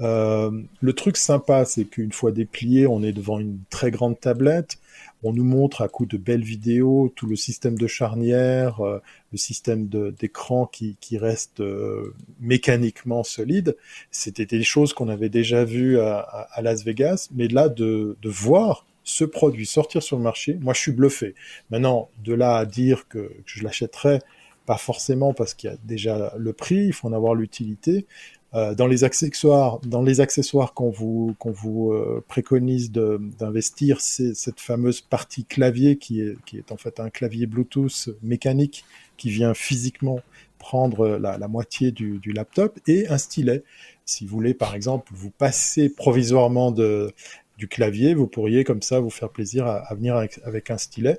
Euh, 0.00 0.50
le 0.80 0.92
truc 0.94 1.18
sympa, 1.18 1.66
c'est 1.66 1.84
qu'une 1.84 2.12
fois 2.12 2.32
déplié, 2.32 2.86
on 2.86 3.02
est 3.02 3.12
devant 3.12 3.38
une 3.38 3.58
très 3.68 3.90
grande 3.90 4.18
tablette. 4.18 4.78
On 5.22 5.34
nous 5.34 5.44
montre 5.44 5.82
à 5.82 5.88
coup 5.88 6.06
de 6.06 6.16
belles 6.16 6.42
vidéos 6.42 7.12
tout 7.14 7.26
le 7.26 7.36
système 7.36 7.76
de 7.76 7.86
charnière, 7.86 8.80
euh, 8.80 8.98
le 9.30 9.36
système 9.36 9.88
d'écran 9.88 10.64
qui, 10.64 10.96
qui, 11.02 11.18
reste 11.18 11.60
euh, 11.60 12.14
mécaniquement 12.40 13.22
solide. 13.22 13.76
C'était 14.10 14.46
des 14.46 14.62
choses 14.62 14.94
qu'on 14.94 15.10
avait 15.10 15.28
déjà 15.28 15.66
vues 15.66 16.00
à, 16.00 16.20
à, 16.20 16.62
Las 16.62 16.82
Vegas, 16.82 17.28
mais 17.34 17.46
là 17.46 17.68
de, 17.68 18.16
de 18.22 18.28
voir 18.30 18.86
ce 19.04 19.24
produit 19.24 19.66
sortir 19.66 20.02
sur 20.02 20.16
le 20.16 20.22
marché, 20.22 20.56
moi 20.62 20.72
je 20.72 20.80
suis 20.80 20.92
bluffé. 20.92 21.34
Maintenant, 21.70 22.08
de 22.24 22.32
là 22.32 22.56
à 22.56 22.64
dire 22.64 23.06
que, 23.06 23.18
que 23.18 23.44
je 23.44 23.64
l'achèterais, 23.64 24.20
pas 24.66 24.76
forcément 24.76 25.34
parce 25.34 25.54
qu'il 25.54 25.70
y 25.70 25.72
a 25.72 25.76
déjà 25.84 26.34
le 26.36 26.52
prix, 26.52 26.86
il 26.86 26.92
faut 26.92 27.08
en 27.08 27.12
avoir 27.12 27.34
l'utilité. 27.34 28.06
Euh, 28.52 28.74
dans 28.74 28.88
les 28.88 29.04
accessoires, 29.04 29.78
dans 29.80 30.02
les 30.02 30.20
accessoires 30.20 30.74
qu'on 30.74 30.90
vous 30.90 31.36
qu'on 31.38 31.52
vous 31.52 31.92
euh, 31.92 32.24
préconise 32.26 32.90
d'investir, 32.90 34.00
c'est 34.00 34.34
cette 34.34 34.58
fameuse 34.58 35.00
partie 35.00 35.44
clavier 35.44 35.98
qui 35.98 36.20
est 36.20 36.36
qui 36.46 36.58
est 36.58 36.72
en 36.72 36.76
fait 36.76 36.98
un 36.98 37.10
clavier 37.10 37.46
Bluetooth 37.46 38.10
mécanique 38.22 38.84
qui 39.16 39.30
vient 39.30 39.54
physiquement 39.54 40.20
prendre 40.58 41.08
la, 41.08 41.48
moitié 41.48 41.90
du, 41.90 42.20
laptop 42.34 42.78
et 42.86 43.08
un 43.08 43.18
stylet. 43.18 43.62
Si 44.04 44.26
vous 44.26 44.32
voulez 44.32 44.52
par 44.52 44.74
exemple 44.74 45.10
vous 45.14 45.30
passer 45.30 45.88
provisoirement 45.88 46.70
du 46.72 47.68
clavier, 47.68 48.14
vous 48.14 48.26
pourriez 48.26 48.64
comme 48.64 48.82
ça 48.82 49.00
vous 49.00 49.10
faire 49.10 49.30
plaisir 49.30 49.66
à, 49.66 49.94
venir 49.94 50.16
avec 50.16 50.70
un 50.70 50.78
stylet 50.78 51.18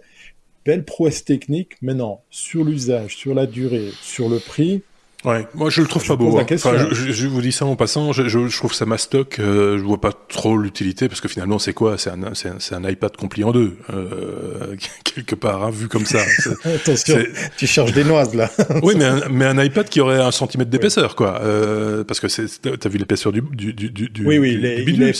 belle 0.65 0.85
prouesse 0.85 1.23
technique, 1.23 1.73
mais 1.81 1.93
non, 1.93 2.19
sur 2.29 2.63
l'usage, 2.63 3.15
sur 3.15 3.33
la 3.33 3.45
durée, 3.47 3.89
sur 4.01 4.29
le 4.29 4.39
prix, 4.39 4.83
Ouais, 5.23 5.47
moi 5.53 5.69
je 5.69 5.81
le 5.81 5.87
trouve 5.87 6.05
pas 6.05 6.15
beau. 6.15 6.37
Hein. 6.37 6.45
Enfin, 6.51 6.89
je, 6.91 7.11
je, 7.11 7.27
vous 7.27 7.41
dis 7.41 7.51
ça 7.51 7.65
en 7.65 7.75
passant, 7.75 8.11
je, 8.11 8.27
je 8.27 8.57
trouve 8.57 8.73
ça 8.73 8.85
mastoc. 8.85 9.37
Euh, 9.39 9.77
je 9.77 9.83
vois 9.83 10.01
pas 10.01 10.13
trop 10.13 10.57
l'utilité 10.57 11.07
parce 11.07 11.21
que 11.21 11.27
finalement 11.27 11.59
c'est 11.59 11.73
quoi? 11.73 11.97
C'est 11.97 12.09
un, 12.09 12.23
un, 12.23 12.85
un, 12.85 12.89
iPad 12.89 13.15
compli 13.15 13.43
en 13.43 13.51
deux 13.51 13.77
euh, 13.93 14.75
quelque 15.03 15.35
part, 15.35 15.63
hein, 15.63 15.71
vu 15.71 15.87
comme 15.87 16.05
ça. 16.05 16.19
Attention, 16.65 17.19
tu 17.57 17.67
cherches 17.67 17.93
des 17.93 18.03
noises 18.03 18.33
là. 18.33 18.49
oui, 18.83 18.95
mais 18.97 19.05
un, 19.05 19.29
mais 19.29 19.45
un 19.45 19.63
iPad 19.63 19.87
qui 19.87 20.01
aurait 20.01 20.21
un 20.21 20.31
centimètre 20.31 20.71
d'épaisseur, 20.71 21.15
quoi. 21.15 21.41
Euh, 21.41 22.03
parce 22.03 22.19
que 22.19 22.27
t'as 22.75 22.89
vu 22.89 22.97
l'épaisseur 22.97 23.31
du, 23.31 23.41
du, 23.41 23.73
du, 23.73 23.89
du, 23.91 24.25
oui, 24.25 24.39
oui, 24.39 24.55
du, 24.57 24.91
il 24.91 25.03
est, 25.03 25.13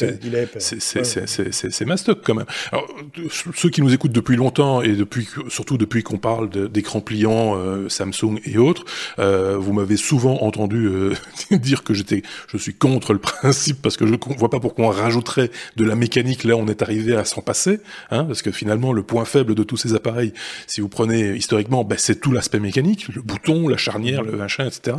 c'est, 0.59 1.71
c'est, 1.71 1.85
mastoc 1.85 2.19
quand 2.23 2.35
même. 2.35 2.45
Alors 2.71 2.87
ceux 3.29 3.69
qui 3.69 3.81
nous 3.81 3.93
écoutent 3.93 4.11
depuis 4.11 4.35
longtemps 4.35 4.81
et 4.81 4.93
depuis 4.93 5.27
surtout 5.49 5.77
depuis 5.77 6.03
qu'on 6.03 6.17
parle 6.17 6.49
d'écran 6.49 7.01
pliant, 7.01 7.55
euh, 7.55 7.89
Samsung 7.89 8.39
et 8.45 8.57
autres, 8.57 8.85
euh, 9.19 9.57
vous 9.57 9.73
m'avez 9.73 9.90
souvent 9.97 10.41
entendu 10.41 10.87
euh, 10.87 11.13
dire 11.51 11.83
que 11.83 11.93
j'étais, 11.93 12.23
je 12.47 12.57
suis 12.57 12.73
contre 12.73 13.13
le 13.13 13.19
principe 13.19 13.81
parce 13.81 13.97
que 13.97 14.05
je 14.05 14.13
ne 14.13 14.37
vois 14.37 14.49
pas 14.49 14.59
pourquoi 14.59 14.85
on 14.85 14.89
rajouterait 14.89 15.51
de 15.75 15.83
la 15.83 15.95
mécanique. 15.95 16.43
Là, 16.43 16.55
on 16.55 16.67
est 16.67 16.81
arrivé 16.81 17.15
à 17.15 17.25
s'en 17.25 17.41
passer, 17.41 17.79
hein, 18.09 18.25
parce 18.25 18.41
que 18.41 18.51
finalement, 18.51 18.93
le 18.93 19.03
point 19.03 19.25
faible 19.25 19.55
de 19.55 19.63
tous 19.63 19.77
ces 19.77 19.93
appareils, 19.93 20.33
si 20.67 20.81
vous 20.81 20.89
prenez 20.89 21.35
historiquement, 21.35 21.83
ben, 21.83 21.97
c'est 21.97 22.19
tout 22.19 22.31
l'aspect 22.31 22.59
mécanique, 22.59 23.07
le 23.13 23.21
bouton, 23.21 23.67
la 23.67 23.77
charnière, 23.77 24.23
le 24.23 24.33
machin, 24.33 24.65
etc. 24.65 24.97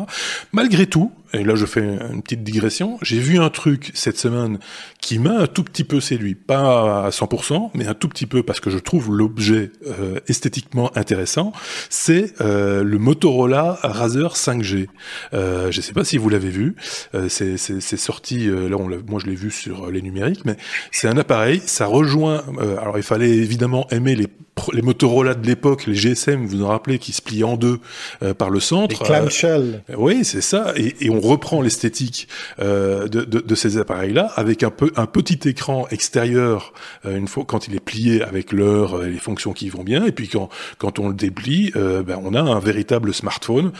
Malgré 0.53 0.86
tout, 0.86 1.12
et 1.34 1.44
là 1.44 1.54
je 1.54 1.66
fais 1.66 1.80
une 1.80 2.22
petite 2.22 2.42
digression, 2.42 2.98
j'ai 3.02 3.18
vu 3.18 3.38
un 3.38 3.50
truc 3.50 3.90
cette 3.94 4.18
semaine 4.18 4.58
qui 5.00 5.18
m'a 5.18 5.38
un 5.38 5.46
tout 5.46 5.64
petit 5.64 5.84
peu 5.84 6.00
séduit, 6.00 6.34
pas 6.34 7.06
à 7.06 7.10
100%, 7.10 7.70
mais 7.74 7.86
un 7.86 7.94
tout 7.94 8.08
petit 8.08 8.26
peu 8.26 8.42
parce 8.42 8.60
que 8.60 8.70
je 8.70 8.78
trouve 8.78 9.14
l'objet 9.14 9.70
euh, 9.86 10.20
esthétiquement 10.28 10.96
intéressant, 10.96 11.52
c'est 11.90 12.40
euh, 12.40 12.82
le 12.82 12.98
Motorola 12.98 13.78
Razer 13.82 14.34
5G. 14.34 14.86
Euh, 15.34 15.70
je 15.70 15.78
ne 15.78 15.82
sais 15.82 15.92
pas 15.92 16.04
si 16.04 16.18
vous 16.18 16.28
l'avez 16.28 16.50
vu, 16.50 16.76
euh, 17.14 17.28
c'est 17.28 17.56
sorti, 17.96 18.48
euh, 18.48 18.68
là 18.68 18.76
on 18.76 18.88
moi 19.08 19.20
je 19.20 19.26
l'ai 19.26 19.34
vu 19.34 19.50
sur 19.50 19.90
les 19.90 20.02
numériques, 20.02 20.44
mais 20.44 20.56
c'est 20.90 21.08
un 21.08 21.16
appareil, 21.16 21.62
ça 21.64 21.86
rejoint, 21.86 22.44
alors 22.80 22.98
il 22.98 23.02
fallait 23.02 23.30
évidemment 23.30 23.86
aimer 23.90 24.14
les 24.14 24.28
les 24.72 24.82
Motorola 24.82 25.34
de 25.34 25.46
l'époque, 25.46 25.86
les 25.86 25.94
GSM, 25.94 26.46
vous 26.46 26.62
en 26.62 26.68
rappelez, 26.68 26.98
qui 26.98 27.12
se 27.12 27.22
plient 27.22 27.44
en 27.44 27.57
deux 27.57 27.80
euh, 28.22 28.34
par 28.34 28.50
le 28.50 28.61
centre. 28.61 28.94
Les 29.00 29.07
clamshell. 29.07 29.82
Euh, 29.90 29.94
oui, 29.96 30.24
c'est 30.24 30.40
ça. 30.40 30.72
Et, 30.76 31.07
et, 31.07 31.11
on 31.11 31.20
reprend 31.20 31.62
l'esthétique 31.62 32.28
euh, 32.61 33.09
de, 33.09 33.22
de, 33.22 33.40
de, 33.40 33.55
ces 33.55 33.78
appareils-là 33.78 34.30
avec 34.36 34.62
un, 34.62 34.70
peu, 34.70 34.92
un 34.96 35.07
petit 35.07 35.48
écran 35.48 35.86
extérieur 35.90 36.72
euh, 37.07 37.16
une 37.16 37.28
fois 37.28 37.44
quand 37.46 37.66
il 37.66 37.74
est 37.74 37.80
plié 37.80 38.22
avec 38.22 38.53
l'heure 38.53 39.05
et 39.05 39.11
les 39.11 39.18
fonctions 39.18 39.53
qui 39.53 39.68
vont 39.68 39.82
bien. 39.82 40.05
Et 40.05 40.12
puis 40.12 40.28
quand, 40.28 40.48
quand 40.78 40.98
on 40.98 41.09
le 41.09 41.14
déplie, 41.14 41.72
ben, 41.74 42.20
on 42.22 42.34
a 42.34 42.40
un 42.40 42.61
véritable 42.61 43.14
smartphone 43.14 43.72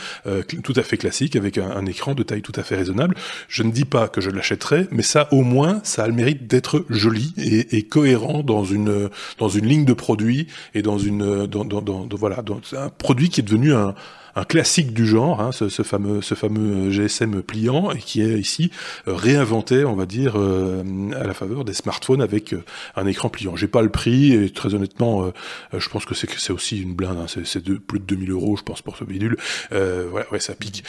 tout 0.63 0.73
à 0.75 0.83
fait 0.83 0.97
classique 0.97 1.35
avec 1.35 1.57
un, 1.57 1.69
un, 1.69 1.85
écran 1.85 2.13
de 2.13 2.23
taille 2.23 2.41
tout 2.41 2.53
à 2.55 2.63
fait 2.63 2.75
raisonnable. 2.75 3.15
Je 3.47 3.63
ne 3.63 3.71
dis 3.71 3.85
pas 3.85 4.07
que 4.07 4.21
je 4.21 4.29
l'achèterai, 4.29 4.87
mais 4.91 5.03
ça 5.03 5.27
au 5.31 5.41
moins, 5.41 5.79
ça 5.83 6.03
a 6.03 6.07
le 6.07 6.13
mérite 6.13 6.47
d'être 6.47 6.85
joli 6.89 7.33
et, 7.37 7.77
et 7.77 7.83
cohérent 7.83 8.43
dans 8.43 8.63
une, 8.63 9.09
dans 9.37 9.49
une 9.49 9.67
ligne 9.67 9.85
de 9.85 9.93
produits 9.93 10.47
et 10.73 10.81
dans 10.81 10.97
une 10.97 11.45
dans, 11.47 11.65
dans, 11.65 11.81
dans, 11.81 12.07
voilà 12.11 12.41
dans 12.41 12.59
un 12.77 12.89
produit 12.89 13.29
qui 13.29 13.41
est 13.41 13.43
devenu 13.43 13.73
un, 13.73 13.95
un 14.35 14.43
classique 14.43 14.93
du 14.93 15.05
genre, 15.05 15.41
hein, 15.41 15.51
ce, 15.51 15.69
ce, 15.69 15.83
fameux 15.83 16.21
ce 16.21 16.35
fameux 16.35 16.89
GSM 16.89 17.41
pliant 17.41 17.91
et 17.91 17.99
qui 17.99 18.21
est 18.21 18.39
ici 18.39 18.71
euh, 19.07 19.15
réinventé, 19.15 19.85
on 19.85 19.95
va 19.95 20.05
dire, 20.05 20.33
euh, 20.37 20.83
à 21.15 21.25
la 21.25 21.33
faveur 21.33 21.65
des 21.65 21.73
smartphones 21.73 22.21
avec 22.21 22.53
euh, 22.53 22.63
un 22.95 23.05
écran 23.05 23.29
pliant. 23.29 23.55
J'ai 23.55 23.67
pas 23.67 23.81
le 23.81 23.89
prix 23.89 24.33
et 24.33 24.49
très 24.49 24.73
honnêtement, 24.73 25.31
je 25.73 25.89
pense 25.89 26.05
que 26.05 26.15
c'est 26.15 26.29
c'est 26.37 26.53
aussi 26.53 26.81
une 26.81 26.93
blinde. 26.93 27.17
Hein, 27.17 27.25
c'est 27.27 27.63
de 27.63 27.75
plus 27.75 27.99
de 27.99 28.05
2000 28.05 28.31
euros, 28.31 28.57
je 28.57 28.63
pense, 28.63 28.81
pour 28.81 28.97
ce 28.97 29.03
bidule. 29.03 29.37
ouais, 29.71 30.25
ouais, 30.31 30.39
ça 30.39 30.55
pique. 30.55 30.83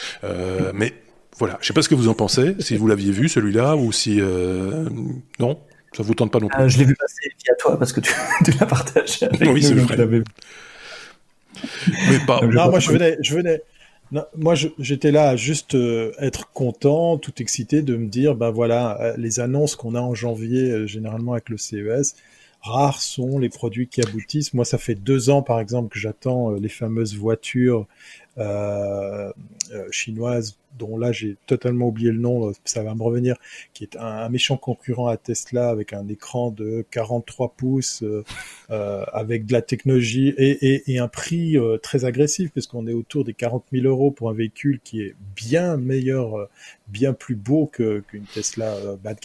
mais 0.73 0.93
Voilà, 1.37 1.57
je 1.61 1.67
sais 1.67 1.73
pas 1.73 1.81
ce 1.81 1.89
que 1.89 1.95
vous 1.95 2.07
en 2.07 2.13
pensez, 2.13 2.55
si 2.59 2.77
vous 2.77 2.87
l'aviez 2.87 3.11
vu 3.11 3.29
celui-là 3.29 3.75
ou 3.75 3.91
si 3.91 4.19
non, 5.39 5.59
ça 5.95 6.03
vous 6.03 6.13
tente 6.13 6.31
pas 6.31 6.39
non 6.39 6.47
plus. 6.47 6.69
je 6.69 6.79
l'ai 6.79 6.85
vu 6.85 6.95
passer 6.95 7.31
via 7.43 7.55
toi 7.55 7.77
parce 7.77 7.93
que 7.93 8.01
tu, 8.01 8.13
l'as 8.59 8.65
partagé. 8.65 9.25
Avec 9.25 9.49
oui, 9.49 9.63
c'est 9.63 9.73
vrai. 9.73 10.23
Mais 12.09 12.19
pas. 12.25 12.41
Non, 12.41 12.69
moi 12.69 12.79
je 12.79 12.91
venais, 12.91 13.17
je 13.21 13.35
venais, 13.35 13.61
moi, 14.37 14.53
j'étais 14.79 15.11
là 15.11 15.29
à 15.29 15.35
juste 15.35 15.75
euh, 15.75 16.11
être 16.19 16.51
content, 16.51 17.17
tout 17.17 17.33
excité 17.39 17.81
de 17.81 17.95
me 17.95 18.07
dire, 18.07 18.35
ben 18.35 18.51
voilà, 18.51 19.01
euh, 19.01 19.13
les 19.17 19.39
annonces 19.39 19.75
qu'on 19.75 19.95
a 19.95 19.99
en 19.99 20.13
janvier, 20.13 20.71
euh, 20.71 20.87
généralement 20.87 21.33
avec 21.33 21.49
le 21.49 21.57
CES, 21.57 22.15
rares 22.65 23.01
sont 23.01 23.39
les 23.39 23.49
produits 23.49 23.87
qui 23.87 24.01
aboutissent. 24.01 24.53
Moi, 24.53 24.65
ça 24.65 24.77
fait 24.77 24.95
deux 24.95 25.29
ans, 25.29 25.41
par 25.41 25.59
exemple, 25.59 25.89
que 25.93 25.99
j'attends 25.99 26.51
les 26.51 26.69
fameuses 26.69 27.15
voitures 27.15 27.87
chinoises 29.91 30.57
dont 30.77 30.97
là 30.97 31.11
j'ai 31.11 31.37
totalement 31.45 31.87
oublié 31.87 32.11
le 32.11 32.19
nom, 32.19 32.51
ça 32.63 32.83
va 32.83 32.95
me 32.95 33.03
revenir, 33.03 33.35
qui 33.73 33.83
est 33.83 33.95
un, 33.97 34.29
méchant 34.29 34.57
concurrent 34.57 35.07
à 35.07 35.17
Tesla 35.17 35.69
avec 35.69 35.93
un 35.93 36.07
écran 36.07 36.51
de 36.51 36.85
43 36.91 37.53
pouces, 37.55 38.03
euh, 38.03 38.23
euh, 38.71 39.03
avec 39.13 39.45
de 39.45 39.53
la 39.53 39.61
technologie 39.61 40.33
et, 40.37 40.99
un 40.99 41.07
prix 41.07 41.57
euh, 41.57 41.77
très 41.77 42.05
agressif, 42.05 42.51
puisqu'on 42.51 42.87
est 42.87 42.93
autour 42.93 43.23
des 43.23 43.33
40 43.33 43.65
000 43.71 43.85
euros 43.85 44.11
pour 44.11 44.29
un 44.29 44.33
véhicule 44.33 44.79
qui 44.83 45.01
est 45.01 45.15
bien 45.35 45.77
meilleur, 45.77 46.37
euh, 46.37 46.49
bien 46.87 47.13
plus 47.13 47.35
beau 47.35 47.67
qu'une 47.67 48.25
Tesla 48.33 48.75
bas. 49.03 49.15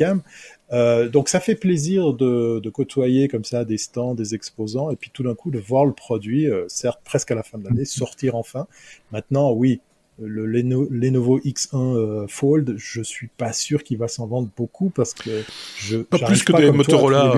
Donc 0.71 1.29
ça 1.29 1.41
fait 1.41 1.57
plaisir 1.57 2.13
de, 2.13 2.61
de, 2.61 2.71
côtoyer 2.71 3.29
comme 3.29 3.45
ça 3.45 3.65
des 3.65 3.79
stands, 3.79 4.15
des 4.15 4.35
exposants, 4.35 4.91
et 4.91 4.97
puis 4.97 5.11
tout 5.13 5.23
d'un 5.23 5.35
coup 5.35 5.51
de 5.51 5.59
voir 5.59 5.85
le 5.85 5.93
produit, 5.93 6.47
certes 6.69 7.01
presque 7.05 7.31
à 7.31 7.35
la 7.35 7.43
fin 7.43 7.59
de 7.59 7.65
l'année, 7.65 7.85
sortir 7.85 8.37
enfin. 8.37 8.67
Maintenant, 9.11 9.53
oui, 9.53 9.81
le 10.23 10.47
Lenovo 10.47 11.39
X1 11.39 11.69
euh, 11.75 12.27
Fold, 12.29 12.75
je 12.77 13.03
suis 13.03 13.29
pas 13.29 13.53
sûr 13.53 13.83
qu'il 13.83 13.99
va 13.99 14.09
s'en 14.09 14.27
vendre 14.27 14.49
beaucoup 14.57 14.91
parce 14.91 15.15
que 15.15 15.31
je 15.79 15.99
pas 15.99 16.19
plus 16.19 16.43
que 16.43 16.53
des 16.53 16.71
Motorola, 16.71 17.33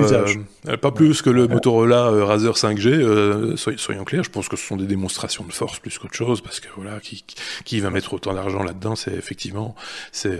euh, 0.67 0.77
pas 0.77 0.91
plus 0.91 1.21
que 1.21 1.29
le 1.29 1.47
Motorola 1.47 2.07
euh, 2.07 2.25
Razer 2.25 2.53
5G. 2.53 3.55
soyons 3.77 4.03
clairs, 4.03 4.23
je 4.23 4.29
pense 4.29 4.49
que 4.49 4.57
ce 4.57 4.65
sont 4.65 4.75
des 4.75 4.85
démonstrations 4.85 5.45
de 5.45 5.53
force 5.53 5.79
plus 5.79 5.97
qu'autre 5.97 6.15
chose 6.15 6.41
parce 6.41 6.59
que 6.59 6.67
voilà, 6.75 6.99
qui, 6.99 7.23
qui 7.63 7.79
va 7.79 7.89
mettre 7.89 8.13
autant 8.13 8.33
d'argent 8.33 8.63
là-dedans, 8.63 8.95
c'est 8.95 9.13
effectivement, 9.13 9.75
c'est. 10.11 10.39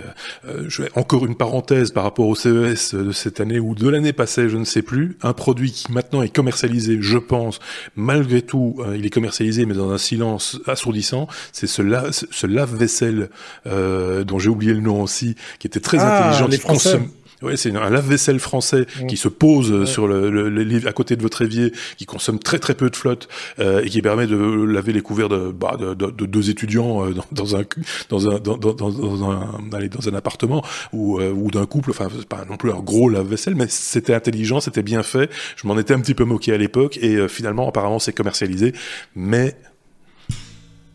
je 0.68 0.82
vais 0.82 0.90
encore 0.96 1.26
une 1.26 1.36
parenthèse 1.36 1.92
par 1.92 2.04
rapport 2.04 2.28
au 2.28 2.36
CES 2.36 2.96
de 2.96 3.12
cette 3.12 3.40
année 3.40 3.60
ou 3.60 3.76
de 3.76 3.88
l'année 3.88 4.14
passée, 4.14 4.50
je 4.50 4.58
ne 4.58 4.66
sais 4.66 4.82
plus, 4.82 5.18
un 5.22 5.34
produit 5.34 5.72
qui 5.72 5.92
maintenant 5.92 6.22
est 6.22 6.34
commercialisé, 6.34 6.98
je 7.00 7.18
pense, 7.18 7.60
malgré 7.96 8.42
tout, 8.42 8.78
il 8.96 9.06
est 9.06 9.10
commercialisé 9.10 9.66
mais 9.66 9.74
dans 9.74 9.92
un 9.92 9.98
silence 9.98 10.60
assourdissant, 10.68 11.28
c'est 11.52 11.68
cela 11.68 12.12
ce 12.34 12.48
lave-vaisselle 12.48 13.30
euh, 13.68 14.24
dont 14.24 14.40
j'ai 14.40 14.50
oublié 14.50 14.74
le 14.74 14.82
nom 14.82 15.02
aussi, 15.02 15.36
qui 15.60 15.68
était 15.68 15.80
très 15.80 16.00
ah, 16.00 16.30
intelligent, 16.30 16.50
qui 16.50 16.60
consomme. 16.60 17.08
Oui, 17.42 17.58
c'est 17.58 17.76
un 17.76 17.90
lave-vaisselle 17.90 18.40
français 18.40 18.86
mmh. 19.02 19.08
qui 19.08 19.18
se 19.18 19.28
pose 19.28 19.84
sur 19.84 20.08
le, 20.08 20.30
le, 20.30 20.88
à 20.88 20.94
côté 20.94 21.18
de 21.18 21.22
votre 21.22 21.42
évier, 21.42 21.74
qui 21.98 22.06
consomme 22.06 22.40
très 22.40 22.58
très 22.58 22.74
peu 22.74 22.90
de 22.90 22.96
flotte 22.96 23.28
euh, 23.60 23.82
et 23.84 23.90
qui 23.90 24.02
permet 24.02 24.28
de 24.28 24.38
laver 24.38 24.94
les 24.94 25.02
couverts 25.02 25.28
de, 25.28 25.52
bah, 25.52 25.76
de, 25.78 25.94
de, 25.94 26.10
de 26.10 26.26
deux 26.26 26.50
étudiants 26.50 27.06
euh, 27.06 27.12
dans, 27.12 27.26
dans, 27.34 27.58
un 27.58 27.64
dans 28.08 28.30
un 28.30 28.40
dans, 28.40 28.56
dans, 28.56 28.74
dans 28.74 29.30
un 29.30 29.60
allez, 29.74 29.90
dans 29.90 30.08
un 30.08 30.14
appartement 30.14 30.64
ou 30.94 31.20
euh, 31.20 31.34
ou 31.34 31.52
d'un 31.52 31.66
couple. 31.66 31.90
Enfin, 31.90 32.08
c'est 32.18 32.26
pas 32.26 32.46
non 32.50 32.56
plus 32.56 32.72
un 32.72 32.80
gros 32.80 33.10
lave-vaisselle, 33.10 33.56
mais 33.56 33.68
c'était 33.68 34.14
intelligent, 34.14 34.62
c'était 34.62 34.84
bien 34.84 35.04
fait. 35.04 35.30
Je 35.58 35.68
m'en 35.68 35.78
étais 35.78 35.94
un 35.94 36.00
petit 36.00 36.16
peu 36.16 36.24
moqué 36.24 36.54
à 36.54 36.58
l'époque 36.58 36.98
et 37.02 37.16
euh, 37.18 37.28
finalement, 37.28 37.68
apparemment, 37.68 38.00
c'est 38.00 38.14
commercialisé, 38.14 38.72
mais 39.18 39.58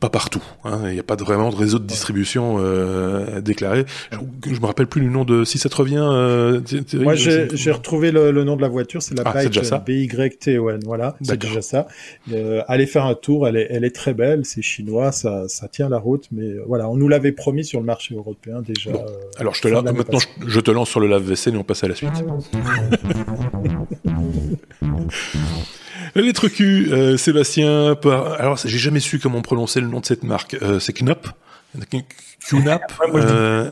pas 0.00 0.10
partout. 0.10 0.42
Hein. 0.64 0.82
Il 0.86 0.92
n'y 0.92 1.00
a 1.00 1.04
pas 1.04 1.16
vraiment 1.16 1.50
de 1.50 1.56
réseau 1.56 1.78
de 1.78 1.86
distribution 1.86 2.56
euh, 2.58 3.40
déclaré. 3.40 3.84
Je, 4.12 4.54
je 4.54 4.60
me 4.60 4.66
rappelle 4.66 4.86
plus 4.86 5.00
le 5.00 5.08
nom 5.08 5.24
de 5.24 5.44
si 5.44 5.58
ça 5.58 5.68
te 5.68 5.76
revient. 5.76 6.00
Euh, 6.00 6.60
Moi, 6.94 7.14
j'ai 7.14 7.72
retrouvé 7.72 8.10
le, 8.10 8.30
le, 8.30 8.44
nom 8.44 8.56
de 8.56 8.62
la 8.62 8.68
voiture, 8.68 9.02
c'est 9.02 9.16
la 9.16 9.24
ah, 9.26 9.78
BYTON. 9.78 10.78
Voilà, 10.84 11.16
c'est 11.22 11.38
déjà 11.38 11.62
ça. 11.62 11.86
Euh, 12.32 12.62
allez 12.68 12.86
faire 12.86 13.06
un 13.06 13.14
tour, 13.14 13.48
elle 13.48 13.56
est, 13.56 13.66
elle 13.70 13.84
est 13.84 13.94
très 13.94 14.14
belle, 14.14 14.44
c'est 14.44 14.62
chinois, 14.62 15.12
ça, 15.12 15.48
ça 15.48 15.68
tient 15.68 15.88
la 15.88 15.98
route, 15.98 16.26
mais 16.32 16.44
euh, 16.44 16.64
voilà, 16.66 16.88
on 16.88 16.96
nous 16.96 17.08
l'avait 17.08 17.32
promis 17.32 17.64
sur 17.64 17.80
le 17.80 17.86
marché 17.86 18.14
européen 18.14 18.62
déjà. 18.62 18.92
Bon. 18.92 19.04
Euh, 19.04 19.08
Alors 19.38 19.54
je 19.54 19.62
te 19.62 19.68
lance, 19.68 19.84
maintenant, 19.84 20.18
je, 20.18 20.26
je, 20.46 20.60
te 20.60 20.70
lance 20.70 20.90
sur 20.90 21.00
le 21.00 21.08
lave-vaisselle 21.08 21.54
et 21.54 21.58
on 21.58 21.64
passe 21.64 21.84
à 21.84 21.88
la 21.88 21.94
suite. 21.94 22.12
Lettre 26.14 26.48
Q, 26.48 26.88
euh, 26.90 27.16
Sébastien. 27.16 27.94
Par... 27.94 28.32
Alors, 28.40 28.56
j'ai 28.56 28.78
jamais 28.78 29.00
su 29.00 29.18
comment 29.18 29.42
prononcer 29.42 29.80
le 29.80 29.88
nom 29.88 30.00
de 30.00 30.06
cette 30.06 30.24
marque. 30.24 30.56
Euh, 30.62 30.78
c'est 30.78 30.92
Knop 30.92 31.28
QNAP 32.48 32.92
euh... 33.14 33.70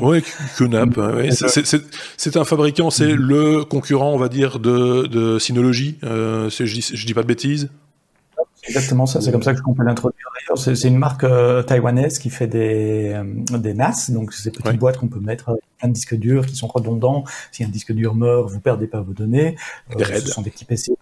Oui, 0.00 0.22
QNAP. 0.56 0.96
Ouais. 0.96 1.30
C'est 2.16 2.36
un 2.36 2.44
fabricant, 2.44 2.90
c'est 2.90 3.12
le 3.12 3.64
concurrent, 3.64 4.12
on 4.12 4.18
va 4.18 4.28
dire, 4.28 4.58
de, 4.58 5.06
de 5.06 5.38
Synology. 5.38 5.98
Euh, 6.04 6.50
je, 6.50 6.64
dis, 6.64 6.88
je 6.92 7.06
dis 7.06 7.14
pas 7.14 7.22
de 7.22 7.28
bêtises 7.28 7.68
exactement 8.68 9.06
ça, 9.06 9.20
c'est 9.20 9.32
comme 9.32 9.42
ça 9.42 9.52
que 9.52 9.58
je 9.58 9.62
peux 9.62 9.84
l'introduire 9.84 10.26
d'ailleurs. 10.34 10.58
C'est 10.58 10.88
une 10.88 10.98
marque 10.98 11.24
euh, 11.24 11.62
taïwanaise 11.62 12.18
qui 12.18 12.30
fait 12.30 12.46
des, 12.46 13.12
euh, 13.14 13.58
des 13.58 13.74
NAS, 13.74 14.10
donc 14.10 14.32
ces 14.32 14.50
petites 14.50 14.78
boîtes 14.78 14.98
qu'on 14.98 15.08
peut 15.08 15.20
mettre 15.20 15.50
avec 15.50 15.62
plein 15.78 15.88
de 15.88 15.94
disques 15.94 16.16
durs 16.16 16.46
qui 16.46 16.56
sont 16.56 16.66
redondants. 16.66 17.24
Si 17.52 17.64
un 17.64 17.68
disque 17.68 17.92
dur 17.92 18.14
meurt, 18.14 18.50
vous 18.50 18.60
perdez 18.60 18.86
pas 18.86 19.00
vos 19.00 19.12
données. 19.12 19.56
Euh, 19.98 20.04
ce 20.04 20.28
sont 20.28 20.42
des 20.42 20.50
petits 20.50 20.64
PC 20.64 20.95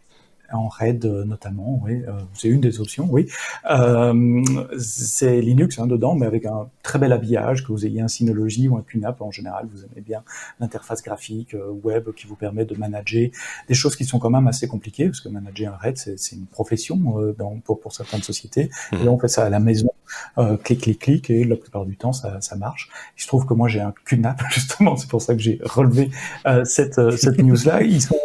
en 0.55 0.68
RAID 0.68 1.05
euh, 1.05 1.24
notamment, 1.24 1.80
oui, 1.82 2.02
euh, 2.07 2.12
c'est 2.34 2.48
une 2.48 2.61
des 2.61 2.80
options, 2.80 3.07
oui. 3.11 3.26
Euh, 3.70 4.42
c'est 4.78 5.40
Linux 5.40 5.78
hein, 5.78 5.86
dedans, 5.86 6.14
mais 6.14 6.26
avec 6.26 6.46
un 6.46 6.68
très 6.82 6.98
bel 6.98 7.12
habillage, 7.12 7.64
que 7.64 7.72
vous 7.72 7.86
ayez 7.86 8.00
un 8.00 8.09
Synology 8.09 8.68
ou 8.68 8.76
un 8.76 8.82
QNAP, 8.82 9.20
en 9.20 9.30
général, 9.30 9.68
vous 9.72 9.84
aimez 9.84 10.00
bien 10.00 10.22
l'interface 10.61 11.02
graphique 11.02 11.57
web 11.82 12.11
qui 12.12 12.26
vous 12.26 12.36
permet 12.36 12.64
de 12.64 12.76
manager 12.76 13.30
des 13.68 13.74
choses 13.74 13.96
qui 13.96 14.05
sont 14.05 14.18
quand 14.18 14.30
même 14.30 14.46
assez 14.46 14.68
compliquées, 14.68 15.07
parce 15.07 15.20
que 15.20 15.28
manager 15.28 15.74
un 15.74 15.76
RAID, 15.76 15.96
c'est 15.96 16.36
une 16.36 16.46
profession 16.46 16.96
dans, 17.38 17.59
pour, 17.64 17.80
pour, 17.80 17.92
certaines 17.92 18.22
sociétés, 18.22 18.70
mmh. 18.92 18.96
et 18.96 19.09
on 19.09 19.18
fait 19.18 19.28
ça 19.28 19.44
à 19.44 19.50
la 19.50 19.61
maison, 19.61 19.90
clic, 20.62 20.80
clic, 20.82 20.98
clic, 20.98 21.30
et 21.30 21.44
la 21.44 21.57
plupart 21.57 21.86
du 21.86 21.96
temps, 21.96 22.12
ça, 22.12 22.40
ça 22.40 22.57
marche. 22.57 22.90
Il 23.16 23.22
se 23.22 23.28
trouve 23.28 23.46
que 23.46 23.55
moi, 23.55 23.68
j'ai 23.68 23.80
un 23.80 23.94
QNAP, 24.05 24.42
justement, 24.50 24.96
c'est 24.96 25.09
pour 25.09 25.22
ça 25.22 25.34
que 25.34 25.40
j'ai 25.40 25.61
relevé 25.62 26.11
cette, 26.64 27.16
cette 27.16 27.38
news-là. 27.42 27.82
Ils 27.82 28.02
sont 28.02 28.16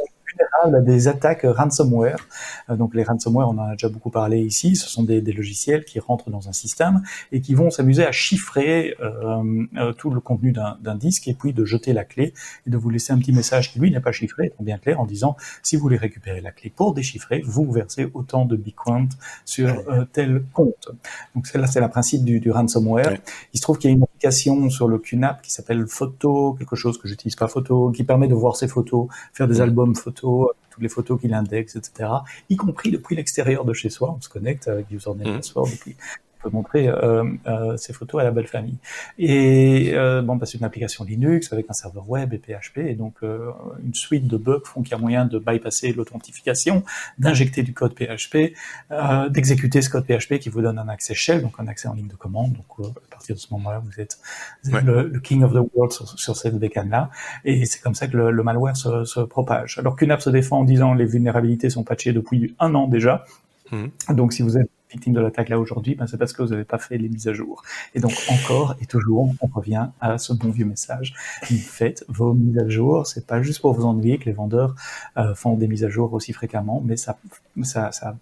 à 0.64 0.82
des 0.82 1.08
attaques 1.08 1.42
ransomware. 1.44 2.28
Euh, 2.70 2.76
donc 2.76 2.96
les 2.96 3.04
ransomware, 3.04 3.50
on 3.50 3.58
en 3.58 3.70
a 3.70 3.72
déjà 3.72 3.90
beaucoup 3.90 4.10
parlé 4.10 4.40
ici, 4.40 4.76
ce 4.76 4.90
sont 4.90 5.04
des, 5.04 5.22
des 5.22 5.34
logiciels 5.34 5.86
qui 5.86 6.00
rentrent 6.00 6.30
dans 6.30 6.50
un 6.50 6.54
système 6.54 7.02
et 7.32 7.42
qui 7.42 7.56
vont 7.56 7.70
s'amuser 7.70 8.06
à 8.06 8.12
chiffrer 8.12 8.96
euh, 9.02 9.66
euh 9.78 9.94
tout 9.94 10.12
le 10.12 10.20
contenu 10.20 10.52
d'un 10.52 10.96
disque 10.96 11.28
et 11.28 11.34
puis 11.34 11.52
de 11.54 11.66
jeter 11.66 11.94
la 11.94 12.06
clé 12.06 12.34
et 12.66 12.70
de 12.70 12.78
vous 12.78 12.90
laisser 12.90 13.12
un 13.12 13.18
petit 13.18 13.34
message 13.34 13.74
qui 13.74 13.80
lui 13.80 13.92
n'est 13.92 14.00
pas 14.00 14.12
chiffré, 14.12 14.54
bien 14.60 14.78
clair, 14.78 15.00
en 15.00 15.06
disant 15.06 15.36
si 15.64 15.76
vous 15.76 15.82
voulez 15.82 15.98
récupérer 15.98 16.42
la 16.42 16.52
clé 16.52 16.72
pour 16.74 16.94
déchiffrer, 16.94 17.42
vous 17.46 17.70
versez 17.72 18.10
autant 18.14 18.46
de 18.46 18.56
Bitcoin 18.56 19.10
sur 19.46 19.70
euh, 19.90 20.06
tel 20.12 20.44
compte. 20.54 20.90
Donc 21.36 21.52
là, 21.54 21.68
c'est 21.68 21.82
le 21.82 21.90
principe 21.90 22.24
du, 22.24 22.40
du 22.40 22.52
ransomware. 22.52 23.18
Il 23.54 23.58
se 23.58 23.62
trouve 23.62 23.78
qu'il 23.78 23.90
y 23.90 23.94
a 23.94 23.96
une 23.96 24.04
application 24.04 24.70
sur 24.70 24.88
le 24.88 25.00
QNAP 25.00 25.42
qui 25.42 25.52
s'appelle 25.52 25.88
Photo, 25.88 26.54
quelque 26.54 26.76
chose 26.76 26.98
que 26.98 27.08
j'utilise 27.08 27.36
pas 27.36 27.48
Photo, 27.48 27.92
qui 27.92 28.04
permet 28.04 28.28
de 28.28 28.36
voir 28.36 28.56
ses 28.56 28.68
photos, 28.68 29.08
faire 29.34 29.48
des 29.48 29.62
albums 29.62 29.96
photos 29.96 30.49
toutes 30.80 30.84
les 30.84 30.90
photos 30.90 31.20
qu'il 31.20 31.34
indexe, 31.34 31.76
etc. 31.76 32.10
Y 32.50 32.56
compris 32.56 32.90
depuis 32.90 33.16
l'extérieur 33.16 33.66
de 33.66 33.74
chez 33.74 33.90
soi. 33.90 34.16
On 34.18 34.22
se 34.22 34.30
connecte 34.30 34.68
avec 34.70 34.90
username, 34.92 35.34
mmh. 35.34 35.36
password, 35.38 35.70
depuis 35.70 35.98
peut 36.42 36.50
montrer 36.50 36.88
euh, 36.88 37.24
euh, 37.48 37.78
ces 37.78 37.94
photos 37.94 38.22
à 38.22 38.24
la 38.24 38.32
belle 38.32 38.48
famille. 38.48 38.78
Et 39.18 39.92
euh, 39.94 40.22
bon, 40.22 40.36
bah, 40.36 40.46
c'est 40.46 40.58
une 40.58 40.64
application 40.64 41.04
Linux 41.04 41.52
avec 41.54 41.66
un 41.70 41.74
serveur 41.74 42.10
web 42.10 42.34
et 42.34 42.38
PHP, 42.38 42.80
et 42.80 42.96
donc 42.96 43.16
euh, 43.24 43.52
une 43.84 43.94
suite 43.94 44.28
de 44.28 44.38
bugs 44.38 44.62
font 44.64 44.82
qu'il 44.82 44.92
y 44.92 44.96
a 44.96 44.98
moyen 44.98 45.26
de 45.26 45.38
bypasser 45.40 45.94
l'authentification, 45.94 46.84
d'injecter 47.18 47.64
du 47.64 47.74
code 47.74 47.94
PHP, 47.94 48.54
euh, 48.92 49.30
d'exécuter 49.30 49.82
ce 49.82 49.90
code 49.90 50.06
PHP 50.06 50.40
qui 50.40 50.50
vous 50.50 50.62
donne 50.62 50.80
un 50.80 50.88
accès 50.88 51.14
shell, 51.14 51.42
donc 51.42 51.54
un 51.60 51.68
accès 51.68 51.88
en 51.88 51.94
ligne 51.94 52.08
de 52.08 52.16
commande. 52.16 52.54
Donc 52.54 52.80
euh, 52.80 52.90
à 52.90 53.12
partir 53.12 53.36
de 53.36 53.40
ce 53.40 53.54
moment-là, 53.54 53.82
vous 53.84 54.00
êtes, 54.00 54.20
le, 54.64 55.08
le, 55.08 55.20
king 55.20 55.44
of 55.44 55.52
the 55.52 55.68
world 55.74 55.92
sur, 55.92 56.08
sur 56.08 56.36
cette 56.36 56.58
bécane-là, 56.58 57.10
et 57.44 57.66
c'est 57.66 57.82
comme 57.82 57.96
ça 57.96 58.08
que 58.08 58.18
le, 58.18 58.32
le 58.32 58.44
malware 58.44 58.78
se, 58.78 59.04
se, 59.04 59.20
propage. 59.20 59.78
Alors 59.78 59.96
QNAP 59.96 60.22
se 60.22 60.30
défend 60.30 60.60
en 60.60 60.64
disant 60.64 60.94
les 60.94 61.06
vulnérabilités 61.06 61.70
sont 61.70 61.84
patchées 61.84 62.14
depuis 62.14 62.56
un 62.60 62.74
an 62.76 62.88
déjà. 62.88 63.26
Mmh. 63.72 64.14
Donc 64.16 64.34
si 64.34 64.42
vous 64.42 64.58
êtes 64.58 64.70
victime 64.92 65.14
de 65.14 65.20
l'attaque 65.20 65.50
là 65.50 65.60
aujourd'hui, 65.60 65.96
ben, 65.96 66.08
c'est 66.08 66.18
parce 66.18 66.34
que 66.34 66.42
vous 66.42 66.50
n'avez 66.50 66.64
pas 66.64 66.78
fait 66.78 66.98
les 66.98 67.10
mises 67.10 67.28
à 67.28 67.34
jour. 67.34 67.62
Et 67.94 68.00
donc 68.00 68.14
encore 68.30 68.76
et 68.82 68.86
toujours, 68.86 69.34
on 69.42 69.48
revient 69.48 69.88
à 70.02 70.18
ce 70.18 70.34
bon 70.34 70.50
vieux 70.50 70.66
message. 70.66 71.14
Faites 71.44 72.04
vos 72.08 72.34
mises 72.34 72.58
à 72.58 72.68
jour. 72.68 73.06
C'est 73.06 73.28
pas 73.28 73.42
juste 73.42 73.62
pour 73.62 73.74
vous 73.74 73.86
ennuyer 73.86 74.18
que 74.18 74.26
les 74.26 74.32
vendeurs 74.32 74.76
euh, 75.18 75.36
font 75.36 75.56
des 75.56 75.68
mises 75.68 75.84
à 75.84 75.90
jour 75.90 76.14
aussi 76.14 76.34
fréquemment, 76.34 76.82
mais 76.84 76.98
ça, 76.98 77.18
ça, 77.64 77.92
ça 77.92 78.16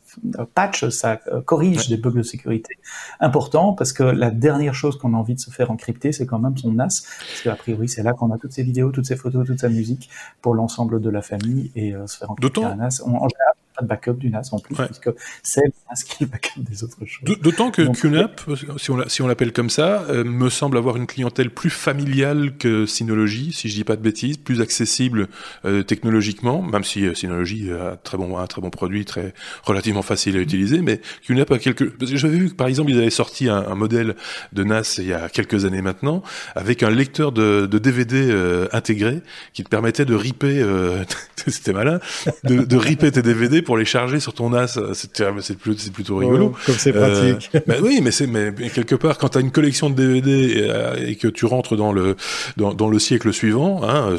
patch, 0.53 0.89
ça 0.89 1.19
euh, 1.27 1.41
corrige 1.41 1.87
des 1.87 1.97
bugs 1.97 2.11
de 2.11 2.23
sécurité 2.23 2.77
importants 3.19 3.73
parce 3.73 3.93
que 3.93 4.03
la 4.03 4.31
dernière 4.31 4.73
chose 4.73 4.97
qu'on 4.97 5.13
a 5.13 5.17
envie 5.17 5.35
de 5.35 5.39
se 5.39 5.51
faire 5.51 5.71
encrypter, 5.71 6.11
c'est 6.11 6.25
quand 6.25 6.39
même 6.39 6.57
son 6.57 6.71
NAS, 6.71 7.03
parce 7.19 7.41
qu'a 7.43 7.55
priori 7.55 7.87
c'est 7.87 8.03
là 8.03 8.13
qu'on 8.13 8.31
a 8.31 8.37
toutes 8.37 8.53
ces 8.53 8.63
vidéos, 8.63 8.91
toutes 8.91 9.05
ces 9.05 9.15
photos, 9.15 9.45
toute 9.45 9.59
sa 9.59 9.69
musique 9.69 10.09
pour 10.41 10.53
l'ensemble 10.53 10.99
de 11.01 11.09
la 11.09 11.21
famille 11.21 11.71
et 11.75 11.95
euh, 11.95 12.07
se 12.07 12.17
faire 12.17 12.31
encrypter 12.31 12.63
un 12.63 12.75
NAS. 12.75 13.01
en 13.05 13.27
général, 13.29 13.56
pas 13.77 13.83
de 13.83 13.87
backup 13.87 14.13
du 14.13 14.29
NAS 14.29 14.49
en 14.51 14.59
plus, 14.59 14.75
puisque 14.75 15.09
c'est 15.43 15.61
le 15.61 15.71
NAS 15.89 16.03
qui 16.03 16.23
est 16.23 16.25
le 16.25 16.31
backup 16.31 16.59
des 16.59 16.83
autres 16.83 17.05
choses. 17.05 17.37
D'autant 17.41 17.71
que 17.71 17.81
QNAP, 17.81 18.41
si 18.77 18.91
on, 18.91 19.07
si 19.07 19.21
on 19.21 19.27
l'appelle 19.27 19.53
comme 19.53 19.69
ça, 19.69 20.03
euh, 20.09 20.23
me 20.23 20.49
semble 20.49 20.77
avoir 20.77 20.97
une 20.97 21.07
clientèle 21.07 21.49
plus 21.49 21.69
familiale 21.69 22.57
que 22.57 22.85
Synology, 22.85 23.53
si 23.53 23.69
je 23.69 23.75
dis 23.75 23.83
pas 23.83 23.95
de 23.95 24.01
bêtises, 24.01 24.37
plus 24.37 24.61
accessible 24.61 25.27
euh, 25.65 25.83
technologiquement, 25.83 26.61
même 26.61 26.83
si 26.83 27.05
euh, 27.05 27.13
Synology 27.13 27.71
a 27.71 27.91
un 27.91 27.95
très 27.97 28.17
bon, 28.17 28.37
un 28.37 28.47
très 28.47 28.61
bon 28.61 28.69
produit, 28.69 29.05
très 29.05 29.33
relativement 29.63 30.01
facile 30.01 30.37
à 30.37 30.39
utiliser, 30.39 30.81
mais 30.81 31.01
QNAP 31.25 31.51
a 31.51 31.59
quelques... 31.59 31.89
Parce 31.91 32.11
que 32.11 32.17
j'avais 32.17 32.37
vu 32.37 32.49
que 32.49 32.55
par 32.55 32.67
exemple, 32.67 32.91
ils 32.91 32.97
avaient 32.97 33.09
sorti 33.09 33.49
un, 33.49 33.57
un, 33.57 33.75
modèle 33.75 34.15
de 34.53 34.63
NAS 34.63 34.95
il 34.97 35.07
y 35.07 35.13
a 35.13 35.29
quelques 35.29 35.65
années 35.65 35.81
maintenant, 35.81 36.23
avec 36.55 36.81
un 36.81 36.89
lecteur 36.89 37.31
de, 37.31 37.67
de 37.67 37.77
DVD 37.77 38.67
intégré 38.71 39.21
qui 39.53 39.63
te 39.63 39.69
permettait 39.69 40.05
de 40.05 40.15
ripper, 40.15 40.65
c'était 41.47 41.73
malin, 41.73 41.99
de, 42.43 42.63
de 42.63 42.75
ripper 42.75 43.11
tes 43.11 43.21
DVD 43.21 43.61
pour 43.67 43.77
les 43.77 43.83
charger 43.83 44.21
sur 44.21 44.33
ton 44.33 44.51
NAS. 44.51 44.79
C'est 44.93 45.91
plutôt 45.91 46.15
rigolo. 46.15 46.55
comme 46.65 46.75
c'est 46.75 46.93
pratique. 46.93 47.51
bah 47.67 47.75
oui, 47.81 47.99
mais 48.01 48.11
c'est 48.11 48.25
mais 48.25 48.53
quelque 48.69 48.95
part 48.95 49.17
quand 49.17 49.27
tu 49.27 49.37
as 49.39 49.41
une 49.41 49.51
collection 49.51 49.89
de 49.89 49.95
DVD 49.95 50.31
et, 50.31 50.71
euh, 50.71 51.05
et, 51.05 51.17
que 51.17 51.27
tu 51.27 51.45
rentres 51.45 51.75
dans 51.75 51.91
le 51.91 52.15
dans, 52.55 52.73
dans 52.73 52.87
le 52.87 52.97
siècle 52.97 53.33
suivant, 53.33 53.81
hein, 53.83 54.15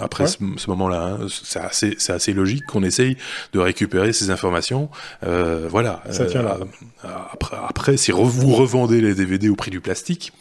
après 0.00 0.26
ce, 0.26 0.38
ce 0.56 0.70
moment-là, 0.70 1.18
hein, 1.20 1.26
c'est 1.28 1.60
assez 1.60 1.94
c'est 1.98 2.14
assez 2.14 2.32
logique 2.32 2.64
qu'on 2.64 2.82
essaye 2.82 3.18
de 3.52 3.58
récupérer 3.58 4.14
ces 4.14 4.30
informations. 4.30 4.88
Euh, 5.24 5.68
voilà. 5.70 6.02
Ça 6.08 6.24
tient 6.24 6.42
là. 6.42 6.56
Euh, 7.04 7.08
après, 7.32 7.56
après, 7.68 7.96
si 7.98 8.12
vous 8.12 8.54
revendez 8.54 9.02
les 9.02 9.14
DVD 9.14 9.50
au 9.50 9.56
prix 9.56 9.70
du 9.70 9.80
plastique. 9.80 10.32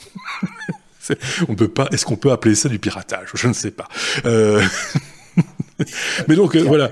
on 1.49 1.55
peut 1.55 1.67
pas. 1.67 1.89
Est-ce 1.91 2.05
qu'on 2.05 2.15
peut 2.15 2.31
appeler 2.31 2.55
ça 2.55 2.69
du 2.69 2.79
piratage? 2.79 3.31
Je 3.33 3.49
ne 3.49 3.53
sais 3.53 3.71
pas. 3.71 3.89
Euh... 4.25 4.63
Mais 6.27 6.35
donc 6.35 6.55
euh, 6.55 6.63
voilà. 6.63 6.89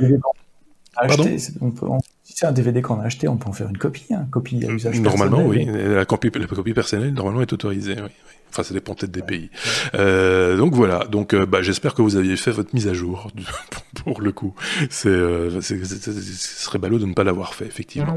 Acheter, 1.02 1.38
on 1.62 1.72
peut, 1.72 1.88
on, 1.88 1.99
si 2.24 2.34
c'est 2.36 2.45
un 2.45 2.52
DVD 2.52 2.82
qu'on 2.82 2.99
a 2.99 3.06
acheté, 3.06 3.28
on 3.28 3.38
peut 3.38 3.49
en 3.49 3.54
faire 3.54 3.70
une 3.70 3.78
copie, 3.78 4.14
hein, 4.14 4.28
copie 4.32 4.64
à 4.66 4.72
usage 4.72 4.99
Normalement, 5.02 5.43
oui. 5.43 5.66
La 5.66 6.06
copie, 6.06 6.30
la 6.34 6.45
copie 6.47 6.74
personnelle, 6.74 7.14
normalement, 7.14 7.41
est 7.41 7.52
autorisée. 7.52 7.95
Oui. 8.02 8.10
Enfin, 8.52 8.64
ça 8.64 8.74
dépend 8.74 8.93
peut-être 8.95 9.12
des 9.12 9.22
pays. 9.22 9.49
Euh, 9.95 10.58
donc 10.58 10.74
voilà. 10.74 11.06
Donc, 11.06 11.34
euh, 11.34 11.45
bah, 11.45 11.62
j'espère 11.62 11.93
que 11.93 12.02
vous 12.02 12.18
aviez 12.18 12.36
fait 12.36 12.52
votre 12.52 12.76
mise 12.76 12.88
à 12.89 12.93
jour 12.93 13.32
pour 14.04 14.20
le 14.20 14.34
coup. 14.34 14.54
C'est, 14.89 15.08
euh, 15.08 15.62
ce 15.62 15.86
serait 15.86 16.78
ballot 16.78 16.99
de 16.99 17.06
ne 17.06 17.14
pas 17.14 17.24
l'avoir 17.24 17.54
fait, 17.54 17.66
effectivement. 17.66 18.16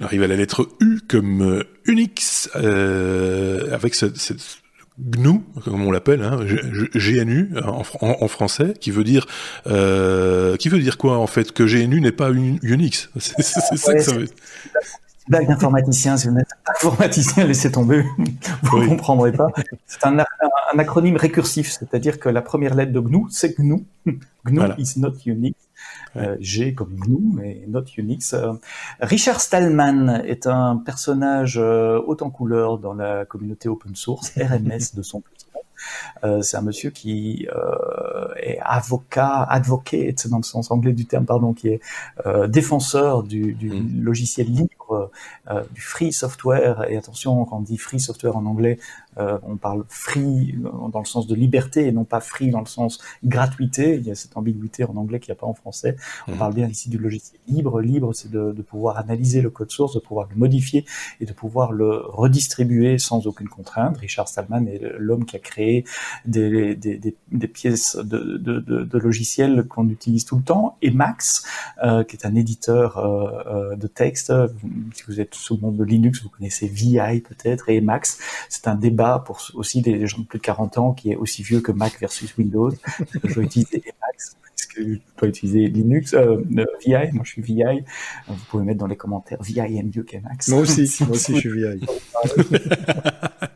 On 0.00 0.04
arrive 0.04 0.22
à 0.22 0.26
la 0.26 0.36
lettre 0.36 0.68
U 0.80 1.00
comme 1.08 1.64
Unix, 1.86 2.50
avec 2.54 3.94
ce, 3.94 4.06
ce 4.14 4.34
GNU, 4.98 5.40
comme 5.64 5.86
on 5.86 5.92
l'appelle, 5.92 6.22
hein, 6.22 6.40
GNU 6.94 7.50
en, 7.64 7.82
en, 8.00 8.16
en, 8.20 8.28
français, 8.28 8.74
qui 8.80 8.90
veut 8.90 9.04
dire 9.04 9.26
euh, 9.68 10.56
qui 10.56 10.68
veut 10.68 10.80
dire 10.80 10.98
quoi 10.98 11.18
en 11.18 11.26
fait 11.26 11.52
que 11.52 11.62
GNU 11.62 12.00
n'est 12.00 12.12
pas 12.12 12.30
Unix. 12.30 13.10
C'est 13.18 13.42
ça 13.42 13.94
que 13.94 14.02
ça 14.02 14.16
veut. 14.16 14.28
Blague 15.28 15.46
d'informaticien, 15.46 16.16
si 16.16 16.26
vous 16.26 16.34
n'êtes 16.34 16.48
pas 16.64 16.72
informaticien, 16.76 17.44
laissez 17.44 17.70
tomber, 17.70 18.02
vous 18.62 18.78
ne 18.78 18.82
oui. 18.82 18.88
comprendrez 18.88 19.30
pas. 19.32 19.52
C'est 19.86 20.04
un, 20.06 20.18
un, 20.18 20.78
acronyme 20.78 21.16
récursif, 21.16 21.70
c'est-à-dire 21.70 22.18
que 22.18 22.30
la 22.30 22.40
première 22.40 22.74
lettre 22.74 22.92
de 22.92 23.00
GNU, 23.00 23.26
c'est 23.28 23.58
GNU. 23.58 23.84
GNU 24.06 24.58
voilà. 24.58 24.74
is 24.78 24.94
not 24.96 25.12
Unix. 25.26 25.54
Euh, 26.16 26.36
G 26.40 26.74
comme 26.74 26.94
GNU, 26.94 27.34
mais 27.34 27.64
not 27.68 27.84
Unix. 27.96 28.32
Euh, 28.34 28.52
Richard 29.00 29.40
Stallman 29.40 30.22
est 30.24 30.46
un 30.46 30.76
personnage 30.76 31.58
euh, 31.58 32.00
haut 32.06 32.16
en 32.20 32.30
couleur 32.30 32.78
dans 32.78 32.94
la 32.94 33.24
communauté 33.24 33.68
open 33.68 33.94
source, 33.94 34.32
RMS 34.36 34.94
de 34.94 35.02
son 35.02 35.22
euh, 36.24 36.42
c'est 36.42 36.56
un 36.56 36.62
monsieur 36.62 36.90
qui 36.90 37.46
euh, 37.54 38.34
est 38.36 38.58
avocat, 38.62 39.42
advocate 39.42 40.26
dans 40.28 40.38
le 40.38 40.42
sens 40.42 40.70
anglais 40.70 40.92
du 40.92 41.06
terme, 41.06 41.24
pardon, 41.24 41.52
qui 41.52 41.68
est 41.68 41.80
euh, 42.26 42.46
défenseur 42.46 43.22
du, 43.22 43.54
du 43.54 43.70
mmh. 43.70 44.02
logiciel 44.02 44.48
libre, 44.48 44.77
euh, 44.92 45.62
du 45.72 45.80
free 45.80 46.12
software. 46.12 46.90
Et 46.90 46.96
attention, 46.96 47.44
quand 47.44 47.58
on 47.58 47.60
dit 47.60 47.78
free 47.78 48.00
software 48.00 48.36
en 48.36 48.46
anglais, 48.46 48.78
euh, 49.18 49.38
on 49.42 49.56
parle 49.56 49.84
free 49.88 50.54
dans 50.92 51.00
le 51.00 51.04
sens 51.04 51.26
de 51.26 51.34
liberté 51.34 51.86
et 51.86 51.92
non 51.92 52.04
pas 52.04 52.20
free 52.20 52.50
dans 52.50 52.60
le 52.60 52.66
sens 52.66 52.98
gratuité. 53.24 53.96
Il 53.96 54.06
y 54.06 54.10
a 54.10 54.14
cette 54.14 54.36
ambiguïté 54.36 54.84
en 54.84 54.96
anglais 54.96 55.18
qu'il 55.18 55.32
n'y 55.32 55.38
a 55.38 55.40
pas 55.40 55.46
en 55.46 55.54
français. 55.54 55.96
On 56.28 56.32
mmh. 56.32 56.38
parle 56.38 56.54
bien 56.54 56.68
ici 56.68 56.88
du 56.88 56.98
logiciel 56.98 57.40
libre. 57.48 57.80
Libre, 57.80 58.12
c'est 58.12 58.30
de, 58.30 58.52
de, 58.52 58.62
pouvoir 58.62 58.98
analyser 58.98 59.40
le 59.40 59.50
code 59.50 59.70
source, 59.70 59.94
de 59.94 60.00
pouvoir 60.00 60.28
le 60.30 60.36
modifier 60.36 60.84
et 61.20 61.26
de 61.26 61.32
pouvoir 61.32 61.72
le 61.72 62.02
redistribuer 62.06 62.98
sans 62.98 63.26
aucune 63.26 63.48
contrainte. 63.48 63.96
Richard 63.98 64.28
Stallman 64.28 64.66
est 64.66 64.80
l'homme 64.98 65.24
qui 65.24 65.36
a 65.36 65.40
créé 65.40 65.84
des, 66.26 66.76
des, 66.76 66.98
des, 66.98 67.16
des 67.32 67.48
pièces 67.48 67.96
de, 67.96 68.36
de, 68.36 68.98
logiciels 68.98 69.64
qu'on 69.68 69.88
utilise 69.88 70.24
tout 70.24 70.36
le 70.36 70.42
temps. 70.42 70.76
Et 70.82 70.90
Max, 70.90 71.44
euh, 71.82 72.04
qui 72.04 72.16
est 72.16 72.26
un 72.26 72.34
éditeur 72.34 72.98
euh, 72.98 73.76
de 73.76 73.86
texte, 73.86 74.32
si 74.94 75.02
vous 75.06 75.20
êtes 75.20 75.34
sous 75.34 75.56
le 75.56 75.62
monde 75.62 75.76
de 75.76 75.84
Linux, 75.84 76.22
vous 76.22 76.28
connaissez 76.28 76.68
VI 76.68 77.20
peut-être, 77.20 77.68
et 77.68 77.80
Max, 77.80 78.18
c'est 78.48 78.68
un 78.68 78.74
débat 78.74 79.22
pour 79.24 79.40
aussi 79.54 79.82
des 79.82 80.06
gens 80.06 80.18
de 80.20 80.26
plus 80.26 80.38
de 80.38 80.44
40 80.44 80.78
ans 80.78 80.92
qui 80.92 81.10
est 81.10 81.16
aussi 81.16 81.42
vieux 81.42 81.60
que 81.60 81.72
Mac 81.72 81.98
versus 82.00 82.36
Windows. 82.36 82.72
je 83.24 83.34
dois 83.34 83.44
utiliser 83.44 83.82
Max 84.00 84.36
est-ce 84.58 84.66
que 84.66 84.94
je 84.94 84.98
dois 85.16 85.28
utiliser 85.28 85.68
Linux 85.68 86.14
euh, 86.14 86.38
VI 86.84 87.12
Moi, 87.12 87.22
je 87.24 87.30
suis 87.30 87.42
VI. 87.42 87.84
Vous 88.26 88.44
pouvez 88.50 88.64
mettre 88.64 88.80
dans 88.80 88.86
les 88.86 88.96
commentaires 88.96 89.40
VI 89.40 89.60
est 89.60 89.82
mieux 89.82 90.02
qu'Emacs. 90.02 90.48
Moi 90.48 90.60
aussi, 90.60 90.90
moi 91.04 91.10
aussi, 91.10 91.34
je 91.34 91.40
suis 91.40 91.50
VI. 91.50 91.86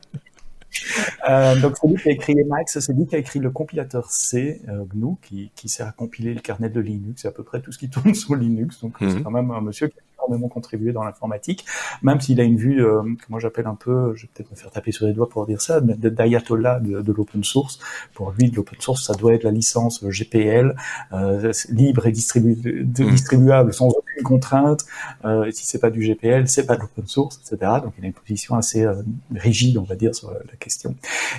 Euh, 1.28 1.54
donc 1.60 1.76
c'est 1.80 1.86
lui 1.86 1.96
qui 1.96 2.08
a 2.08 2.12
écrit 2.12 2.38
Emacs, 2.38 2.68
c'est 2.68 2.92
lui 2.92 3.06
qui 3.06 3.14
a 3.14 3.18
écrit 3.18 3.38
le 3.38 3.50
compilateur 3.50 4.10
C 4.10 4.60
euh, 4.68 4.84
GNU 4.92 5.14
qui, 5.22 5.52
qui 5.54 5.68
sert 5.68 5.86
à 5.86 5.92
compiler 5.92 6.34
le 6.34 6.40
kernel 6.40 6.72
de 6.72 6.80
Linux, 6.80 7.22
c'est 7.22 7.28
à 7.28 7.30
peu 7.30 7.44
près 7.44 7.60
tout 7.60 7.70
ce 7.70 7.78
qui 7.78 7.88
tourne 7.88 8.14
sur 8.22 8.34
Linux. 8.34 8.80
Donc 8.80 9.00
mm 9.00 9.06
-hmm. 9.06 9.12
c'est 9.12 9.22
quand 9.22 9.30
même 9.30 9.50
un 9.50 9.60
monsieur 9.60 9.88
qui 9.88 9.98
a 9.98 10.02
énormément 10.26 10.48
contribué 10.48 10.92
dans 10.92 11.04
l'informatique, 11.04 11.64
même 12.02 12.20
s'il 12.20 12.40
a 12.40 12.44
une 12.44 12.56
vue 12.56 12.84
euh, 12.84 13.02
que 13.02 13.24
moi 13.28 13.40
j'appelle 13.40 13.66
un 13.66 13.74
peu, 13.74 14.14
je 14.14 14.22
vais 14.22 14.30
peut-être 14.34 14.50
me 14.50 14.56
faire 14.56 14.70
taper 14.70 14.92
sur 14.92 15.06
les 15.06 15.12
doigts 15.12 15.28
pour 15.28 15.46
dire 15.46 15.60
ça, 15.60 15.80
d'ayatollah 15.80 16.80
de, 16.80 17.00
de 17.00 17.12
l'open 17.12 17.44
source. 17.44 17.78
Pour 18.14 18.32
lui, 18.32 18.50
de 18.50 18.56
l'open 18.56 18.80
source, 18.80 19.06
ça 19.06 19.14
doit 19.14 19.34
être 19.34 19.44
la 19.44 19.50
licence 19.50 20.02
GPL, 20.02 20.74
euh, 21.12 21.52
libre 21.68 22.06
et 22.06 22.12
distribu 22.12 22.54
mmh. 22.54 23.10
distribuable 23.10 23.72
sans 23.72 23.88
aucune 23.88 24.22
contrainte. 24.22 24.84
Euh, 25.24 25.50
si 25.52 25.66
c'est 25.66 25.78
pas 25.78 25.90
du 25.90 26.00
GPL, 26.00 26.48
c'est 26.48 26.66
pas 26.66 26.76
de 26.76 26.80
l'open 26.80 27.06
source, 27.06 27.40
etc. 27.40 27.72
Donc 27.82 27.94
il 27.98 28.04
a 28.04 28.06
une 28.06 28.12
position 28.12 28.54
assez 28.56 28.84
euh, 28.84 28.94
rigide, 29.34 29.78
on 29.78 29.82
va 29.82 29.94
dire, 29.94 30.14
sur 30.14 30.30
la 30.30 30.56
question. 30.58 30.94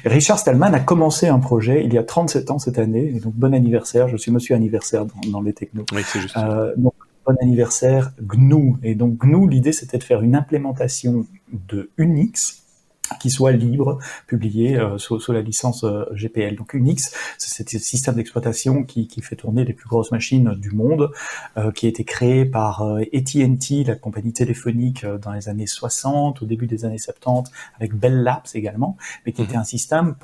Et 0.06 0.10
Richard 0.10 0.40
Stallman 0.40 0.74
a 0.74 0.80
commencé 0.80 1.28
un 1.28 1.40
projet 1.40 1.84
il 1.86 1.94
y 1.94 1.98
a 1.98 2.04
37 2.04 2.52
ans 2.52 2.60
cette 2.60 2.80
année, 2.80 3.14
et 3.16 3.20
donc 3.20 3.34
bon 3.34 3.54
anniversaire. 3.54 4.08
Je 4.08 4.18
suis 4.18 4.32
monsieur 4.32 4.56
anniversaire 4.56 5.06
dans, 5.06 5.30
dans 5.32 5.42
les 5.42 5.54
technos. 5.54 5.86
Oui, 5.94 6.02
c'est 6.06 6.20
juste. 6.20 6.38
donc, 6.78 6.94
bon 7.26 7.36
anniversaire 7.42 8.12
GNU. 8.22 8.76
Et 8.84 8.96
donc 8.96 9.18
GNU, 9.18 9.50
l'idée 9.50 9.72
c'était 9.72 9.98
de 9.98 10.04
faire 10.04 10.22
une 10.22 10.36
implémentation 10.36 11.26
de 11.52 11.90
Unix 11.98 12.64
qui 13.20 13.30
soit 13.30 13.52
libre, 13.52 14.00
publié 14.28 14.78
euh, 14.78 14.98
sous, 14.98 15.20
sous, 15.20 15.32
la 15.32 15.42
licence 15.42 15.84
euh, 15.84 16.06
GPL. 16.14 16.56
Donc 16.56 16.74
Unix, 16.74 17.14
c'est 17.38 17.70
ce 17.70 17.80
système 17.80 18.16
d'exploitation 18.16 18.84
qui, 18.84 19.08
qui, 19.08 19.22
fait 19.22 19.36
tourner 19.36 19.66
les 19.66 19.74
plus 19.74 19.88
grosses 19.88 20.12
machines 20.12 20.56
du 20.56 20.72
monde, 20.72 21.12
euh, 21.58 21.72
qui 21.72 21.86
a 21.86 21.90
été 21.90 22.04
créé 22.04 22.46
par 22.46 22.82
AT&T, 22.82 23.84
la 23.86 23.96
compagnie 23.96 24.34
téléphonique, 24.34 25.06
dans 25.06 25.34
les 25.34 25.50
années 25.50 25.68
60, 25.68 26.42
au 26.42 26.46
début 26.46 26.68
des 26.68 26.86
années 26.86 26.98
70, 26.98 27.52
avec 27.78 27.94
Bell 27.94 28.24
Labs 28.24 28.48
également, 28.54 28.98
mais 29.26 29.32
qui 29.32 29.42
était 29.42 29.58
un 29.58 29.64
système 29.64 30.16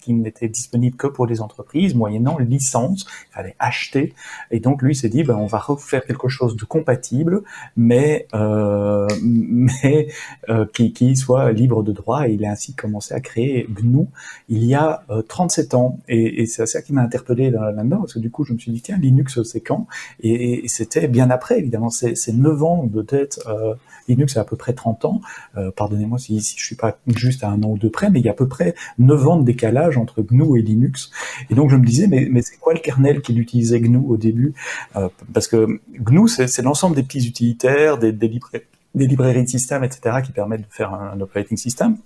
qui 0.00 0.12
n'était 0.12 0.48
disponible 0.48 0.96
que 0.96 1.06
pour 1.06 1.26
les 1.26 1.40
entreprises, 1.40 1.94
moyennant 1.94 2.38
licence, 2.38 3.06
il 3.30 3.34
fallait 3.34 3.56
acheter. 3.58 4.14
Et 4.50 4.60
donc 4.60 4.82
lui 4.82 4.94
s'est 4.94 5.08
dit, 5.08 5.24
ben, 5.24 5.36
on 5.36 5.46
va 5.46 5.58
refaire 5.58 6.04
quelque 6.04 6.28
chose 6.28 6.56
de 6.56 6.64
compatible, 6.64 7.42
mais 7.76 8.26
euh, 8.34 9.06
mais 9.22 10.08
euh, 10.48 10.66
qui, 10.72 10.92
qui, 10.92 11.16
soit 11.16 11.52
libre 11.52 11.82
de 11.82 11.92
droit. 11.92 12.28
Et 12.28 12.32
il 12.32 12.44
a 12.44 12.50
ainsi 12.50 12.74
commencé 12.74 13.14
à 13.14 13.20
créer 13.20 13.66
GNU 13.68 14.06
il 14.48 14.64
y 14.64 14.74
a 14.74 15.02
euh, 15.10 15.22
37 15.22 15.74
ans. 15.74 15.98
Et, 16.08 16.46
c'est 16.46 16.66
ça 16.66 16.82
qui 16.82 16.92
m'a 16.92 17.02
interpellé 17.02 17.50
là-dedans, 17.50 17.98
parce 17.98 18.14
que 18.14 18.18
du 18.18 18.30
coup 18.30 18.44
je 18.44 18.52
me 18.52 18.58
suis 18.58 18.72
dit, 18.72 18.82
tiens, 18.82 18.98
Linux 18.98 19.42
c'est 19.42 19.60
quand? 19.60 19.86
Et, 20.20 20.66
c'était 20.68 21.08
bien 21.08 21.30
après, 21.30 21.58
évidemment, 21.58 21.90
c'est 21.90 22.32
9 22.32 22.62
ans 22.62 22.84
de 22.84 23.02
tête. 23.02 23.40
Euh, 23.46 23.74
Linux 24.08 24.36
a 24.36 24.40
à 24.40 24.44
peu 24.44 24.56
près 24.56 24.72
30 24.72 25.04
ans. 25.04 25.20
Euh, 25.56 25.70
Pardonnez-moi 25.70 26.18
si, 26.18 26.40
si 26.40 26.58
je 26.58 26.64
suis 26.64 26.76
pas 26.76 26.98
juste 27.06 27.44
à 27.44 27.48
un 27.48 27.62
an 27.62 27.70
ou 27.70 27.78
deux 27.78 27.90
près, 27.90 28.10
mais 28.10 28.20
il 28.20 28.26
y 28.26 28.28
a 28.28 28.32
à 28.32 28.34
peu 28.34 28.48
près 28.48 28.74
9 28.98 29.28
ans 29.28 29.29
de 29.36 29.44
décalage 29.44 29.96
entre 29.96 30.22
GNU 30.22 30.58
et 30.58 30.62
Linux. 30.62 31.10
Et 31.50 31.54
donc 31.54 31.70
je 31.70 31.76
me 31.76 31.84
disais, 31.84 32.06
mais, 32.06 32.28
mais 32.30 32.42
c'est 32.42 32.58
quoi 32.58 32.74
le 32.74 32.80
kernel 32.80 33.22
qu'il 33.22 33.38
utilisait 33.38 33.80
GNU 33.80 34.02
au 34.06 34.16
début? 34.16 34.54
Euh, 34.96 35.08
Parce 35.32 35.48
que 35.48 35.80
GNU, 35.98 36.28
c'est 36.28 36.62
l'ensemble 36.62 36.96
des 36.96 37.02
petits 37.02 37.26
utilitaires, 37.26 37.98
des, 37.98 38.12
des, 38.12 38.28
librairies, 38.28 38.64
des 38.94 39.06
librairies 39.06 39.44
de 39.44 39.48
système, 39.48 39.84
etc., 39.84 40.16
qui 40.24 40.32
permettent 40.32 40.62
de 40.62 40.72
faire 40.72 40.94
un, 40.94 41.12
un 41.14 41.20
operating 41.20 41.56
system. 41.56 41.96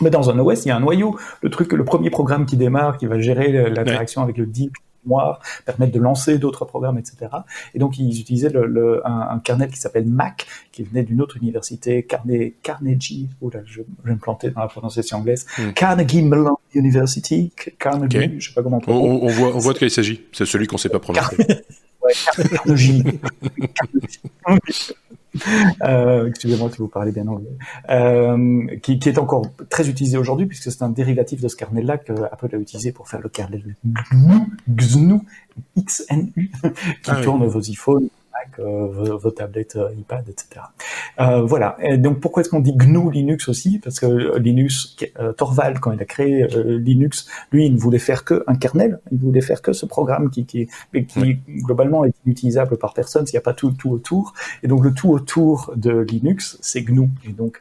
Mais 0.00 0.10
dans 0.10 0.30
un 0.30 0.38
OS, 0.38 0.64
il 0.64 0.68
y 0.68 0.70
a 0.70 0.76
un 0.76 0.80
noyau, 0.80 1.16
le 1.42 1.50
truc, 1.50 1.72
le 1.72 1.84
premier 1.84 2.10
programme 2.10 2.46
qui 2.46 2.56
démarre, 2.56 2.98
qui 2.98 3.06
va 3.06 3.20
gérer 3.20 3.70
l'interaction 3.70 4.22
ouais. 4.22 4.24
avec 4.24 4.38
le 4.38 4.46
DIP, 4.46 4.72
mémoire, 5.04 5.40
permettent 5.64 5.92
de 5.92 5.98
lancer 6.00 6.38
d'autres 6.38 6.64
programmes, 6.64 6.98
etc. 6.98 7.30
Et 7.74 7.78
donc 7.78 7.98
ils 7.98 8.20
utilisaient 8.20 8.50
le, 8.50 9.02
un, 9.06 9.38
kernel 9.40 9.70
qui 9.70 9.78
s'appelle 9.78 10.06
Mac, 10.06 10.46
qui 10.70 10.82
venait 10.82 11.02
d'une 11.02 11.20
autre 11.20 11.36
université, 11.36 12.06
Carnegie, 12.62 13.28
oh 13.40 13.50
là, 13.50 13.60
je, 13.64 13.82
vais 14.04 14.12
me 14.12 14.18
planter 14.18 14.50
dans 14.50 14.60
la 14.60 14.68
prononciation 14.68 15.18
anglaise, 15.18 15.46
hmm. 15.58 15.72
Carnegie 15.72 16.22
Mellon 16.22 16.56
University, 16.74 17.52
Carnegie, 17.78 18.40
je 18.40 18.48
sais 18.48 18.54
pas 18.54 18.62
comment 18.62 18.80
on, 18.86 18.92
on, 18.92 19.24
on 19.24 19.28
voit, 19.28 19.54
on 19.54 19.58
voit 19.58 19.72
de 19.72 19.78
quoi 19.78 19.86
il 19.86 19.90
s'agit. 19.90 20.22
C'est 20.32 20.46
celui 20.46 20.66
qu'on 20.66 20.78
sait 20.78 20.88
pas 20.88 21.00
prononcer. 21.00 21.36
ouais, 22.02 22.12
Carnegie. 22.50 23.04
Euh, 25.82 26.28
excusez-moi 26.28 26.70
si 26.70 26.78
vous 26.78 26.88
parlez 26.88 27.10
bien 27.10 27.26
anglais, 27.26 27.56
euh, 27.90 28.66
qui, 28.82 28.98
qui, 28.98 29.08
est 29.08 29.18
encore 29.18 29.46
très 29.68 29.88
utilisé 29.88 30.16
aujourd'hui 30.16 30.46
puisque 30.46 30.70
c'est 30.70 30.82
un 30.82 30.90
dérivatif 30.90 31.40
de 31.40 31.48
ce 31.48 31.56
kernel-là 31.56 31.98
que 31.98 32.12
Apple 32.30 32.54
a 32.54 32.58
utilisé 32.58 32.92
pour 32.92 33.08
faire 33.08 33.20
le 33.20 33.28
kernel 33.28 33.74
GNU, 34.68 35.20
XNU, 35.76 36.50
qui 37.02 37.10
ah 37.10 37.20
tourne 37.22 37.44
vos 37.46 37.60
iPhones, 37.60 38.08
euh, 38.58 39.16
vos, 39.16 39.30
tablettes 39.30 39.76
euh, 39.76 39.92
iPad, 39.98 40.28
etc. 40.28 40.66
Euh, 41.20 41.42
voilà. 41.42 41.76
Et 41.80 41.96
donc 41.96 42.20
pourquoi 42.20 42.42
est-ce 42.42 42.50
qu'on 42.50 42.60
dit 42.60 42.74
GNU 42.74 43.10
Linux 43.10 43.48
aussi? 43.48 43.78
Parce 43.78 44.00
que 44.00 44.38
Linux, 44.38 44.96
Torvald, 45.36 45.78
quand 45.78 45.92
il 45.92 46.00
a 46.00 46.04
créé 46.04 46.46
Linux, 46.64 47.28
lui, 47.50 47.66
il 47.66 47.74
ne 47.74 47.78
voulait 47.78 47.98
faire 47.98 48.24
que 48.24 48.44
un 48.46 48.54
kernel. 48.54 49.00
Il 49.10 49.18
voulait 49.18 49.40
faire 49.40 49.62
que 49.62 49.72
ce 49.72 49.86
programme 49.86 50.30
qui, 50.30 50.44
qui, 50.44 50.68
qui 50.92 51.38
globalement 51.64 52.04
est 52.04 52.14
inutilisable 52.26 52.76
par 52.76 52.94
personne 52.94 53.26
s'il 53.26 53.36
n'y 53.36 53.42
a 53.42 53.42
pas 53.42 53.54
tout, 53.54 53.70
tout 53.72 53.90
autour. 53.90 54.34
Et 54.62 54.68
donc 54.68 54.84
le 54.84 54.92
tout 54.92 55.10
autour 55.10 55.72
de 55.76 56.00
Linux, 56.00 56.58
c'est 56.60 56.82
GNU. 56.82 57.08
Et 57.24 57.32
donc 57.32 57.60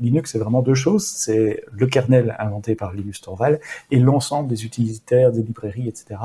Linux, 0.00 0.32
c'est 0.32 0.38
vraiment 0.38 0.62
deux 0.62 0.74
choses. 0.74 1.06
C'est 1.06 1.64
le 1.72 1.86
kernel 1.86 2.36
inventé 2.38 2.74
par 2.74 2.92
Linus 2.92 3.20
Torvald 3.20 3.60
et 3.90 3.98
l'ensemble 3.98 4.48
des 4.48 4.64
utilitaires, 4.64 5.32
des 5.32 5.42
librairies, 5.42 5.88
etc 5.88 6.16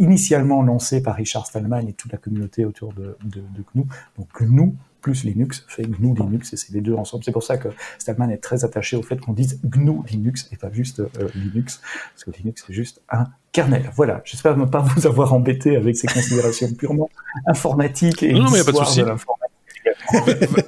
initialement 0.00 0.62
lancé 0.62 1.02
par 1.02 1.14
Richard 1.14 1.46
Stallman 1.46 1.86
et 1.86 1.92
toute 1.92 2.10
la 2.10 2.18
communauté 2.18 2.64
autour 2.64 2.92
de, 2.92 3.16
de, 3.24 3.40
de 3.40 3.64
GNU. 3.74 3.84
Donc 4.18 4.28
GNU 4.38 4.72
plus 5.00 5.24
Linux 5.24 5.64
fait 5.68 5.82
GNU 5.82 6.14
Linux 6.14 6.52
et 6.52 6.56
c'est 6.56 6.72
les 6.72 6.80
deux 6.80 6.94
ensemble. 6.94 7.24
C'est 7.24 7.32
pour 7.32 7.42
ça 7.42 7.56
que 7.56 7.68
Stallman 7.98 8.30
est 8.30 8.38
très 8.38 8.64
attaché 8.64 8.96
au 8.96 9.02
fait 9.02 9.20
qu'on 9.20 9.32
dise 9.32 9.60
GNU 9.64 10.00
Linux 10.08 10.48
et 10.52 10.56
pas 10.56 10.70
juste 10.72 11.00
euh, 11.00 11.28
Linux, 11.34 11.80
parce 12.14 12.24
que 12.24 12.30
Linux 12.38 12.64
c'est 12.66 12.72
juste 12.72 13.00
un 13.10 13.26
kernel. 13.52 13.90
Voilà, 13.94 14.22
j'espère 14.24 14.56
ne 14.56 14.64
pas 14.64 14.80
vous 14.96 15.06
avoir 15.06 15.32
embêté 15.34 15.76
avec 15.76 15.96
ces 15.96 16.06
considérations 16.06 16.72
purement 16.74 17.10
informatiques 17.46 18.22
et 18.22 18.32
non, 18.32 18.50
mais 18.50 18.64
pas 18.64 18.72
de, 18.72 18.76
souci. 18.76 19.02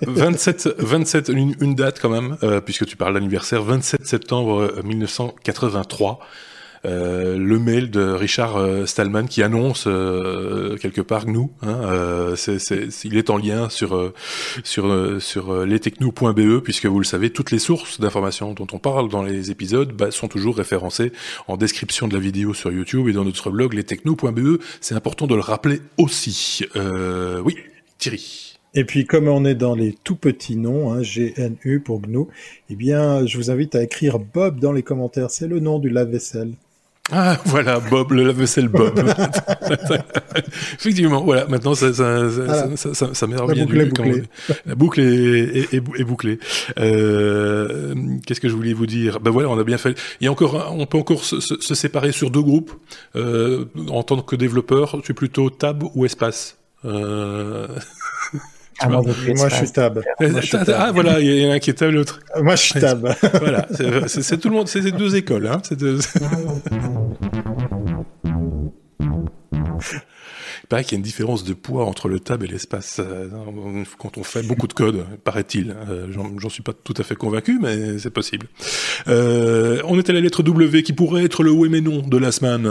27, 0.07 0.69
27 0.79 1.29
une, 1.29 1.75
date 1.75 2.01
quand 2.01 2.09
même, 2.09 2.37
euh, 2.43 2.61
puisque 2.61 2.87
tu 2.87 2.97
parles 2.97 3.15
d'anniversaire, 3.15 3.63
27 3.63 4.07
septembre 4.07 4.81
1983. 4.85 6.21
Euh, 6.85 7.13
euh, 7.23 7.37
le 7.39 7.59
mail 7.59 7.91
de 7.91 8.03
Richard 8.03 8.57
euh, 8.57 8.87
Stallman 8.87 9.27
qui 9.27 9.43
annonce 9.43 9.85
euh, 9.87 10.77
quelque 10.77 11.01
part 11.01 11.27
GNU. 11.27 11.49
Hein, 11.63 12.35
il 13.05 13.17
est 13.17 13.31
en 13.31 13.37
lien 13.37 13.69
sur 13.69 14.13
sur 14.65 15.21
sur 15.21 15.65
lestechno.be 15.65 16.61
puisque 16.63 16.87
vous 16.87 16.99
le 16.99 17.05
savez, 17.05 17.31
toutes 17.31 17.51
les 17.51 17.59
sources 17.59 18.01
d'informations 18.01 18.53
dont 18.55 18.67
on 18.73 18.79
parle 18.79 19.09
dans 19.09 19.23
les 19.23 19.51
épisodes 19.51 19.93
bah, 19.93 20.11
sont 20.11 20.29
toujours 20.29 20.57
référencées 20.57 21.13
en 21.49 21.57
description 21.57 22.09
de 22.09 22.15
la 22.15 22.21
vidéo 22.21 22.55
sur 22.55 22.73
YouTube 22.73 23.09
et 23.09 23.13
dans 23.13 23.25
notre 23.25 23.51
blog 23.51 23.75
lestechno.be. 23.75 24.61
C'est 24.81 24.95
important 24.95 25.27
de 25.27 25.35
le 25.35 25.41
rappeler 25.41 25.81
aussi. 25.99 26.65
oui, 27.45 27.57
Thierry. 27.99 28.59
Et 28.75 28.85
puis, 28.85 29.05
comme 29.05 29.29
on 29.29 29.45
est 29.45 29.55
dans 29.55 29.75
les 29.75 29.93
tout 29.93 30.17
petits 30.17 30.57
noms, 30.57 30.93
hein, 30.93 31.03
GNU 31.03 31.81
pour 31.81 32.01
GNU, 32.01 32.25
eh 32.71 32.75
bien, 32.75 33.27
je 33.27 33.37
vous 33.37 33.51
invite 33.51 33.75
à 33.75 33.83
écrire 33.83 34.19
Bob 34.19 34.61
dans 34.61 34.73
les 34.73 34.83
commentaires. 34.83 35.31
C'est 35.31 35.47
le 35.47 35.61
nom 35.61 35.79
du 35.79 35.91
lave-vaisselle. 35.91 36.55
Ah 37.11 37.37
voilà, 37.47 37.81
Bob, 37.81 38.13
le 38.13 38.23
lave-vaisselle 38.25 38.69
Bob. 38.69 39.03
Effectivement, 40.75 41.25
voilà, 41.25 41.47
maintenant 41.47 41.75
ça, 41.75 41.93
ça, 41.93 42.31
ça, 42.77 42.95
ça, 42.95 43.15
ça 43.15 43.27
La 43.27 43.45
boucle 43.45 43.81
est 43.81 43.87
bouclée. 43.87 44.23
La 44.67 44.75
boucle 44.77 45.01
est, 45.01 45.75
est, 45.75 46.05
bouclée. 46.05 46.39
Euh, 46.79 47.95
Qu'est-ce 48.25 48.41
que 48.41 48.49
je 48.49 48.55
voulais 48.55 48.73
vous 48.73 48.87
dire? 48.87 49.19
Ben 49.19 49.33
voilà, 49.33 49.49
on 49.49 49.59
a 49.59 49.65
bien 49.65 49.79
fait. 49.79 49.99
Il 50.21 50.25
y 50.25 50.29
a 50.29 50.33
encore, 50.33 50.73
on 50.73 50.87
peut 50.87 50.99
encore 50.99 51.25
se, 51.25 51.41
se, 51.41 51.75
séparer 51.75 52.13
sur 52.13 52.31
deux 52.31 52.43
groupes. 52.43 52.73
Euh, 53.17 53.65
en 53.89 54.05
tant 54.05 54.23
que 54.23 54.37
développeur, 54.37 55.01
tu 55.03 55.11
es 55.11 55.15
plutôt 55.15 55.51
tab 55.51 55.83
ou 55.95 56.05
espace? 56.05 56.57
Euh... 56.85 57.67
Ah, 58.83 58.89
moi, 58.89 59.49
je 59.49 59.55
suis 59.55 59.71
tab. 59.71 60.03
Ah, 60.75 60.91
voilà, 60.93 61.21
il 61.21 61.41
y 61.41 61.47
en 61.47 61.51
a 61.51 61.55
un 61.55 61.59
qui 61.59 61.71
est 61.71 61.75
tab, 61.75 61.91
l'autre. 61.91 62.21
Moi, 62.41 62.57
je 62.57 62.63
suis 62.63 62.81
tab. 62.81 63.15
voilà, 63.41 63.67
c'est 64.07 64.39
tout 64.39 64.49
le 64.49 64.55
monde, 64.57 64.69
c'est 64.69 64.91
deux 64.91 65.17
écoles. 65.17 65.47
Hein, 65.47 65.61
deux... 65.73 65.99
Il 70.63 70.69
paraît 70.69 70.85
qu'il 70.85 70.93
y 70.93 70.97
a 70.97 70.99
une 70.99 71.05
différence 71.05 71.45
de 71.45 71.53
poids 71.53 71.85
entre 71.85 72.09
le 72.09 72.19
tab 72.19 72.43
et 72.45 72.47
l'espace 72.47 72.99
euh, 73.01 73.29
quand 73.99 74.17
on 74.17 74.25
fait 74.25 74.43
beaucoup 74.43 74.67
de 74.67 74.73
code, 74.73 75.05
paraît-il. 75.23 75.77
Euh, 75.89 76.07
j'en 76.11 76.49
suis 76.49 76.63
pas 76.63 76.73
tout 76.73 76.95
à 76.97 77.03
fait 77.03 77.15
convaincu, 77.15 77.59
mais 77.61 77.99
c'est 77.99 78.11
possible. 78.11 78.47
Euh, 79.07 79.83
on 79.85 79.99
est 79.99 80.09
à 80.09 80.15
la 80.15 80.21
lettre 80.21 80.43
W 80.43 80.83
qui 80.83 80.95
pourrait 80.95 81.25
être 81.25 81.43
le 81.43 81.51
oui 81.51 81.69
mais 81.69 81.83
non 81.83 81.99
de 82.01 82.17
la 82.17 82.33
semaine, 82.33 82.67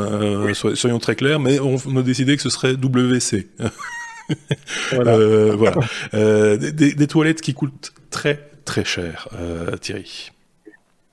soyons 0.74 1.00
très 1.00 1.16
clairs, 1.16 1.40
mais 1.40 1.60
on, 1.60 1.78
a 1.96 2.02
décidé 2.02 2.36
que 2.36 2.42
ce 2.42 2.50
serait 2.50 2.74
WC. 2.74 3.48
voilà. 4.92 5.12
Euh, 5.14 5.56
voilà. 5.56 5.82
Euh, 6.14 6.58
des, 6.58 6.94
des, 6.94 7.08
toilettes 7.08 7.42
qui 7.42 7.54
coûtent 7.54 7.94
très 8.10 8.50
très 8.66 8.84
cher, 8.84 9.30
euh, 9.34 9.78
Thierry. 9.78 10.32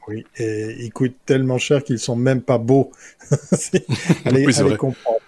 Oui, 0.09 0.25
et 0.39 0.77
ils 0.81 0.93
coûtent 0.93 1.17
tellement 1.27 1.59
cher 1.59 1.85
qu'ils 1.85 1.99
sont 1.99 2.17
même 2.17 2.41
pas 2.41 2.59
beaux. 2.59 2.91
allez, 4.25 4.47
oui, 4.47 4.59
allez 4.59 4.77
comprendre. 4.77 5.19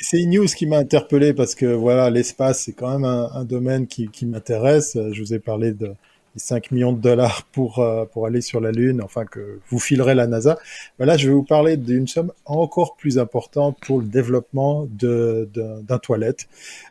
C'est 0.00 0.20
une 0.20 0.30
news 0.30 0.46
qui 0.46 0.66
m'a 0.66 0.78
interpellé 0.78 1.34
parce 1.34 1.54
que 1.54 1.66
voilà, 1.66 2.10
l'espace 2.10 2.64
c'est 2.64 2.72
quand 2.72 2.90
même 2.90 3.04
un, 3.04 3.30
un 3.32 3.44
domaine 3.44 3.86
qui, 3.86 4.08
qui 4.08 4.26
m'intéresse. 4.26 4.98
Je 5.12 5.20
vous 5.20 5.34
ai 5.34 5.38
parlé 5.38 5.72
de 5.72 5.92
5 6.36 6.70
millions 6.70 6.92
de 6.92 7.00
dollars 7.00 7.44
pour 7.52 7.78
euh, 7.78 8.04
pour 8.04 8.26
aller 8.26 8.40
sur 8.40 8.60
la 8.60 8.72
Lune, 8.72 9.00
enfin 9.02 9.24
que 9.24 9.58
vous 9.68 9.78
filerez 9.78 10.14
la 10.14 10.26
NASA. 10.26 10.58
Ben 10.98 11.06
là, 11.06 11.16
je 11.16 11.28
vais 11.28 11.34
vous 11.34 11.42
parler 11.42 11.76
d'une 11.76 12.06
somme 12.06 12.32
encore 12.44 12.96
plus 12.96 13.18
importante 13.18 13.76
pour 13.80 14.00
le 14.00 14.06
développement 14.06 14.86
de 14.90 15.48
d'un 15.54 15.98
toilette. 15.98 16.48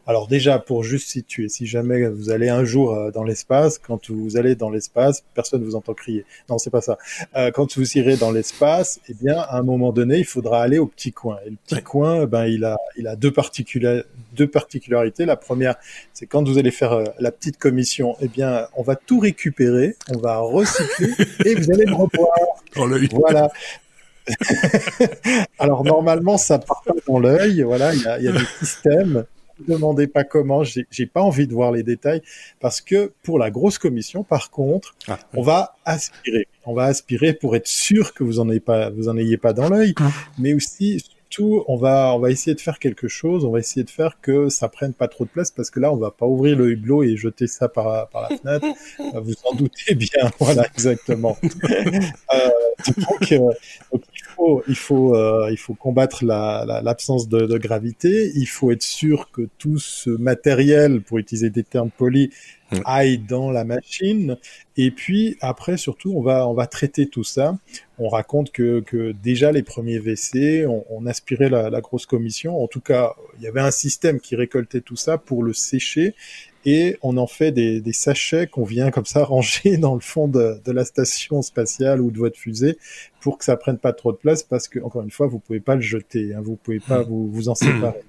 Alors 0.08 0.28
déjà, 0.28 0.60
pour 0.60 0.84
juste 0.84 1.10
situer, 1.10 1.50
si 1.50 1.66
jamais 1.66 2.08
vous 2.08 2.30
allez 2.30 2.50
un 2.50 2.64
jour 2.64 2.94
euh, 2.94 3.12
dans 3.12 3.24
l'espace, 3.24 3.78
quand 3.78 4.10
vous 4.10 4.38
allez 4.38 4.56
dans 4.56 4.70
l'espace, 4.70 5.24
personne 5.34 5.62
ne 5.62 5.66
vous 5.66 5.76
entend 5.76 5.94
crier. 5.94 6.26
Non, 6.50 6.58
c'est 6.58 6.70
pas 6.70 6.82
ça. 6.82 6.98
Euh, 7.36 7.52
quand 7.52 7.78
vous 7.78 7.98
irez 7.98 8.18
dans 8.18 8.32
l'espace, 8.32 9.00
eh 9.10 9.14
bien, 9.14 9.38
à 9.40 9.58
un 9.58 9.64
moment 9.64 9.92
donné, 9.92 10.20
il 10.20 10.26
faudra 10.26 10.62
aller 10.62 10.80
au 10.80 10.88
petit 10.88 11.12
coin. 11.12 11.38
Et 11.46 11.50
le 11.50 11.58
petit 11.66 11.82
coin, 11.82 12.26
ben, 12.26 12.46
il 12.46 12.66
a, 12.66 12.78
il 12.98 13.08
a 13.08 13.16
deux, 13.16 13.32
deux 14.36 14.48
particularités. 14.48 15.26
La 15.26 15.36
première, 15.36 15.76
c'est 16.14 16.26
quand 16.26 16.48
vous 16.48 16.58
allez 16.58 16.72
faire 16.72 16.94
euh, 16.94 17.06
la 17.20 17.32
petite 17.32 17.58
commission, 17.58 18.16
eh 18.22 18.28
bien, 18.28 18.68
on 18.76 18.84
va 18.84 18.96
tout 18.96 19.20
récupérer, 19.20 19.96
on 20.14 20.20
va 20.20 20.40
recycler 20.40 21.14
et 21.46 21.56
vous 21.56 21.72
allez 21.72 21.86
le 21.86 21.94
revoir. 21.94 22.30
Dans 22.76 22.86
l'œil. 22.86 23.10
Voilà. 23.12 23.50
Alors 25.60 25.84
normalement, 25.84 26.38
ça 26.38 26.60
part 26.60 26.84
pas 26.86 26.94
dans 27.08 27.20
l'œil. 27.20 27.62
Voilà, 27.64 27.94
il 27.94 28.02
y 28.02 28.08
a, 28.08 28.20
y 28.20 28.28
a 28.28 28.32
des 28.32 28.46
systèmes 28.60 29.26
ne 29.60 29.74
demandez 29.74 30.08
pas 30.08 30.24
comment, 30.24 30.64
j'ai 30.64 31.06
pas 31.06 31.22
envie 31.22 31.48
de 31.48 31.54
voir 31.54 31.72
les 31.72 31.84
détails, 31.84 32.22
parce 32.60 32.82
que 32.82 33.14
pour 33.24 33.40
la 33.40 33.52
grosse 33.52 33.78
commission, 33.78 34.24
par 34.24 34.50
contre, 34.50 34.96
ah, 35.08 35.20
on 35.34 35.42
va 35.42 35.76
aspirer. 35.86 36.48
On 36.66 36.74
va 36.74 36.86
aspirer 36.86 37.34
pour 37.34 37.56
être 37.56 37.68
sûr 37.68 38.14
que 38.14 38.24
vous 38.24 38.40
en 38.40 38.50
ayez 38.50 38.60
pas, 38.60 38.90
vous 38.90 39.08
en 39.08 39.18
ayez 39.18 39.38
pas 39.38 39.54
dans 39.54 39.70
l'œil, 39.70 39.94
ah. 39.98 40.10
mais 40.38 40.54
aussi 40.54 41.04
surtout, 41.36 41.64
on 41.68 41.76
va, 41.76 42.14
on 42.16 42.20
va 42.20 42.32
essayer 42.32 42.56
de 42.56 42.62
faire 42.62 42.80
quelque 42.80 43.08
chose. 43.08 43.46
On 43.46 43.52
va 43.52 43.60
essayer 43.60 43.84
de 43.84 43.90
faire 43.90 44.20
que 44.22 44.50
ça 44.50 44.70
prenne 44.70 44.94
pas 44.94 45.08
trop 45.08 45.26
de 45.26 45.30
place, 45.30 45.52
parce 45.52 45.70
que 45.70 45.80
là, 45.80 45.92
on 45.92 45.98
va 45.98 46.12
pas 46.12 46.26
ouvrir 46.26 46.58
le 46.58 46.72
hublot 46.72 47.04
et 47.04 47.18
jeter 47.18 47.48
ça 47.48 47.68
par, 47.68 48.10
par 48.10 48.30
la 48.30 48.38
fenêtre. 48.38 48.66
vous 49.22 49.34
en 49.44 49.56
doutez 49.56 49.96
bien. 49.96 50.10
Voilà, 50.40 50.66
exactement. 50.68 51.38
euh, 51.44 52.50
donc, 52.98 53.32
euh, 53.32 53.52
donc, 53.92 54.04
il 54.68 54.76
faut, 54.76 55.16
euh, 55.16 55.48
il 55.50 55.58
faut 55.58 55.74
combattre 55.74 56.24
l'absence 56.24 57.28
la, 57.32 57.40
de, 57.40 57.46
de, 57.46 57.58
gravité. 57.58 58.32
Il 58.36 58.46
faut 58.46 58.72
être 58.72 58.84
sûr 58.84 59.32
que 59.32 59.48
tout 59.58 59.80
ce 59.80 60.10
matériel, 60.10 61.02
pour 61.02 61.18
utiliser 61.18 61.50
des 61.50 61.64
termes 61.64 61.90
polis, 61.90 62.30
aille 62.86 63.18
dans 63.18 63.52
la 63.52 63.64
machine. 63.64 64.38
Et 64.78 64.92
puis 64.92 65.38
après, 65.42 65.78
surtout, 65.78 66.14
on 66.16 66.22
va, 66.22 66.48
on 66.48 66.54
va 66.54 66.68
traiter 66.68 67.08
tout 67.08 67.24
ça. 67.24 67.58
On 67.98 68.10
raconte 68.10 68.52
que, 68.52 68.82
que 68.82 69.12
déjà 69.12 69.52
les 69.52 69.64
premiers 69.64 70.00
WC, 70.00 70.66
on, 70.68 70.86
on 70.90 71.06
aspirait 71.06 71.50
la, 71.50 71.70
la 71.70 71.82
grosse 71.82 72.06
commission. 72.06 72.62
En 72.62 72.68
tout 72.68 72.82
cas, 72.82 73.14
il 73.38 73.44
y 73.44 73.48
avait 73.48 73.62
un 73.62 73.72
système 73.72 74.20
qui 74.20 74.36
récoltait 74.36 74.82
tout 74.82 74.98
ça 74.98 75.18
pour 75.18 75.44
le 75.44 75.54
sécher 75.54 76.16
et 76.66 76.98
on 77.04 77.18
en 77.18 77.28
fait 77.28 77.52
des, 77.52 77.80
des 77.80 77.94
sachets 77.94 78.48
qu'on 78.48 78.64
vient 78.64 78.92
comme 78.92 79.06
ça 79.06 79.24
ranger 79.24 79.78
dans 79.78 79.94
le 79.94 80.02
fond 80.02 80.28
de, 80.28 80.60
de, 80.66 80.72
la 80.72 80.84
station 80.84 81.42
spatiale 81.42 82.02
ou 82.02 82.12
de 82.12 82.18
votre 82.18 82.38
fusée 82.38 82.78
pour 83.22 83.38
que 83.38 83.46
ça 83.46 83.56
prenne 83.56 83.78
pas 83.78 83.94
trop 83.94 84.12
de 84.12 84.18
place 84.18 84.44
parce 84.44 84.68
que 84.68 84.80
encore 84.80 85.04
une 85.04 85.12
fois 85.12 85.28
vous 85.28 85.40
pouvez 85.40 85.60
pas 85.60 85.76
le 85.76 85.82
jeter, 85.82 86.34
hein, 86.34 86.42
vous 86.44 86.56
pouvez 86.56 86.80
pas 86.80 87.04
vous, 87.04 87.32
vous 87.32 87.50
en 87.50 87.56
séparer. 87.56 88.02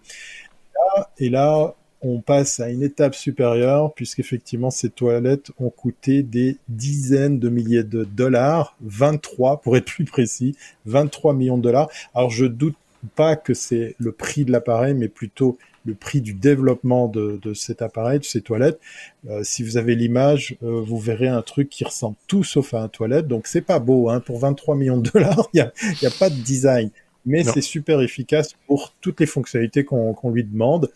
et 1.19 1.29
là 1.29 1.75
on 2.09 2.21
passe 2.21 2.61
à 2.61 2.71
une 2.71 2.83
étape 2.83 3.15
supérieure 3.15 3.93
puisqu'effectivement 3.95 4.71
ces 4.71 4.91
toilettes 4.91 5.51
ont 5.59 5.71
coûté 5.71 6.23
des 6.23 6.57
dizaines 6.69 7.39
de 7.39 7.49
milliers 7.49 7.85
de 7.85 8.05
dollars, 8.05 8.77
23 8.83 9.61
pour 9.61 9.77
être 9.77 9.87
plus 9.87 10.05
précis, 10.05 10.57
23 10.87 11.35
millions 11.35 11.59
de 11.59 11.63
dollars. 11.63 11.91
Alors 12.15 12.31
je 12.31 12.47
doute 12.47 12.77
pas 13.15 13.37
que 13.37 13.55
c'est 13.55 13.95
le 13.99 14.13
prix 14.13 14.45
de 14.45 14.53
l'appareil, 14.53 14.95
mais 14.95 15.09
plutôt 15.09 15.59
le 15.85 15.95
prix 15.95 16.21
du 16.21 16.35
développement 16.35 17.07
de, 17.07 17.39
de 17.41 17.55
cet 17.55 17.81
appareil, 17.81 18.19
de 18.19 18.25
ces 18.25 18.41
toilettes. 18.41 18.81
Euh, 19.29 19.43
si 19.45 19.63
vous 19.63 19.77
avez 19.77 19.95
l'image, 19.95 20.57
euh, 20.63 20.81
vous 20.81 20.99
verrez 20.99 21.29
un 21.29 21.43
truc 21.43 21.69
qui 21.69 21.85
ressemble 21.85 22.17
tout 22.27 22.43
sauf 22.43 22.75
à 22.75 22.83
un 22.83 22.89
toilette. 22.89 23.29
Donc 23.29 23.47
c'est 23.47 23.61
pas 23.61 23.79
beau, 23.79 24.11
hein. 24.11 24.21
Pour 24.21 24.41
23 24.41 24.75
millions 24.75 24.99
de 24.99 25.09
dollars, 25.11 25.49
il 25.55 25.59
y 25.59 25.61
a, 25.61 25.73
y 26.03 26.07
a 26.07 26.11
pas 26.11 26.29
de 26.29 26.35
design, 26.35 26.91
mais 27.25 27.45
c'est 27.45 27.61
super 27.61 28.01
efficace 28.01 28.55
pour 28.67 28.93
toutes 29.01 29.21
les 29.21 29.27
fonctionnalités 29.27 29.85
qu'on 29.85 30.13
qu'on 30.13 30.31
lui 30.31 30.45
demande. 30.45 30.91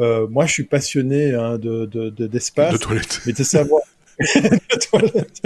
Euh, 0.00 0.26
moi, 0.28 0.46
je 0.46 0.52
suis 0.52 0.64
passionné 0.64 1.34
hein, 1.34 1.58
de 1.58 1.86
d'espace, 2.26 2.72
de, 2.72 2.78
de 2.78 2.82
toilettes. 2.82 3.20
mais 3.26 3.32
de 3.32 3.42
savoir. 3.42 3.82
toilettes. 4.90 5.42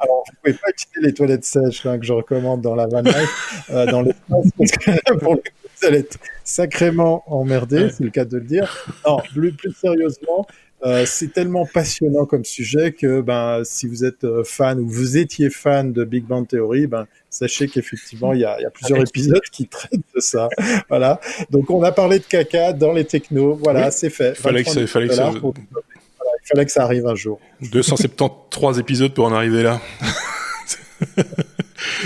Alors, 0.00 0.24
vous 0.26 0.36
pouvez 0.42 0.54
pas 0.54 0.68
utiliser 0.68 1.00
les 1.00 1.14
toilettes 1.14 1.44
sèches 1.44 1.86
hein, 1.86 1.98
que 1.98 2.04
je 2.04 2.12
recommande 2.12 2.60
dans 2.60 2.74
la 2.74 2.86
van 2.86 3.00
life, 3.00 3.64
euh, 3.70 3.86
dans 3.86 4.02
l'espace, 4.02 4.46
parce 4.56 4.70
que 4.72 5.18
pour 5.18 5.34
le 5.34 5.38
coup, 5.38 5.42
vous 5.80 5.86
allez 5.86 5.98
être 5.98 6.18
sacrément 6.44 7.22
emmerdé, 7.26 7.90
c'est 7.90 8.04
le 8.04 8.10
cas 8.10 8.24
de 8.24 8.36
le 8.36 8.44
dire. 8.44 8.86
Non, 9.06 9.18
plus, 9.32 9.52
plus 9.52 9.72
sérieusement, 9.72 10.46
euh, 10.84 11.04
c'est 11.06 11.32
tellement 11.32 11.66
passionnant 11.66 12.24
comme 12.24 12.44
sujet 12.44 12.92
que 12.92 13.20
ben, 13.20 13.62
si 13.64 13.88
vous 13.88 14.04
êtes 14.04 14.22
euh, 14.22 14.44
fan 14.44 14.78
ou 14.78 14.88
vous 14.88 15.16
étiez 15.16 15.50
fan 15.50 15.92
de 15.92 16.04
Big 16.04 16.24
Bang 16.24 16.46
Theory, 16.46 16.86
ben, 16.86 17.06
sachez 17.30 17.66
qu'effectivement, 17.66 18.32
il 18.32 18.40
y 18.40 18.44
a, 18.44 18.60
y 18.60 18.64
a, 18.64 18.70
plusieurs 18.70 19.00
épisodes 19.00 19.42
qui 19.50 19.66
traitent 19.68 20.00
de 20.14 20.20
ça. 20.20 20.48
voilà. 20.88 21.20
Donc, 21.50 21.70
on 21.70 21.82
a 21.82 21.90
parlé 21.90 22.20
de 22.20 22.24
caca 22.24 22.72
dans 22.72 22.92
les 22.92 23.04
technos. 23.04 23.56
Voilà, 23.56 23.86
oui. 23.86 23.92
c'est 23.92 24.10
fait. 24.10 24.36
Fallait 24.36 24.62
que 24.62 24.70
ça, 24.70 24.86
fallait 24.86 25.08
que 25.08 25.14
ça... 25.14 25.32
Pour... 25.40 25.52
Voilà, 25.52 26.32
il 26.44 26.46
fallait 26.46 26.64
que 26.64 26.72
ça 26.72 26.84
arrive 26.84 27.06
un 27.08 27.16
jour. 27.16 27.40
273 27.72 28.78
épisodes 28.78 29.12
pour 29.12 29.24
en 29.24 29.32
arriver 29.32 29.64
là. 29.64 29.80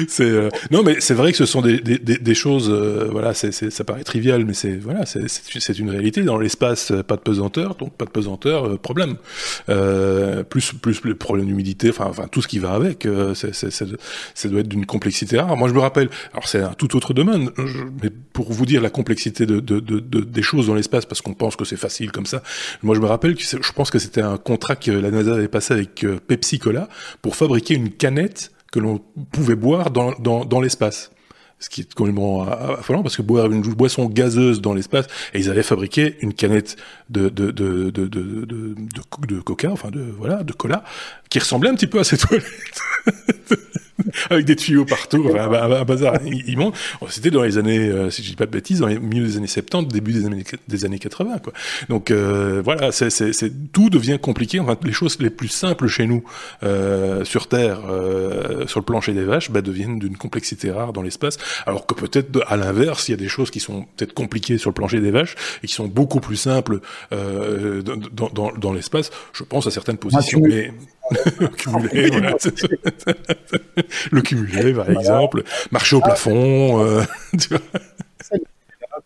c'est 0.08 0.24
euh... 0.24 0.48
non 0.70 0.82
mais 0.82 0.96
c'est 1.00 1.14
vrai 1.14 1.32
que 1.32 1.38
ce 1.38 1.46
sont 1.46 1.62
des, 1.62 1.78
des, 1.80 1.98
des 1.98 2.34
choses 2.34 2.70
euh, 2.70 3.08
voilà 3.10 3.34
c'est 3.34 3.52
ça 3.52 3.84
paraît 3.84 4.04
trivial 4.04 4.44
mais 4.44 4.54
c'est 4.54 4.76
voilà 4.76 5.04
c'est 5.06 5.78
une 5.78 5.90
réalité. 5.90 6.22
Dans 6.22 6.38
l'espace 6.38 6.90
euh, 6.90 7.02
pas 7.02 7.16
de 7.16 7.22
pesanteur 7.22 7.74
donc 7.76 7.92
pas 7.94 8.04
de 8.04 8.10
pesanteur 8.10 8.66
euh, 8.66 8.76
problème. 8.76 9.16
Euh, 9.68 10.42
plus 10.42 10.72
plus 10.72 11.02
le 11.04 11.14
problème 11.14 11.46
d'humidité 11.46 11.90
enfin 11.90 12.06
enfin 12.08 12.26
tout 12.30 12.42
ce 12.42 12.48
qui 12.48 12.58
va 12.58 12.72
avec 12.72 13.06
c'est 13.34 13.52
ça 13.54 14.48
doit 14.48 14.60
être 14.60 14.68
d'une 14.68 14.86
complexité 14.86 15.38
rare. 15.38 15.56
Moi 15.56 15.68
je 15.68 15.74
me 15.74 15.80
rappelle 15.80 16.08
alors 16.32 16.48
c'est 16.48 16.60
un 16.62 16.74
tout 16.74 16.96
autre 16.96 17.14
domaine 17.14 17.50
je, 17.56 17.78
mais 18.02 18.10
pour 18.32 18.52
vous 18.52 18.66
dire 18.66 18.82
la 18.82 18.90
complexité 18.90 19.46
de, 19.46 19.60
de, 19.60 19.80
de, 19.80 20.00
de 20.00 20.20
des 20.20 20.42
choses 20.42 20.66
dans 20.66 20.74
l'espace 20.74 21.06
parce 21.06 21.20
qu'on 21.20 21.34
pense 21.34 21.56
que 21.56 21.64
c'est 21.64 21.76
facile 21.76 22.12
comme 22.12 22.26
ça 22.26 22.42
moi 22.82 22.94
je 22.94 23.00
me 23.00 23.06
rappelle 23.06 23.34
que 23.34 23.42
je 23.42 23.72
pense 23.72 23.90
que 23.90 23.98
c'était 23.98 24.22
un 24.22 24.36
contrat 24.36 24.76
que 24.76 24.90
la 24.90 25.10
NASA 25.10 25.34
avait 25.34 25.48
passé 25.48 25.74
avec 25.74 26.04
Pepsi 26.26 26.58
Cola 26.58 26.88
pour 27.20 27.36
fabriquer 27.36 27.74
une 27.74 27.90
canette 27.90 28.52
que 28.72 28.80
l'on 28.80 28.98
pouvait 29.30 29.54
boire 29.54 29.92
dans, 29.92 30.12
dans, 30.18 30.44
dans 30.44 30.60
l'espace. 30.60 31.12
Ce 31.60 31.70
qui 31.70 31.82
est 31.82 31.94
complètement 31.94 32.42
affolant 32.42 33.04
parce 33.04 33.16
que 33.16 33.22
boire 33.22 33.46
une 33.52 33.62
boisson 33.62 34.06
gazeuse 34.06 34.60
dans 34.60 34.74
l'espace, 34.74 35.06
et 35.32 35.38
ils 35.38 35.48
avaient 35.48 35.62
fabriqué 35.62 36.16
une 36.20 36.34
canette 36.34 36.76
de, 37.08 37.28
de, 37.28 37.52
de, 37.52 37.90
de, 37.90 38.08
de, 38.08 38.44
de, 38.44 38.74
de, 39.28 39.40
coca, 39.40 39.70
enfin 39.70 39.90
de, 39.92 40.00
voilà, 40.18 40.42
de 40.42 40.52
cola, 40.52 40.82
qui 41.30 41.38
ressemblait 41.38 41.70
un 41.70 41.76
petit 41.76 41.86
peu 41.86 42.00
à 42.00 42.04
ces 42.04 42.18
toilettes. 42.18 42.82
avec 44.30 44.44
des 44.44 44.56
tuyaux 44.56 44.84
partout, 44.84 45.26
enfin, 45.28 45.50
un, 45.50 45.52
un, 45.52 45.80
un 45.80 45.84
bazar 45.84 46.14
immonde. 46.26 46.74
C'était 47.08 47.30
dans 47.30 47.42
les 47.42 47.58
années, 47.58 47.78
euh, 47.78 48.10
si 48.10 48.22
je 48.22 48.30
dis 48.30 48.36
pas 48.36 48.46
de 48.46 48.50
bêtises, 48.50 48.80
dans 48.80 48.86
les 48.86 48.98
milieu 48.98 49.26
des 49.26 49.36
années 49.36 49.46
70, 49.46 49.92
début 49.92 50.12
des 50.12 50.26
années, 50.26 50.44
des 50.68 50.84
années 50.84 50.98
80, 50.98 51.38
quoi. 51.38 51.52
Donc 51.88 52.10
euh, 52.10 52.62
voilà, 52.64 52.92
c'est, 52.92 53.10
c'est, 53.10 53.32
c'est, 53.32 53.50
tout 53.72 53.90
devient 53.90 54.18
compliqué. 54.20 54.60
Enfin, 54.60 54.76
les 54.82 54.92
choses 54.92 55.18
les 55.20 55.30
plus 55.30 55.48
simples 55.48 55.86
chez 55.86 56.06
nous 56.06 56.24
euh, 56.62 57.24
sur 57.24 57.46
Terre, 57.48 57.80
sur 58.66 58.80
le 58.80 58.84
plancher 58.84 59.12
des 59.12 59.24
vaches, 59.24 59.50
bah, 59.50 59.62
deviennent 59.62 59.98
d'une 59.98 60.16
complexité 60.16 60.70
rare 60.70 60.92
dans 60.92 61.02
l'espace. 61.02 61.38
Alors 61.66 61.86
que 61.86 61.94
peut-être 61.94 62.42
à 62.46 62.56
l'inverse, 62.56 63.08
il 63.08 63.12
y 63.12 63.14
a 63.14 63.18
des 63.18 63.28
choses 63.28 63.50
qui 63.50 63.60
sont 63.60 63.86
peut-être 63.96 64.14
compliquées 64.14 64.58
sur 64.58 64.70
le 64.70 64.74
plancher 64.74 65.00
des 65.00 65.10
vaches 65.10 65.34
et 65.62 65.66
qui 65.66 65.74
sont 65.74 65.88
beaucoup 65.88 66.20
plus 66.20 66.36
simples 66.36 66.80
dans, 67.10 68.28
dans, 68.32 68.52
dans 68.52 68.72
l'espace. 68.72 69.10
Je 69.32 69.44
pense 69.44 69.66
à 69.66 69.70
certaines 69.70 69.98
positions, 69.98 70.40
mais 70.42 70.72
cumulé, 71.56 72.10
voilà. 72.10 72.36
le 74.10 74.20
cumulé, 74.22 74.74
par 74.74 74.84
voilà. 74.84 75.00
exemple, 75.00 75.44
marcher 75.70 75.96
au 75.96 76.00
ah, 76.02 76.06
plafond, 76.06 76.84
euh, 76.84 77.02
tu 77.38 77.48
vois. 77.48 77.60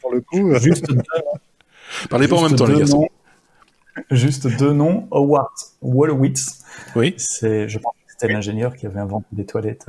Pour 0.01 0.13
le 0.13 0.21
coup, 0.21 0.55
juste 0.59 0.87
deux, 0.87 1.01
Parlez 2.11 2.29
pas 2.29 2.37
en 2.37 2.43
même 2.43 2.57
temps, 2.57 2.67
les 2.67 2.79
garçons. 2.79 3.09
Juste 4.11 4.47
deux 4.59 4.73
noms. 4.73 5.09
Howard 5.11 5.53
Wolowitz. 5.81 6.65
Oui. 6.95 7.15
C'est, 7.17 7.69
je 7.69 7.79
pense 7.79 7.93
que 7.93 8.13
c'était 8.13 8.33
l'ingénieur 8.33 8.77
qui 8.77 8.87
avait 8.87 9.01
inventé 9.01 9.27
des 9.33 9.47
toilettes. 9.47 9.87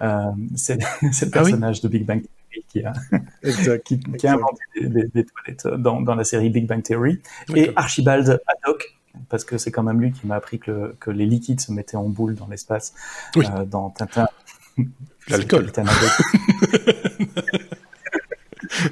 Euh, 0.00 0.24
c'est, 0.54 0.78
c'est 1.12 1.26
le 1.26 1.30
personnage 1.30 1.78
ah, 1.78 1.80
oui. 1.82 1.88
de 1.88 1.98
Big 1.98 2.06
Bang 2.06 2.22
Theory 2.22 2.64
qui 2.68 2.84
a, 2.84 2.92
exact, 3.42 3.84
qui, 3.84 3.98
qui 3.98 4.26
a 4.26 4.34
inventé 4.34 4.62
des, 4.76 4.88
des, 4.88 5.08
des, 5.08 5.24
toilettes 5.24 5.66
dans, 5.80 6.00
dans 6.00 6.14
la 6.14 6.24
série 6.24 6.50
Big 6.50 6.66
Bang 6.66 6.82
Theory. 6.82 7.20
Et 7.54 7.72
Archibald 7.76 8.40
Haddock, 8.46 8.94
parce 9.28 9.44
que 9.44 9.58
c'est 9.58 9.70
quand 9.70 9.82
même 9.82 10.00
lui 10.00 10.12
qui 10.12 10.26
m'a 10.26 10.36
appris 10.36 10.58
que, 10.58 10.94
que, 11.00 11.10
les 11.10 11.26
liquides 11.26 11.60
se 11.60 11.72
mettaient 11.72 11.96
en 11.96 12.08
boule 12.08 12.34
dans 12.34 12.46
l'espace 12.48 12.94
oui. 13.36 13.46
euh, 13.54 13.64
dans 13.64 13.90
Tintin. 13.90 14.28
L'alcool. 15.28 15.70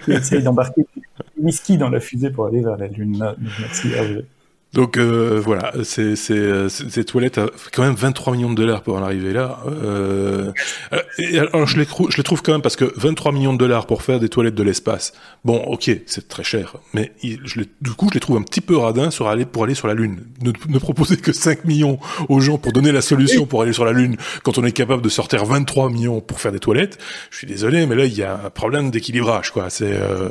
il 0.07 0.15
essaye 0.15 0.43
d'embarquer 0.43 0.87
whisky 1.39 1.79
dans 1.79 1.89
la 1.89 2.01
fusée 2.01 2.31
pour 2.31 2.47
aller 2.47 2.61
vers 2.61 2.77
la 2.77 2.87
Lune. 2.87 3.35
Merci 3.61 3.93
Hervé. 3.93 4.27
Donc 4.73 4.99
euh, 4.99 5.41
voilà, 5.43 5.73
c'est 5.83 6.15
ces 6.15 7.05
toilettes 7.05 7.39
à 7.39 7.47
quand 7.73 7.83
même 7.83 7.95
23 7.95 8.35
millions 8.35 8.51
de 8.51 8.55
dollars 8.55 8.83
pour 8.83 8.97
en 8.97 9.03
arriver 9.03 9.33
là. 9.33 9.59
Euh, 9.67 10.53
et 11.19 11.41
alors 11.41 11.67
je 11.67 11.81
les, 11.81 11.87
je 12.09 12.17
les 12.17 12.23
trouve 12.23 12.41
quand 12.43 12.53
même 12.53 12.63
parce 12.63 12.77
que 12.77 12.93
23 12.97 13.33
millions 13.33 13.53
de 13.53 13.59
dollars 13.59 13.87
pour 13.87 14.03
faire 14.03 14.21
des 14.21 14.29
toilettes 14.29 14.55
de 14.55 14.63
l'espace. 14.63 15.13
Bon, 15.45 15.57
ok, 15.65 15.91
c'est 16.07 16.29
très 16.29 16.45
cher, 16.45 16.77
mais 16.95 17.13
je 17.23 17.61
les, 17.61 17.67
du 17.81 17.91
coup 17.91 18.09
je 18.11 18.15
les 18.15 18.21
trouve 18.21 18.37
un 18.37 18.43
petit 18.43 18.61
peu 18.61 18.77
radins 18.77 19.11
sur 19.11 19.27
aller 19.27 19.45
pour 19.45 19.65
aller 19.65 19.75
sur 19.75 19.89
la 19.89 19.95
lune. 19.95 20.21
Ne, 20.41 20.53
ne 20.69 20.79
proposer 20.79 21.17
que 21.17 21.33
5 21.33 21.65
millions 21.65 21.99
aux 22.29 22.39
gens 22.39 22.57
pour 22.57 22.73
donner 22.73 22.93
la 22.93 23.03
solution 23.03 23.47
pour 23.47 23.63
aller 23.63 23.73
sur 23.73 23.85
la 23.85 23.93
lune 23.93 24.17
quand 24.45 24.57
on 24.57 24.65
est 24.65 24.73
capable 24.73 25.03
de 25.03 25.09
sortir 25.09 25.45
23 25.45 25.91
millions 25.91 26.21
pour 26.21 26.41
faire 26.41 26.53
des 26.53 26.61
toilettes. 26.61 26.99
Je 27.33 27.39
suis 27.39 27.47
désolé, 27.49 27.87
mais 27.87 27.97
là 27.97 28.05
il 28.05 28.17
y 28.17 28.23
a 28.23 28.41
un 28.45 28.51
problème 28.51 28.93
d'équilibrage 28.93 29.51
quoi. 29.51 29.69
C'est 29.69 29.93
euh... 29.93 30.29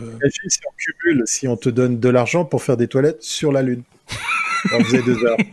si 0.47 0.59
on 0.65 0.71
cumule, 0.77 1.23
si 1.25 1.45
on 1.49 1.57
te 1.57 1.67
donne 1.67 1.99
de 1.99 2.09
l'argent 2.09 2.45
pour 2.45 2.63
faire 2.63 2.77
des 2.77 2.87
toilettes 2.87 3.21
sur 3.21 3.51
la 3.51 3.63
lune? 3.63 3.83
On 4.73 4.83
faisait 4.83 5.01
deux 5.01 5.23
heures. 5.25 5.37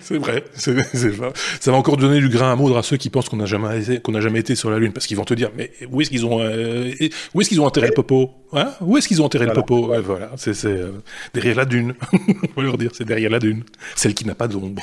C'est 0.00 0.18
vrai, 0.18 0.44
c'est, 0.54 0.72
vrai. 0.72 1.32
Ça 1.60 1.70
va 1.70 1.76
encore 1.76 1.96
donner 1.96 2.18
du 2.18 2.28
grain 2.28 2.52
à 2.52 2.56
moudre 2.56 2.78
à 2.78 2.82
ceux 2.82 2.96
qui 2.96 3.10
pensent 3.10 3.28
qu'on 3.28 3.36
n'a 3.36 3.46
jamais 3.46 3.80
été, 3.80 4.00
jamais 4.20 4.40
été 4.40 4.54
sur 4.54 4.70
la 4.70 4.78
Lune, 4.78 4.92
parce 4.92 5.06
qu'ils 5.06 5.16
vont 5.16 5.24
te 5.24 5.34
dire, 5.34 5.50
mais 5.56 5.70
où 5.90 6.00
est-ce 6.00 6.10
qu'ils 6.10 6.26
ont, 6.26 6.40
euh, 6.40 6.90
où 7.34 7.40
est-ce 7.40 7.48
qu'ils 7.48 7.60
ont 7.60 7.66
enterré 7.66 7.88
le 7.88 7.94
popo 7.94 8.32
hein? 8.52 8.72
Où 8.80 8.96
est-ce 8.96 9.06
qu'ils 9.06 9.22
ont 9.22 9.26
enterré 9.26 9.44
voilà. 9.44 9.60
le 9.60 9.64
popo? 9.64 9.88
Ouais, 9.88 10.00
Voilà, 10.00 10.32
c'est, 10.36 10.54
c'est 10.54 10.68
euh, 10.68 10.92
derrière 11.32 11.56
la 11.56 11.64
dune. 11.64 11.94
On 12.56 12.60
va 12.60 12.62
leur 12.62 12.78
dire, 12.78 12.90
c'est 12.94 13.04
derrière 13.04 13.30
la 13.30 13.38
dune, 13.38 13.62
celle 13.94 14.14
qui 14.14 14.24
n'a 14.26 14.34
pas 14.34 14.48
d'ombre. 14.48 14.82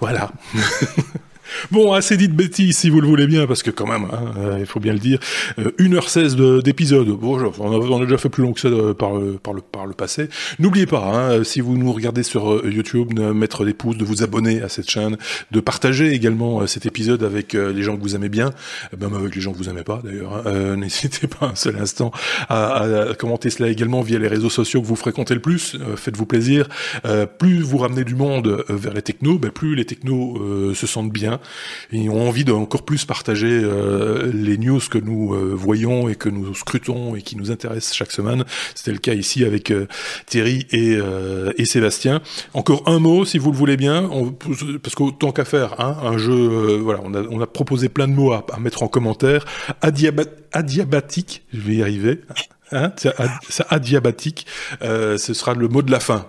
Voilà. 0.00 0.30
Bon, 1.70 1.92
assez 1.92 2.16
dit 2.16 2.28
de 2.28 2.34
bêtises, 2.34 2.78
si 2.78 2.90
vous 2.90 3.00
le 3.00 3.08
voulez 3.08 3.26
bien, 3.26 3.46
parce 3.46 3.62
que 3.62 3.70
quand 3.70 3.86
même, 3.86 4.06
hein, 4.12 4.32
euh, 4.38 4.56
il 4.60 4.66
faut 4.66 4.80
bien 4.80 4.92
le 4.92 4.98
dire, 4.98 5.18
euh, 5.58 5.70
1h16 5.78 6.62
d'épisode, 6.62 7.08
bon, 7.08 7.52
on, 7.58 8.00
a, 8.00 8.04
déjà 8.04 8.18
fait 8.18 8.28
plus 8.28 8.42
long 8.42 8.52
que 8.52 8.60
ça 8.60 8.68
euh, 8.68 8.94
par, 8.94 9.14
le, 9.14 9.38
par, 9.60 9.86
le, 9.86 9.92
passé. 9.92 10.28
N'oubliez 10.58 10.86
pas, 10.86 11.04
hein, 11.04 11.44
si 11.44 11.60
vous 11.60 11.76
nous 11.76 11.92
regardez 11.92 12.22
sur 12.22 12.52
euh, 12.52 12.70
YouTube, 12.70 13.14
de 13.14 13.32
mettre 13.32 13.64
des 13.64 13.74
pouces, 13.74 13.96
de 13.96 14.04
vous 14.04 14.22
abonner 14.22 14.62
à 14.62 14.68
cette 14.68 14.90
chaîne, 14.90 15.16
de 15.50 15.60
partager 15.60 16.12
également 16.12 16.60
euh, 16.60 16.66
cet 16.66 16.86
épisode 16.86 17.22
avec 17.22 17.52
les 17.52 17.82
gens 17.82 17.96
que 17.96 18.02
vous 18.02 18.14
aimez 18.14 18.28
bien, 18.28 18.50
même 18.98 19.14
avec 19.14 19.34
les 19.34 19.40
gens 19.40 19.52
que 19.52 19.58
vous 19.58 19.68
aimez 19.68 19.84
pas 19.84 20.00
d'ailleurs. 20.04 20.46
Hein, 20.46 20.76
N'hésitez 20.82 21.26
pas 21.26 21.46
un 21.46 21.54
seul 21.54 21.76
instant 21.76 22.10
à, 22.48 22.82
à, 22.82 23.14
commenter 23.14 23.50
cela 23.50 23.68
également 23.68 24.00
via 24.02 24.18
les 24.18 24.28
réseaux 24.28 24.50
sociaux 24.50 24.80
que 24.80 24.86
vous 24.86 24.96
fréquentez 24.96 25.34
le 25.34 25.40
plus, 25.40 25.76
faites-vous 25.96 26.26
plaisir. 26.26 26.68
plus 27.38 27.60
vous 27.60 27.78
ramenez 27.78 28.04
du 28.04 28.14
monde 28.14 28.64
vers 28.68 28.94
les 28.94 29.02
technos, 29.02 29.38
ben, 29.38 29.50
plus 29.50 29.74
les 29.74 29.84
technos 29.84 30.74
se 30.74 30.86
sentent 30.86 31.12
bien 31.12 31.40
et 31.92 32.08
ont 32.08 32.28
envie 32.28 32.44
de 32.44 32.52
encore 32.52 32.82
plus 32.82 33.04
partager 33.04 33.50
euh, 33.50 34.30
les 34.32 34.58
news 34.58 34.80
que 34.90 34.98
nous 34.98 35.34
euh, 35.34 35.52
voyons 35.54 36.08
et 36.08 36.14
que 36.14 36.28
nous 36.28 36.54
scrutons 36.54 37.16
et 37.16 37.22
qui 37.22 37.36
nous 37.36 37.50
intéressent 37.50 37.94
chaque 37.94 38.12
semaine. 38.12 38.44
C'était 38.74 38.92
le 38.92 38.98
cas 38.98 39.14
ici 39.14 39.44
avec 39.44 39.70
euh, 39.70 39.86
Thierry 40.26 40.66
et, 40.70 41.00
Sébastien. 41.64 42.20
Encore 42.54 42.82
un 42.86 42.98
mot, 42.98 43.24
si 43.24 43.38
vous 43.38 43.50
le 43.50 43.56
voulez 43.56 43.76
bien, 43.76 44.08
on, 44.12 44.32
parce 44.82 44.94
qu'autant 44.94 45.32
qu'à 45.32 45.44
faire, 45.44 45.80
hein, 45.80 45.96
un 46.02 46.18
jeu, 46.18 46.78
voilà, 46.82 47.00
on 47.04 47.40
a, 47.40 47.46
proposé 47.46 47.88
plein 47.88 48.08
de 48.08 48.12
mots 48.12 48.32
à, 48.32 48.44
mettre 48.58 48.82
en 48.82 48.88
commentaire. 48.88 49.44
Adiabat 49.80 50.24
adiabatique, 50.52 51.44
je 51.54 51.60
vais 51.60 51.74
y 51.76 51.82
arriver. 51.82 52.20
Hein, 52.72 52.92
ça, 52.96 53.66
adiabatique, 53.70 54.46
ce 54.82 55.16
sera 55.34 55.54
le 55.54 55.68
mot 55.68 55.82
de 55.82 55.90
la 55.90 56.00
fin. 56.00 56.26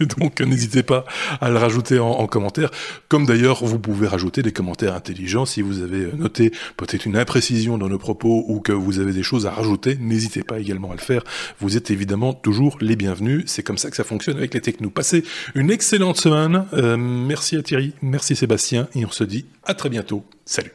Donc 0.18 0.40
n'hésitez 0.40 0.82
pas 0.82 1.04
à 1.40 1.50
le 1.50 1.56
rajouter 1.56 1.98
en, 1.98 2.10
en 2.10 2.26
commentaire. 2.26 2.70
Comme 3.08 3.26
d'ailleurs, 3.26 3.64
vous 3.64 3.78
pouvez 3.78 4.06
rajouter 4.06 4.42
des 4.42 4.52
commentaires 4.52 4.94
intelligents 4.94 5.46
si 5.46 5.62
vous 5.62 5.82
avez 5.82 6.12
noté 6.16 6.52
peut-être 6.76 7.06
une 7.06 7.16
imprécision 7.16 7.78
dans 7.78 7.88
nos 7.88 7.98
propos 7.98 8.44
ou 8.48 8.60
que 8.60 8.72
vous 8.72 8.98
avez 9.00 9.12
des 9.12 9.22
choses 9.22 9.46
à 9.46 9.50
rajouter. 9.50 9.96
N'hésitez 10.00 10.42
pas 10.42 10.58
également 10.58 10.90
à 10.90 10.94
le 10.94 11.00
faire. 11.00 11.24
Vous 11.60 11.76
êtes 11.76 11.90
évidemment 11.90 12.32
toujours 12.32 12.78
les 12.80 12.96
bienvenus. 12.96 13.44
C'est 13.46 13.62
comme 13.62 13.78
ça 13.78 13.90
que 13.90 13.96
ça 13.96 14.04
fonctionne 14.04 14.36
avec 14.36 14.54
les 14.54 14.60
technos. 14.60 14.90
Passez 14.90 15.24
une 15.54 15.70
excellente 15.70 16.18
semaine. 16.18 16.64
Euh, 16.72 16.96
merci 16.96 17.56
à 17.56 17.62
Thierry, 17.62 17.92
merci 18.02 18.36
Sébastien 18.36 18.88
et 18.94 19.04
on 19.04 19.10
se 19.10 19.24
dit 19.24 19.46
à 19.64 19.74
très 19.74 19.88
bientôt. 19.88 20.24
Salut. 20.44 20.72